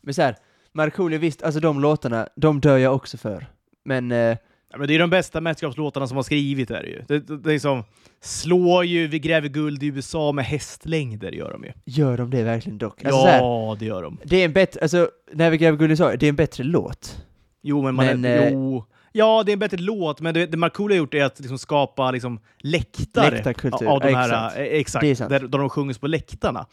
men 0.00 0.14
så 0.14 0.22
här, 0.22 0.36
Markoolio 0.72 1.18
visst, 1.18 1.42
alltså 1.42 1.60
de 1.60 1.80
låtarna, 1.80 2.28
de 2.36 2.60
dör 2.60 2.78
jag 2.78 2.94
också 2.94 3.18
för. 3.18 3.46
Men 3.84 4.12
eh, 4.12 4.36
Ja, 4.70 4.78
men 4.78 4.88
det 4.88 4.94
är 4.94 4.98
de 4.98 5.10
bästa 5.10 5.40
mästerskapslåtarna 5.40 6.06
som 6.06 6.16
har 6.16 6.22
skrivit 6.22 6.70
är 6.70 6.82
det 6.82 6.88
ju. 6.88 7.02
Det, 7.08 7.18
det, 7.18 7.36
det 7.38 7.54
är 7.54 7.58
som, 7.58 7.84
slår 8.20 8.84
ju 8.84 9.06
Vi 9.06 9.18
gräver 9.18 9.48
guld 9.48 9.82
i 9.82 9.86
USA 9.86 10.32
med 10.32 10.44
hästlängder 10.44 11.32
gör 11.32 11.52
de 11.52 11.64
ju. 11.64 11.72
Gör 11.84 12.16
de 12.16 12.30
det 12.30 12.42
verkligen 12.42 12.78
dock? 12.78 13.04
Alltså, 13.04 13.20
så 13.20 13.26
här, 13.26 13.38
ja, 13.38 13.76
det 13.78 13.84
gör 13.84 14.02
de. 14.02 14.18
det 14.24 14.36
är 14.36 14.44
en 14.44 14.52
bättre, 14.52 14.80
alltså, 14.80 15.10
när 15.32 15.50
vi 15.50 15.58
gräver 15.58 15.78
guld 15.78 15.90
i 15.90 15.92
USA, 15.92 16.16
det 16.16 16.26
är 16.26 16.28
en 16.28 16.36
bättre 16.36 16.64
låt. 16.64 17.24
Jo, 17.62 17.82
men 17.82 17.94
man 17.94 18.06
Men, 18.06 18.24
är, 18.24 18.46
eh, 18.46 18.52
jo. 18.52 18.84
Ja, 19.12 19.42
det 19.46 19.50
är 19.50 19.52
en 19.52 19.58
bättre 19.58 19.76
låt, 19.76 20.20
men 20.20 20.34
det, 20.34 20.46
det 20.46 20.56
Markoolio 20.56 20.94
har 20.94 20.98
gjort 20.98 21.14
är 21.14 21.24
att 21.24 21.40
liksom 21.40 21.58
skapa 21.58 22.10
liksom 22.10 22.40
läktare 22.58 23.30
Läktarkultur, 23.30 23.86
av 23.86 24.00
de 24.00 24.10
ja, 24.10 24.16
här, 24.18 24.56
exakt. 24.56 25.04
eh, 25.04 25.10
exakt, 25.10 25.30
Det 25.30 25.38
där, 25.38 25.48
där 25.48 25.58
de 25.58 25.68
sjungs 25.68 25.98
på 25.98 26.06
läktarna. 26.06 26.66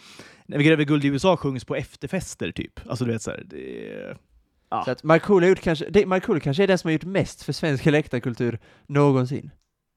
När 0.46 0.58
vi 0.58 0.64
gräver 0.64 0.84
guld 0.84 1.06
i 1.06 1.08
USA 1.08 1.38
sjungs 1.38 1.66
på 1.66 1.76
efterfester, 1.76 2.52
typ. 2.52 2.90
Alltså 2.90 3.06
du 3.06 3.12
vet 3.12 3.22
såhär, 3.22 3.44
det 3.46 3.90
är... 3.92 4.18
Ja. 4.70 4.84
Så 4.86 4.92
att 4.92 5.04
Markoolio 5.04 5.46
har 5.46 5.50
gjort 5.50 5.62
kanske, 5.62 5.86
det, 5.90 6.06
Markoolio 6.06 6.42
kanske 6.42 6.64
är 6.64 6.68
den 6.68 6.78
som 6.78 6.88
har 6.88 6.94
gjort 6.94 7.04
mest 7.04 7.44
för 7.44 7.54
svensk 7.54 7.86
läktarkultur 7.86 8.60
någonsin. 8.88 9.52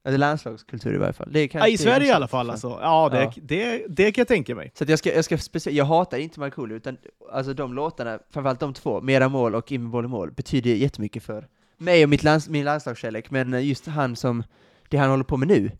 Eller 0.05 0.17
landslagskultur 0.17 0.93
i 0.93 0.97
varje 0.97 1.13
fall. 1.13 1.29
Ja, 1.53 1.67
I 1.67 1.77
Sverige 1.77 2.07
i 2.07 2.11
alla 2.11 2.27
fall 2.27 2.49
alltså. 2.49 2.79
Ja, 2.81 3.09
det, 3.09 3.21
Ja. 3.21 3.33
Det, 3.35 3.85
det 3.89 4.11
kan 4.11 4.21
jag 4.21 4.27
tänka 4.27 4.55
mig. 4.55 4.71
Så 4.75 4.85
jag 4.87 4.99
ska, 4.99 5.15
jag 5.15 5.25
ska 5.25 5.37
speciellt, 5.37 5.77
jag 5.77 5.85
hatar 5.85 6.17
inte 6.17 6.39
Markoolio, 6.39 6.75
utan 6.75 6.97
alltså 7.31 7.53
de 7.53 7.73
låtarna, 7.73 8.19
framförallt 8.29 8.59
de 8.59 8.73
två, 8.73 9.01
Mera 9.01 9.29
mål 9.29 9.55
och 9.55 9.71
In 9.71 9.81
i 9.81 9.87
mål, 9.87 10.31
betyder 10.31 10.71
jättemycket 10.71 11.23
för 11.23 11.47
mig 11.77 12.03
och 12.03 12.09
mitt 12.09 12.23
lands, 12.23 12.49
min 12.49 12.65
landslagskärlek, 12.65 13.31
men 13.31 13.53
eh, 13.53 13.67
just 13.67 13.87
han 13.87 14.15
som, 14.15 14.43
det 14.89 14.97
han 14.97 15.09
håller 15.09 15.23
på 15.23 15.37
med 15.37 15.47
nu, 15.47 15.71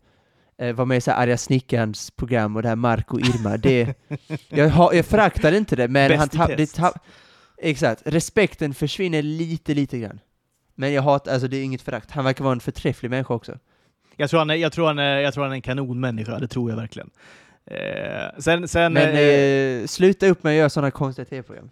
eh, 0.58 0.74
var 0.74 0.84
med 0.84 0.96
i 0.96 1.00
så 1.00 1.10
här 1.10 1.22
Arga 1.22 1.38
Snickarns 1.38 2.10
program 2.10 2.56
och 2.56 2.62
det 2.62 2.68
här 2.68 2.76
Marco 2.76 3.18
Irma, 3.18 3.56
det, 3.56 3.94
jag, 4.48 4.94
jag 4.94 5.06
föraktar 5.06 5.52
inte 5.52 5.76
det, 5.76 5.88
men 5.88 6.18
han 6.18 6.28
det 6.56 6.72
tapp, 6.74 6.94
exakt, 7.62 8.02
respekten 8.04 8.74
försvinner 8.74 9.22
lite, 9.22 9.74
lite 9.74 9.98
grann. 9.98 10.20
Men 10.74 10.92
jag 10.92 11.02
hatar, 11.02 11.32
alltså 11.32 11.48
det 11.48 11.56
är 11.56 11.64
inget 11.64 11.82
förakt, 11.82 12.10
han 12.10 12.24
verkar 12.24 12.44
vara 12.44 12.52
en 12.54 12.60
förträfflig 12.60 13.10
människa 13.10 13.34
också. 13.34 13.58
Jag 14.16 14.30
tror 14.30 14.38
han 14.38 14.50
är, 14.50 14.54
jag 14.54 14.72
tror 14.72 14.86
han 14.86 14.98
är, 14.98 15.18
jag 15.18 15.34
tror 15.34 15.44
han 15.44 15.52
är 15.52 15.56
en 15.56 15.62
kanonmänniska, 15.62 16.38
det 16.38 16.48
tror 16.48 16.70
jag 16.70 16.76
verkligen. 16.76 17.10
Eh, 17.66 18.38
sen, 18.38 18.68
sen, 18.68 18.92
Men 18.92 19.08
eh, 19.08 19.18
eh, 19.20 19.86
sluta 19.86 20.26
upp 20.26 20.42
med 20.42 20.50
att 20.50 20.56
göra 20.56 20.70
sådana 20.70 20.90
konstiga 20.90 21.24
tv-program. 21.26 21.70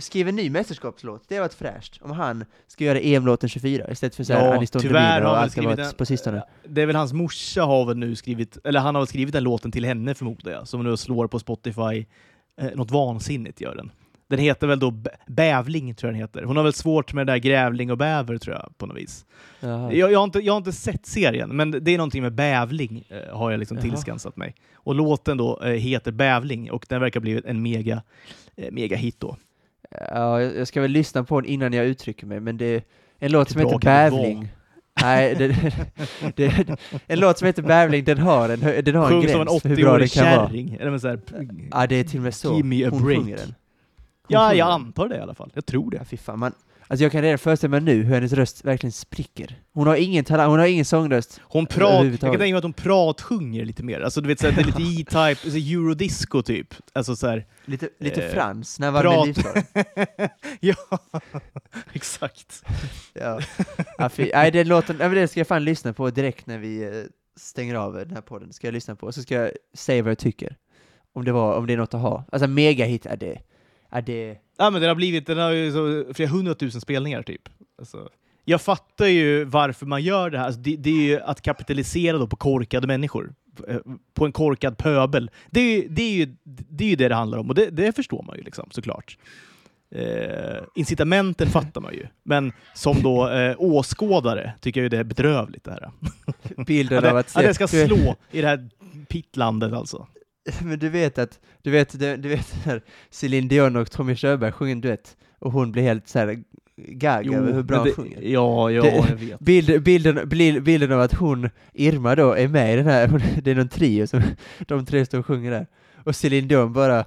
Skriv 0.00 0.28
en 0.28 0.36
ny 0.36 0.50
mästerskapslåt, 0.50 1.24
det 1.28 1.34
har 1.34 1.42
varit 1.42 1.54
fräscht. 1.54 1.98
Om 2.02 2.10
han 2.10 2.44
ska 2.66 2.84
göra 2.84 3.00
EM-låten 3.00 3.48
24 3.48 3.90
istället 3.90 4.14
för 4.14 4.24
såhär 4.24 4.46
Ja, 4.46 4.54
Aniston 4.54 4.82
tyvärr 4.82 5.10
Demina 5.14 5.28
har 5.28 5.34
och 5.36 5.40
allt 5.42 5.52
skrivit 5.52 5.78
en- 5.78 5.92
på 5.94 6.06
sistone. 6.06 6.42
det 6.68 6.82
är 6.82 6.86
väl 6.86 6.96
hans 6.96 7.12
morsa 7.12 7.62
har 7.62 7.84
väl 7.86 7.96
nu 7.96 8.14
skrivit, 8.16 8.58
eller 8.64 8.80
han 8.80 8.94
har 8.94 9.02
väl 9.02 9.08
skrivit 9.08 9.32
den 9.32 9.44
låten 9.44 9.72
till 9.72 9.84
henne 9.84 10.14
förmodar 10.14 10.52
jag, 10.52 10.68
som 10.68 10.84
nu 10.84 10.96
slår 10.96 11.26
på 11.26 11.38
Spotify. 11.38 12.06
Eh, 12.60 12.70
något 12.74 12.90
vansinnigt 12.90 13.60
gör 13.60 13.74
den. 13.76 13.90
Den 14.28 14.38
heter 14.38 14.66
väl 14.66 14.78
då 14.78 14.94
Bävling, 15.26 15.94
tror 15.94 16.08
jag 16.08 16.14
den 16.14 16.20
heter. 16.20 16.42
Hon 16.42 16.56
har 16.56 16.64
väl 16.64 16.72
svårt 16.72 17.12
med 17.12 17.26
det 17.26 17.32
där 17.32 17.38
grävling 17.38 17.90
och 17.90 17.98
bäver, 17.98 18.38
tror 18.38 18.56
jag, 18.56 18.78
på 18.78 18.86
något 18.86 18.96
vis. 18.96 19.24
Jag, 19.60 19.94
jag, 19.94 20.18
har 20.18 20.24
inte, 20.24 20.38
jag 20.38 20.52
har 20.52 20.58
inte 20.58 20.72
sett 20.72 21.06
serien, 21.06 21.56
men 21.56 21.70
det 21.70 21.90
är 21.90 21.96
någonting 21.98 22.22
med 22.22 22.32
bävling 22.34 23.04
eh, 23.08 23.36
har 23.36 23.50
jag 23.50 23.58
liksom 23.60 23.76
Jaha. 23.76 23.82
tillskansat 23.84 24.36
mig. 24.36 24.54
Och 24.74 24.94
låten 24.94 25.36
då 25.36 25.62
eh, 25.62 25.70
heter 25.70 26.12
Bävling 26.12 26.70
och 26.70 26.86
den 26.88 27.00
verkar 27.00 27.20
bli 27.20 27.42
en 27.46 27.62
mega, 27.62 28.02
eh, 28.56 28.72
mega 28.72 28.96
hit 28.96 29.16
då. 29.18 29.36
Ja, 30.10 30.42
jag 30.42 30.68
ska 30.68 30.80
väl 30.80 30.90
lyssna 30.90 31.24
på 31.24 31.40
den 31.40 31.50
innan 31.50 31.72
jag 31.72 31.86
uttrycker 31.86 32.26
mig, 32.26 32.40
men 32.40 32.56
det 32.56 32.66
är 32.66 32.82
en 33.18 33.32
låt 33.32 33.50
som 33.50 33.60
heter? 33.60 33.78
Bävling. 33.78 34.48
Nej, 35.02 35.34
det, 35.34 35.72
det, 36.36 36.78
en 37.06 37.20
låt 37.20 37.38
som 37.38 37.46
heter 37.46 37.62
Bävling, 37.62 38.04
den 38.04 38.18
har 38.18 38.48
en, 38.48 38.60
den 38.84 38.94
har 38.94 39.04
en 39.04 39.10
Sjung 39.10 39.28
som 39.28 39.40
en 39.40 39.46
gräns 39.46 39.62
för 39.62 39.68
hur 39.68 39.76
bra 39.76 39.98
den 39.98 40.00
80-årig 40.00 40.12
kan 40.12 40.24
vara. 40.24 40.48
kärring. 40.48 40.76
Eller 40.80 40.90
men 40.90 41.00
så 41.00 41.08
här, 41.08 41.20
Ja, 41.70 41.86
det 41.86 41.96
är 41.96 42.04
till 42.04 42.18
och 42.18 42.22
med 42.24 42.34
så. 42.34 42.56
Give 42.56 42.68
me 42.68 42.84
a 42.84 42.88
Hon 42.92 43.04
break. 43.04 43.18
sjunger 43.18 43.36
den. 43.36 43.54
Ja, 44.28 44.54
jag 44.54 44.68
antar 44.70 45.08
det 45.08 45.16
i 45.16 45.20
alla 45.20 45.34
fall. 45.34 45.50
Jag 45.54 45.66
tror 45.66 45.90
det. 45.90 46.04
Fy 46.04 46.16
fan. 46.16 46.38
Man, 46.38 46.52
alltså 46.86 47.02
jag 47.04 47.12
kan 47.12 47.22
redan 47.22 47.38
föreställa 47.38 47.70
mig 47.70 47.80
nu 47.80 48.02
hur 48.02 48.14
hennes 48.14 48.32
röst 48.32 48.64
verkligen 48.64 48.92
spricker. 48.92 49.58
Hon 49.72 49.86
har 49.86 49.96
ingen 49.96 50.24
talang, 50.24 50.50
hon 50.50 50.58
har 50.58 50.66
ingen 50.66 50.84
sångröst. 50.84 51.40
Hon 51.42 51.66
prat, 51.66 52.04
jag 52.04 52.20
kan 52.20 52.30
tänka 52.30 52.38
mig 52.38 52.54
att 52.54 52.62
hon 52.62 52.72
pratsjunger 52.72 53.64
lite 53.64 53.82
mer. 53.82 54.00
Alltså 54.00 54.20
du 54.20 54.28
vet 54.28 54.40
såhär, 54.40 54.52
det 54.52 54.60
är 54.60 54.64
lite 54.64 54.82
E-Type, 54.82 55.50
så 55.50 55.56
eurodisco 55.56 56.42
typ. 56.42 56.74
Alltså 56.92 57.16
såhär, 57.16 57.46
Lite, 57.64 57.88
lite 57.98 58.26
Eh, 58.26 58.32
frans, 58.32 58.78
när 58.78 58.90
var 58.90 59.02
det 59.04 60.30
ja, 60.60 60.74
exakt. 61.92 62.64
Ja. 63.12 63.40
ja, 63.98 64.08
fy, 64.08 64.30
nej, 64.34 64.50
den 64.50 64.68
låten, 64.68 64.96
nej, 64.96 65.08
det 65.08 65.28
ska 65.28 65.40
jag 65.40 65.46
fan 65.46 65.64
lyssna 65.64 65.92
på 65.92 66.10
direkt 66.10 66.46
när 66.46 66.58
vi 66.58 66.82
eh, 66.84 66.90
stänger 67.36 67.74
av 67.74 67.94
den 67.94 68.10
här 68.10 68.20
podden. 68.20 68.52
Ska 68.52 68.66
jag 68.66 68.74
lyssna 68.74 68.96
på, 68.96 69.12
så 69.12 69.22
ska 69.22 69.34
jag 69.34 69.50
säga 69.74 70.02
vad 70.02 70.10
jag 70.10 70.18
tycker. 70.18 70.56
Om 71.12 71.24
det, 71.24 71.32
var, 71.32 71.56
om 71.56 71.66
det 71.66 71.72
är 71.72 71.76
något 71.76 71.94
att 71.94 72.00
ha. 72.00 72.24
Alltså 72.32 72.48
megahit 72.48 73.06
är 73.06 73.16
det. 73.16 73.38
Är 73.90 74.02
det... 74.02 74.36
Ja 74.58 74.70
men 74.70 74.80
den 74.80 74.88
har 74.88 74.94
blivit, 74.94 75.26
den 75.26 75.38
har 75.38 75.50
ju 75.50 75.72
så 75.72 76.14
flera 76.14 76.30
hundratusen 76.30 76.80
spelningar 76.80 77.22
typ. 77.22 77.48
Alltså, 77.78 78.08
jag 78.44 78.60
fattar 78.60 79.06
ju 79.06 79.44
varför 79.44 79.86
man 79.86 80.02
gör 80.02 80.30
det 80.30 80.38
här. 80.38 80.46
Alltså, 80.46 80.60
det, 80.60 80.76
det 80.76 80.90
är 80.90 81.02
ju 81.02 81.20
att 81.20 81.42
kapitalisera 81.42 82.18
då 82.18 82.26
på 82.26 82.36
korkade 82.36 82.86
människor. 82.86 83.34
Eh, 83.68 83.78
På 84.14 84.26
en 84.26 84.32
korkad 84.32 84.78
pöbel. 84.78 85.30
Det 85.50 85.60
är 85.60 85.76
ju 85.76 85.88
det, 85.88 86.02
är 86.02 86.12
ju, 86.12 86.36
det, 86.44 86.84
är 86.84 86.88
ju 86.88 86.96
det, 86.96 87.08
det 87.08 87.14
handlar 87.14 87.38
om 87.38 87.48
och 87.48 87.54
det, 87.54 87.70
det 87.70 87.96
förstår 87.96 88.22
man 88.22 88.36
ju 88.36 88.42
liksom 88.42 88.68
såklart. 88.70 89.18
Eh, 89.90 90.62
incitamenten 90.74 91.48
fattar 91.48 91.80
man 91.80 91.94
ju. 91.94 92.06
Men 92.22 92.52
som 92.74 93.02
då 93.02 93.28
eh, 93.28 93.54
åskådare 93.58 94.52
tycker 94.60 94.80
jag 94.80 94.84
ju 94.84 94.88
det 94.88 94.98
är 94.98 95.04
bedrövligt 95.04 95.64
det 95.64 95.70
här. 95.70 95.90
Bilden 96.66 96.98
Att 96.98 97.04
av 97.04 97.14
det, 97.14 97.20
att 97.20 97.36
att 97.36 97.42
det 97.42 97.54
ska 97.54 97.68
slå 97.68 98.16
i 98.30 98.40
det 98.40 98.46
här 98.48 98.68
pittlandet 99.08 99.72
alltså. 99.72 100.06
Men 100.64 100.78
du 100.78 100.88
vet 100.88 101.18
att, 101.18 101.40
du 101.62 101.70
vet, 101.70 101.98
du, 102.00 102.16
du 102.16 102.28
vet 102.28 102.66
när 102.66 102.82
Céline 103.10 103.48
Dion 103.48 103.76
och 103.76 103.90
Tommy 103.90 104.14
Körberg 104.16 104.52
sjunger 104.52 104.72
en 104.72 104.80
duett 104.80 105.16
och 105.38 105.52
hon 105.52 105.72
blir 105.72 105.82
helt 105.82 106.08
såhär 106.08 106.42
gag 106.76 107.26
över 107.34 107.52
hur 107.52 107.62
bra 107.62 107.76
men 107.76 107.92
hon 107.96 108.04
det- 108.08 108.14
sjunger. 108.16 108.20
Ja, 108.32 108.70
ja, 108.70 108.82
Det- 108.82 108.96
jag 109.10 109.16
vet. 109.16 109.38
Bild, 109.40 109.82
bilden, 109.82 110.28
bild, 110.28 110.62
bilden 110.62 110.92
av 110.92 111.00
att 111.00 111.14
hon, 111.14 111.50
Irma 111.74 112.14
då, 112.14 112.32
är 112.32 112.48
med 112.48 112.72
i 112.74 112.76
den 112.76 112.86
här, 112.86 113.22
det 113.42 113.50
är 113.50 113.54
någon 113.54 113.68
trio 113.68 114.06
som 114.06 114.22
de 114.66 114.86
tre 114.86 115.06
står 115.06 115.18
och 115.18 115.26
sjunger 115.26 115.50
där. 115.50 115.66
Och 116.04 116.16
Céline 116.16 116.48
Dion 116.48 116.72
bara 116.72 117.04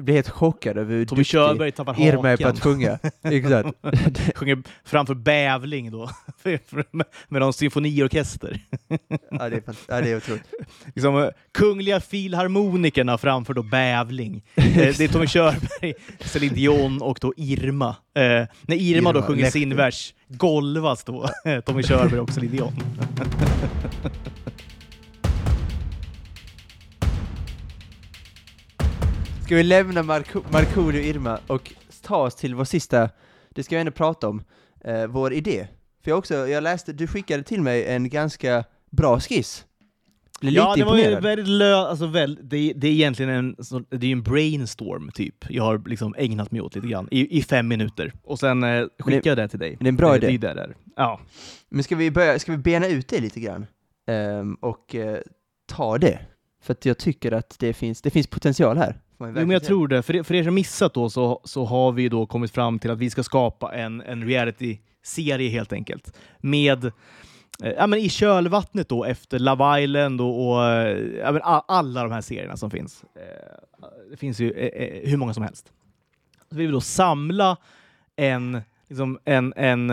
blir 0.00 0.14
helt 0.14 0.28
chockad 0.28 0.78
över 0.78 0.94
hur 0.94 1.04
Tommy 1.04 1.18
duktig 1.18 1.32
Körberg 1.32 1.72
tappar 1.72 2.00
Irma 2.00 2.30
är 2.30 2.36
på 2.36 2.48
att 2.48 2.60
sjunga. 2.60 2.98
Exakt. 3.22 3.68
Sjunger 4.34 4.62
framför 4.84 5.14
Bävling 5.14 5.90
då, 5.90 6.10
med, 7.28 7.40
någon 7.40 7.52
symfoniorkester. 7.52 8.60
ja, 9.30 9.48
det 9.48 9.56
är, 9.56 9.62
ja, 9.88 10.00
det 10.00 10.10
är 10.10 10.16
otroligt. 10.16 10.44
Liksom, 10.94 11.22
eh, 11.22 11.28
Kungliga 11.54 12.00
Filharmonikerna 12.00 13.18
framför 13.18 13.54
då 13.54 13.62
Bävling. 13.62 14.44
Eh, 14.54 14.64
det 14.74 15.00
är 15.00 15.08
Tommy 15.08 15.26
Körberg, 15.26 15.94
Céline 16.20 16.54
Dion 16.54 17.02
och 17.02 17.18
då 17.20 17.32
Irma. 17.36 17.88
Eh, 17.88 18.22
när 18.62 18.76
Irma, 18.76 19.12
då 19.12 19.18
Irma, 19.18 19.26
sjunger 19.26 19.42
Lehti. 19.42 19.60
sin 19.60 19.76
vers, 19.76 20.14
golvas 20.28 21.04
då 21.04 21.28
eh, 21.44 21.60
Tommy 21.60 21.82
Körberg 21.82 22.20
och 22.20 22.30
Céline 22.30 22.52
Dion. 22.52 22.72
Ska 29.46 29.56
vi 29.56 29.62
lämna 29.62 30.02
Marco, 30.02 30.42
Markoolio 30.52 31.00
och 31.00 31.06
Irma 31.06 31.38
och 31.46 31.72
ta 32.02 32.16
oss 32.16 32.34
till 32.34 32.54
vår 32.54 32.64
sista, 32.64 33.10
det 33.50 33.62
ska 33.62 33.76
vi 33.76 33.80
ändå 33.80 33.92
prata 33.92 34.28
om, 34.28 34.42
eh, 34.84 35.06
vår 35.06 35.32
idé. 35.32 35.66
För 36.04 36.10
jag 36.10 36.18
också, 36.18 36.34
jag 36.34 36.62
läste, 36.62 36.92
du 36.92 37.06
skickade 37.06 37.42
till 37.42 37.62
mig 37.62 37.86
en 37.86 38.08
ganska 38.08 38.64
bra 38.90 39.20
skiss. 39.20 39.64
Blev 40.40 40.52
Ja, 40.54 40.74
lite 40.74 40.80
det 40.80 40.90
var 40.90 40.96
ju 40.96 41.02
imponerad. 41.02 41.22
väldigt 41.22 41.48
lö... 41.48 41.74
Alltså, 41.74 42.06
väl, 42.06 42.38
det, 42.42 42.72
det 42.76 42.88
är 42.88 42.92
egentligen 42.92 43.30
en, 43.32 43.56
det 43.90 43.96
är 43.96 44.08
ju 44.08 44.12
en 44.12 44.22
brainstorm, 44.22 45.10
typ. 45.14 45.34
Jag 45.48 45.64
har 45.64 45.82
liksom 45.88 46.14
ägnat 46.18 46.50
mig 46.50 46.60
åt 46.60 46.74
lite 46.74 46.86
grann, 46.88 47.08
i, 47.10 47.38
i 47.38 47.42
fem 47.42 47.68
minuter. 47.68 48.12
Och 48.22 48.38
sen 48.38 48.64
eh, 48.64 48.86
skickade 48.98 49.28
jag 49.28 49.38
det 49.38 49.48
till 49.48 49.58
dig. 49.58 49.76
det 49.80 49.86
är 49.86 49.88
en 49.88 49.96
bra 49.96 50.16
idé. 50.16 50.26
Det 50.26 50.34
är 50.34 50.54
det 50.54 50.60
där. 50.60 50.76
Ja. 50.96 51.20
Men 51.68 51.84
ska 51.84 51.96
vi 51.96 52.10
börja, 52.10 52.38
ska 52.38 52.52
vi 52.52 52.58
bena 52.58 52.86
ut 52.88 53.08
det 53.08 53.20
lite 53.20 53.40
grann? 53.40 53.66
Ehm, 54.06 54.54
och 54.54 54.94
eh, 54.94 55.18
ta 55.66 55.98
det? 55.98 56.18
För 56.62 56.72
att 56.72 56.84
jag 56.86 56.98
tycker 56.98 57.32
att 57.32 57.56
det 57.58 57.72
finns, 57.72 58.02
det 58.02 58.10
finns 58.10 58.26
potential 58.26 58.76
här. 58.76 59.00
Jo, 59.18 59.26
men 59.26 59.50
jag 59.50 59.64
tror 59.64 59.88
det. 59.88 60.02
För, 60.02 60.16
er- 60.16 60.22
för 60.22 60.34
er 60.34 60.44
som 60.44 60.54
missat 60.54 60.94
då 60.94 61.10
så, 61.10 61.40
så 61.44 61.64
har 61.64 61.92
vi 61.92 62.08
då 62.08 62.26
kommit 62.26 62.50
fram 62.50 62.78
till 62.78 62.90
att 62.90 62.98
vi 62.98 63.10
ska 63.10 63.22
skapa 63.22 63.74
en, 63.74 64.00
en 64.00 64.24
reality-serie 64.24 65.50
helt 65.50 65.72
enkelt. 65.72 66.18
Med, 66.38 66.84
eh, 66.84 67.72
ja, 67.76 67.86
men 67.86 67.98
i 67.98 68.08
kölvattnet 68.08 68.88
då 68.88 69.04
efter 69.04 69.38
Love 69.38 69.82
Island 69.82 70.20
och, 70.20 70.48
och 70.48 70.64
eh, 70.64 70.98
ja, 71.18 71.64
alla 71.68 72.02
de 72.02 72.12
här 72.12 72.20
serierna 72.20 72.56
som 72.56 72.70
finns. 72.70 73.04
Eh, 73.14 73.90
det 74.10 74.16
finns 74.16 74.40
ju 74.40 74.70
hur 75.04 75.16
många 75.16 75.34
som 75.34 75.42
helst. 75.42 75.72
Så 76.50 76.56
vi 76.56 76.62
vill 76.62 76.72
då 76.72 76.80
samla 76.80 77.56
en, 78.16 78.60
liksom 78.88 79.18
en, 79.24 79.52
en, 79.56 79.90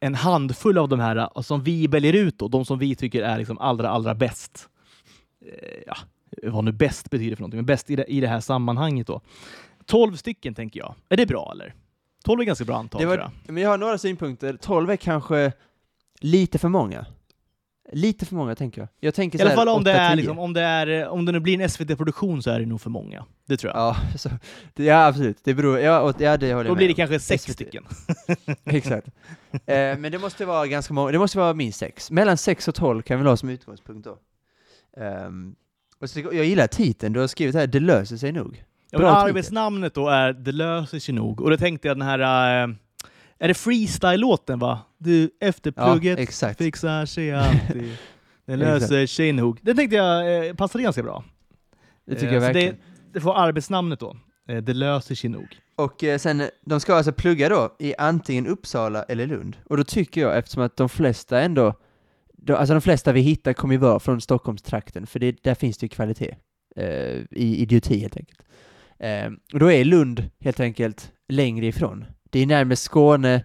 en 0.00 0.14
handfull 0.14 0.78
av 0.78 0.88
de 0.88 1.00
här 1.00 1.42
som 1.42 1.62
vi 1.62 1.86
väljer 1.86 2.12
ut 2.12 2.38
då, 2.38 2.48
de 2.48 2.64
som 2.64 2.78
vi 2.78 2.94
tycker 2.94 3.22
är 3.22 3.38
liksom 3.38 3.58
allra, 3.58 3.88
allra 3.88 4.14
bäst. 4.14 4.68
Ja, 5.86 5.96
vad 6.42 6.64
nu 6.64 6.72
bäst 6.72 7.10
betyder 7.10 7.36
för 7.36 7.40
någonting, 7.42 7.58
men 7.58 7.66
bäst 7.66 7.90
i 7.90 7.96
det, 7.96 8.04
i 8.04 8.20
det 8.20 8.28
här 8.28 8.40
sammanhanget 8.40 9.06
då. 9.06 9.20
12 9.86 10.16
stycken 10.16 10.54
tänker 10.54 10.80
jag. 10.80 10.94
Är 11.08 11.16
det 11.16 11.26
bra 11.26 11.50
eller? 11.54 11.74
12 12.24 12.40
är 12.40 12.44
ganska 12.44 12.64
bra 12.64 12.76
antal 12.76 13.00
Det 13.00 13.04
tror 13.06 13.16
var, 13.16 13.30
jag. 13.44 13.52
men 13.54 13.62
jag 13.62 13.70
har 13.70 13.78
några 13.78 13.98
synpunkter. 13.98 14.56
12 14.60 14.90
är 14.90 14.96
kanske 14.96 15.52
lite 16.20 16.58
för 16.58 16.68
många. 16.68 17.06
Lite 17.92 18.26
för 18.26 18.34
många 18.34 18.54
tänker 18.54 18.80
jag. 18.80 18.88
Jag 19.00 19.14
tänker 19.14 19.38
I 19.38 19.42
alla 19.42 19.50
fall 19.50 19.68
om 19.68 19.84
det, 19.84 19.92
är, 19.92 20.12
8-10. 20.12 20.16
liksom, 20.16 20.38
om, 20.38 20.52
det 20.52 20.60
är, 20.60 21.08
om 21.08 21.24
det 21.24 21.32
nu 21.32 21.40
blir 21.40 21.60
en 21.60 21.70
SVT-produktion 21.70 22.42
så 22.42 22.50
är 22.50 22.60
det 22.60 22.66
nog 22.66 22.80
för 22.80 22.90
många. 22.90 23.24
Det 23.46 23.56
tror 23.56 23.72
jag. 23.72 23.80
Ja, 23.80 23.96
så, 24.18 24.30
det, 24.74 24.84
ja, 24.84 25.06
absolut. 25.06 25.38
Det 25.44 25.54
beror, 25.54 25.78
ja, 25.78 26.00
och, 26.00 26.20
ja 26.20 26.36
det 26.36 26.54
håller 26.54 26.68
Då 26.68 26.74
blir 26.74 26.86
det 26.88 26.92
om. 26.92 26.96
kanske 26.96 27.20
sex 27.20 27.42
SVT. 27.44 27.52
stycken. 27.52 27.84
Exakt. 28.64 29.06
Eh, 29.52 29.98
men 29.98 30.12
det 30.12 30.18
måste 30.18 30.44
vara 30.44 30.66
ganska 30.66 30.94
många, 30.94 31.12
det 31.12 31.18
måste 31.18 31.38
vara 31.38 31.54
minst 31.54 31.78
sex. 31.78 32.10
Mellan 32.10 32.36
sex 32.36 32.68
och 32.68 32.74
tolv 32.74 33.02
kan 33.02 33.22
vi 33.22 33.28
ha 33.28 33.36
som 33.36 33.48
utgångspunkt 33.48 34.04
då. 34.08 34.18
Ehm, 35.02 35.54
och 36.04 36.10
så, 36.10 36.20
jag 36.20 36.44
gillar 36.44 36.66
titeln, 36.66 37.12
du 37.12 37.20
har 37.20 37.26
skrivit 37.26 37.54
här, 37.54 37.66
det 37.66 37.80
löser 37.80 38.16
sig 38.16 38.32
nog. 38.32 38.64
Ja, 38.90 38.98
men 38.98 39.08
arbetsnamnet 39.08 39.94
då 39.94 40.08
är 40.08 40.32
Det 40.32 40.52
löser 40.52 40.98
sig 40.98 41.14
nog. 41.14 41.40
Och 41.40 41.50
då 41.50 41.56
tänkte 41.56 41.88
jag 41.88 41.96
den 41.98 42.06
här... 42.08 42.18
eh, 42.64 42.74
är 43.38 43.48
det 43.48 43.54
freestyle-låten 43.54 44.58
va? 44.58 44.78
Du, 44.98 45.30
efter 45.40 45.72
Ja, 45.76 45.92
plugget 45.92 46.18
exakt. 46.18 46.58
fixar 46.58 47.06
sig 47.06 47.32
alltid. 47.34 47.96
Det 48.46 48.56
löser 48.56 49.06
sig 49.06 49.32
nog. 49.32 49.58
Det 49.62 49.74
tänkte 49.74 49.96
jag 49.96 50.46
eh, 50.48 50.54
passade 50.54 50.84
ganska 50.84 51.02
bra. 51.02 51.24
Det 52.06 52.14
tycker 52.14 52.26
Eh, 52.28 52.34
jag 52.34 52.40
verkligen. 52.40 52.74
Det, 52.74 52.80
det 53.12 53.20
får 53.20 53.34
arbetsnamnet 53.38 54.00
då. 54.00 54.16
Eh, 54.48 54.56
det 54.56 54.74
löser 54.74 55.14
sig 55.14 55.30
nog. 55.30 55.46
Och 55.76 56.04
eh, 56.04 56.18
sen, 56.18 56.42
de 56.66 56.80
ska 56.80 56.94
alltså 56.94 57.12
plugga 57.12 57.48
då 57.48 57.76
i 57.78 57.94
antingen 57.98 58.46
Uppsala 58.46 59.02
eller 59.02 59.26
Lund. 59.26 59.56
Och 59.70 59.76
då 59.76 59.84
tycker 59.84 60.20
jag, 60.20 60.38
eftersom 60.38 60.62
att 60.62 60.76
de 60.76 60.88
flesta 60.88 61.40
ändå, 61.40 61.74
de, 62.46 62.52
alltså 62.52 62.74
de 62.74 62.80
flesta 62.80 63.12
vi 63.12 63.20
hittar 63.20 63.52
kommer 63.52 63.74
ju 63.74 63.78
vara 63.80 64.00
från 64.00 64.20
Stockholmstrakten, 64.20 65.06
för 65.06 65.18
det, 65.20 65.42
där 65.44 65.54
finns 65.54 65.78
det 65.78 65.84
ju 65.84 65.88
kvalitet. 65.88 66.34
Eh, 66.76 66.86
I 67.30 67.56
idioti 67.62 67.98
helt 68.00 68.16
enkelt. 68.16 68.40
Eh, 68.98 69.26
och 69.52 69.58
då 69.58 69.72
är 69.72 69.84
Lund 69.84 70.30
helt 70.40 70.60
enkelt 70.60 71.12
längre 71.28 71.66
ifrån. 71.66 72.04
Det 72.30 72.40
är 72.40 72.46
närmare 72.46 72.76
Skåne, 72.76 73.44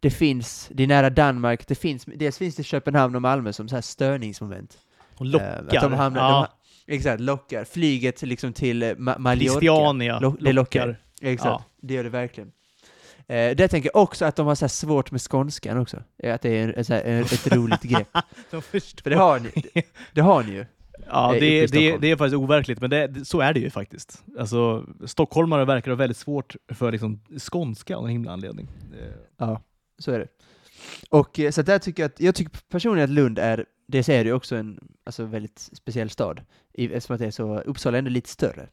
det 0.00 0.10
finns, 0.10 0.68
det 0.74 0.82
är 0.82 0.86
nära 0.86 1.10
Danmark, 1.10 1.66
det 1.66 1.74
finns, 1.74 2.04
dels 2.04 2.38
finns 2.38 2.56
det 2.56 2.62
Köpenhamn 2.62 3.14
och 3.16 3.22
Malmö 3.22 3.52
som 3.52 3.68
så 3.68 3.74
här 3.74 3.82
störningsmoment. 3.82 4.78
Och 5.14 5.26
Eh, 5.26 5.30
lockar. 5.32 5.64
att 5.76 5.82
de 5.82 5.92
hamnar, 5.92 6.20
ja. 6.30 6.48
de, 6.86 6.94
exakt, 6.94 7.20
lockar. 7.20 7.64
Flyget 7.64 8.22
liksom 8.22 8.52
till 8.52 8.82
eh, 8.82 8.86
Ma- 8.88 9.18
Mallorca. 9.18 9.44
Christiania 9.50 10.18
Lo- 10.20 10.36
det 10.40 10.52
lockar. 10.52 10.86
lockar. 10.86 11.00
Exakt, 11.22 11.46
Ja. 11.48 11.64
det 11.82 11.94
gör 11.94 12.04
det 12.04 12.10
verkligen. 12.10 12.52
Eh, 13.28 13.56
det 13.56 13.68
tänker 13.68 13.90
jag 13.94 14.02
också 14.02 14.24
att 14.24 14.36
de 14.36 14.46
har 14.46 14.54
så 14.54 14.68
svårt 14.68 15.10
med 15.10 15.20
skånskan 15.20 15.78
också. 15.78 16.02
Eh, 16.18 16.34
Att 16.34 16.42
det 16.42 16.48
är 16.50 16.78
en, 16.78 16.84
så 16.84 16.94
här, 16.94 17.02
ett 17.04 17.52
roligt 17.52 17.82
grepp. 17.82 18.08
De 18.50 18.62
förstår. 18.62 19.02
För 19.02 19.10
det 19.10 19.16
har 19.16 19.40
ni, 19.40 19.50
det, 19.74 19.82
det 20.12 20.20
har 20.20 20.42
ni 20.42 20.52
ju. 20.52 20.64
Ja, 21.06 21.34
eh, 21.34 21.40
det, 21.40 21.66
det, 21.66 21.96
det 21.96 22.10
är 22.10 22.16
faktiskt 22.16 22.36
overkligt, 22.36 22.80
men 22.80 22.90
det, 22.90 23.24
så 23.28 23.40
är 23.40 23.52
det 23.52 23.60
ju 23.60 23.70
faktiskt. 23.70 24.24
Alltså, 24.38 24.86
stockholmare 25.06 25.64
verkar 25.64 25.90
ha 25.90 25.96
väldigt 25.96 26.16
svårt 26.16 26.56
för 26.68 26.92
liksom, 26.92 27.20
skånska 27.38 27.96
av 27.96 28.04
en 28.04 28.10
himla 28.10 28.32
anledning. 28.32 28.68
Eh, 29.00 29.08
Ja, 29.36 29.60
så 29.98 30.12
är 30.12 30.18
det. 30.18 30.28
Och 31.10 31.40
så 31.54 31.62
där 31.62 31.78
tycker 31.78 32.02
jag 32.02 32.08
att, 32.10 32.20
jag 32.20 32.34
tycker 32.34 32.60
personligen 32.70 33.10
att 33.10 33.14
Lund 33.14 33.38
är, 33.38 33.64
det 33.88 34.02
säger 34.02 34.24
ju 34.24 34.32
också 34.32 34.56
en 34.56 34.80
alltså, 35.04 35.24
väldigt 35.24 35.58
speciell 35.58 36.10
stad. 36.10 36.40
Eftersom 36.74 37.14
att 37.14 37.20
det 37.20 37.26
är 37.26 37.30
så, 37.30 37.58
Uppsala 37.58 37.96
är 37.96 37.98
ändå 37.98 38.10
lite 38.10 38.28
större. 38.28 38.68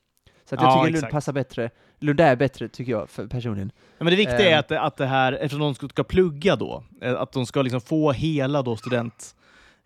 Så 0.50 0.56
att 0.56 0.62
jag 0.62 0.70
Ja, 0.70 0.74
tycker 0.74 0.86
Lund 0.86 0.96
exakt. 0.96 1.12
passar 1.12 1.34
bättre, 1.34 1.70
Lund 2.00 2.20
är 2.20 2.36
bättre 2.36 2.68
tycker 2.70 2.92
jag 2.92 3.10
för 3.10 3.28
personligen. 3.28 3.72
Ja, 3.98 4.04
men 4.04 4.12
det 4.12 4.16
viktiga 4.18 4.40
är 4.50 4.54
Ehm. 4.54 4.60
att, 4.60 4.72
att 4.72 4.98
det 4.98 5.06
här, 5.06 5.34
eftersom 5.34 5.60
de 5.60 5.90
ska, 5.90 6.04
plugga 6.04 6.56
då, 6.56 6.84
eh, 7.02 7.14
att 7.22 7.32
de 7.32 7.46
ska 7.46 7.62
liksom 7.62 7.82
få 7.82 8.12
hela 8.12 8.62
då 8.62 8.76
student, 8.76 9.36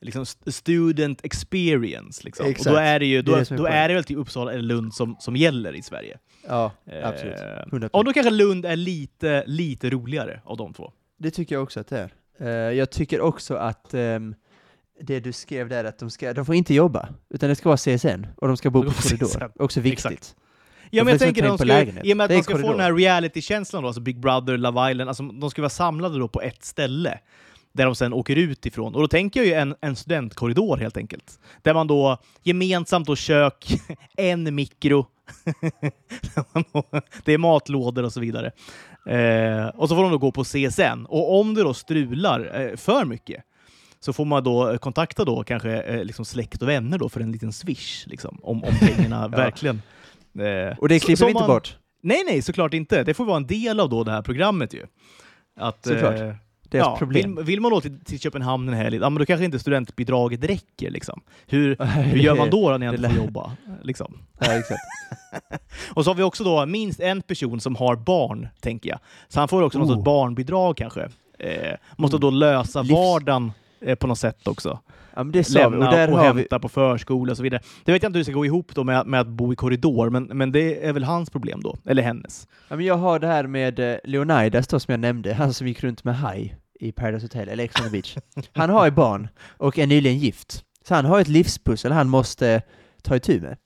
liksom 0.02 0.22
st- 0.22 0.52
student 0.52 1.26
experience. 1.26 2.22
Liksom. 2.24 2.46
Och 2.48 2.54
då 2.66 2.76
är 2.76 3.00
det 3.00 3.06
ju 3.06 3.22
Det 3.22 3.32
är 3.32 3.36
då, 3.36 3.44
det 3.44 3.52
är 3.54 3.58
då 3.58 3.66
är 3.66 3.88
det 3.88 3.94
väl 3.94 4.04
till 4.04 4.18
Uppsala 4.18 4.52
eller 4.54 4.64
Lund 4.64 4.94
som, 4.94 5.16
som 5.20 5.36
gäller 5.36 5.74
i 5.76 5.82
Sverige. 5.82 6.18
Ja, 6.48 6.72
Eh, 6.86 7.08
absolut. 7.10 7.36
100%. 7.72 7.90
Och 7.94 8.06
då 8.06 8.14
kanske 8.14 8.30
Lund 8.32 8.66
är 8.66 8.76
lite, 8.76 9.44
lite 9.48 9.90
roligare 9.90 10.42
av 10.46 10.58
de 10.58 10.74
två. 10.74 10.92
Det 11.20 11.32
tycker 11.32 11.56
jag 11.56 11.64
också 11.64 11.80
att 11.80 11.88
det 11.88 12.00
är. 12.00 12.14
Eh, 12.70 12.78
jag 12.78 12.90
tycker 12.90 13.22
också 13.22 13.56
att 13.56 13.94
ehm, 13.94 14.36
det 15.02 15.20
du 15.20 15.32
skrev 15.34 15.70
där, 15.70 15.84
att 15.84 16.00
de, 16.00 16.10
ska, 16.10 16.34
de 16.34 16.46
får 16.46 16.56
inte 16.56 16.74
jobba, 16.74 17.10
utan 17.30 17.50
det 17.50 17.56
ska 17.56 17.70
vara 17.70 17.78
CSN, 17.78 18.26
och 18.36 18.48
de 18.48 18.58
ska 18.58 18.70
bo 18.70 18.84
De 18.84 18.94
på 18.94 19.02
korridor. 19.02 19.52
Också 19.60 19.80
viktigt. 19.82 20.06
Exakt. 20.12 20.36
Ja, 20.90 21.04
men 21.04 21.12
jag 21.12 21.20
tänker 21.22 21.58
de 21.58 21.68
lägenhet. 21.68 22.06
i 22.06 22.14
och 22.14 22.18
med 22.18 22.26
att 22.26 22.32
man 22.32 22.44
ska 22.44 22.54
få 22.54 22.58
korridor. 22.58 22.78
den 22.78 22.86
här 22.86 22.94
reality-känslan 22.94 23.84
då, 23.84 23.88
alltså 23.88 24.02
Big 24.02 24.20
Brother, 24.20 24.58
Love 24.58 24.92
Island, 24.92 25.10
alltså 25.10 25.24
de 25.24 25.52
ska 25.52 25.62
vara 25.62 25.70
samlade 25.70 26.20
då 26.20 26.28
på 26.28 26.42
ett 26.42 26.66
ställe 26.66 27.20
där 27.72 27.86
de 27.86 27.96
sen 27.96 28.14
åker 28.14 28.36
ut 28.36 28.66
ifrån. 28.66 28.96
Och 28.96 29.02
då 29.02 29.08
tänker 29.08 29.40
jag 29.40 29.48
ju 29.48 29.54
en, 29.54 29.76
en 29.82 29.96
studentkorridor 29.96 30.78
helt 30.78 30.98
enkelt. 30.98 31.40
Där 31.62 31.74
man 31.74 31.88
då 31.88 32.18
gemensamt 32.44 33.08
då 33.08 33.16
kök, 33.16 33.68
en 34.18 34.56
mikro, 34.56 35.06
det 37.24 37.34
är 37.34 37.38
matlådor 37.38 38.04
och 38.04 38.14
så 38.14 38.20
vidare. 38.20 38.52
Eh, 39.08 39.68
och 39.68 39.90
så 39.90 39.96
får 39.96 40.04
de 40.04 40.12
då 40.12 40.18
gå 40.18 40.32
på 40.32 40.44
CSN. 40.44 41.06
Och 41.06 41.40
om 41.40 41.54
det 41.54 41.64
då 41.64 41.74
strular 41.74 42.62
eh, 42.62 42.76
för 42.76 43.06
mycket 43.06 43.44
så 44.00 44.14
får 44.14 44.26
man 44.26 44.44
då 44.44 44.78
kontakta 44.78 45.26
då 45.26 45.44
kanske 45.44 45.82
eh, 45.82 46.04
liksom 46.04 46.26
släkt 46.26 46.62
och 46.62 46.70
vänner 46.70 46.98
då 46.98 47.10
för 47.10 47.22
en 47.22 47.32
liten 47.32 47.54
swish, 47.54 48.08
liksom, 48.08 48.40
om, 48.44 48.64
om 48.64 48.74
pengarna 48.80 49.28
verkligen... 49.38 49.76
Eh, 49.76 49.82
Och 50.80 50.90
det 50.90 51.00
klipper 51.00 51.26
vi 51.26 51.32
inte 51.32 51.42
man- 51.42 51.48
bort. 51.50 51.78
Nej, 52.02 52.24
nej, 52.26 52.42
såklart 52.42 52.74
inte. 52.74 53.04
Det 53.04 53.14
får 53.14 53.26
vara 53.26 53.38
en 53.38 53.48
del 53.48 53.80
av 53.80 53.90
då 53.90 54.04
det 54.04 54.12
här 54.12 54.22
programmet 54.22 54.74
ju. 54.74 54.86
Att, 55.60 55.86
Såklart. 55.86 56.20
eh, 56.20 56.34
Deras 56.70 56.86
ja, 56.86 56.96
problem. 56.98 57.36
Vill, 57.36 57.46
vill 57.46 57.62
man 57.62 57.72
då 57.72 57.82
till, 57.82 58.00
till 58.06 58.20
Köpenhamn 58.20 58.68
en 58.68 58.74
helg, 58.74 58.98
ja, 58.98 59.10
men 59.10 59.20
då 59.20 59.26
kanske 59.26 59.46
inte 59.46 59.60
studentbidraget 59.60 60.44
räcker. 60.44 60.90
Liksom. 60.92 61.22
Hur, 61.48 61.78
hur 62.04 62.20
gör 62.20 62.36
man 62.36 62.50
då 62.50 62.78
när 62.78 62.86
jag 62.86 62.96
inte 62.96 63.10
får 63.10 63.18
jobba? 63.26 63.52
Liksom. 63.84 64.18
Ja, 64.40 64.54
exakt. 64.60 64.82
Och 65.94 66.04
så 66.04 66.10
har 66.10 66.16
vi 66.16 66.24
också 66.24 66.44
då 66.44 66.66
minst 66.66 67.00
en 67.00 67.22
person 67.22 67.60
som 67.60 67.76
har 67.76 67.96
barn, 67.96 68.48
tänker 68.60 68.90
jag. 68.90 69.00
Så 69.28 69.40
han 69.40 69.48
får 69.48 69.62
också 69.62 69.80
något 69.80 69.90
Oh. 69.90 69.94
sorts 69.96 70.06
barnbidrag 70.06 70.78
kanske. 70.78 71.10
Eh, 71.40 71.74
måste 71.98 72.18
Oh. 72.18 72.22
då 72.22 72.30
lösa 72.30 72.82
Livs- 72.82 72.92
vardagen 72.96 73.52
eh, 73.82 73.96
på 73.96 74.08
något 74.08 74.20
sätt 74.20 74.48
också. 74.48 74.80
Ja, 75.16 75.24
men 75.24 75.32
det 75.32 75.44
sa 75.44 75.70
vi, 75.70 75.76
Lämna 75.76 75.90
och 75.90 75.94
där 75.96 76.12
och 76.12 76.18
har 76.18 76.34
vi... 76.34 76.42
hämta 76.42 76.60
på 76.60 76.70
förskola 76.70 77.32
och 77.32 77.38
så 77.38 77.44
vidare. 77.44 77.62
Det 77.84 77.92
vet 77.92 78.04
jag 78.04 78.10
inte 78.10 78.18
hur 78.18 78.22
det 78.22 78.32
ska 78.32 78.34
gå 78.34 78.46
ihop 78.46 78.76
då 78.76 78.84
med, 78.84 79.08
med 79.08 79.20
att 79.20 79.28
bo 79.28 79.54
i 79.54 79.56
korridor, 79.56 80.10
men, 80.10 80.24
men 80.24 80.52
det 80.52 80.86
är 80.86 80.94
väl 80.94 81.04
hans 81.04 81.30
problem 81.30 81.62
då. 81.62 81.78
Eller 81.86 82.04
hennes. 82.04 82.48
Ja, 82.68 82.76
men 82.76 82.86
jag 82.86 82.96
har 82.96 83.20
det 83.20 83.28
här 83.28 83.48
med 83.48 83.80
eh, 83.80 83.98
Leonidas 84.04 84.68
då, 84.68 84.80
som 84.80 84.92
jag 84.92 85.00
nämnde, 85.00 85.34
han 85.34 85.54
som 85.54 85.68
gick 85.68 85.84
runt 85.84 86.04
med 86.04 86.18
haj 86.18 86.56
i 86.80 86.92
Paradise 86.92 87.26
Hotel, 87.26 87.50
eller 87.50 87.64
Ex 87.64 87.76
on 87.80 87.86
the 87.86 87.92
Beach. 87.92 88.18
Han 88.54 88.70
har 88.70 88.86
ju 88.86 88.92
barn, 88.92 89.28
och 89.58 89.80
är 89.80 89.88
nyligen 89.88 90.18
gift. 90.18 90.64
Så 90.88 90.96
han 90.96 91.06
har 91.06 91.20
ett 91.20 91.28
livspussel 91.28 91.92
han 91.92 92.10
måste 92.10 92.62
ta 93.02 93.16
itu 93.16 93.42
med. 93.42 93.58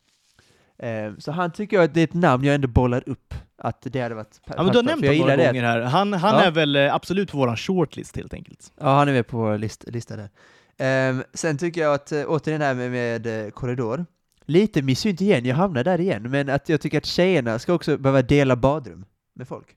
Eh, 0.78 1.14
så 1.18 1.32
han 1.32 1.52
tycker 1.52 1.78
jag 1.78 1.84
att 1.84 1.94
det 1.94 2.00
är 2.00 2.04
ett 2.04 2.14
namn 2.14 2.44
jag 2.44 2.56
ändå 2.56 2.68
bollar 2.68 3.04
upp, 3.10 3.34
att 3.64 3.82
det 3.82 4.02
hade 4.02 4.16
varit 4.16 4.42
Ja, 4.46 4.64
men 4.64 4.72
du 4.72 4.78
har 4.78 4.84
nämnt 4.84 4.88
honom 4.88 5.02
några 5.02 5.14
gillar 5.14 5.38
det. 5.38 5.46
gånger 5.46 5.64
här. 5.64 5.82
Han, 5.82 6.14
han 6.14 6.36
Ja. 6.36 6.42
är 6.44 6.52
väl 6.52 6.76
eh, 6.76 6.96
absolut 6.96 7.32
på 7.32 7.38
våran 7.38 7.58
shortlist 7.58 8.16
helt 8.16 8.34
enkelt. 8.34 8.72
Ja, 8.80 8.86
han 8.98 9.08
är 9.08 9.14
med 9.14 9.28
på 9.28 9.38
vår 9.38 9.58
list, 9.58 9.84
lista 9.88 10.16
där. 10.16 10.30
Ehm, 10.78 11.24
sen 11.34 11.58
tycker 11.58 11.82
jag 11.82 11.94
att, 11.94 12.12
uh, 12.12 12.26
återigen 12.28 12.60
det 12.60 12.66
här 12.66 12.74
med, 12.74 12.92
med 12.92 13.46
eh, 13.46 13.50
korridor, 13.52 14.06
lite 14.46 14.82
misssynt 14.82 15.22
igen, 15.22 15.46
jag 15.46 15.56
hamnar 15.56 15.84
där 15.84 16.00
igen, 16.02 16.30
men 16.32 16.50
att 16.50 16.70
jag 16.70 16.82
tycker 16.82 16.98
att 16.98 17.06
tjejerna 17.06 17.60
ska 17.60 17.74
också 17.74 17.98
behöva 17.98 18.22
dela 18.22 18.56
badrum 18.56 19.06
med 19.36 19.48
folk. 19.48 19.68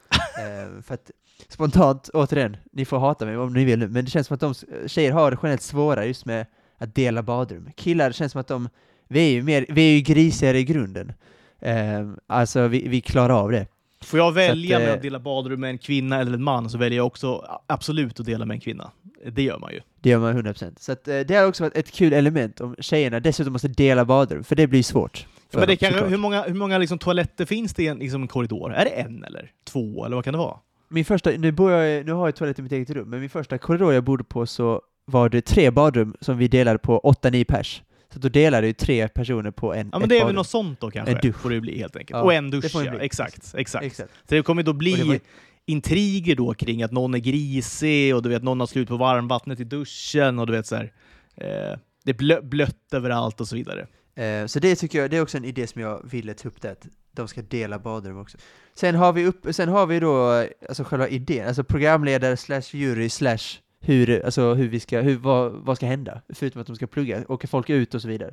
Ehm, 0.40 0.82
för 0.82 0.94
att 0.94 1.10
spontant, 1.48 2.08
återigen, 2.14 2.56
ni 2.72 2.84
får 2.84 2.98
hata 2.98 3.26
mig 3.26 3.36
om 3.36 3.52
ni 3.52 3.64
vill 3.64 3.78
nu, 3.78 3.88
men 3.88 4.04
det 4.04 4.10
känns 4.10 4.26
som 4.26 4.34
att 4.34 4.40
de 4.40 4.54
tjejer 4.88 5.12
har 5.12 5.30
det 5.30 5.36
generellt 5.42 5.62
svårare 5.62 6.06
just 6.06 6.24
med 6.26 6.46
att 6.78 6.94
dela 6.94 7.22
badrum. 7.22 7.70
Killar 7.76 8.12
känns 8.12 8.32
som 8.32 8.40
att 8.40 8.48
de, 8.48 8.68
vi 9.08 9.20
är 9.28 9.30
ju 9.32 9.42
mer, 9.42 9.66
vi 9.68 9.90
är 9.90 9.94
ju 9.94 10.00
grisigare 10.00 10.58
i 10.58 10.64
grunden. 10.64 11.12
Ehm, 11.60 12.16
alltså 12.26 12.68
vi, 12.68 12.88
vi 12.88 13.00
klarar 13.00 13.34
av 13.34 13.50
det. 13.50 13.66
Får 14.04 14.18
jag 14.18 14.32
välja 14.32 14.76
att, 14.76 14.82
med 14.82 14.88
eh, 14.88 14.94
att 14.94 15.02
dela 15.02 15.18
badrum 15.18 15.60
med 15.60 15.70
en 15.70 15.78
kvinna 15.78 16.20
eller 16.20 16.32
en 16.32 16.42
man 16.42 16.70
så 16.70 16.78
väljer 16.78 16.96
jag 16.96 17.06
också 17.06 17.58
absolut 17.66 18.20
att 18.20 18.26
dela 18.26 18.46
med 18.46 18.54
en 18.54 18.60
kvinna. 18.60 18.90
Det 19.32 19.42
gör 19.42 19.58
man 19.58 19.72
ju. 19.72 19.80
Det 20.00 20.10
gör 20.10 20.18
man 20.18 20.38
100%. 20.38 20.74
Så 20.78 20.92
att, 20.92 21.08
eh, 21.08 21.20
det 21.20 21.34
har 21.34 21.46
också 21.46 21.62
varit 21.62 21.76
ett 21.76 21.92
kul 21.92 22.12
element 22.12 22.60
om 22.60 22.76
tjejerna 22.78 23.20
dessutom 23.20 23.52
måste 23.52 23.68
dela 23.68 24.04
badrum, 24.04 24.44
för 24.44 24.56
det 24.56 24.66
blir 24.66 24.82
svårt. 24.82 25.26
för 25.50 25.58
Men 25.58 25.68
det 25.68 25.80
såklart. 25.80 26.10
hur 26.10 26.16
många, 26.16 26.42
hur 26.42 26.54
många 26.54 26.78
liksom 26.78 26.98
toaletter 26.98 27.44
finns 27.44 27.74
det 27.74 27.82
i 27.82 27.86
en 27.86 27.98
liksom, 27.98 28.28
korridor? 28.28 28.72
Är 28.72 28.84
det 28.84 28.90
en 28.90 29.24
eller 29.24 29.50
två? 29.64 30.04
Eller 30.04 30.16
vad 30.16 30.24
kan 30.24 30.32
det 30.32 30.38
vara? 30.38 30.58
Min 30.88 31.04
första, 31.04 31.30
nu, 31.30 31.52
bor 31.52 31.72
jag, 31.72 32.06
nu 32.06 32.12
har 32.12 32.26
jag 32.26 32.36
toalett 32.36 32.58
i 32.58 32.62
mitt 32.62 32.72
eget 32.72 32.90
rum, 32.90 33.10
men 33.10 33.20
min 33.20 33.30
första 33.30 33.58
korridor 33.58 33.94
jag 33.94 34.04
bodde 34.04 34.24
på 34.24 34.46
så 34.46 34.82
var 35.04 35.28
det 35.28 35.40
tre 35.40 35.70
badrum 35.70 36.16
som 36.20 36.38
vi 36.38 36.48
delade 36.48 36.78
på 36.78 37.00
8-9 37.00 37.44
pers. 37.44 37.82
Så 38.16 38.20
då 38.20 38.28
delade 38.28 38.66
ju 38.66 38.72
tre 38.72 39.08
personer 39.08 39.50
på 39.50 39.74
en 39.74 39.88
Ja, 39.92 39.98
men 39.98 40.08
det 40.08 40.18
är 40.18 40.24
väl 40.24 40.34
något 40.34 40.48
sånt 40.48 40.80
då 40.80 40.90
kanske? 40.90 41.14
En 41.14 41.20
dusch. 41.22 41.36
Får 41.36 41.50
det 41.50 41.60
bli 41.60 41.78
helt 41.78 41.96
enkelt. 41.96 42.16
Ja, 42.18 42.22
och 42.22 42.34
en 42.34 42.50
det 42.50 42.60
dusch, 42.60 42.72
det 42.74 42.84
ja. 42.84 42.98
Exakt, 43.00 43.54
exakt. 43.54 43.84
Exakt. 43.84 44.10
Så 44.28 44.34
det 44.34 44.42
kommer 44.42 44.62
då 44.62 44.72
det 44.72 44.78
bli 44.78 45.02
var- 45.02 45.20
intriger 45.66 46.36
då 46.36 46.54
kring 46.54 46.82
att 46.82 46.92
någon 46.92 47.14
är 47.14 47.18
grisig 47.18 48.14
och 48.14 48.22
du 48.22 48.28
vet 48.28 48.42
någon 48.42 48.60
har 48.60 48.66
slut 48.66 48.88
på 48.88 48.96
varmvattnet 48.96 49.60
i 49.60 49.64
duschen 49.64 50.38
och 50.38 50.46
du 50.46 50.52
vet 50.52 50.66
så 50.66 50.76
här. 50.76 50.92
Eh, 51.36 51.78
det 52.04 52.10
är 52.10 52.14
blö, 52.14 52.40
blött 52.42 52.92
överallt 52.92 53.40
och 53.40 53.48
så 53.48 53.56
vidare. 53.56 53.86
Eh, 54.14 54.46
så 54.46 54.58
det 54.58 54.76
tycker 54.76 54.98
jag, 54.98 55.10
det 55.10 55.16
är 55.16 55.22
också 55.22 55.36
en 55.36 55.44
idé 55.44 55.66
som 55.66 55.82
jag 55.82 56.00
ville 56.10 56.34
ta 56.34 56.48
upp 56.48 56.62
där, 56.62 56.72
att 56.72 56.86
de 57.12 57.28
ska 57.28 57.42
dela 57.42 57.78
badrum 57.78 58.18
också. 58.18 58.38
Sen 58.74 58.94
har 58.94 59.12
vi, 59.12 59.26
upp, 59.26 59.46
sen 59.50 59.68
har 59.68 59.86
vi 59.86 60.00
då 60.00 60.46
alltså 60.68 60.84
själva 60.84 61.08
idén, 61.08 61.48
alltså 61.48 61.64
programledare 61.64 62.36
slash 62.36 62.62
jury 62.72 63.08
slash 63.08 63.58
hur, 63.86 64.24
alltså 64.24 64.54
hur 64.54 64.68
vi 64.68 64.80
ska, 64.80 65.00
hur, 65.00 65.16
vad, 65.16 65.52
vad 65.52 65.76
ska 65.76 65.86
hända? 65.86 66.20
Förutom 66.28 66.60
att 66.60 66.66
de 66.66 66.76
ska 66.76 66.86
plugga, 66.86 67.24
åker 67.28 67.48
folk 67.48 67.70
ut 67.70 67.94
och 67.94 68.02
så 68.02 68.08
vidare. 68.08 68.32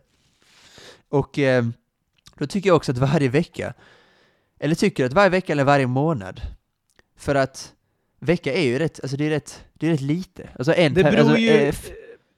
Och 1.10 1.40
eh, 1.40 1.64
då 2.38 2.48
tycker 2.48 2.70
jag 2.70 2.76
också 2.76 2.92
att 2.92 2.98
varje 2.98 3.30
vecka, 3.30 3.74
eller 4.60 4.76
tycker 4.76 5.06
att 5.06 5.14
varje 5.14 5.30
vecka 5.30 5.52
eller 5.54 5.64
varje 5.64 5.88
månad, 5.88 6.42
för 7.18 7.36
att 7.36 7.74
vecka 8.20 8.54
är 8.54 8.64
ju 8.64 8.80
rätt, 8.80 9.00
alltså 9.04 9.18
det 9.18 9.26
är 9.26 9.30
rätt, 9.30 9.64
det 9.74 9.88
är 9.88 9.92
rätt 9.92 10.02
lite. 10.02 10.50
Alltså 10.56 10.74
en 10.74 10.94
Det 10.94 11.04
beror 11.04 11.20
alltså, 11.20 11.38
ju... 11.38 11.50
eh, 11.50 11.76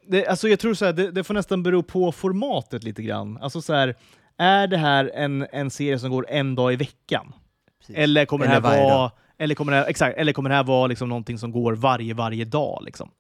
Det, 0.08 0.28
alltså 0.28 0.48
jag 0.48 0.60
tror 0.60 0.74
så 0.74 0.86
här, 0.86 0.94
det, 0.94 1.12
det 1.12 1.24
får 1.24 1.34
nästan 1.34 1.64
bero 1.64 1.84
på 1.84 2.12
formatet 2.12 2.84
lite 2.84 3.02
grann. 3.04 3.38
Alltså 3.38 3.62
så 3.62 3.74
här, 3.74 3.96
är 4.38 4.68
det 4.68 4.78
här 4.78 5.12
en, 5.16 5.48
en 5.52 5.70
serie 5.72 6.00
som 6.00 6.10
går 6.10 6.26
en 6.30 6.56
dag 6.56 6.74
i 6.74 6.76
veckan? 6.76 7.34
Precis. 7.80 7.96
Eller 7.96 8.26
kommer 8.26 8.46
Eller 8.46 8.62
det 8.62 8.68
här 8.68 8.82
vara, 8.84 8.98
dag. 8.98 9.12
Eller 9.38 9.56
kommer 9.56 9.72
det 9.72 9.78
här, 9.78 9.86
exakt, 9.88 10.18
eller 10.18 10.34
kommer 10.34 10.50
det 10.50 10.56
här 10.56 10.64
vara 10.64 10.88
liksom 10.88 11.10
någonting 11.10 11.38
som 11.38 11.52
går 11.52 11.74
varje, 11.74 12.14
varje 12.14 12.46
dag? 12.46 12.82
Liksom? 12.86 13.12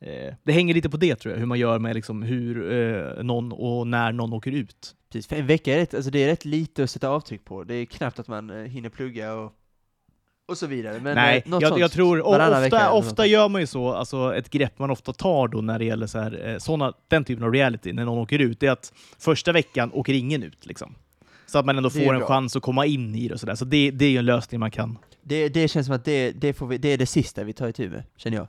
Eh, 0.00 0.34
det 0.42 0.52
hänger 0.52 0.74
lite 0.74 0.90
på 0.90 0.96
det 0.96 1.16
tror 1.16 1.34
jag, 1.34 1.38
hur 1.38 1.46
man 1.46 1.58
gör 1.58 1.78
med 1.78 1.94
liksom 1.94 2.22
hur 2.22 2.72
eh, 2.72 3.22
någon 3.22 3.52
och 3.52 3.86
när 3.86 4.12
någon 4.12 4.32
åker 4.32 4.52
ut. 4.52 4.94
Precis, 5.12 5.26
för 5.26 5.36
en 5.36 5.46
vecka 5.46 5.74
är 5.74 5.78
rätt, 5.78 5.94
alltså 5.94 6.10
det 6.10 6.24
är 6.24 6.26
rätt 6.26 6.44
lite 6.44 6.82
att 6.84 6.90
sätta 6.90 7.08
avtryck 7.08 7.44
på. 7.44 7.64
Det 7.64 7.74
är 7.74 7.84
knappt 7.84 8.18
att 8.18 8.28
man 8.28 8.50
eh, 8.50 8.56
hinner 8.56 8.88
plugga 8.88 9.34
och, 9.34 9.52
och 10.48 10.58
så 10.58 10.66
vidare. 10.66 11.00
Men, 11.00 11.14
Nej, 11.14 11.42
eh, 11.44 11.50
något 11.50 11.62
jag, 11.62 11.78
jag 11.78 11.92
tror, 11.92 12.16
vecka 12.60 12.90
ofta, 12.90 12.92
ofta 12.92 13.26
gör 13.26 13.48
man 13.48 13.60
ju 13.60 13.66
så, 13.66 13.92
alltså 13.92 14.34
ett 14.36 14.50
grepp 14.50 14.78
man 14.78 14.90
ofta 14.90 15.12
tar 15.12 15.48
då 15.48 15.60
när 15.60 15.78
det 15.78 15.84
gäller 15.84 16.06
så 16.06 16.18
här, 16.18 16.48
eh, 16.48 16.58
såna, 16.58 16.92
den 17.08 17.24
typen 17.24 17.44
av 17.44 17.52
reality, 17.52 17.92
när 17.92 18.04
någon 18.04 18.18
åker 18.18 18.38
ut, 18.38 18.60
det 18.60 18.66
är 18.66 18.72
att 18.72 18.92
första 19.18 19.52
veckan 19.52 19.90
åker 19.92 20.12
ingen 20.12 20.42
ut. 20.42 20.66
Liksom. 20.66 20.94
Så 21.46 21.58
att 21.58 21.66
man 21.66 21.76
ändå 21.76 21.90
får 21.90 22.14
en 22.14 22.18
bra. 22.18 22.28
chans 22.28 22.56
att 22.56 22.62
komma 22.62 22.86
in 22.86 23.14
i 23.14 23.28
det 23.28 23.34
och 23.34 23.40
sådär. 23.40 23.54
Så 23.54 23.64
det, 23.64 23.90
det 23.90 24.04
är 24.04 24.10
ju 24.10 24.18
en 24.18 24.26
lösning 24.26 24.60
man 24.60 24.70
kan... 24.70 24.98
Det, 25.22 25.48
det 25.48 25.68
känns 25.68 25.86
som 25.86 25.94
att 25.96 26.04
det, 26.04 26.30
det, 26.32 26.52
får 26.52 26.66
vi, 26.66 26.78
det 26.78 26.88
är 26.88 26.98
det 26.98 27.06
sista 27.06 27.44
vi 27.44 27.52
tar 27.52 27.68
itu 27.68 27.88
med, 27.90 28.02
känner 28.16 28.36
jag. 28.36 28.46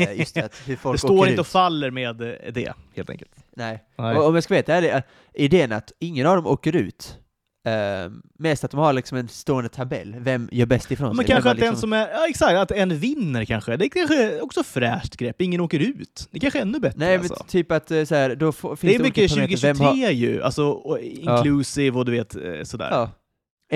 Eh, 0.00 0.18
just 0.18 0.34
det, 0.34 0.44
att 0.44 0.62
hur 0.66 0.76
folk 0.82 0.94
det 0.94 0.98
står 1.08 1.28
inte 1.28 1.40
och 1.40 1.44
ut. 1.46 1.50
faller 1.50 1.90
med 1.90 2.16
det, 2.54 2.72
helt 2.96 3.10
enkelt. 3.10 3.30
Nej. 3.56 3.84
Nej. 3.98 4.16
Och 4.16 4.26
om 4.28 4.34
jag 4.34 4.44
ska 4.44 4.54
vara 4.54 4.58
helt 4.58 4.68
ärlig, 4.68 4.90
eh, 4.94 5.00
idén 5.34 5.72
att 5.72 5.92
ingen 5.98 6.26
av 6.26 6.36
dem 6.36 6.46
åker 6.46 6.76
ut, 6.76 7.18
eh, 7.66 8.12
mest 8.38 8.64
att 8.64 8.70
de 8.70 8.80
har 8.80 8.92
liksom 8.92 9.18
en 9.18 9.28
stående 9.28 9.68
tabell, 9.68 10.16
vem 10.18 10.48
gör 10.52 10.66
bäst 10.66 10.90
ifrån 10.90 11.08
Men 11.08 11.16
sig? 11.16 11.26
kanske 11.26 11.48
Vem 11.48 11.52
att 11.52 11.58
liksom- 11.60 11.76
som 11.76 11.92
är, 11.92 12.08
ja 12.10 12.26
exakt, 12.28 12.54
att 12.54 12.70
en 12.70 12.98
vinner 12.98 13.44
kanske. 13.44 13.76
Det 13.76 13.84
är 13.84 13.88
kanske 13.88 14.40
också 14.40 14.62
fräscht 14.62 15.16
grepp, 15.16 15.40
ingen 15.40 15.60
åker 15.60 15.78
ut. 15.78 16.28
Det 16.30 16.40
kanske 16.40 16.58
är 16.58 16.62
ännu 16.62 16.78
bättre 16.80 16.98
Nej 16.98 17.18
men 17.18 17.26
alltså. 17.30 17.44
typ 17.48 17.72
att 17.72 17.90
eh, 17.90 18.04
så 18.04 18.14
här, 18.14 18.34
då 18.36 18.52
finns 18.52 18.80
Det 18.80 18.86
är 18.94 19.00
olika 19.00 19.02
mycket 19.02 19.30
parametrar. 19.30 19.46
2023 19.46 19.72
Vem 19.72 20.02
har, 20.04 20.10
ju, 20.10 20.42
alltså 20.42 20.64
och 20.70 20.98
inclusive 21.00 21.98
och 21.98 22.04
du 22.04 22.12
vet 22.12 22.36
sådär. 22.68 22.88
ja. 22.90 23.10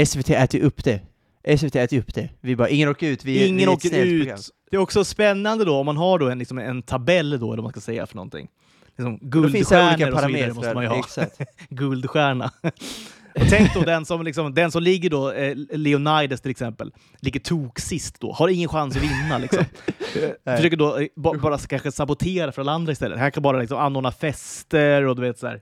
SVT 0.06 0.30
äter 0.30 0.60
ju 0.60 0.66
upp 0.66 0.84
det. 0.84 1.00
SVT 1.56 1.76
äter 1.76 1.98
upp 1.98 2.14
det. 2.14 2.28
Vi 2.40 2.56
bara, 2.56 2.68
ingen 2.68 2.88
åker 2.88 3.06
ut, 3.06 3.24
vi, 3.24 3.38
vi 3.38 3.46
Ingen 3.46 3.68
är 3.68 3.72
ett 3.72 3.78
åker 3.78 4.04
ut. 4.04 4.20
program. 4.20 4.38
Det 4.70 4.76
är 4.76 4.80
också 4.80 5.04
spännande 5.04 5.64
då 5.64 5.76
om 5.76 5.86
man 5.86 5.96
har 5.96 6.18
då 6.18 6.28
en, 6.28 6.38
liksom 6.38 6.58
en 6.58 6.82
tabell 6.82 7.30
då, 7.30 7.36
eller 7.36 7.46
vad 7.46 7.62
man 7.62 7.70
ska 7.72 7.80
säga 7.80 8.06
för 8.06 8.16
någonting. 8.16 8.48
Liksom 8.86 9.18
guldstjärnor 9.22 10.12
och 10.12 10.20
så 10.20 10.26
vidare 10.26 10.52
måste 10.52 10.74
man 10.74 10.84
ju 10.84 10.88
ha. 10.88 11.04
Guldstjärna. 11.68 12.50
Och 13.34 13.48
tänk 13.50 13.74
då 13.74 13.80
den 13.80 14.04
som, 14.04 14.22
liksom, 14.22 14.54
den 14.54 14.70
som 14.70 14.82
ligger 14.82 15.10
då, 15.10 15.32
eh, 15.32 15.56
Leonidas 15.56 16.40
till 16.40 16.50
exempel, 16.50 16.92
ligger 17.20 17.40
tok 17.40 17.78
sist 17.78 18.20
då, 18.20 18.32
har 18.32 18.48
ingen 18.48 18.68
chans 18.68 18.96
att 18.96 19.02
vinna 19.02 19.38
liksom. 19.38 19.64
Försöker 20.56 20.76
då 20.76 20.98
eh, 20.98 21.06
ba, 21.16 21.34
bara 21.34 21.58
kanske 21.58 21.92
sabotera 21.92 22.52
för 22.52 22.62
alla 22.62 22.72
andra 22.72 22.92
istället. 22.92 23.18
Han 23.18 23.32
kan 23.32 23.42
bara 23.42 23.58
liksom 23.58 23.78
anordna 23.78 24.12
fester 24.12 25.02
och 25.06 25.16
du 25.16 25.22
vet 25.22 25.38
så 25.38 25.46
här. 25.46 25.60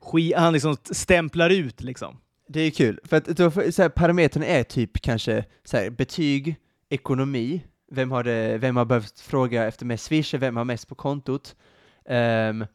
Ski, 0.00 0.34
han 0.36 0.52
liksom 0.52 0.76
stämplar 0.90 1.50
ut 1.50 1.82
liksom. 1.82 2.16
Det 2.48 2.60
är 2.60 2.70
kul, 2.70 3.00
för 3.04 3.16
att 3.16 3.24
då, 3.24 3.50
så 3.50 3.82
här, 3.82 3.88
parametern 3.88 4.42
är 4.42 4.62
typ 4.62 5.00
kanske 5.00 5.44
så 5.64 5.76
här, 5.76 5.90
betyg, 5.90 6.56
ekonomi, 6.88 7.64
vem 7.90 8.10
har, 8.10 8.24
det, 8.24 8.58
vem 8.58 8.76
har 8.76 8.84
behövt 8.84 9.20
fråga 9.20 9.66
efter 9.66 9.86
mest 9.86 10.04
swish, 10.04 10.34
vem 10.34 10.56
har 10.56 10.64
mest 10.64 10.88
på 10.88 10.94
kontot, 10.94 11.56
Um, 12.08 12.66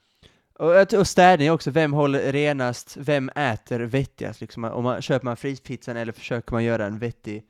och, 0.60 0.94
och 0.94 1.08
städning 1.08 1.52
också, 1.52 1.72
vem 1.72 1.94
håller 1.94 2.32
renast, 2.32 2.98
vem 3.00 3.30
äter 3.30 3.80
vettigast, 3.80 4.42
liksom, 4.42 4.64
om 4.64 4.84
man, 4.84 5.02
köper 5.02 5.26
man 5.26 5.38
frispizzan 5.38 5.98
eller 5.98 6.12
försöker 6.12 6.54
man 6.54 6.64
göra 6.64 6.86
en 6.86 7.00
vettig, 7.00 7.44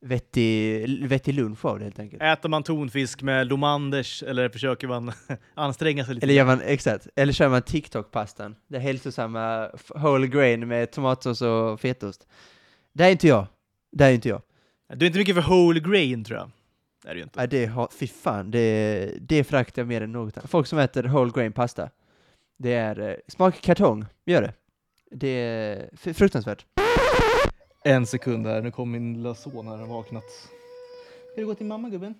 vettig, 0.00 1.08
vettig 1.08 1.34
lunch 1.34 1.64
av 1.64 1.78
det 1.78 1.84
helt 1.84 1.98
enkelt. 1.98 2.22
Äter 2.22 2.48
man 2.48 2.62
tonfisk 2.62 3.22
med 3.22 3.46
Lomanders 3.46 4.22
eller 4.22 4.48
försöker 4.48 4.88
man 4.88 5.12
anstränga 5.54 6.04
sig 6.04 6.14
lite? 6.14 6.24
Eller 6.24 6.34
gör 6.34 6.44
man, 6.44 6.60
exakt, 6.60 7.08
eller 7.16 7.32
kör 7.32 7.48
man 7.48 7.62
TikTok-pastan, 7.62 8.56
det 8.68 8.78
hälsosamma 8.78 9.70
whole 9.94 10.26
grain 10.26 10.68
med 10.68 10.90
tomatsås 10.90 11.42
och 11.42 11.80
fetaost. 11.80 12.26
Det 12.92 13.04
är 13.04 13.10
inte 13.10 13.28
jag, 13.28 13.46
det 13.92 14.04
är 14.04 14.12
inte 14.12 14.28
jag. 14.28 14.42
Du 14.94 15.04
är 15.04 15.06
inte 15.06 15.18
mycket 15.18 15.34
för 15.34 15.42
whole 15.42 15.80
grain 15.80 16.24
tror 16.24 16.38
jag. 16.38 16.50
Det 17.02 17.08
är 17.10 17.14
du 17.14 17.22
inte. 17.22 17.38
Nej, 17.38 17.48
det 17.48 17.66
har, 17.66 17.88
fy 17.98 18.06
fan, 18.06 18.50
det, 18.50 19.14
det 19.20 19.44
föraktar 19.44 19.82
jag 19.82 19.86
mer 19.88 20.00
än 20.00 20.12
något 20.12 20.38
annat. 20.38 20.50
Folk 20.50 20.66
som 20.66 20.78
äter 20.78 21.02
whole 21.02 21.32
grain 21.34 21.52
pasta, 21.52 21.90
det 22.58 22.72
är, 22.72 23.00
eh, 23.00 23.14
smakar 23.28 23.60
kartong, 23.60 24.06
gör 24.26 24.42
det. 24.42 24.52
Det 25.10 25.28
är 25.28 26.12
fruktansvärt. 26.12 26.66
En 27.84 28.06
sekund 28.06 28.46
här, 28.46 28.62
nu 28.62 28.70
kom 28.70 28.90
min 28.90 29.14
lilla 29.14 29.34
son 29.34 29.66
här 29.68 29.82
och 29.82 29.88
vaknat. 29.88 30.24
Ska 31.32 31.40
du 31.40 31.46
gå 31.46 31.54
till 31.54 31.66
mamma 31.66 31.88
gubben? 31.88 32.14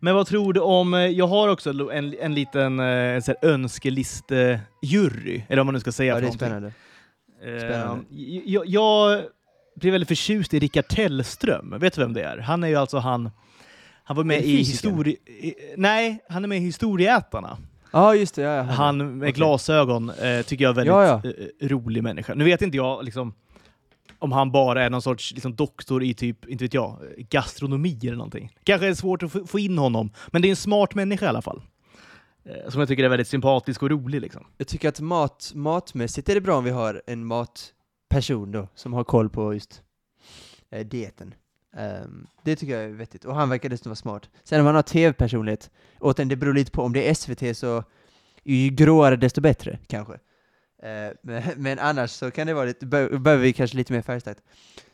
Men 0.00 0.14
vad 0.14 0.26
tror 0.26 0.52
du 0.52 0.60
om, 0.60 0.94
eh, 0.94 1.00
jag 1.00 1.26
har 1.26 1.48
också 1.48 1.90
en, 1.92 2.14
en 2.20 2.34
liten 2.34 2.80
eh, 2.80 3.20
så 3.20 3.32
här 3.32 3.36
önskeliste-jury, 3.48 5.42
eller 5.48 5.56
vad 5.56 5.66
man 5.66 5.74
nu 5.74 5.80
ska 5.80 5.92
säga 5.92 6.14
Ja, 6.14 6.20
det 6.20 6.26
är 6.26 6.30
spännande. 6.30 6.68
Eh, 7.42 7.58
Spännande. 7.58 8.04
jag, 8.46 8.66
jag 8.66 9.22
blev 9.76 9.92
väldigt 9.92 10.08
förtjust 10.08 10.54
i 10.54 10.58
Rickard 10.58 10.88
Tellström. 10.88 11.74
Vet 11.78 11.94
du 11.94 12.00
vem 12.00 12.12
det 12.12 12.22
är? 12.22 12.38
Han 12.38 12.64
är 12.64 12.68
ju 12.68 12.76
alltså 12.76 12.98
han... 12.98 13.30
Han 14.04 14.16
var 14.16 14.24
med 14.24 14.38
i 14.44 14.56
fysikern? 14.58 14.90
histori... 14.94 15.10
i- 15.26 15.54
Nej, 15.76 16.24
han 16.28 16.44
är 16.44 16.48
med 16.48 16.58
i 16.58 16.60
Historieätarna. 16.60 17.58
Ja, 17.92 18.14
just 18.14 18.34
det. 18.34 18.42
Ja, 18.42 18.54
ja, 18.54 18.62
Han 18.62 18.96
med 19.18 19.26
Okej. 19.26 19.32
glasögon 19.32 20.10
eh, 20.10 20.42
tycker 20.42 20.64
jag 20.64 20.70
är 20.70 20.74
väldigt 20.74 20.92
Ja, 20.92 21.22
eh, 21.24 21.68
rolig 21.68 22.02
människa. 22.02 22.34
Nu 22.34 22.44
vet 22.44 22.62
inte 22.62 22.76
jag 22.76 23.04
liksom, 23.04 23.34
om 24.20 24.32
han 24.32 24.52
bara 24.52 24.84
är 24.84 24.90
någon 24.90 25.02
sorts 25.02 25.32
liksom, 25.32 25.56
doktor 25.56 26.02
i 26.02 26.14
typ, 26.14 26.48
inte 26.48 26.64
vet 26.64 26.74
jag, 26.74 26.98
gastronomi 27.16 27.98
eller 28.02 28.16
någonting. 28.16 28.56
Kanske 28.64 28.86
är 28.86 28.90
det 28.90 28.96
svårt 28.96 29.22
att 29.22 29.50
få, 29.50 29.58
in 29.58 29.78
honom, 29.78 30.10
men 30.28 30.42
det 30.42 30.48
är 30.48 30.50
en 30.50 30.56
smart 30.56 30.94
människa 30.94 31.26
i 31.26 31.28
alla 31.28 31.42
fall. 31.42 31.62
Eh, 32.44 32.70
som 32.70 32.80
jag 32.80 32.88
tycker 32.88 33.04
är 33.04 33.08
väldigt 33.08 33.28
sympatisk 33.28 33.82
och 33.82 33.90
rolig. 33.90 34.20
Liksom. 34.20 34.46
Jag 34.56 34.68
tycker 34.68 34.88
att 34.88 35.00
mat, 35.00 35.52
matmässigt 35.54 36.28
är 36.28 36.34
det 36.34 36.40
bra 36.40 36.58
om 36.58 36.64
vi 36.64 36.70
har 36.70 37.02
en 37.06 37.26
matperson 37.26 38.52
då, 38.52 38.68
som 38.74 38.92
har 38.92 39.04
koll 39.04 39.30
på 39.30 39.54
just 39.54 39.82
eh, 40.70 40.86
dieten. 40.86 41.34
Um, 41.76 42.26
det 42.44 42.56
tycker 42.56 42.74
jag 42.74 42.84
är 42.84 42.88
vettigt, 42.88 43.24
och 43.24 43.34
han 43.34 43.48
verkar 43.48 43.68
dessutom 43.68 43.90
vara 43.90 43.96
smart. 43.96 44.30
Sen 44.44 44.60
om 44.60 44.66
han 44.66 44.74
har 44.74 44.82
tv-personlighet, 44.82 45.70
återigen 46.00 46.28
det 46.28 46.36
beror 46.36 46.54
lite 46.54 46.70
på, 46.70 46.82
om 46.82 46.92
det 46.92 47.08
är 47.08 47.14
SVT 47.14 47.56
så 47.56 47.84
ju 48.44 48.70
gråare 48.70 49.16
desto 49.16 49.40
bättre, 49.40 49.78
kanske. 49.86 50.18
Eh, 50.82 51.42
men, 51.56 51.78
annars 51.78 52.10
så 52.10 52.30
kan 52.30 52.46
det 52.46 52.54
vara 52.54 52.64
lite, 52.64 52.86
be- 52.86 53.18
behöver 53.18 53.42
vi 53.42 53.52
kanske 53.52 53.76
lite 53.76 53.92
mer 53.92 54.02
färgstarkt. 54.02 54.40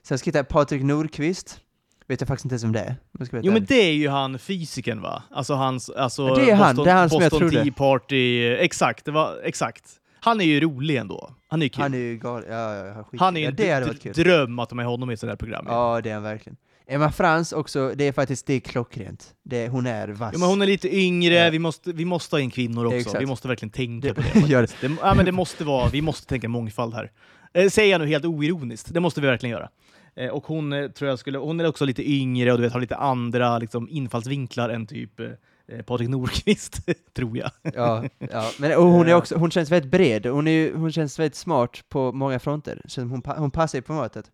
Sen 0.03 0.19
ska 0.19 0.29
jag 0.29 0.35
hitta 0.35 0.45
Patrik 0.45 0.83
Nordqvist, 0.83 1.61
vet 2.07 2.21
jag 2.21 2.29
faktiskt 2.29 2.45
inte 2.45 2.53
ens 2.55 2.65
om 2.65 2.73
det 2.73 2.81
är. 2.81 2.97
jag 3.31 3.45
Jo 3.45 3.53
men 3.53 3.65
det 3.65 3.75
är 3.75 3.93
ju 3.93 4.09
han 4.09 4.39
fysiken 4.39 5.01
va? 5.01 5.23
Alltså 5.31 5.55
hans, 5.55 5.91
alltså 5.91 6.35
det 6.35 6.51
är 6.51 6.55
han, 6.55 6.77
Boston, 6.77 6.85
det 6.85 6.91
är 6.91 6.95
han 6.95 7.11
som 7.11 7.23
jag 7.23 7.31
Boston 7.31 7.51
trodde. 7.51 7.65
Tea 7.65 7.73
Party, 7.73 8.53
exakt, 8.55 9.05
det 9.05 9.11
var, 9.11 9.41
exakt. 9.45 9.91
Han 10.21 10.41
är 10.41 10.45
ju 10.45 10.61
rolig 10.61 10.97
ändå. 10.97 11.35
Han 11.49 11.63
är 11.63 11.67
ju 11.67 11.71
kul. 11.71 11.83
Han 11.83 11.95
är 11.95 11.99
ju 11.99 12.19
galen, 12.19 12.51
ja, 12.51 12.75
ja, 12.75 13.05
skit. 13.05 13.21
Han 13.21 13.37
är 13.37 13.41
ju 13.41 13.65
ja, 13.65 13.77
en 13.77 14.13
dröm 14.13 14.59
att 14.59 14.69
de 14.69 14.79
är 14.79 14.85
honom 14.85 15.11
i 15.11 15.15
ett 15.15 15.21
sånt 15.21 15.31
här 15.31 15.37
program. 15.37 15.65
Ja, 15.69 16.01
det 16.01 16.11
är 16.11 16.15
han 16.15 16.23
verkligen. 16.23 16.57
Emma 16.89 17.13
Frans 17.13 17.53
också, 17.53 17.93
det 17.97 18.05
är 18.09 18.13
faktiskt, 18.13 18.47
det 18.47 18.55
är 18.55 18.61
klockrent. 18.61 19.35
Det, 19.43 19.69
hon 19.69 19.87
är 19.87 20.09
vass. 20.09 20.31
Ja, 20.33 20.39
men 20.39 20.49
hon 20.49 20.63
är 20.63 20.67
lite 20.67 20.97
yngre, 20.97 21.35
Ja. 21.35 21.51
vi, 21.51 21.59
måste, 21.59 21.93
vi 21.93 22.05
måste 22.05 22.37
ha 22.37 22.41
in 22.41 22.51
kvinnor 22.51 22.85
också. 22.87 22.97
Exakt. 22.97 23.21
Vi 23.23 23.27
måste 23.27 23.49
verkligen 23.49 23.71
tänka 23.73 24.09
Det- 24.09 24.15
på 24.15 24.21
det. 24.21 24.47
det. 24.49 24.81
det. 24.81 24.97
Ja, 25.03 25.15
men 25.15 25.25
det 25.25 25.33
måste 25.33 25.65
vara, 25.65 25.89
vi 25.89 26.03
måste 26.03 26.27
tänka 26.27 26.49
mångfald 26.49 26.95
här. 26.95 27.11
Eh, 27.55 27.69
säger 27.71 27.91
jag 27.93 28.01
nu 28.01 28.07
helt 28.07 28.25
oironiskt, 28.25 28.95
det 28.95 29.01
måste 29.01 29.21
vi 29.21 29.27
verkligen 29.27 29.51
göra. 29.57 29.69
Eh, 30.17 30.29
och 30.31 30.47
hon 30.47 30.73
eh, 30.73 30.89
tror 30.89 31.11
jag 31.11 31.19
skulle, 31.19 31.39
hon 31.39 31.61
är 31.61 31.67
också 31.69 31.85
lite 31.85 32.11
yngre 32.11 32.53
och 32.53 32.59
du 32.59 32.65
vet, 32.65 32.73
har 32.73 32.81
lite 32.81 32.97
andra 32.97 33.59
liksom, 33.59 33.89
infallsvinklar 33.89 34.69
än 34.69 34.87
typ 34.87 35.21
eh, 35.21 35.27
eh, 35.73 35.83
Patrik 35.83 36.09
Nordqvist, 36.09 36.79
tror 37.17 37.39
jag. 37.39 37.51
Ja, 37.75 38.05
ja. 38.33 38.51
Men, 38.59 38.77
och 38.79 38.85
hon, 38.85 39.09
är 39.09 39.15
också, 39.15 39.37
hon 39.37 39.51
känns 39.51 39.71
väldigt 39.71 39.91
bred, 39.91 40.27
hon, 40.27 40.49
är, 40.49 40.73
hon 40.75 40.93
känns 40.93 41.19
väldigt 41.19 41.35
smart 41.37 41.85
på 41.89 42.13
många 42.13 42.39
fronter. 42.39 42.83
Hon, 42.97 43.23
hon 43.39 43.51
passar 43.51 43.81
på 43.81 43.93
mötet. 43.93 44.25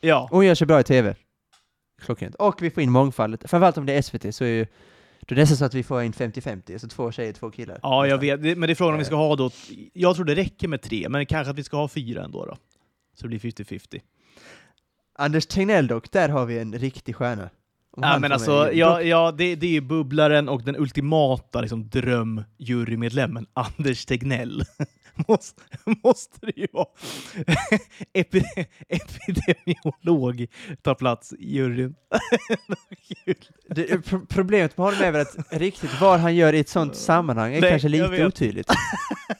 Ja, 0.00 0.22
Och 0.30 0.36
hon 0.36 0.46
gör 0.46 0.54
sig 0.54 0.66
bra 0.66 0.80
i 0.80 0.84
TV. 0.84 1.14
Klockrent. 2.02 2.34
Och 2.34 2.62
vi 2.62 2.70
får 2.70 2.82
in 2.82 2.90
mångfaldet. 2.90 3.50
Framförallt 3.50 3.78
om 3.78 3.86
det 3.86 3.92
är 3.92 4.02
SVT 4.02 4.34
så 4.34 4.44
är 4.44 4.48
ju 4.48 4.66
då 5.20 5.32
är 5.32 5.36
det 5.36 5.42
nästan 5.42 5.56
så 5.56 5.64
att 5.64 5.74
vi 5.74 5.82
får 5.82 6.02
in 6.02 6.12
50-50, 6.12 6.72
alltså 6.72 6.88
två 6.88 7.12
tjejer, 7.12 7.32
två 7.32 7.50
killar. 7.50 7.80
ja 7.82 8.06
jag 8.06 8.18
vet. 8.18 8.42
Det- 8.42 8.56
Men 8.56 8.66
det 8.66 8.72
är 8.72 8.74
frågan 8.74 8.94
om 8.94 8.98
vi 8.98 9.02
Eh. 9.02 9.06
ska 9.06 9.16
ha 9.16 9.36
då, 9.36 9.50
jag 9.92 10.16
tror 10.16 10.24
det 10.24 10.34
räcker 10.34 10.68
med 10.68 10.82
tre, 10.82 11.08
men 11.08 11.26
kanske 11.26 11.50
att 11.50 11.58
vi 11.58 11.64
ska 11.64 11.76
ha 11.76 11.88
fyra 11.88 12.24
ändå 12.24 12.46
då. 12.46 12.56
Så 13.16 13.22
det 13.22 13.28
blir 13.28 13.38
50-50. 13.38 14.00
Anders 15.18 15.46
Tegnell 15.46 15.86
dock, 15.86 16.12
där 16.12 16.28
har 16.28 16.46
vi 16.46 16.58
en 16.58 16.72
riktig 16.78 17.16
stjärna. 17.16 17.50
Om 17.90 18.02
Ja, 18.02 18.18
men 18.18 18.32
alltså, 18.32 18.72
ja, 18.72 19.02
ja, 19.02 19.32
det, 19.38 19.54
det 19.56 19.66
är 19.66 19.70
ju 19.70 19.80
bubblaren 19.80 20.48
och 20.48 20.62
den 20.62 20.76
ultimata 20.76 21.60
liksom, 21.60 21.88
drömjurymedlemmen, 21.88 23.46
Anders 23.52 24.04
Tegnell. 24.06 24.62
måste, 25.28 25.62
måste 26.04 26.46
det 26.46 26.52
ju 26.56 26.66
vara. 26.72 26.86
Epi- 28.14 28.66
epidemiolog 28.88 30.46
tar 30.82 30.94
plats 30.94 31.32
i 31.32 31.54
juryn. 31.56 31.94
Det, 33.68 34.04
pro- 34.04 34.26
problemet 34.28 34.76
med 34.78 34.84
honom 34.86 35.00
är 35.02 35.12
väl 35.12 35.20
att 35.20 35.36
riktigt 35.52 36.00
vad 36.00 36.20
han 36.20 36.34
gör 36.34 36.52
i 36.52 36.58
ett 36.58 36.68
sånt 36.68 36.96
sammanhang 36.96 37.54
är 37.54 37.60
Nej, 37.60 37.70
kanske 37.70 37.88
lite 37.88 38.26
otydligt. 38.26 38.70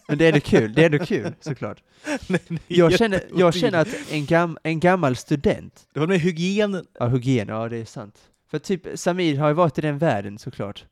Men 0.09 0.19
det 0.19 0.25
är 0.25 0.29
ändå 0.29 0.41
kul, 0.41 0.73
det 0.75 0.83
är 0.83 0.87
ändå 0.93 1.07
kul 1.07 1.35
såklart. 1.41 1.83
Nej, 2.29 2.41
Jag 2.67 2.99
känner, 2.99 3.21
jag 3.37 3.55
känner 3.55 3.79
att 3.79 3.89
en, 4.11 4.27
gam, 4.27 4.59
en 4.63 4.81
gammal 4.81 5.17
student, 5.17 5.87
Det 5.95 6.01
var 6.01 6.07
med 6.07 6.21
hygien. 6.21 6.85
ja 6.99 7.07
hygien, 7.07 7.49
ja 7.49 7.69
det 7.69 7.77
är 7.77 7.85
sant. 7.85 8.19
För 8.51 8.59
typ 8.59 8.87
Samir 8.95 9.39
har 9.39 9.49
ju 9.49 9.55
varit 9.55 9.79
i 9.79 9.81
den 9.81 9.99
världen 9.99 10.39
såklart. 10.39 10.85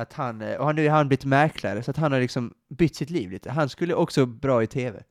Att 0.00 0.12
han, 0.12 0.40
eh, 0.42 0.56
och 0.56 0.66
han, 0.66 0.76
nu 0.76 0.88
har 0.88 0.96
han 0.96 1.08
blivit 1.08 1.24
mäklare, 1.24 1.82
så 1.82 1.90
att 1.90 1.96
han 1.96 2.12
har 2.12 2.20
liksom 2.20 2.54
bytt 2.68 2.96
sitt 2.96 3.10
liv 3.10 3.30
lite. 3.30 3.50
Han 3.50 3.68
skulle 3.68 3.94
också 3.94 4.26
bra 4.26 4.62
i 4.62 4.66
TV. 4.66 5.02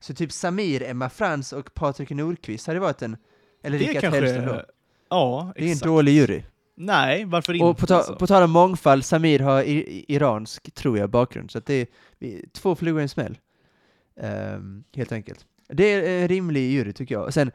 Så 0.00 0.14
typ 0.14 0.32
Samir, 0.32 0.82
Emma 0.82 1.10
Frans 1.10 1.52
och 1.52 1.74
Patrik 1.74 2.10
Nordqvist 2.10 2.66
hade 2.66 2.80
varit 2.80 3.02
en, 3.02 3.16
eller 3.62 3.78
Rickard. 3.78 4.12
Hellström 4.12 4.46
då. 4.46 4.62
Ja, 5.10 5.52
Det 5.56 5.60
är 5.60 5.64
en 5.64 5.70
exakt. 5.70 5.86
dålig 5.86 6.12
jury. 6.12 6.42
Nej, 6.76 7.24
varför 7.24 7.52
inte? 7.54 7.64
Och 7.64 7.78
på, 7.78 7.86
ta, 7.86 7.96
alltså? 7.96 8.16
på 8.16 8.26
tal 8.26 8.42
om 8.42 8.50
mångfald, 8.50 9.04
Samir 9.04 9.40
har 9.40 9.62
i, 9.62 10.04
iransk, 10.08 10.74
tror 10.74 10.98
jag, 10.98 11.10
bakgrund. 11.10 11.50
Så 11.50 11.58
att 11.58 11.66
det 11.66 11.88
är 12.18 12.48
två 12.52 12.74
flugor 12.74 13.00
i 13.00 13.02
en 13.02 13.08
smäll. 13.08 13.38
Ehm, 14.20 14.84
helt 14.94 15.12
enkelt. 15.12 15.46
Det 15.68 15.84
är 15.84 16.22
en 16.22 16.28
rimlig 16.28 16.70
jury 16.70 16.92
tycker 16.92 17.14
jag. 17.14 17.24
Och 17.24 17.34
sen, 17.34 17.50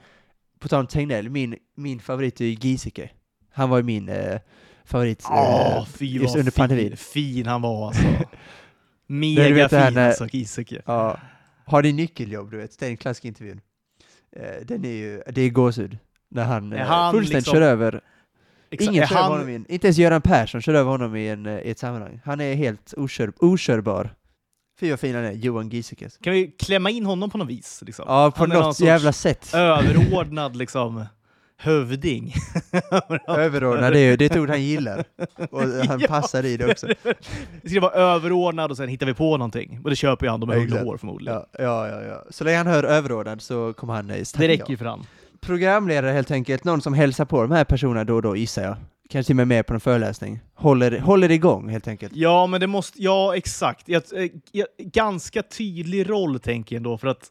på 0.60 0.68
tal 0.68 0.80
om 0.80 0.88
Tegnell, 0.88 1.30
min, 1.30 1.56
min 1.76 2.00
favorit 2.00 2.42
är 2.42 2.46
ju 2.46 2.52
Giesecke. 2.52 3.10
Han 3.52 3.70
var 3.70 3.78
ju 3.78 3.84
min 3.84 4.10
eh, 4.10 4.40
favorit 4.86 5.26
Ja, 5.30 5.78
eh, 5.78 5.86
fy 5.86 6.06
just 6.06 6.36
under 6.36 6.52
pandemin. 6.52 6.98
fin 6.98 7.46
han 7.46 7.62
var 7.62 7.88
alltså. 7.88 8.04
du 9.08 9.14
Mega 9.16 9.54
vet 9.56 9.70
det 9.72 9.78
här 9.78 9.86
fin 9.86 9.94
när- 9.96 10.08
alltså, 10.08 10.28
Giesecke. 10.32 10.82
Ja, 10.86 11.20
har 11.66 11.84
ni 11.84 11.92
nyckeljobb, 11.94 12.52
du 12.52 12.58
vet, 12.58 12.80
den 12.80 12.98
klassiska 12.98 13.28
intervjun. 13.28 13.62
Eh, 14.36 14.66
den 14.66 14.86
är 14.86 14.90
ju, 14.90 15.22
det 15.30 15.42
är 15.42 15.50
gåshud. 15.50 15.98
När 16.30 16.44
han, 16.44 16.74
eh, 16.74 16.86
han 16.86 17.14
fullständigt 17.14 17.36
liksom- 17.46 17.54
kör 17.54 17.62
över, 17.62 18.02
Exakt. 18.72 18.92
ingen 18.92 19.08
kör 19.08 19.16
han- 19.16 19.32
honom 19.32 19.50
i 19.50 19.56
en, 19.56 19.66
inte 19.72 19.88
ens 19.88 19.98
Göran 19.98 20.22
Persson 20.22 20.62
kör 20.62 20.74
över 20.74 20.92
honom 20.92 21.16
i, 21.16 21.28
en, 21.30 21.46
eh, 21.46 21.60
i 21.60 21.70
ett 21.72 21.80
sammanhang. 21.80 22.22
Han 22.26 22.42
är 22.42 22.56
helt 22.56 22.94
okör, 22.98 23.34
okörbar. 23.40 24.16
Fy 24.80 24.90
vad 24.90 25.00
fin 25.00 25.16
han 25.16 25.24
är, 25.24 25.32
Johan 25.32 25.70
Giesecke. 25.70 26.10
Kan 26.22 26.34
vi 26.34 26.48
klämma 26.48 26.90
in 26.90 27.06
honom 27.06 27.30
på 27.30 27.38
något 27.38 27.48
vis? 27.50 27.84
Liksom? 27.86 28.06
Ja, 28.08 28.32
på 28.32 28.40
Han 28.40 28.50
något 28.50 28.80
jävla 28.80 29.14
sätt. 29.14 29.54
Överordnad 29.54 30.56
liksom 30.56 31.06
hövding. 31.62 32.34
Överordnad, 33.28 33.94
det 33.94 34.00
är 34.00 34.18
det 34.18 34.26
är 34.26 34.30
ett 34.30 34.38
ord 34.38 34.50
han 34.50 34.64
gillar. 34.64 35.04
Och 35.52 35.62
han 35.88 36.00
Ja. 36.00 36.08
passar 36.08 36.46
i 36.46 36.58
det 36.58 36.72
också. 36.72 36.88
Det 37.62 37.70
ska 37.70 37.80
vara 37.80 37.92
överordnad 37.92 38.72
och 38.72 38.78
sen 38.78 38.90
hittar 38.90 39.06
vi 39.06 39.14
på 39.14 39.38
någonting. 39.38 39.80
Och 39.84 39.90
det 39.90 39.96
köper 39.96 40.26
ju 40.26 40.30
han, 40.30 40.40
de 40.40 40.50
har 40.50 40.56
uggla 40.58 40.84
hår 40.84 40.98
förmodligen. 40.98 41.34
Ja, 41.36 41.48
ja, 41.64 41.88
ja, 41.90 42.02
ja. 42.02 42.24
Så 42.30 42.44
länge 42.44 42.58
han 42.58 42.68
hör 42.68 42.84
överordnad 42.84 43.42
så 43.42 43.74
kommer 43.74 43.94
han 43.94 44.10
eh, 44.10 44.16
Det 44.38 44.48
räcker 44.48 44.64
ja. 44.64 44.70
ju 44.70 44.78
för 44.78 44.86
han. 44.86 45.04
Programledare 45.42 46.12
helt 46.12 46.32
enkelt, 46.32 46.64
någon 46.64 46.82
som 46.82 46.94
hälsar 46.94 47.26
på 47.26 47.42
de 47.42 47.52
här 47.52 47.64
personerna 47.64 48.04
då 48.04 48.16
och 48.16 48.22
då 48.22 48.36
gissar 48.36 48.64
jag. 48.64 48.76
Kanske 49.10 49.28
till 49.28 49.34
och 49.34 49.38
med 49.38 49.48
med 49.48 49.68
på 49.68 49.74
en 49.74 49.80
föreläsning. 49.80 50.40
Håller, 50.54 51.00
håller 51.00 51.32
igång 51.32 51.70
helt 51.70 51.88
enkelt. 51.88 52.14
Ja, 52.16 52.48
men 52.48 52.62
det 52.62 52.68
måste... 52.68 53.04
Ja, 53.04 53.36
exakt. 53.36 53.90
Jag, 53.90 54.04
eh, 54.16 54.30
jag, 54.52 54.68
ganska 54.78 55.44
tydlig 55.44 56.10
roll 56.10 56.40
tänker 56.40 56.76
jag 56.76 56.78
ändå, 56.80 56.98
för 56.98 57.08
att... 57.08 57.28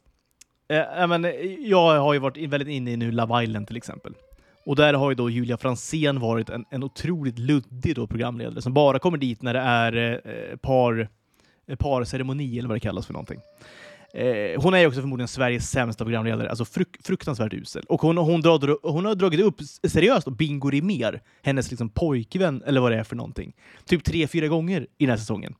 Eh, 0.71 0.77
jag, 0.77 1.09
men, 1.09 1.25
eh, 1.25 1.31
jag 1.61 2.01
har 2.01 2.13
ju 2.13 2.19
varit 2.19 2.49
väldigt 2.49 2.69
inne 2.69 2.91
i 2.91 2.97
nu 2.97 3.13
Love 3.13 3.45
Island 3.45 3.67
till 3.67 3.77
exempel. 3.77 4.15
Och 4.67 4.77
där 4.77 4.95
har 4.95 5.11
ju 5.11 5.15
då 5.15 5.31
Julia 5.31 5.57
Fransén 5.57 6.21
varit 6.21 6.51
en, 6.51 6.65
en 6.71 6.83
otroligt 6.85 7.39
luddig 7.39 7.95
då 7.95 8.07
programledare 8.07 8.63
som 8.63 8.75
bara 8.75 8.99
kommer 8.99 9.19
dit 9.19 9.43
när 9.43 9.55
det 9.55 9.61
är 9.61 10.21
eh, 10.25 10.57
par, 10.57 11.09
eh, 11.67 11.77
parceremoni 11.77 12.59
eller 12.59 12.69
vad 12.69 12.77
det 12.77 12.81
kallas 12.81 13.07
för 13.07 13.13
någonting. 13.13 13.41
Eh, 14.15 14.63
hon 14.63 14.75
är 14.75 14.79
ju 14.79 14.87
också 14.87 15.01
förmodligen 15.01 15.29
Sveriges 15.29 15.71
sämsta 15.71 16.05
programledare, 16.05 16.51
alltså 16.51 16.65
fruk 16.65 16.97
fruktansvärt 17.05 17.55
usel. 17.55 17.85
Och 17.89 18.03
hon, 18.03 18.17
hon, 18.17 18.41
drar, 18.41 18.89
hon 18.93 19.05
har 19.05 19.15
dragit 19.15 19.41
upp 19.41 19.61
seriöst 19.89 20.27
och 20.27 20.33
Bingo 20.33 20.71
Rimér, 20.71 21.21
hennes 21.43 21.71
liksom 21.71 21.89
pojkvän 21.89 22.63
eller 22.67 22.81
vad 22.81 22.93
det 22.93 22.99
är 22.99 23.05
för 23.05 23.17
någonting, 23.17 23.53
typ 23.85 24.05
tre, 24.05 24.27
fyra 24.27 24.49
gånger 24.49 24.81
i 24.99 25.07
den 25.07 25.11
här 25.11 25.17
säsongen. 25.17 25.55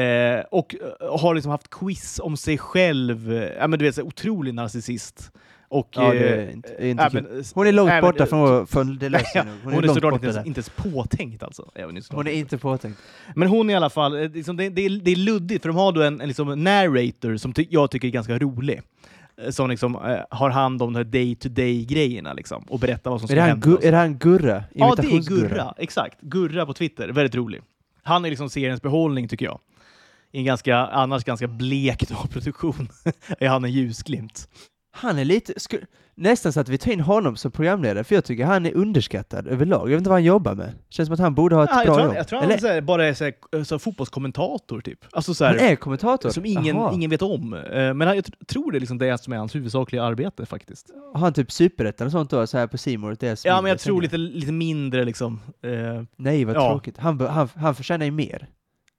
Eh, 0.00 0.40
och 0.50 0.74
eh, 1.00 1.18
har 1.20 1.34
liksom 1.34 1.50
haft 1.50 1.70
quiz 1.70 2.20
om 2.22 2.36
sig 2.36 2.58
själv. 2.58 3.32
Eh, 3.32 3.48
Ja, 3.58 3.66
men 3.66 3.78
du 3.78 3.84
vet, 3.84 3.94
så 3.94 4.02
otrolig 4.02 4.54
narcissist. 4.54 5.32
Och, 5.68 5.88
Ja, 5.92 6.14
eh, 6.14 6.32
är 6.32 6.50
inte, 6.52 6.68
är 6.78 6.86
inte 6.86 7.04
äh, 7.04 7.10
men, 7.12 7.26
eh, 7.38 7.44
Hon 7.54 7.66
är 7.66 7.72
långt 7.72 7.90
även- 7.90 8.02
borta 8.02 8.26
från, 8.26 8.66
från 8.66 8.98
det 8.98 9.06
Ja, 9.34 9.44
nog. 9.44 9.54
Hon, 9.64 9.72
är, 9.74 9.76
långt 9.82 9.94
såklart 9.94 10.12
borta 10.12 10.26
inte 10.26 10.38
ens, 10.38 10.46
inte 10.46 10.58
ens 10.58 10.70
påtänkt 10.94 11.42
alltså. 11.42 11.70
Hon 12.10 12.26
är 12.26 12.32
inte 12.32 12.58
påtänkt. 12.58 12.98
Men 13.34 13.48
hon 13.48 13.70
i 13.70 13.74
alla 13.74 13.90
fall, 13.90 14.22
eh, 14.22 14.30
liksom, 14.30 14.56
det, 14.56 14.68
det, 14.68 14.82
är, 14.84 14.90
det 14.90 15.10
är 15.10 15.16
luddigt 15.16 15.62
för 15.62 15.68
de 15.68 15.76
har 15.76 15.92
då 15.92 16.02
en, 16.02 16.20
en 16.20 16.28
liksom 16.28 16.64
narrator 16.64 17.36
som 17.36 17.52
ty 17.52 17.66
jag 17.70 17.90
tycker 17.90 18.08
är 18.08 18.12
ganska 18.12 18.38
rolig. 18.38 18.80
Eh, 19.44 19.50
Som 19.50 19.70
liksom, 19.70 19.94
eh, 19.94 20.18
har 20.30 20.50
hand 20.50 20.82
om 20.82 20.92
de 20.92 20.98
här 20.98 21.04
day-to-day-grejerna 21.04 22.32
liksom, 22.32 22.62
och 22.68 22.78
berättar 22.78 23.10
vad 23.10 23.20
som 23.20 23.24
Är 23.30 23.34
ska 23.34 23.42
hända. 23.42 23.66
Gu- 23.68 23.84
är 23.86 23.90
det 23.92 23.96
han 23.98 24.18
Gurra? 24.18 24.64
Ja, 24.74 24.94
det 24.96 25.02
är? 25.02 25.28
Gurra. 25.28 25.74
Exakt. 25.78 26.20
Gurra 26.20 26.66
på 26.66 26.72
Twitter. 26.74 27.08
Väldigt 27.08 27.34
rolig. 27.34 27.60
Han 28.02 28.24
är 28.24 28.30
liksom 28.30 28.50
seriens 28.50 28.82
behållning, 28.82 29.28
tycker 29.28 29.46
jag. 29.46 29.58
I 30.32 30.38
en 30.38 30.44
ganska, 30.44 30.76
annars 30.76 31.24
ganska 31.24 31.48
blek 31.48 32.08
produktion 32.30 32.88
är 33.38 33.48
han 33.48 33.64
en 33.64 33.72
ljusglimt. 33.72 34.48
Han 34.94 35.18
är 35.18 35.24
lite, 35.24 35.60
sku, 35.60 35.78
nästan 36.14 36.52
så 36.52 36.60
att 36.60 36.68
vi 36.68 36.78
tar 36.78 36.92
in 36.92 37.00
honom 37.00 37.36
som 37.36 37.50
programledare, 37.50 38.04
för 38.04 38.14
jag 38.14 38.24
tycker 38.24 38.44
han 38.44 38.66
är 38.66 38.74
underskattad 38.74 39.46
överlag. 39.46 39.80
Jag 39.80 39.86
vet 39.88 39.98
inte 39.98 40.10
vad 40.10 40.16
han 40.16 40.24
jobbar 40.24 40.54
med. 40.54 40.72
Känns 40.90 41.06
som 41.06 41.14
att 41.14 41.20
han 41.20 41.34
borde 41.34 41.56
ha 41.56 41.64
ett 41.64 41.70
Ja, 41.72 41.84
jag, 41.84 41.96
bra 41.96 42.04
jobb. 42.04 42.14
jag 42.16 42.28
tror 42.28 42.38
Eller, 42.38 42.50
han 42.50 42.60
så 42.60 42.66
här, 42.66 42.80
bara 42.80 43.06
är 43.06 43.14
så 43.14 43.24
här, 43.24 43.64
så 43.64 43.74
här, 43.74 43.78
fotbollskommentator, 43.78 44.80
typ. 44.80 44.98
Alltså 45.12 45.34
så 45.34 45.44
han 45.44 45.58
är 45.58 45.76
kommentator? 45.76 46.30
som 46.30 46.44
ingen, 46.46 46.76
ingen 46.92 47.10
vet 47.10 47.22
om. 47.22 47.54
Eh, 47.54 47.94
Men 47.94 48.00
han, 48.00 48.16
jag 48.16 48.24
tr- 48.24 48.44
tror 48.46 48.72
det 48.72 48.78
är 48.78 48.80
liksom 48.80 48.98
det 48.98 49.18
som 49.18 49.32
är 49.32 49.36
hans 49.36 49.54
huvudsakliga 49.54 50.02
arbete 50.02 50.46
faktiskt. 50.46 50.90
Har 51.14 51.20
han 51.20 51.32
typ 51.32 51.52
superettan 51.52 52.06
och 52.06 52.12
sånt 52.12 52.30
då, 52.30 52.46
så 52.46 52.58
här 52.58 52.66
på 52.66 52.76
deras 53.20 53.44
Ja, 53.44 53.60
men 53.62 53.68
jag 53.68 53.78
tror 53.78 54.02
lite, 54.02 54.16
lite 54.16 54.52
mindre 54.52 55.04
liksom. 55.04 55.40
Eh, 55.64 56.02
Nej, 56.16 56.44
vad 56.44 56.56
ja. 56.56 56.70
tråkigt. 56.70 56.98
Han, 56.98 57.20
han, 57.20 57.48
han 57.56 57.74
förtjänar 57.74 58.04
ju 58.04 58.10
mer. 58.12 58.48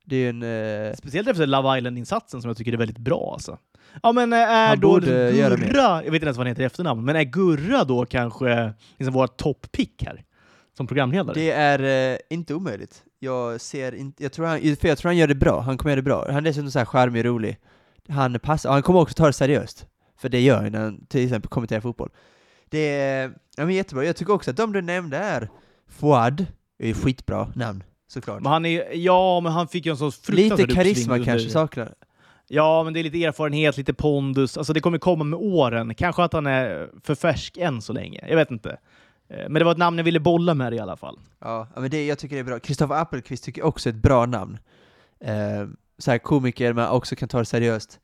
Det 0.05 0.15
är 0.15 0.29
en... 0.29 0.43
Eh, 0.87 0.95
Speciellt 0.95 1.27
efter 1.27 1.47
Love 1.47 1.77
Island-insatsen 1.77 2.41
som 2.41 2.49
jag 2.49 2.57
tycker 2.57 2.73
är 2.73 2.77
väldigt 2.77 2.97
bra. 2.97 3.31
Alltså. 3.33 3.57
Ja, 4.03 4.11
men 4.11 4.33
eh, 4.33 4.39
är 4.39 4.67
Han 4.67 4.79
då. 4.79 4.99
Gurra, 4.99 6.03
jag 6.03 6.11
vet 6.11 6.13
inte 6.13 6.25
ens 6.25 6.37
vad 6.37 6.45
han 6.45 6.47
heter 6.47 6.61
i 6.61 6.65
efternamn, 6.65 7.05
men 7.05 7.15
är 7.15 7.23
Gurra 7.23 7.83
då 7.83 8.05
kanske 8.05 8.73
liksom 8.97 9.13
våra 9.13 9.27
topppick 9.27 10.03
här? 10.05 10.23
Som 10.77 10.87
programledare? 10.87 11.33
det 11.39 11.51
är 11.51 12.11
eh, 12.13 12.17
inte 12.29 12.53
omöjligt. 12.53 13.03
Jag 13.19 13.61
ser 13.61 13.95
inte, 13.95 14.23
jag 14.23 14.31
tror 14.31 14.45
han, 14.45 14.59
för 14.59 14.87
jag 14.87 14.97
tror 14.97 15.09
han 15.09 15.17
gör 15.17 15.27
det 15.27 15.35
bra. 15.35 15.59
Han 15.61 15.77
kommer 15.77 15.91
göra 15.91 16.01
det 16.01 16.05
bra. 16.05 16.25
Han 16.27 16.37
är 16.37 16.41
dessutom 16.41 16.71
så 16.71 16.79
här 16.79 16.85
charmig 16.85 17.19
och 17.19 17.25
rolig. 17.25 17.57
Han 18.09 18.39
passar, 18.39 18.71
han 18.71 18.81
kommer 18.81 18.99
också 18.99 19.13
ta 19.13 19.27
det 19.27 19.33
seriöst. 19.33 19.85
För 20.17 20.29
det 20.29 20.41
gör 20.41 20.61
han 20.61 20.71
när 20.71 20.79
han 20.79 21.05
till 21.05 21.23
exempel 21.23 21.49
kommenterar 21.49 21.81
fotboll. 21.81 22.09
Det 22.69 22.99
är, 22.99 23.31
ja 23.57 23.65
men 23.65 23.75
jättebra. 23.75 24.05
Jag 24.05 24.15
tycker 24.15 24.33
också 24.33 24.51
att 24.51 24.57
de 24.57 24.73
du 24.73 24.81
nämnde 24.81 25.17
är 25.17 25.49
Fouad, 25.87 26.45
är 26.79 26.93
skitbra 26.93 27.51
namn, 27.55 27.83
såklart. 28.13 28.41
Men 28.41 28.51
han 28.51 28.65
är, 28.65 28.93
ja, 28.93 29.39
men 29.39 29.51
han 29.51 29.67
fick 29.67 29.85
ju 29.85 29.89
en 29.91 29.97
sån 29.97 30.11
fruktansvärd 30.11 30.59
Lite 30.59 30.75
karisma 30.75 31.19
kanske 31.25 31.49
saknar. 31.49 31.93
Ja, 32.47 32.83
men 32.83 32.93
det 32.93 32.99
är 32.99 33.03
lite 33.03 33.23
erfarenhet, 33.23 33.77
lite 33.77 33.93
pondus. 33.93 34.57
Alltså 34.57 34.73
det 34.73 34.79
kommer 34.79 34.97
komma 34.97 35.23
med 35.23 35.39
åren. 35.39 35.95
Kanske 35.95 36.23
att 36.23 36.33
han 36.33 36.47
är 36.47 36.89
för 37.03 37.15
färsk 37.15 37.57
än 37.57 37.81
så 37.81 37.93
länge. 37.93 38.25
Jag 38.29 38.35
vet 38.35 38.51
inte. 38.51 38.77
Eh, 39.29 39.37
Men 39.49 39.53
det 39.53 39.63
var 39.63 39.71
ett 39.71 39.77
namn 39.77 39.97
jag 39.97 40.03
ville 40.05 40.19
bolla 40.19 40.53
med 40.53 40.73
i 40.73 40.79
alla 40.79 40.97
fall. 40.97 41.19
Ja, 41.41 41.67
men 41.75 41.89
det, 41.89 42.05
jag 42.05 42.19
tycker 42.19 42.35
det 42.35 42.39
är 42.39 42.43
bra. 42.43 42.59
Kristoffer 42.59 42.95
Appelqvist 42.95 43.43
tycker 43.43 43.63
också 43.63 43.89
är 43.89 43.93
ett 43.93 44.01
bra 44.01 44.25
namn. 44.25 44.57
Eh, 45.19 45.67
så 45.97 46.11
här 46.11 46.17
komiker, 46.17 46.73
men 46.73 46.89
också 46.89 47.15
kan 47.15 47.29
ta 47.29 47.39
det 47.39 47.45
seriöst. 47.45 47.99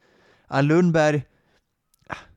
Ann 0.48 0.68
Lundberg, 0.68 1.22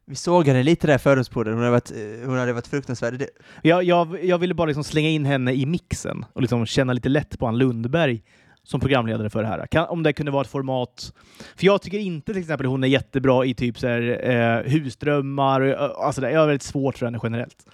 vi 0.06 0.14
såg 0.14 0.46
henne 0.46 0.62
lite 0.62 0.86
där 0.86 0.94
i 0.94 0.98
fördomspodden, 0.98 1.52
hon 1.54 1.62
hade 1.62 1.70
varit, 1.70 1.90
eh, 1.90 2.28
hon 2.28 2.38
hade 2.38 2.52
varit 2.52 2.66
fruktansvärd. 2.66 3.18
Det, 3.18 3.28
Jag, 3.62 3.84
jag, 3.84 4.24
jag 4.24 4.38
ville 4.38 4.54
bara 4.54 4.66
liksom 4.66 4.84
slänga 4.84 5.08
in 5.08 5.24
henne 5.24 5.52
i 5.52 5.66
mixen 5.66 6.24
och 6.32 6.40
liksom 6.42 6.66
känna 6.66 6.92
lite 6.92 7.08
lätt 7.08 7.38
på 7.38 7.46
Ann 7.46 7.58
Lundberg 7.58 8.22
som 8.64 8.80
programledare 8.80 9.30
för 9.30 9.42
det 9.42 9.48
här. 9.48 9.66
Kan, 9.66 9.86
om 9.86 10.02
det 10.02 10.12
kunde 10.12 10.32
vara 10.32 10.42
ett 10.42 10.50
format... 10.50 11.12
För 11.56 11.66
jag 11.66 11.82
tycker 11.82 11.98
inte 11.98 12.32
till 12.32 12.42
exempel 12.42 12.66
hon 12.66 12.84
är 12.84 12.88
jättebra 12.88 13.44
i 13.44 13.54
typ 13.54 13.78
så 13.78 13.88
här, 13.88 14.30
eh, 14.30 14.70
husdrömmar. 14.72 15.60
och, 15.60 15.68
eh, 15.68 15.90
Alltså 16.06 16.20
det, 16.20 16.30
jag 16.30 16.40
har 16.40 16.46
väldigt 16.46 16.62
svårt 16.62 16.98
för 16.98 17.06
henne 17.06 17.18
generellt. 17.22 17.66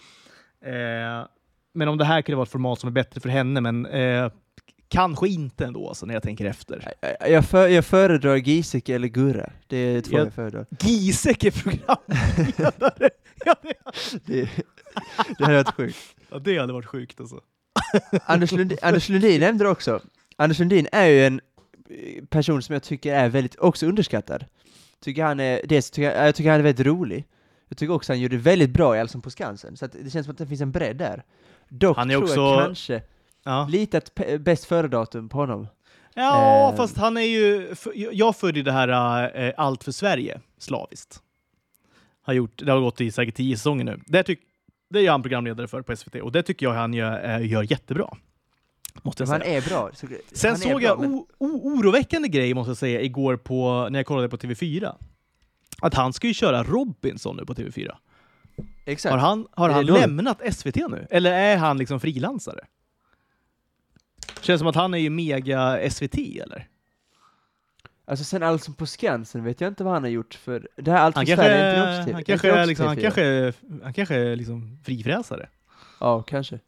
Eh, 0.65 1.27
men 1.75 1.89
om 1.89 1.99
det 1.99 2.05
här 2.05 2.23
kunde 2.23 2.37
vara 2.37 2.45
ett 2.45 2.51
format 2.53 2.79
som 2.81 2.89
är 2.89 2.93
bättre 2.93 3.21
för 3.21 3.29
henne, 3.29 3.61
men 3.61 3.87
eh, 3.87 4.31
kanske 4.89 5.29
inte 5.29 5.65
ändå 5.65 5.89
alltså, 5.89 6.07
när 6.07 6.15
jag 6.15 6.23
tänker 6.23 6.45
efter. 6.45 6.93
jag, 7.21 7.31
jag, 7.31 7.45
för, 7.45 7.69
jag 7.69 7.85
föredrar 7.85 8.37
Giesecke 8.37 8.95
eller 8.95 9.09
Gurra. 9.09 9.51
Det 9.67 9.77
är 9.77 10.01
två 10.01 10.17
Jag- 10.17 10.27
jag 10.27 10.35
föredrar. 10.35 10.67
Giesecke 10.81 11.51
programledare! 11.51 13.11
ja, 13.45 13.55
det, 13.63 13.73
Det, 14.27 14.49
det 15.39 15.45
hade 15.45 15.57
varit 15.57 15.75
sjukt. 15.75 15.97
ja, 16.31 16.39
det 16.39 16.59
hade 16.59 16.73
varit 16.73 16.87
sjukt 16.87 17.21
alltså. 17.21 17.41
Anders, 18.25 18.53
Lund, 18.53 18.73
Anders 18.83 19.09
Lundin 19.09 19.41
nämnde 19.41 19.65
det 19.65 19.71
också. 19.71 20.01
Anders 20.37 20.59
Lundin 20.59 20.87
är 20.93 21.07
ju 21.07 21.25
en 21.27 21.41
person 22.29 22.63
som 22.63 22.73
jag 22.73 22.83
tycker 22.83 23.15
är 23.15 23.29
väldigt, 23.29 23.57
också 23.59 23.87
underskattad. 23.87 24.45
Tycker 25.01 25.25
han 25.25 25.41
är, 25.41 25.61
dels 25.65 25.91
tycker 25.91 26.11
jag, 26.17 26.27
jag 26.29 26.35
tycker 26.35 26.51
han 26.51 26.59
är 26.61 26.65
väldigt 26.65 26.87
rolig. 26.87 27.25
Jag 27.69 27.79
tycker 27.79 27.95
också 27.95 28.13
han 28.13 28.21
gjorde 28.21 28.37
väldigt 28.37 28.71
bra 28.71 28.97
i 28.97 29.01
Allsång 29.01 29.21
på 29.23 29.31
Skansen, 29.31 29.77
så 29.77 29.87
det 29.87 30.11
känns 30.11 30.27
som 30.27 30.33
att 30.33 30.39
det 30.39 30.47
finns 30.47 30.61
en 30.61 30.73
bredd 30.73 30.97
där. 30.97 31.23
Dock 31.69 31.97
Han 31.97 32.11
är 32.11 32.15
tror 32.15 32.23
också- 32.25 32.35
jag 32.41 32.65
kanske 32.65 33.03
Ja. 33.45 33.67
lite 33.71 33.99
ett 33.99 34.15
pe- 34.15 34.39
bäst 34.39 34.65
före-datum 34.65 35.29
på 35.29 35.39
honom. 35.39 35.67
Ja, 36.15 36.71
Eh. 36.71 36.77
fast 36.77 36.97
han 36.97 37.17
är 37.17 37.21
ju... 37.23 37.75
Jag 38.13 38.37
följer 38.37 38.65
det 38.65 38.73
här 38.73 39.37
äh, 39.47 39.53
Allt 39.57 39.85
för 39.85 39.93
Sverige 39.93 40.41
slaviskt. 40.59 41.23
Har 42.23 42.33
gjort, 42.35 42.63
det 42.65 42.73
har 42.73 42.81
gått 42.81 43.01
i 43.01 43.11
säkert 43.13 43.35
tio 43.35 43.57
säsonger 43.57 43.85
nu. 43.85 44.01
Det, 44.07 44.23
tyck, 44.23 44.41
det 44.91 45.07
är 45.07 45.11
han 45.11 45.23
programledare 45.23 45.69
för 45.69 45.83
på 45.83 45.97
SVT 45.97 46.15
och 46.15 46.33
det 46.33 46.43
tycker 46.43 46.67
jag 46.67 46.73
han 46.73 46.95
gör, 46.95 47.39
äh, 47.41 47.47
gör 47.47 47.63
jättebra. 47.71 48.17
Måste 49.03 49.23
jag 49.23 49.29
Men 49.29 49.33
han 49.33 49.41
säga. 49.41 49.57
är 49.57 49.69
bra. 49.69 49.91
Så, 49.95 50.07
Sen 50.33 50.57
såg 50.57 50.83
jag 50.83 51.01
men- 51.01 51.25
oroväckande 51.39 52.29
grej 52.29 52.55
måste 52.55 52.71
jag 52.71 52.77
säga 52.77 53.01
igår 53.01 53.37
på, 53.37 53.89
när 53.91 53.99
jag 53.99 54.07
kollade 54.07 54.29
på 54.29 54.37
TV4. 54.37 54.95
Att 55.83 55.95
han 55.95 56.13
ska 56.13 56.27
ju 56.27 56.35
köra 56.35 56.63
Robinson 56.63 57.37
nu 57.37 57.45
på 57.47 57.55
TV4. 57.55 57.95
Exakt. 58.85 59.11
Har 59.13 59.19
han, 59.19 59.47
har 59.53 59.71
han 59.71 59.87
lämnat 59.87 60.55
SVT 60.55 60.77
nu? 60.77 61.07
Eller 61.11 61.33
är 61.33 61.57
han 61.57 61.79
liksom 61.79 62.01
frilansare? 62.01 62.61
Känns 64.41 64.59
som 64.59 64.69
att 64.69 64.75
han 64.75 64.95
är 64.95 64.99
ju 64.99 65.11
mega 65.11 65.91
SVT 65.91 66.19
eller? 66.19 66.69
Alltså 68.05 68.25
sen 68.25 68.43
Allsång 68.43 68.75
på 68.75 68.87
Skansen 68.87 69.45
vet 69.45 69.61
jag 69.61 69.69
inte 69.69 69.85
vad 69.85 69.93
han 69.93 70.03
har 70.03 70.11
gjort 70.11 70.35
för 70.35 70.69
det 70.77 70.91
här 70.91 70.99
Allt 70.99 71.19
för 71.19 71.25
Sverige 71.25 71.55
är 71.55 71.71
inte 71.71 72.01
också 72.01 72.13
han 72.13 72.25
TV, 72.25 72.25
kanske, 72.25 72.51
är 72.51 72.67
liksom, 72.67 72.87
han 72.87 72.97
TV4. 72.97 73.01
kanske, 73.03 73.53
han 73.83 73.93
kanske 73.93 74.15
är 74.15 74.37
liksom 74.37 74.79
frifräsare. 74.85 75.49
Ja, 76.01 76.23
kanske. 76.23 76.59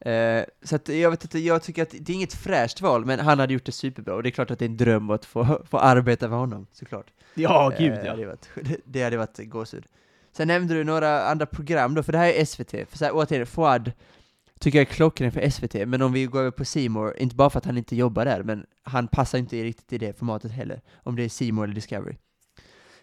Eh, 0.00 0.44
så 0.62 0.76
att 0.76 0.88
jag 0.88 1.10
vet 1.10 1.24
inte, 1.24 1.38
jag 1.38 1.62
tycker 1.62 1.82
att 1.82 1.90
det 1.90 2.12
är 2.12 2.14
inget 2.14 2.34
fräscht 2.34 2.80
val, 2.80 3.04
men 3.04 3.20
han 3.20 3.38
hade 3.38 3.52
gjort 3.52 3.64
det 3.64 3.72
superbra, 3.72 4.14
och 4.14 4.22
det 4.22 4.28
är 4.28 4.30
klart 4.30 4.50
att 4.50 4.58
det 4.58 4.64
är 4.64 4.68
en 4.68 4.76
dröm 4.76 5.10
att 5.10 5.24
få, 5.24 5.62
få 5.70 5.78
arbeta 5.78 6.28
med 6.28 6.38
honom, 6.38 6.66
såklart. 6.72 7.06
Ja, 7.34 7.72
gud 7.78 7.92
Eh, 7.92 7.96
ja. 7.96 8.02
Det 8.02 8.10
hade 8.10 8.26
varit, 8.26 8.48
det, 8.54 8.76
det 8.84 9.02
hade 9.02 9.16
varit 9.16 9.38
gåshud. 9.38 9.84
Sen 10.32 10.48
nämnde 10.48 10.74
du 10.74 10.84
några 10.84 11.22
andra 11.22 11.46
program 11.46 11.94
då, 11.94 12.02
för 12.02 12.12
det 12.12 12.18
här 12.18 12.32
är 12.32 12.44
SVT. 12.44 12.70
För 12.70 12.98
så 12.98 13.04
här, 13.04 13.12
återigen, 13.14 13.46
Fouad 13.46 13.92
tycker 14.60 14.78
jag 14.78 14.88
är 14.88 14.92
klockren 14.94 15.32
för 15.32 15.50
SVT, 15.50 15.74
men 15.88 16.02
om 16.02 16.12
vi 16.12 16.24
går 16.26 16.40
över 16.40 16.50
på 16.50 16.64
Simor 16.64 17.14
inte 17.18 17.36
bara 17.36 17.50
för 17.50 17.58
att 17.58 17.64
han 17.64 17.78
inte 17.78 17.96
jobbar 17.96 18.24
där, 18.24 18.42
men 18.42 18.64
han 18.82 19.08
passar 19.08 19.38
inte 19.38 19.62
riktigt 19.64 19.92
i 19.92 19.98
det 19.98 20.18
formatet 20.18 20.52
heller, 20.52 20.80
om 21.02 21.16
det 21.16 21.24
är 21.24 21.28
Simor 21.28 21.64
eller 21.64 21.74
Discovery. 21.74 22.14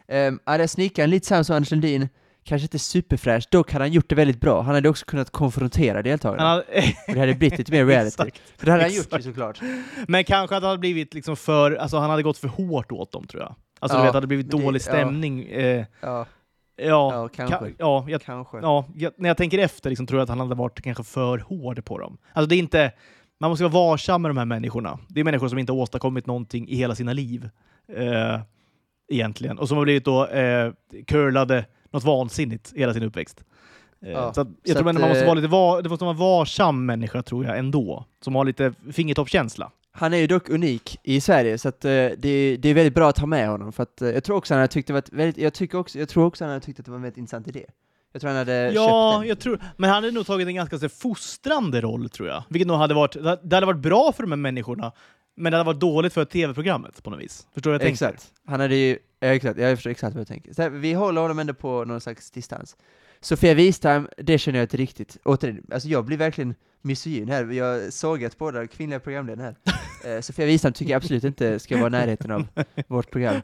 Um, 0.08 0.40
Arja 0.44 0.68
Snickaren, 0.68 1.10
lite 1.10 1.28
samma 1.28 1.44
som 1.44 1.56
Anders 1.56 1.72
Lundin, 1.72 2.10
kanske 2.44 2.64
inte 2.66 2.80
superfräsch, 2.80 3.48
dock 3.52 3.72
hade 3.72 3.84
han 3.86 3.92
gjort 3.92 4.10
det 4.10 4.16
väldigt 4.16 4.40
bra. 4.42 4.62
Han 4.62 4.76
hade 4.76 4.90
också 4.90 5.06
kunnat 5.06 5.30
konfrontera 5.30 6.02
deltagarna, 6.02 6.44
Han 6.44 6.50
hade, 6.52 6.64
och 7.08 7.14
det 7.14 7.20
hade 7.20 7.34
blivit 7.36 7.58
lite 7.60 7.72
mer 7.72 7.86
reality. 7.86 8.08
Exakt. 8.28 8.42
För 8.58 8.66
det 8.66 8.72
hade 8.72 8.84
han 8.84 8.94
gjort 8.94 9.06
Exakt. 9.06 9.26
ju 9.26 9.30
såklart. 9.30 9.62
Men 10.08 10.24
kanske 10.24 10.56
att 10.56 10.62
det 10.62 10.68
hade 10.68 10.80
blivit 10.80 11.14
liksom 11.14 11.36
för, 11.36 11.72
alltså 11.76 11.98
han 11.98 12.10
hade 12.10 12.24
gått 12.24 12.38
för 12.38 12.48
hårt 12.48 12.92
åt 12.92 13.12
dem 13.12 13.28
tror 13.28 13.44
jag. 13.44 13.56
Alltså 13.80 13.98
Ja, 13.98 14.02
du 14.02 14.06
vet, 14.06 14.14
det 14.14 14.18
hade 14.18 14.28
blivit 14.28 14.48
men 14.48 14.60
det- 14.60 14.66
dålig 14.66 14.80
ja. 14.80 14.84
stämning. 14.84 15.44
Eh, 15.44 15.86
Ja, 16.02 16.26
ja, 16.76 17.14
ja, 17.14 17.28
kanske. 17.28 17.56
ka- 17.56 17.76
ja, 17.78 18.06
jag, 18.08 18.22
kanske. 18.22 18.58
ja 18.58 18.86
jag, 18.96 19.12
när 19.18 19.30
jag 19.30 19.38
tänker 19.38 19.60
efter 19.60 19.90
liksom, 19.90 20.08
tror 20.08 20.20
jag 20.20 20.24
att 20.24 20.30
han 20.30 20.40
hade 20.40 20.56
varit 20.56 20.82
kanske 20.82 21.04
för 21.04 21.38
hård 21.38 21.86
på 21.86 21.98
dem. 21.98 22.18
Alltså 22.34 22.50
det 22.50 22.56
är 22.56 22.60
inte, 22.60 22.92
man 23.40 23.50
måste 23.50 23.64
vara 23.64 23.74
varsam 23.74 24.22
med 24.22 24.30
de 24.30 24.38
här 24.38 24.46
människorna. 24.46 25.00
Det 25.08 25.20
är 25.20 25.24
människor 25.24 25.48
som 25.48 25.58
inte 25.60 25.72
har 25.72 25.80
åstadkommit 25.80 26.26
någonting 26.26 26.70
i 26.70 26.76
hela 26.76 26.96
sina 26.96 27.14
liv. 27.14 27.50
Eh, 27.94 28.40
egentligen. 29.14 29.60
Och 29.60 29.68
som 29.68 29.78
har 29.78 29.84
blivit 29.84 30.06
då 30.06 30.26
eh, 30.28 30.72
curlade 31.08 31.66
något 31.92 32.04
vansinnigt 32.04 32.74
hela 32.76 32.94
sin 32.94 33.04
uppväxt. 33.04 33.44
Eh, 34.06 34.12
Ja, 34.12 34.34
så 34.34 34.42
att, 34.42 34.48
jag 34.48 34.78
så 34.78 34.84
tror 34.84 34.90
att, 34.90 35.00
man 35.00 35.10
måste 35.10 35.20
eh, 35.22 35.26
vara 35.26 35.36
lite 35.36 35.48
var, 35.48 35.82
det 35.82 35.90
måste 35.90 36.06
vara 36.06 36.16
varsam 36.18 36.86
människa 36.86 37.22
tror 37.22 37.46
jag 37.46 37.58
ändå. 37.60 38.06
Som 38.22 38.36
har 38.36 38.46
lite 38.46 38.74
fingertoppskänsla. 38.92 39.72
Han 39.98 40.14
är 40.14 40.18
ju 40.18 40.28
dock 40.28 40.50
unik 40.50 41.00
i 41.04 41.22
Sverige, 41.22 41.58
så 41.58 41.70
att, 41.70 41.86
eh, 41.86 41.92
det, 41.92 42.58
det 42.58 42.70
är 42.70 42.74
väldigt 42.74 42.94
bra 42.94 43.10
att 43.10 43.18
ha 43.18 43.28
med 43.28 43.50
honom, 43.50 43.72
för 43.74 43.84
att 43.84 44.02
eh, 44.02 44.10
jag 44.10 44.24
tror 44.24 44.38
också 44.38 44.54
han 44.54 44.62
hade 44.62 44.74
tyckt 44.74 44.88
det 44.88 44.94
var 44.94 45.00
ett 45.00 45.14
väldigt, 45.14 45.38
jag, 45.38 45.54
tycker 45.54 45.78
också, 45.78 46.00
jag 46.00 46.10
tror 46.10 46.26
också 46.26 46.44
han 46.44 46.52
hade 46.54 46.66
tyckt 46.66 46.80
att 46.80 46.86
det 46.86 46.92
var 46.92 46.96
en 46.96 47.02
väldigt 47.02 47.18
intressant 47.18 47.48
idé. 47.48 47.66
Jag 48.12 48.22
tror 48.22 48.30
han 48.30 48.38
hade 48.38 48.72
Ja, 48.74 49.12
köpt 49.14 49.22
den. 49.22 49.30
jag 49.30 49.40
tror, 49.40 49.62
men 49.78 49.90
han 49.90 50.04
hade 50.04 50.12
nog 50.16 50.26
tagit 50.26 50.48
en 50.48 50.56
ganska 50.56 50.78
så, 50.78 50.90
fostrande 50.90 51.82
roll 51.82 52.10
tror 52.10 52.30
jag. 52.30 52.44
Vilket 52.50 52.68
nog 52.68 52.78
hade 52.78 52.94
varit, 52.94 53.14
det 53.14 53.40
det 53.44 53.56
hade 53.56 53.66
varit 53.66 53.80
bra 53.80 54.14
för 54.16 54.24
de 54.24 54.32
här 54.32 54.38
människorna, 54.38 54.92
men 55.36 55.52
det 55.52 55.58
hade 55.58 55.68
varit 55.68 55.80
dåligt 55.80 56.14
för 56.14 56.26
tv-programmet 56.26 57.04
på 57.04 57.10
något 57.10 57.20
vis. 57.20 57.48
Förstår 57.54 57.72
du 57.72 57.78
vad 57.78 57.82
jag 57.82 57.88
tänker? 57.88 58.06
Exakt. 58.06 58.34
Han 58.46 58.60
hade 58.60 58.76
ju, 58.76 58.98
ja, 59.20 59.28
exakt, 59.28 59.60
jag 59.60 59.78
förstår 59.78 59.92
exakt 59.92 60.16
vad 60.16 60.20
jag 60.22 60.28
tänker. 60.28 60.54
Så 60.54 60.62
här, 60.62 60.70
vi 60.70 60.94
håller 60.94 61.22
honom 61.22 61.40
ändå 61.40 61.54
på 61.54 61.86
någon 61.86 62.02
slags 62.02 62.32
distans. 62.32 62.76
Sofia 63.22 63.54
Wistam, 63.54 64.08
det 64.18 64.38
känner 64.38 64.60
jag 64.60 64.64
inte 64.64 64.78
riktigt. 64.78 65.18
Återigen, 65.24 65.66
alltså 65.74 65.88
jag 65.90 66.06
blir 66.06 66.18
verkligen 66.18 66.56
misogyn 66.86 67.30
här. 67.30 67.46
Jag 67.46 67.94
såg 67.94 68.24
att 68.26 68.38
båda 68.38 68.68
kvinnliga 68.68 69.00
programledare 69.00 69.56
här. 70.04 70.16
Eh, 70.16 70.22
Sofia 70.22 70.46
Wistam 70.46 70.74
tycker 70.74 70.92
jag 70.92 70.98
absolut 70.98 71.24
inte 71.24 71.60
ska 71.60 71.78
vara 71.78 71.88
i 71.88 71.90
närheten 71.90 72.32
av 72.32 72.48
vårt 72.88 73.12
program. 73.12 73.42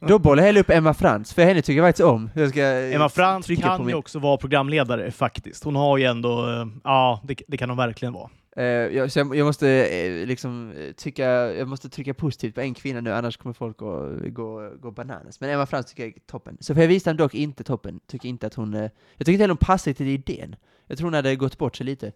Då 0.00 0.18
bollar 0.18 0.42
jag 0.42 0.46
hellre 0.46 0.60
upp 0.60 0.70
Emma 0.70 0.94
Frans, 0.94 1.34
för 1.34 1.44
henne 1.44 1.62
tycker 1.62 1.78
jag 1.82 1.88
faktiskt 1.88 2.06
om. 2.06 2.30
Jag 2.34 2.50
ska 2.50 2.62
eh, 2.62 2.94
Emma 2.94 3.08
Frans 3.08 3.46
kan 3.46 3.80
ju 3.80 3.86
min- 3.86 3.94
också 3.94 4.18
vara 4.18 4.36
programledare 4.36 5.10
faktiskt. 5.10 5.64
Hon 5.64 5.76
har 5.76 5.98
ju 5.98 6.04
ändå, 6.04 6.48
eh, 6.50 6.66
ja 6.84 7.20
det, 7.24 7.42
det 7.48 7.56
kan 7.56 7.68
hon 7.70 7.76
verkligen 7.78 8.12
vara. 8.12 8.30
Jag, 8.58 8.92
jag, 8.92 9.36
jag 9.36 9.44
måste 9.46 9.88
liksom 10.26 10.72
tycka, 10.96 11.24
jag 11.54 11.68
måste 11.68 11.88
trycka 11.88 12.14
positivt 12.14 12.54
på 12.54 12.60
en 12.60 12.74
kvinna 12.74 13.00
nu, 13.00 13.12
annars 13.12 13.36
kommer 13.36 13.52
folk 13.52 13.76
att 13.82 14.34
gå, 14.34 14.70
gå 14.80 14.90
bananas. 14.90 15.40
Men 15.40 15.50
Emma 15.50 15.66
Frans 15.66 15.86
tycker 15.86 16.02
jag 16.02 16.12
är 16.16 16.20
toppen. 16.30 16.56
Sofia 16.60 16.86
Wistam 16.86 17.16
dock 17.16 17.34
inte 17.34 17.64
toppen, 17.64 18.00
tycker 18.06 18.28
inte 18.28 18.46
att 18.46 18.54
hon, 18.54 18.72
jag 18.72 18.90
tycker 19.18 19.32
inte 19.32 19.42
heller 19.42 19.48
hon 19.54 19.66
passar 19.66 19.92
till 19.92 20.06
idén. 20.08 20.56
Jag 20.86 20.98
tror 20.98 21.06
hon 21.06 21.14
hade 21.14 21.36
gått 21.36 21.58
bort 21.58 21.76
sig 21.76 21.86
lite. 21.86 22.12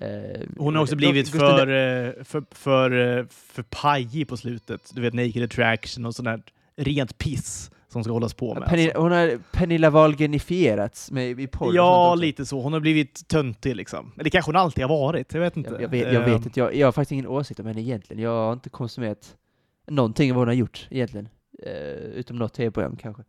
Eh, 0.00 0.40
Hon 0.58 0.74
har 0.74 0.82
också 0.82 0.96
blivit 0.96 1.26
Gustav- 1.32 1.56
för, 1.58 1.66
eh, 1.68 2.24
för, 2.24 2.44
för, 2.50 3.18
eh, 3.18 3.24
för 3.30 3.62
pajig 3.62 4.28
på 4.28 4.36
slutet. 4.36 4.90
Du 4.94 5.00
vet 5.00 5.14
Naked 5.14 5.42
Attraction 5.42 6.06
och 6.06 6.14
sånt 6.14 6.26
där 6.26 6.42
rent 6.76 7.18
piss 7.18 7.70
som 7.88 8.04
ska 8.04 8.12
hållas 8.12 8.34
på 8.34 8.54
med. 8.54 8.68
Pernilla, 8.68 8.88
alltså. 8.90 9.02
hon 9.02 9.12
har 9.12 9.38
Pernilla 9.52 9.90
Wahlgrenifierats 9.90 11.10
med 11.10 11.40
i 11.40 11.46
porr 11.46 11.74
Ja, 11.74 12.14
lite 12.14 12.46
så. 12.46 12.60
Hon 12.60 12.72
har 12.72 12.80
blivit 12.80 13.28
töntig 13.28 13.76
liksom. 13.76 14.12
Eller 14.14 14.24
det 14.24 14.30
kanske 14.30 14.48
hon 14.48 14.56
alltid 14.56 14.84
har 14.84 14.88
varit, 14.98 15.34
jag 15.34 15.40
vet 15.40 15.56
inte. 15.56 15.70
Jag, 15.70 15.82
jag, 15.82 15.88
vet, 15.88 16.12
jag 16.12 16.22
Eh, 16.28 16.32
vet 16.34 16.44
inte, 16.46 16.60
jag, 16.60 16.74
jag 16.74 16.86
har 16.86 16.92
faktiskt 16.92 17.12
ingen 17.12 17.26
åsikt 17.26 17.60
om 17.60 17.66
henne 17.66 17.80
egentligen. 17.80 18.22
Jag 18.22 18.30
har 18.30 18.52
inte 18.52 18.68
konsumerat 18.70 19.36
någonting 19.88 20.30
av 20.30 20.34
vad 20.36 20.40
hon 20.40 20.48
har 20.48 20.54
gjort 20.54 20.86
egentligen. 20.90 21.28
Eh, 21.62 21.72
utom 21.92 22.36
något 22.36 22.54
tv-program 22.54 22.96
kanske. 22.96 23.22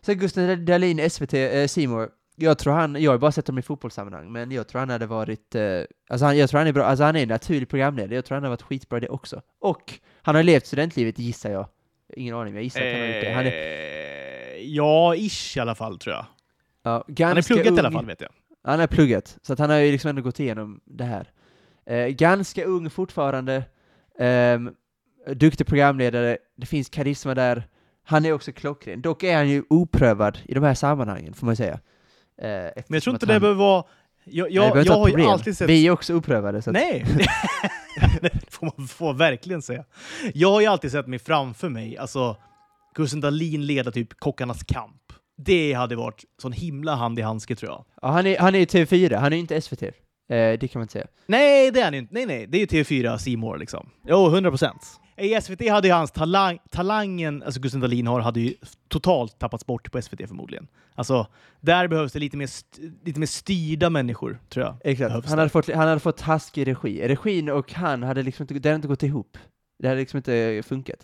Sen 0.00 0.18
Gustav 0.18 0.58
Dahlin, 0.64 1.10
SVT, 1.10 1.34
eh, 1.34 1.66
Seymour. 1.66 2.08
Jag 2.40 2.58
tror 2.58 2.72
han, 2.72 3.02
jag 3.02 3.10
har 3.10 3.18
bara 3.18 3.32
sett 3.32 3.46
honom 3.46 3.58
i 3.58 3.62
fotbollssammanhang, 3.62 4.32
men 4.32 4.50
jag 4.50 4.68
tror 4.68 4.78
han 4.78 4.90
hade 4.90 5.06
varit, 5.06 5.54
eh, 5.54 5.80
alltså 6.08 6.26
han, 6.26 6.38
jag 6.38 6.50
tror 6.50 6.58
han 6.58 6.66
är 6.66 6.72
bra, 6.72 6.84
alltså 6.84 7.04
han 7.04 7.16
är 7.16 7.22
en 7.22 7.28
naturlig 7.28 7.68
programledare, 7.68 8.14
jag 8.14 8.24
tror 8.24 8.36
han 8.36 8.42
har 8.42 8.50
varit 8.50 8.62
skitbra 8.62 8.98
i 8.98 9.00
det 9.00 9.08
också. 9.08 9.42
Och 9.60 9.94
han 10.22 10.34
har 10.34 10.42
levt 10.42 10.66
studentlivet 10.66 11.18
gissar 11.18 11.50
jag. 11.50 11.68
Ingen 12.16 12.34
aning, 12.34 12.54
men 12.54 12.54
jag 12.54 12.64
gissar 12.64 12.80
att 12.80 12.92
han 12.92 13.00
har 13.00 13.06
gjort 13.08 13.20
det. 13.24 13.32
Han 13.32 13.46
är, 13.46 13.50
eh, 13.50 14.60
Ja, 14.60 15.14
ish 15.16 15.56
i 15.56 15.60
alla 15.60 15.74
fall 15.74 15.98
tror 15.98 16.14
jag. 16.14 16.26
ja, 16.82 16.90
Han 16.92 17.02
är 17.08 17.14
ganska 17.14 17.54
pluggat 17.54 17.70
ung. 17.70 17.76
i 17.76 17.80
alla 17.80 17.90
fall 17.90 18.06
vet 18.06 18.20
jag. 18.20 18.30
Han 18.64 18.80
har 18.80 18.86
pluggat, 18.86 19.38
så 19.42 19.52
att 19.52 19.58
han 19.58 19.70
har 19.70 19.76
ju 19.76 19.92
liksom 19.92 20.08
ändå 20.08 20.22
gått 20.22 20.40
igenom 20.40 20.80
det 20.84 21.04
här. 21.04 21.30
Eh, 21.86 22.06
ganska 22.06 22.64
ung 22.64 22.90
fortfarande, 22.90 23.62
ehm, 24.18 24.74
duktig 25.34 25.66
programledare, 25.66 26.38
det 26.56 26.66
finns 26.66 26.88
karisma 26.88 27.34
där. 27.34 27.68
Han 28.04 28.24
är 28.24 28.32
också 28.32 28.52
klockren. 28.52 29.02
Dock 29.02 29.22
är 29.22 29.36
han 29.36 29.48
ju 29.48 29.62
oprövad 29.70 30.38
i 30.44 30.54
de 30.54 30.62
här 30.64 30.74
sammanhangen, 30.74 31.34
får 31.34 31.46
man 31.46 31.56
säga. 31.56 31.80
Eh, 32.42 32.48
Men 32.48 32.82
jag 32.88 33.02
tror 33.02 33.14
inte 33.14 33.26
det 33.26 33.32
han- 33.32 33.40
behöver 33.40 33.58
vara... 33.58 33.84
Jag, 34.30 34.44
Nej, 34.44 34.54
jag, 34.54 34.78
inte 34.78 34.92
jag 34.92 34.98
har 34.98 35.08
ju 35.08 35.24
alltid 35.24 35.56
sett... 35.56 35.68
Vi 35.70 35.86
är 35.86 35.90
också 35.90 36.14
oprövade, 36.14 36.62
så 36.62 36.70
att, 36.70 36.74
Nej! 36.74 37.04
det 38.20 38.30
får 38.50 38.72
man 38.76 38.88
får 38.88 39.14
verkligen 39.14 39.62
säga. 39.62 39.84
Jag 40.34 40.50
har 40.50 40.60
ju 40.60 40.66
alltid 40.66 40.92
sett 40.92 41.06
mig 41.06 41.18
framför 41.18 41.68
mig, 41.68 41.98
alltså 41.98 42.36
Gusten 42.94 43.20
Dahlin 43.20 43.66
leda 43.66 43.90
typ 43.90 44.14
Kockarnas 44.20 44.62
kamp. 44.62 45.02
Det 45.36 45.72
hade 45.72 45.96
varit 45.96 46.24
sån 46.42 46.52
himla 46.52 46.94
hand 46.94 47.18
i 47.18 47.22
handske 47.22 47.56
tror 47.56 47.70
jag. 47.72 47.84
ja, 48.02 48.08
han 48.08 48.26
är, 48.26 48.38
han 48.38 48.54
är 48.54 48.58
i 48.58 48.64
TV4, 48.64 49.16
han 49.16 49.32
är 49.32 49.36
inte 49.36 49.60
SVT. 49.60 49.82
Eh, 49.82 49.88
det 50.28 50.68
kan 50.72 50.78
man 50.80 50.82
inte 50.84 50.92
säga. 50.92 51.06
Nej, 51.26 51.70
det 51.70 51.80
är 51.80 51.84
han 51.84 51.92
ju 51.92 51.98
inte. 51.98 52.14
Nej, 52.14 52.26
nej, 52.26 52.46
det 52.46 52.58
är 52.58 52.60
ju 52.60 52.66
TV4 52.82 53.18
Simor 53.18 53.58
liksom. 53.58 53.90
Jo, 54.06 54.26
100 54.26 54.50
procent. 54.50 54.82
I 55.20 55.40
SVT 55.40 55.68
hade 55.68 55.88
ju 55.88 55.94
hans 55.94 56.10
talang, 56.10 56.58
talangen, 56.70 57.42
alltså 57.42 57.60
Gusten 57.60 57.80
Dahlin 57.80 58.06
har, 58.06 58.20
hade 58.20 58.40
ju 58.40 58.54
totalt 58.88 59.38
tappats 59.38 59.66
bort 59.66 59.92
på 59.92 60.02
SVT 60.02 60.28
förmodligen. 60.28 60.66
Alltså, 60.94 61.26
där 61.60 61.88
behövs 61.88 62.12
det 62.12 62.18
lite 62.18 62.36
mer, 62.36 62.48
lite 63.06 63.20
mer 63.20 63.26
styrda 63.26 63.90
människor, 63.90 64.38
tror 64.48 64.66
jag. 64.66 64.76
Exakt. 64.84 65.08
Behövs 65.08 65.26
Han 65.26 65.36
det. 65.36 65.40
hade, 65.40 65.50
fått, 65.50 65.74
han 65.74 65.88
hade 65.88 66.00
fått 66.00 66.16
taskig 66.16 66.66
regi. 66.66 67.08
Regin 67.08 67.48
och 67.48 67.72
han 67.72 68.02
hade 68.02 68.22
liksom 68.22 68.42
inte, 68.42 68.54
det 68.54 68.68
hade 68.68 68.76
inte 68.76 68.88
gått 68.88 69.02
ihop. 69.02 69.38
Det 69.78 69.88
hade 69.88 70.00
liksom 70.00 70.16
inte 70.16 70.62
funkat. 70.66 70.98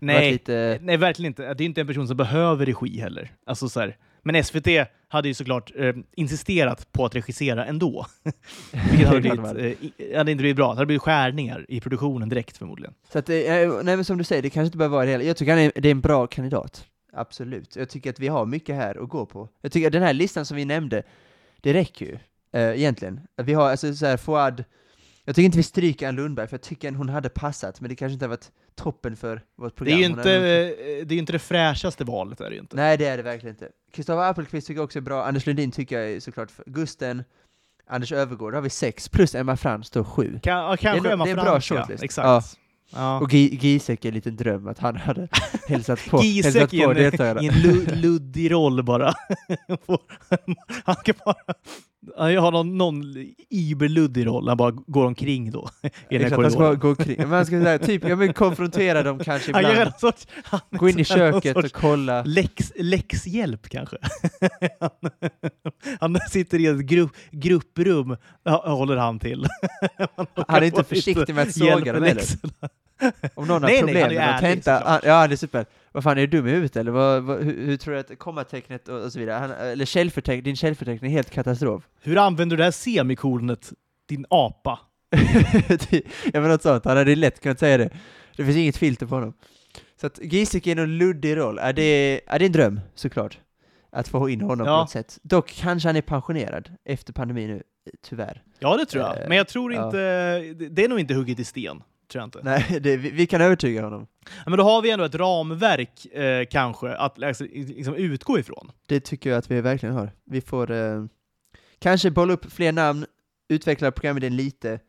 Nej, 0.00 0.32
Lite, 0.32 0.78
nej, 0.82 0.96
verkligen 0.96 1.30
inte. 1.30 1.54
Det 1.54 1.64
är 1.64 1.66
inte 1.66 1.80
en 1.80 1.86
person 1.86 2.08
som 2.08 2.16
behöver 2.16 2.66
regi 2.66 3.00
heller. 3.00 3.32
Alltså, 3.46 3.68
så 3.68 3.80
här. 3.80 3.96
Men 4.22 4.44
SVT 4.44 4.66
hade 5.08 5.28
ju 5.28 5.34
såklart 5.34 5.72
eh, 5.76 5.94
insisterat 6.16 6.92
på 6.92 7.04
att 7.04 7.14
regissera 7.14 7.64
ändå. 7.64 8.06
Vilket 8.90 9.08
hade, 9.08 9.20
Det 9.20 9.30
klart 9.30 9.54
blivit, 9.54 9.80
eh, 9.98 10.06
i- 10.08 10.16
hade 10.16 10.30
inte 10.32 10.42
blivit 10.42 10.56
bra. 10.56 10.68
Det 10.68 10.74
hade 10.74 10.86
blivit 10.86 11.02
skärningar 11.02 11.66
i 11.68 11.80
produktionen 11.80 12.28
direkt 12.28 12.56
förmodligen. 12.56 12.94
Så 13.12 13.18
att, 13.18 13.28
eh, 13.28 13.34
nej 13.82 13.96
men 13.96 14.04
som 14.04 14.18
du 14.18 14.24
säger, 14.24 14.42
det 14.42 14.50
kanske 14.50 14.66
inte 14.66 14.78
behöver 14.78 14.96
vara 14.96 15.06
det 15.06 15.12
heller. 15.12 15.24
Jag 15.24 15.36
tycker 15.36 15.52
han 15.52 15.60
är, 15.60 15.72
det 15.74 15.88
är 15.88 15.92
en 15.92 16.00
bra 16.00 16.26
kandidat. 16.26 16.86
Absolut. 17.12 17.76
Jag 17.76 17.88
tycker 17.88 18.10
att 18.10 18.20
vi 18.20 18.28
har 18.28 18.46
mycket 18.46 18.74
här 18.76 19.02
att 19.02 19.08
gå 19.08 19.26
på. 19.26 19.48
Jag 19.62 19.72
tycker 19.72 19.86
att 19.86 19.92
den 19.92 20.02
här 20.02 20.12
listan 20.14 20.46
som 20.46 20.56
vi 20.56 20.64
nämnde, 20.64 21.02
det 21.60 21.72
räcker 21.74 22.06
ju. 22.06 22.18
Eh, 22.52 22.70
egentligen. 22.80 23.20
Att 23.36 23.46
Vi 23.46 23.52
har 23.54 23.70
alltså 23.70 23.94
så 23.94 24.06
här, 24.06 24.16
Fouad, 24.16 24.64
jag 25.24 25.34
tycker 25.34 25.44
inte 25.46 25.56
vi 25.58 25.62
stryker 25.62 26.08
Ann 26.08 26.16
Lundberg, 26.16 26.48
för 26.48 26.54
jag 26.54 26.62
tycker 26.62 26.88
att 26.90 26.96
hon 26.96 27.08
hade 27.08 27.28
passat, 27.28 27.80
men 27.80 27.88
det 27.88 27.96
kanske 27.96 28.12
inte 28.12 28.24
har 28.24 28.28
varit 28.30 28.50
toppen 28.74 29.16
för 29.16 29.42
vårt 29.56 29.72
Det 29.72 29.76
program. 29.76 29.94
är 29.96 30.00
ju 30.00 30.04
inte, 30.06 30.18
hade 30.20 30.68
eh, 30.68 31.06
det 31.06 31.14
är 31.14 31.18
inte 31.18 31.32
det 31.32 31.38
fräschaste 31.38 32.04
valet. 32.04 32.40
Är 32.40 32.50
det 32.50 32.56
inte. 32.56 32.76
Nej, 32.76 32.96
det 32.98 33.06
är 33.06 33.16
det 33.16 33.22
verkligen 33.22 33.54
inte. 33.54 33.68
Kristoffer 33.92 34.30
Appelqvist 34.30 34.66
tycker 34.66 34.78
jag 34.78 34.84
också 34.84 34.98
är 34.98 35.02
bra, 35.02 35.24
Anders 35.24 35.46
Lundin 35.46 35.70
tycker 35.70 35.98
jag 36.00 36.10
är 36.10 36.20
såklart. 36.20 36.48
Gusten, 36.66 37.24
Anders 37.86 38.12
Övergård, 38.12 38.52
då 38.52 38.56
har 38.56 38.62
vi 38.62 38.70
sex, 38.70 39.08
plus 39.08 39.34
Emma 39.34 39.56
Frans 39.56 39.90
då 39.90 40.04
sju. 40.04 40.40
Kan, 40.42 40.56
ja, 40.58 40.76
kanske 40.80 41.08
Det 41.08 41.10
är 41.10 41.12
Emma 41.12 41.24
det 41.24 41.30
är 41.30 41.36
en 41.36 41.42
bra 41.42 41.44
Frans, 41.50 41.70
ja. 41.70 41.76
shortlist. 41.80 42.02
Exakt. 42.02 42.56
Ja. 42.94 43.20
Och 43.20 43.30
Gi- 43.32 43.58
Giesecke 43.60 44.08
är 44.08 44.10
en 44.10 44.14
liten 44.14 44.36
dröm 44.36 44.68
att 44.68 44.78
han 44.78 44.96
hade 44.96 45.28
hälsat 45.68 46.00
på, 46.10 46.18
hälsat 46.20 46.70
på 46.70 46.76
en, 46.76 46.94
deltagarna. 46.94 47.42
i 47.42 47.46
en 47.48 47.54
lu- 47.54 47.94
luddig 47.94 48.50
roll 48.52 48.82
bara. 48.82 49.12
Han 50.84 50.96
kan 51.04 51.14
bara 51.24 51.34
Ja, 51.46 51.54
Jag 52.16 52.40
har 52.40 52.52
någon, 52.52 52.78
någon 52.78 53.14
iberluddig 53.50 54.26
roll, 54.26 54.48
han 54.48 54.56
bara 54.56 54.70
går 54.70 55.06
omkring 55.06 55.50
då 55.50 55.68
i 56.10 56.18
den 56.18 56.26
Exakt, 56.26 56.42
han 56.42 56.50
ska 56.50 56.74
gå 56.74 56.88
omkring. 56.88 57.16
Men 57.18 57.30
han 57.30 57.46
ska 57.46 57.62
säga, 57.62 57.78
typ, 57.78 58.08
jag 58.08 58.16
vill 58.16 58.32
konfrontera 58.32 59.02
dem 59.02 59.18
kanske 59.18 59.52
Han 59.52 59.64
ibland. 59.64 59.78
någon 59.84 59.98
sorts, 59.98 60.26
han 60.44 60.60
Gå 60.70 60.88
in 60.88 60.98
i 60.98 61.04
köket 61.04 61.56
och 61.56 61.72
kolla. 61.72 62.22
läx, 62.22 62.72
läxhjälp 62.76 63.68
kanske. 63.68 63.96
han, 64.80 64.90
han 66.00 66.18
sitter 66.30 66.58
i 66.58 66.66
ett 66.66 66.78
grupp, 66.78 67.12
grupprum, 67.30 68.16
håller 68.64 68.96
han 68.96 69.18
till. 69.18 69.46
Han 70.48 70.62
är 70.62 70.66
inte 70.66 70.84
försiktig 70.84 71.34
med 71.34 71.42
att 71.48 71.54
såga 71.54 71.92
dem 71.92 72.02
heller. 72.02 72.24
Om 73.34 73.46
någon 73.48 73.62
har 73.62 73.70
Nej, 73.70 73.82
nej, 73.82 73.94
problem 73.94 74.02
han 74.22 74.34
är 74.44 74.56
med 74.56 74.68
att 74.68 74.86
han, 74.86 75.00
ja 75.04 75.14
han 75.14 75.32
är 75.32 75.36
super. 75.36 75.66
Vad 75.92 76.02
fan, 76.04 76.18
är 76.18 76.20
du 76.20 76.26
dum 76.26 76.46
i 76.46 76.50
huvudet 76.50 76.76
eller? 76.76 76.90
Vad, 76.92 77.22
vad, 77.22 77.42
hur, 77.44 77.66
hur 77.66 77.76
tror 77.76 77.94
du 77.94 78.00
att 78.00 78.18
kommatecknet 78.18 78.88
och, 78.88 79.04
och 79.04 79.12
så 79.12 79.18
vidare, 79.18 79.38
han, 79.38 79.50
eller 79.50 79.84
källförteckning, 79.84 80.42
din 80.42 80.56
källförteckning 80.56 81.10
är 81.10 81.16
helt 81.16 81.30
katastrof. 81.30 81.88
Hur 82.02 82.18
använder 82.18 82.56
du 82.56 82.60
det 82.60 82.64
här 82.64 82.70
semikolonet, 82.70 83.72
din 84.08 84.26
apa? 84.30 84.78
ja 86.32 86.40
men 86.40 86.48
något 86.48 86.62
sånt, 86.62 86.84
han 86.84 86.96
hade 86.96 87.16
lätt 87.16 87.40
kunnat 87.40 87.58
säga 87.58 87.78
det. 87.78 87.90
Det 88.36 88.44
finns 88.44 88.56
inget 88.56 88.76
filter 88.76 89.06
på 89.06 89.14
honom. 89.14 89.32
Så 90.00 90.06
att 90.06 90.18
Giesecke 90.22 90.70
är 90.70 90.74
någon 90.74 90.98
luddig 90.98 91.36
roll, 91.36 91.58
är 91.58 91.72
det, 91.72 92.20
är 92.26 92.38
det 92.38 92.46
en 92.46 92.52
dröm 92.52 92.80
såklart? 92.94 93.38
Att 93.92 94.08
få 94.08 94.28
in 94.30 94.40
honom 94.40 94.58
på 94.66 94.70
Ja. 94.72 94.76
något 94.80 94.90
sätt. 94.90 95.18
Dock 95.22 95.52
kanske 95.60 95.88
han 95.88 95.96
är 95.96 96.02
pensionerad 96.02 96.70
efter 96.84 97.12
pandemin 97.12 97.48
nu, 97.50 97.62
tyvärr. 98.02 98.42
Ja, 98.58 98.76
det 98.76 98.86
tror 98.86 99.04
jag. 99.04 99.22
Eh, 99.22 99.28
Men 99.28 99.36
jag 99.36 99.48
tror 99.48 99.72
ja. 99.74 99.86
inte... 99.86 99.98
det- 100.54 100.68
Det 100.68 100.84
är 100.84 100.88
nog 100.88 101.00
inte 101.00 101.14
hugget 101.14 101.38
i 101.38 101.44
sten. 101.44 101.82
Tror 102.10 102.20
jag 102.20 102.26
inte. 102.26 102.40
Nej, 102.42 102.78
det, 102.80 102.96
vi, 102.96 103.10
vi 103.10 103.26
kan 103.26 103.40
övertyga 103.40 103.82
honom. 103.82 104.06
Ja, 104.24 104.42
Men 104.46 104.58
då 104.58 104.64
har 104.64 104.82
vi 104.82 104.90
ändå 104.90 105.04
ett 105.04 105.14
ramverk 105.14 106.06
eh, 106.06 106.46
kanske 106.50 106.94
att 106.94 107.18
liksom, 107.18 107.94
utgå 107.94 108.38
ifrån. 108.38 108.70
Det 108.86 109.00
tycker 109.00 109.30
jag 109.30 109.38
att 109.38 109.50
vi 109.50 109.60
verkligen 109.60 109.94
har. 109.94 110.12
Vi 110.24 110.40
får 110.40 110.70
eh, 110.70 111.04
kanske 111.78 112.10
bolla 112.10 112.32
upp 112.32 112.52
fler 112.52 112.72
namn, 112.72 113.06
utveckla 113.48 113.90
programidén 113.90 114.36
lite. 114.36 114.80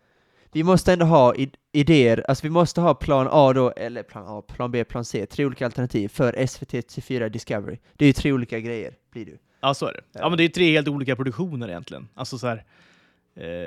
Vi 0.53 0.63
måste 0.63 0.93
ändå 0.93 1.05
ha 1.05 1.33
id- 1.33 1.55
idéer, 1.71 2.25
alltså 2.27 2.43
vi 2.43 2.49
måste 2.49 2.81
ha 2.81 2.93
plan 2.93 3.27
A 3.31 3.53
då, 3.53 3.71
eller 3.71 4.03
plan 4.03 4.23
A, 4.27 4.41
plan 4.41 4.71
B, 4.71 4.83
plan 4.83 5.05
C, 5.05 5.25
tre 5.25 5.45
olika 5.45 5.65
alternativ 5.65 6.07
för 6.07 6.45
SVT 6.47 6.71
TV4 6.73 7.29
Discovery. 7.29 7.77
Det 7.95 8.05
är 8.05 8.07
ju 8.07 8.13
tre 8.13 8.31
olika 8.31 8.59
grejer, 8.59 8.93
blir 9.11 9.25
det. 9.25 9.37
Ja, 9.61 9.73
så 9.73 9.85
är 9.87 9.93
det. 9.93 10.01
Ja, 10.19 10.29
men 10.29 10.37
det 10.37 10.43
är 10.43 10.49
tre 10.49 10.71
helt 10.71 10.87
olika 10.87 11.15
produktioner 11.15 11.69
egentligen. 11.69 12.07
Alltså 12.13 12.37
så 12.37 12.47
här, 12.47 12.63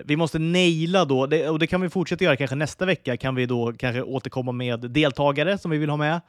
vi 0.04 0.16
måste 0.16 0.38
naila 0.38 1.04
då, 1.04 1.20
och 1.50 1.58
det 1.58 1.66
kan 1.66 1.80
vi 1.80 1.88
fortsätta 1.88 2.24
göra 2.24 2.36
kanske 2.36 2.56
nästa 2.56 2.86
vecka, 2.86 3.16
kan 3.16 3.34
vi 3.34 3.46
då 3.46 3.72
kanske 3.72 4.02
återkomma 4.02 4.52
med 4.52 4.90
deltagare 4.90 5.58
som 5.58 5.70
vi 5.70 5.78
vill 5.78 5.90
ha 5.90 5.96
med. 5.96 6.20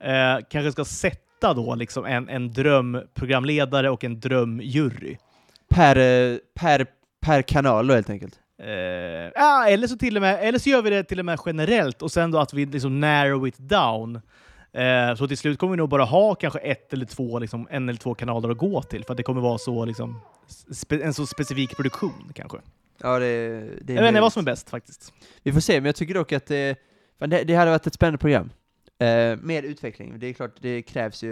Eh, 0.00 0.44
kanske 0.50 0.72
ska 0.72 0.84
sätta 0.84 1.54
då 1.54 1.74
liksom 1.74 2.04
en, 2.04 2.28
en 2.28 2.52
drömprogramledare 2.52 3.90
och 3.90 4.04
en 4.04 4.20
drömjury. 4.20 5.16
Per, 5.68 5.96
eh, 5.96 6.38
per, 6.54 6.86
per 7.20 7.42
kanal 7.42 7.86
då 7.86 7.94
helt 7.94 8.10
enkelt. 8.10 8.34
Eh, 8.62 8.70
ja, 9.34 9.68
eller, 9.68 9.86
så 9.86 9.96
till 9.96 10.16
och 10.16 10.22
med, 10.22 10.38
eller 10.42 10.58
så 10.58 10.68
gör 10.68 10.82
vi 10.82 10.90
det 10.90 11.04
till 11.04 11.18
och 11.18 11.24
med 11.24 11.38
generellt 11.46 12.02
och 12.02 12.12
sen 12.12 12.30
då 12.30 12.38
att 12.38 12.54
vi 12.54 12.66
liksom 12.66 13.00
narrow 13.00 13.48
it 13.48 13.58
down. 13.58 14.20
Eh, 14.72 15.14
så 15.14 15.28
till 15.28 15.38
slut 15.38 15.58
kommer 15.58 15.70
vi 15.70 15.76
nog 15.76 15.88
bara 15.88 16.04
ha 16.04 16.34
kanske 16.34 16.58
ett 16.58 16.92
eller 16.92 17.06
två, 17.06 17.38
liksom, 17.38 17.68
en 17.70 17.88
eller 17.88 17.98
två 17.98 18.14
kanaler 18.14 18.48
att 18.48 18.58
gå 18.58 18.82
till 18.82 19.04
för 19.04 19.12
att 19.12 19.16
det 19.16 19.22
kommer 19.22 19.40
vara 19.40 19.58
så, 19.58 19.84
liksom, 19.84 20.20
en 20.90 21.14
så 21.14 21.26
specifik 21.26 21.76
produktion 21.76 22.32
kanske. 22.34 22.58
Ja, 23.02 23.18
det, 23.18 23.26
det 23.26 23.92
är 23.92 23.96
Jag 23.96 24.02
vet 24.02 24.08
inte 24.08 24.20
vad 24.20 24.32
som 24.32 24.40
är 24.40 24.44
bäst 24.44 24.70
faktiskt. 24.70 25.12
Vi 25.42 25.52
får 25.52 25.60
se, 25.60 25.80
men 25.80 25.84
jag 25.86 25.96
tycker 25.96 26.14
dock 26.14 26.32
att 26.32 26.46
det, 26.46 26.76
det, 27.18 27.44
det 27.44 27.54
hade 27.54 27.70
varit 27.70 27.86
ett 27.86 27.94
spännande 27.94 28.18
program. 28.18 28.50
Eh, 28.98 29.36
med 29.36 29.64
utveckling, 29.64 30.18
det 30.18 30.26
är 30.26 30.32
klart, 30.32 30.54
det 30.60 30.82
krävs 30.82 31.22
ju, 31.22 31.30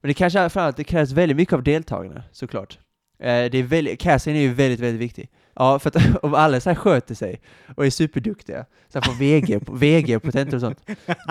men 0.00 0.08
det 0.08 0.14
kanske 0.14 0.38
framförallt, 0.38 0.76
det 0.76 0.84
krävs 0.84 1.12
väldigt 1.12 1.36
mycket 1.36 1.54
av 1.54 1.62
deltagarna, 1.62 2.22
såklart. 2.32 2.78
Eh, 3.18 3.50
det 3.50 3.58
är 3.58 3.62
väldigt, 3.62 4.00
casting 4.00 4.36
är 4.36 4.40
ju 4.40 4.54
väldigt, 4.54 4.80
väldigt 4.80 5.00
viktig. 5.00 5.28
Ja, 5.60 5.78
för 5.78 5.88
att 5.88 6.16
om 6.24 6.34
alla 6.34 6.60
så 6.60 6.70
här 6.70 6.74
sköter 6.74 7.14
sig 7.14 7.40
och 7.76 7.86
är 7.86 7.90
superduktiga, 7.90 8.64
så 8.88 8.98
här 9.00 9.06
på 9.06 9.12
VG, 9.12 9.60
VG 9.72 10.18
på 10.20 10.32
tentor 10.32 10.54
och 10.54 10.60
sånt, 10.60 10.78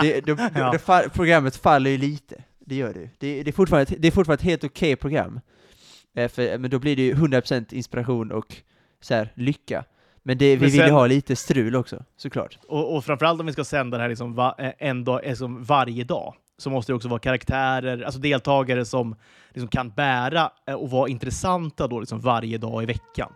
det, 0.00 0.20
då, 0.20 0.34
då, 0.34 0.42
Ja. 0.54 0.72
då 0.72 0.78
fa- 0.78 1.08
programmet 1.08 1.56
faller 1.56 1.90
ju 1.90 1.98
lite. 1.98 2.44
Det 2.66 2.74
gör 2.74 2.94
det. 2.94 3.10
Det, 3.18 3.42
det, 3.42 3.50
är 3.50 3.52
fortfarande, 3.52 3.94
det 3.98 4.08
är 4.08 4.12
fortfarande 4.12 4.40
ett 4.40 4.46
helt 4.50 4.64
okej 4.64 4.96
program. 4.96 5.40
Eh, 6.16 6.28
för, 6.28 6.58
men 6.58 6.70
då 6.70 6.78
blir 6.78 6.96
det 6.96 7.02
ju 7.02 7.14
100% 7.14 7.74
inspiration 7.74 8.32
och 8.32 8.56
så 9.00 9.14
här, 9.14 9.32
lycka. 9.34 9.84
Men 10.22 10.38
det, 10.38 10.56
vi 10.56 10.66
vill 10.66 10.74
ju 10.80 10.90
ha 10.90 11.06
lite 11.06 11.36
strul 11.36 11.76
också, 11.76 12.04
såklart. 12.16 12.58
Och, 12.68 12.96
och 12.96 13.04
framförallt 13.04 13.40
om 13.40 13.46
vi 13.46 13.52
ska 13.52 13.64
sända 13.64 13.96
det 13.96 14.02
här 14.02 14.08
liksom 14.08 14.34
va, 14.34 14.54
eh, 14.58 14.72
en 14.78 15.04
dag, 15.04 15.20
liksom 15.24 15.64
varje 15.64 16.04
dag 16.04 16.34
så 16.58 16.70
måste 16.70 16.92
det 16.92 16.96
också 16.96 17.08
vara 17.08 17.20
karaktärer, 17.20 18.02
alltså 18.02 18.20
deltagare 18.20 18.84
som 18.84 19.16
liksom 19.48 19.68
kan 19.68 19.90
bära 19.90 20.50
eh, 20.66 20.74
och 20.74 20.90
vara 20.90 21.08
intressanta 21.08 21.86
då 21.86 22.00
liksom 22.00 22.20
varje 22.20 22.58
dag 22.58 22.82
i 22.82 22.86
veckan. 22.86 23.32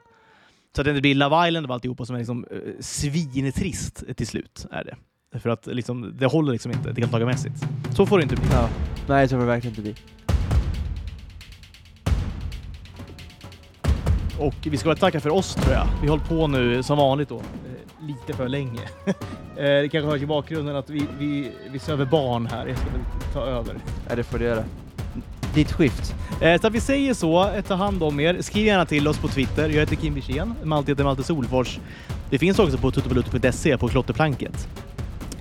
Så 0.76 0.80
att 0.80 0.84
det 0.84 0.90
inte 0.90 1.00
blir 1.00 1.14
Love 1.14 1.48
Island 1.48 1.66
och 1.66 1.74
alltihopa 1.74 2.04
som 2.04 2.14
är 2.14 2.18
liksom, 2.18 2.46
eh, 2.50 2.58
svintrist 2.80 4.04
till 4.16 4.26
slut. 4.26 4.66
Är 4.70 4.84
det. 4.84 4.96
För 5.38 5.50
att 5.50 5.66
liksom, 5.66 6.16
det 6.18 6.26
håller 6.26 6.52
liksom 6.52 6.72
inte 6.72 6.92
deltagarmässigt. 6.92 7.54
Så 7.96 8.06
får 8.06 8.18
det 8.18 8.22
inte 8.22 8.36
bli. 8.36 8.44
Ja. 8.52 8.68
Nej, 9.08 9.28
så 9.28 9.34
får 9.34 9.40
det 9.40 9.46
verkligen 9.46 9.72
inte 9.72 9.82
bli. 9.82 9.94
Och 14.38 14.54
vi 14.62 14.76
ska 14.76 14.88
väl 14.88 14.98
tacka 14.98 15.20
för 15.20 15.30
oss 15.30 15.54
tror 15.54 15.74
jag. 15.74 15.86
Vi 16.02 16.08
håller 16.08 16.24
på 16.24 16.46
nu 16.46 16.82
som 16.82 16.98
vanligt 16.98 17.28
då, 17.28 17.36
eh, 17.38 18.06
lite 18.06 18.32
för 18.32 18.48
länge. 18.48 18.80
Eh, 19.56 19.62
det 19.62 19.88
kanske 19.88 20.10
hörs 20.10 20.22
i 20.22 20.26
bakgrunden 20.26 20.76
att 20.76 20.90
vi, 20.90 21.06
vi, 21.18 21.52
vi 21.72 21.78
söver 21.78 22.04
barn 22.04 22.46
här. 22.46 22.66
Jag 22.66 22.78
ska 22.78 22.86
väl 22.86 23.00
ta 23.32 23.40
över. 23.40 23.76
Ja, 24.08 24.16
det 24.16 24.24
får 24.24 24.38
du 24.38 24.44
göra. 24.44 24.64
Ditt 25.54 25.72
skift. 25.72 26.14
Eh, 26.40 26.60
Så 26.60 26.66
att 26.66 26.72
vi 26.72 26.80
säger 26.80 27.14
så, 27.14 27.48
eh, 27.50 27.60
ta 27.62 27.74
hand 27.74 28.02
om 28.02 28.20
er. 28.20 28.36
Skriv 28.40 28.66
gärna 28.66 28.84
till 28.86 29.08
oss 29.08 29.18
på 29.18 29.28
Twitter. 29.28 29.68
Jag 29.68 29.80
heter 29.80 29.96
Kim 29.96 30.14
Wirsén, 30.14 30.54
Malte 30.64 30.92
heter 30.92 31.04
Malte 31.04 31.22
Solfors. 31.22 31.78
Det 32.30 32.38
finns 32.38 32.58
också 32.58 32.78
på 32.78 32.90
tuttovaluto.se 32.90 33.78
på 33.78 33.88
klotterplanket. 33.88 34.68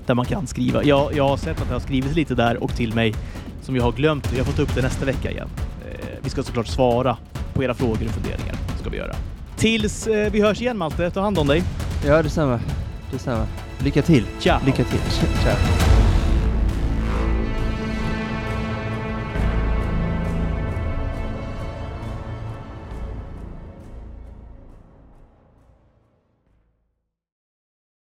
Där 0.05 0.13
man 0.13 0.25
kan 0.25 0.47
skriva. 0.47 0.83
Jag, 0.83 1.13
jag 1.15 1.27
har 1.27 1.37
sett 1.37 1.61
att 1.61 1.67
det 1.67 1.73
har 1.73 1.79
skrivits 1.79 2.15
lite 2.15 2.35
där 2.35 2.63
och 2.63 2.75
till 2.75 2.93
mig 2.93 3.13
som 3.61 3.75
jag 3.75 3.83
har 3.83 3.91
glömt. 3.91 4.33
Jag 4.37 4.45
får 4.45 4.53
ta 4.53 4.61
upp 4.61 4.75
det 4.75 4.81
nästa 4.81 5.05
vecka 5.05 5.31
igen. 5.31 5.47
Eh, 5.91 5.97
Vi 6.21 6.29
ska 6.29 6.43
såklart 6.43 6.67
svara 6.67 7.17
på 7.53 7.63
era 7.63 7.73
frågor 7.73 8.05
och 8.05 8.11
funderingar. 8.11 8.55
ska 8.81 8.89
vi 8.89 8.97
göra. 8.97 9.15
Tills 9.57 10.07
eh, 10.07 10.31
vi 10.31 10.41
hörs 10.41 10.61
igen 10.61 10.77
Malte, 10.77 11.11
ta 11.11 11.21
hand 11.21 11.37
om 11.39 11.47
dig. 11.47 11.63
Ja, 12.05 12.23
detsamma. 12.23 12.59
Detsamma. 13.11 13.45
Lycka 13.79 14.01
till. 14.01 14.23
Ciao! 14.39 14.59
Lycka 14.65 14.83
till. 14.83 14.99
Ciao. 15.43 15.92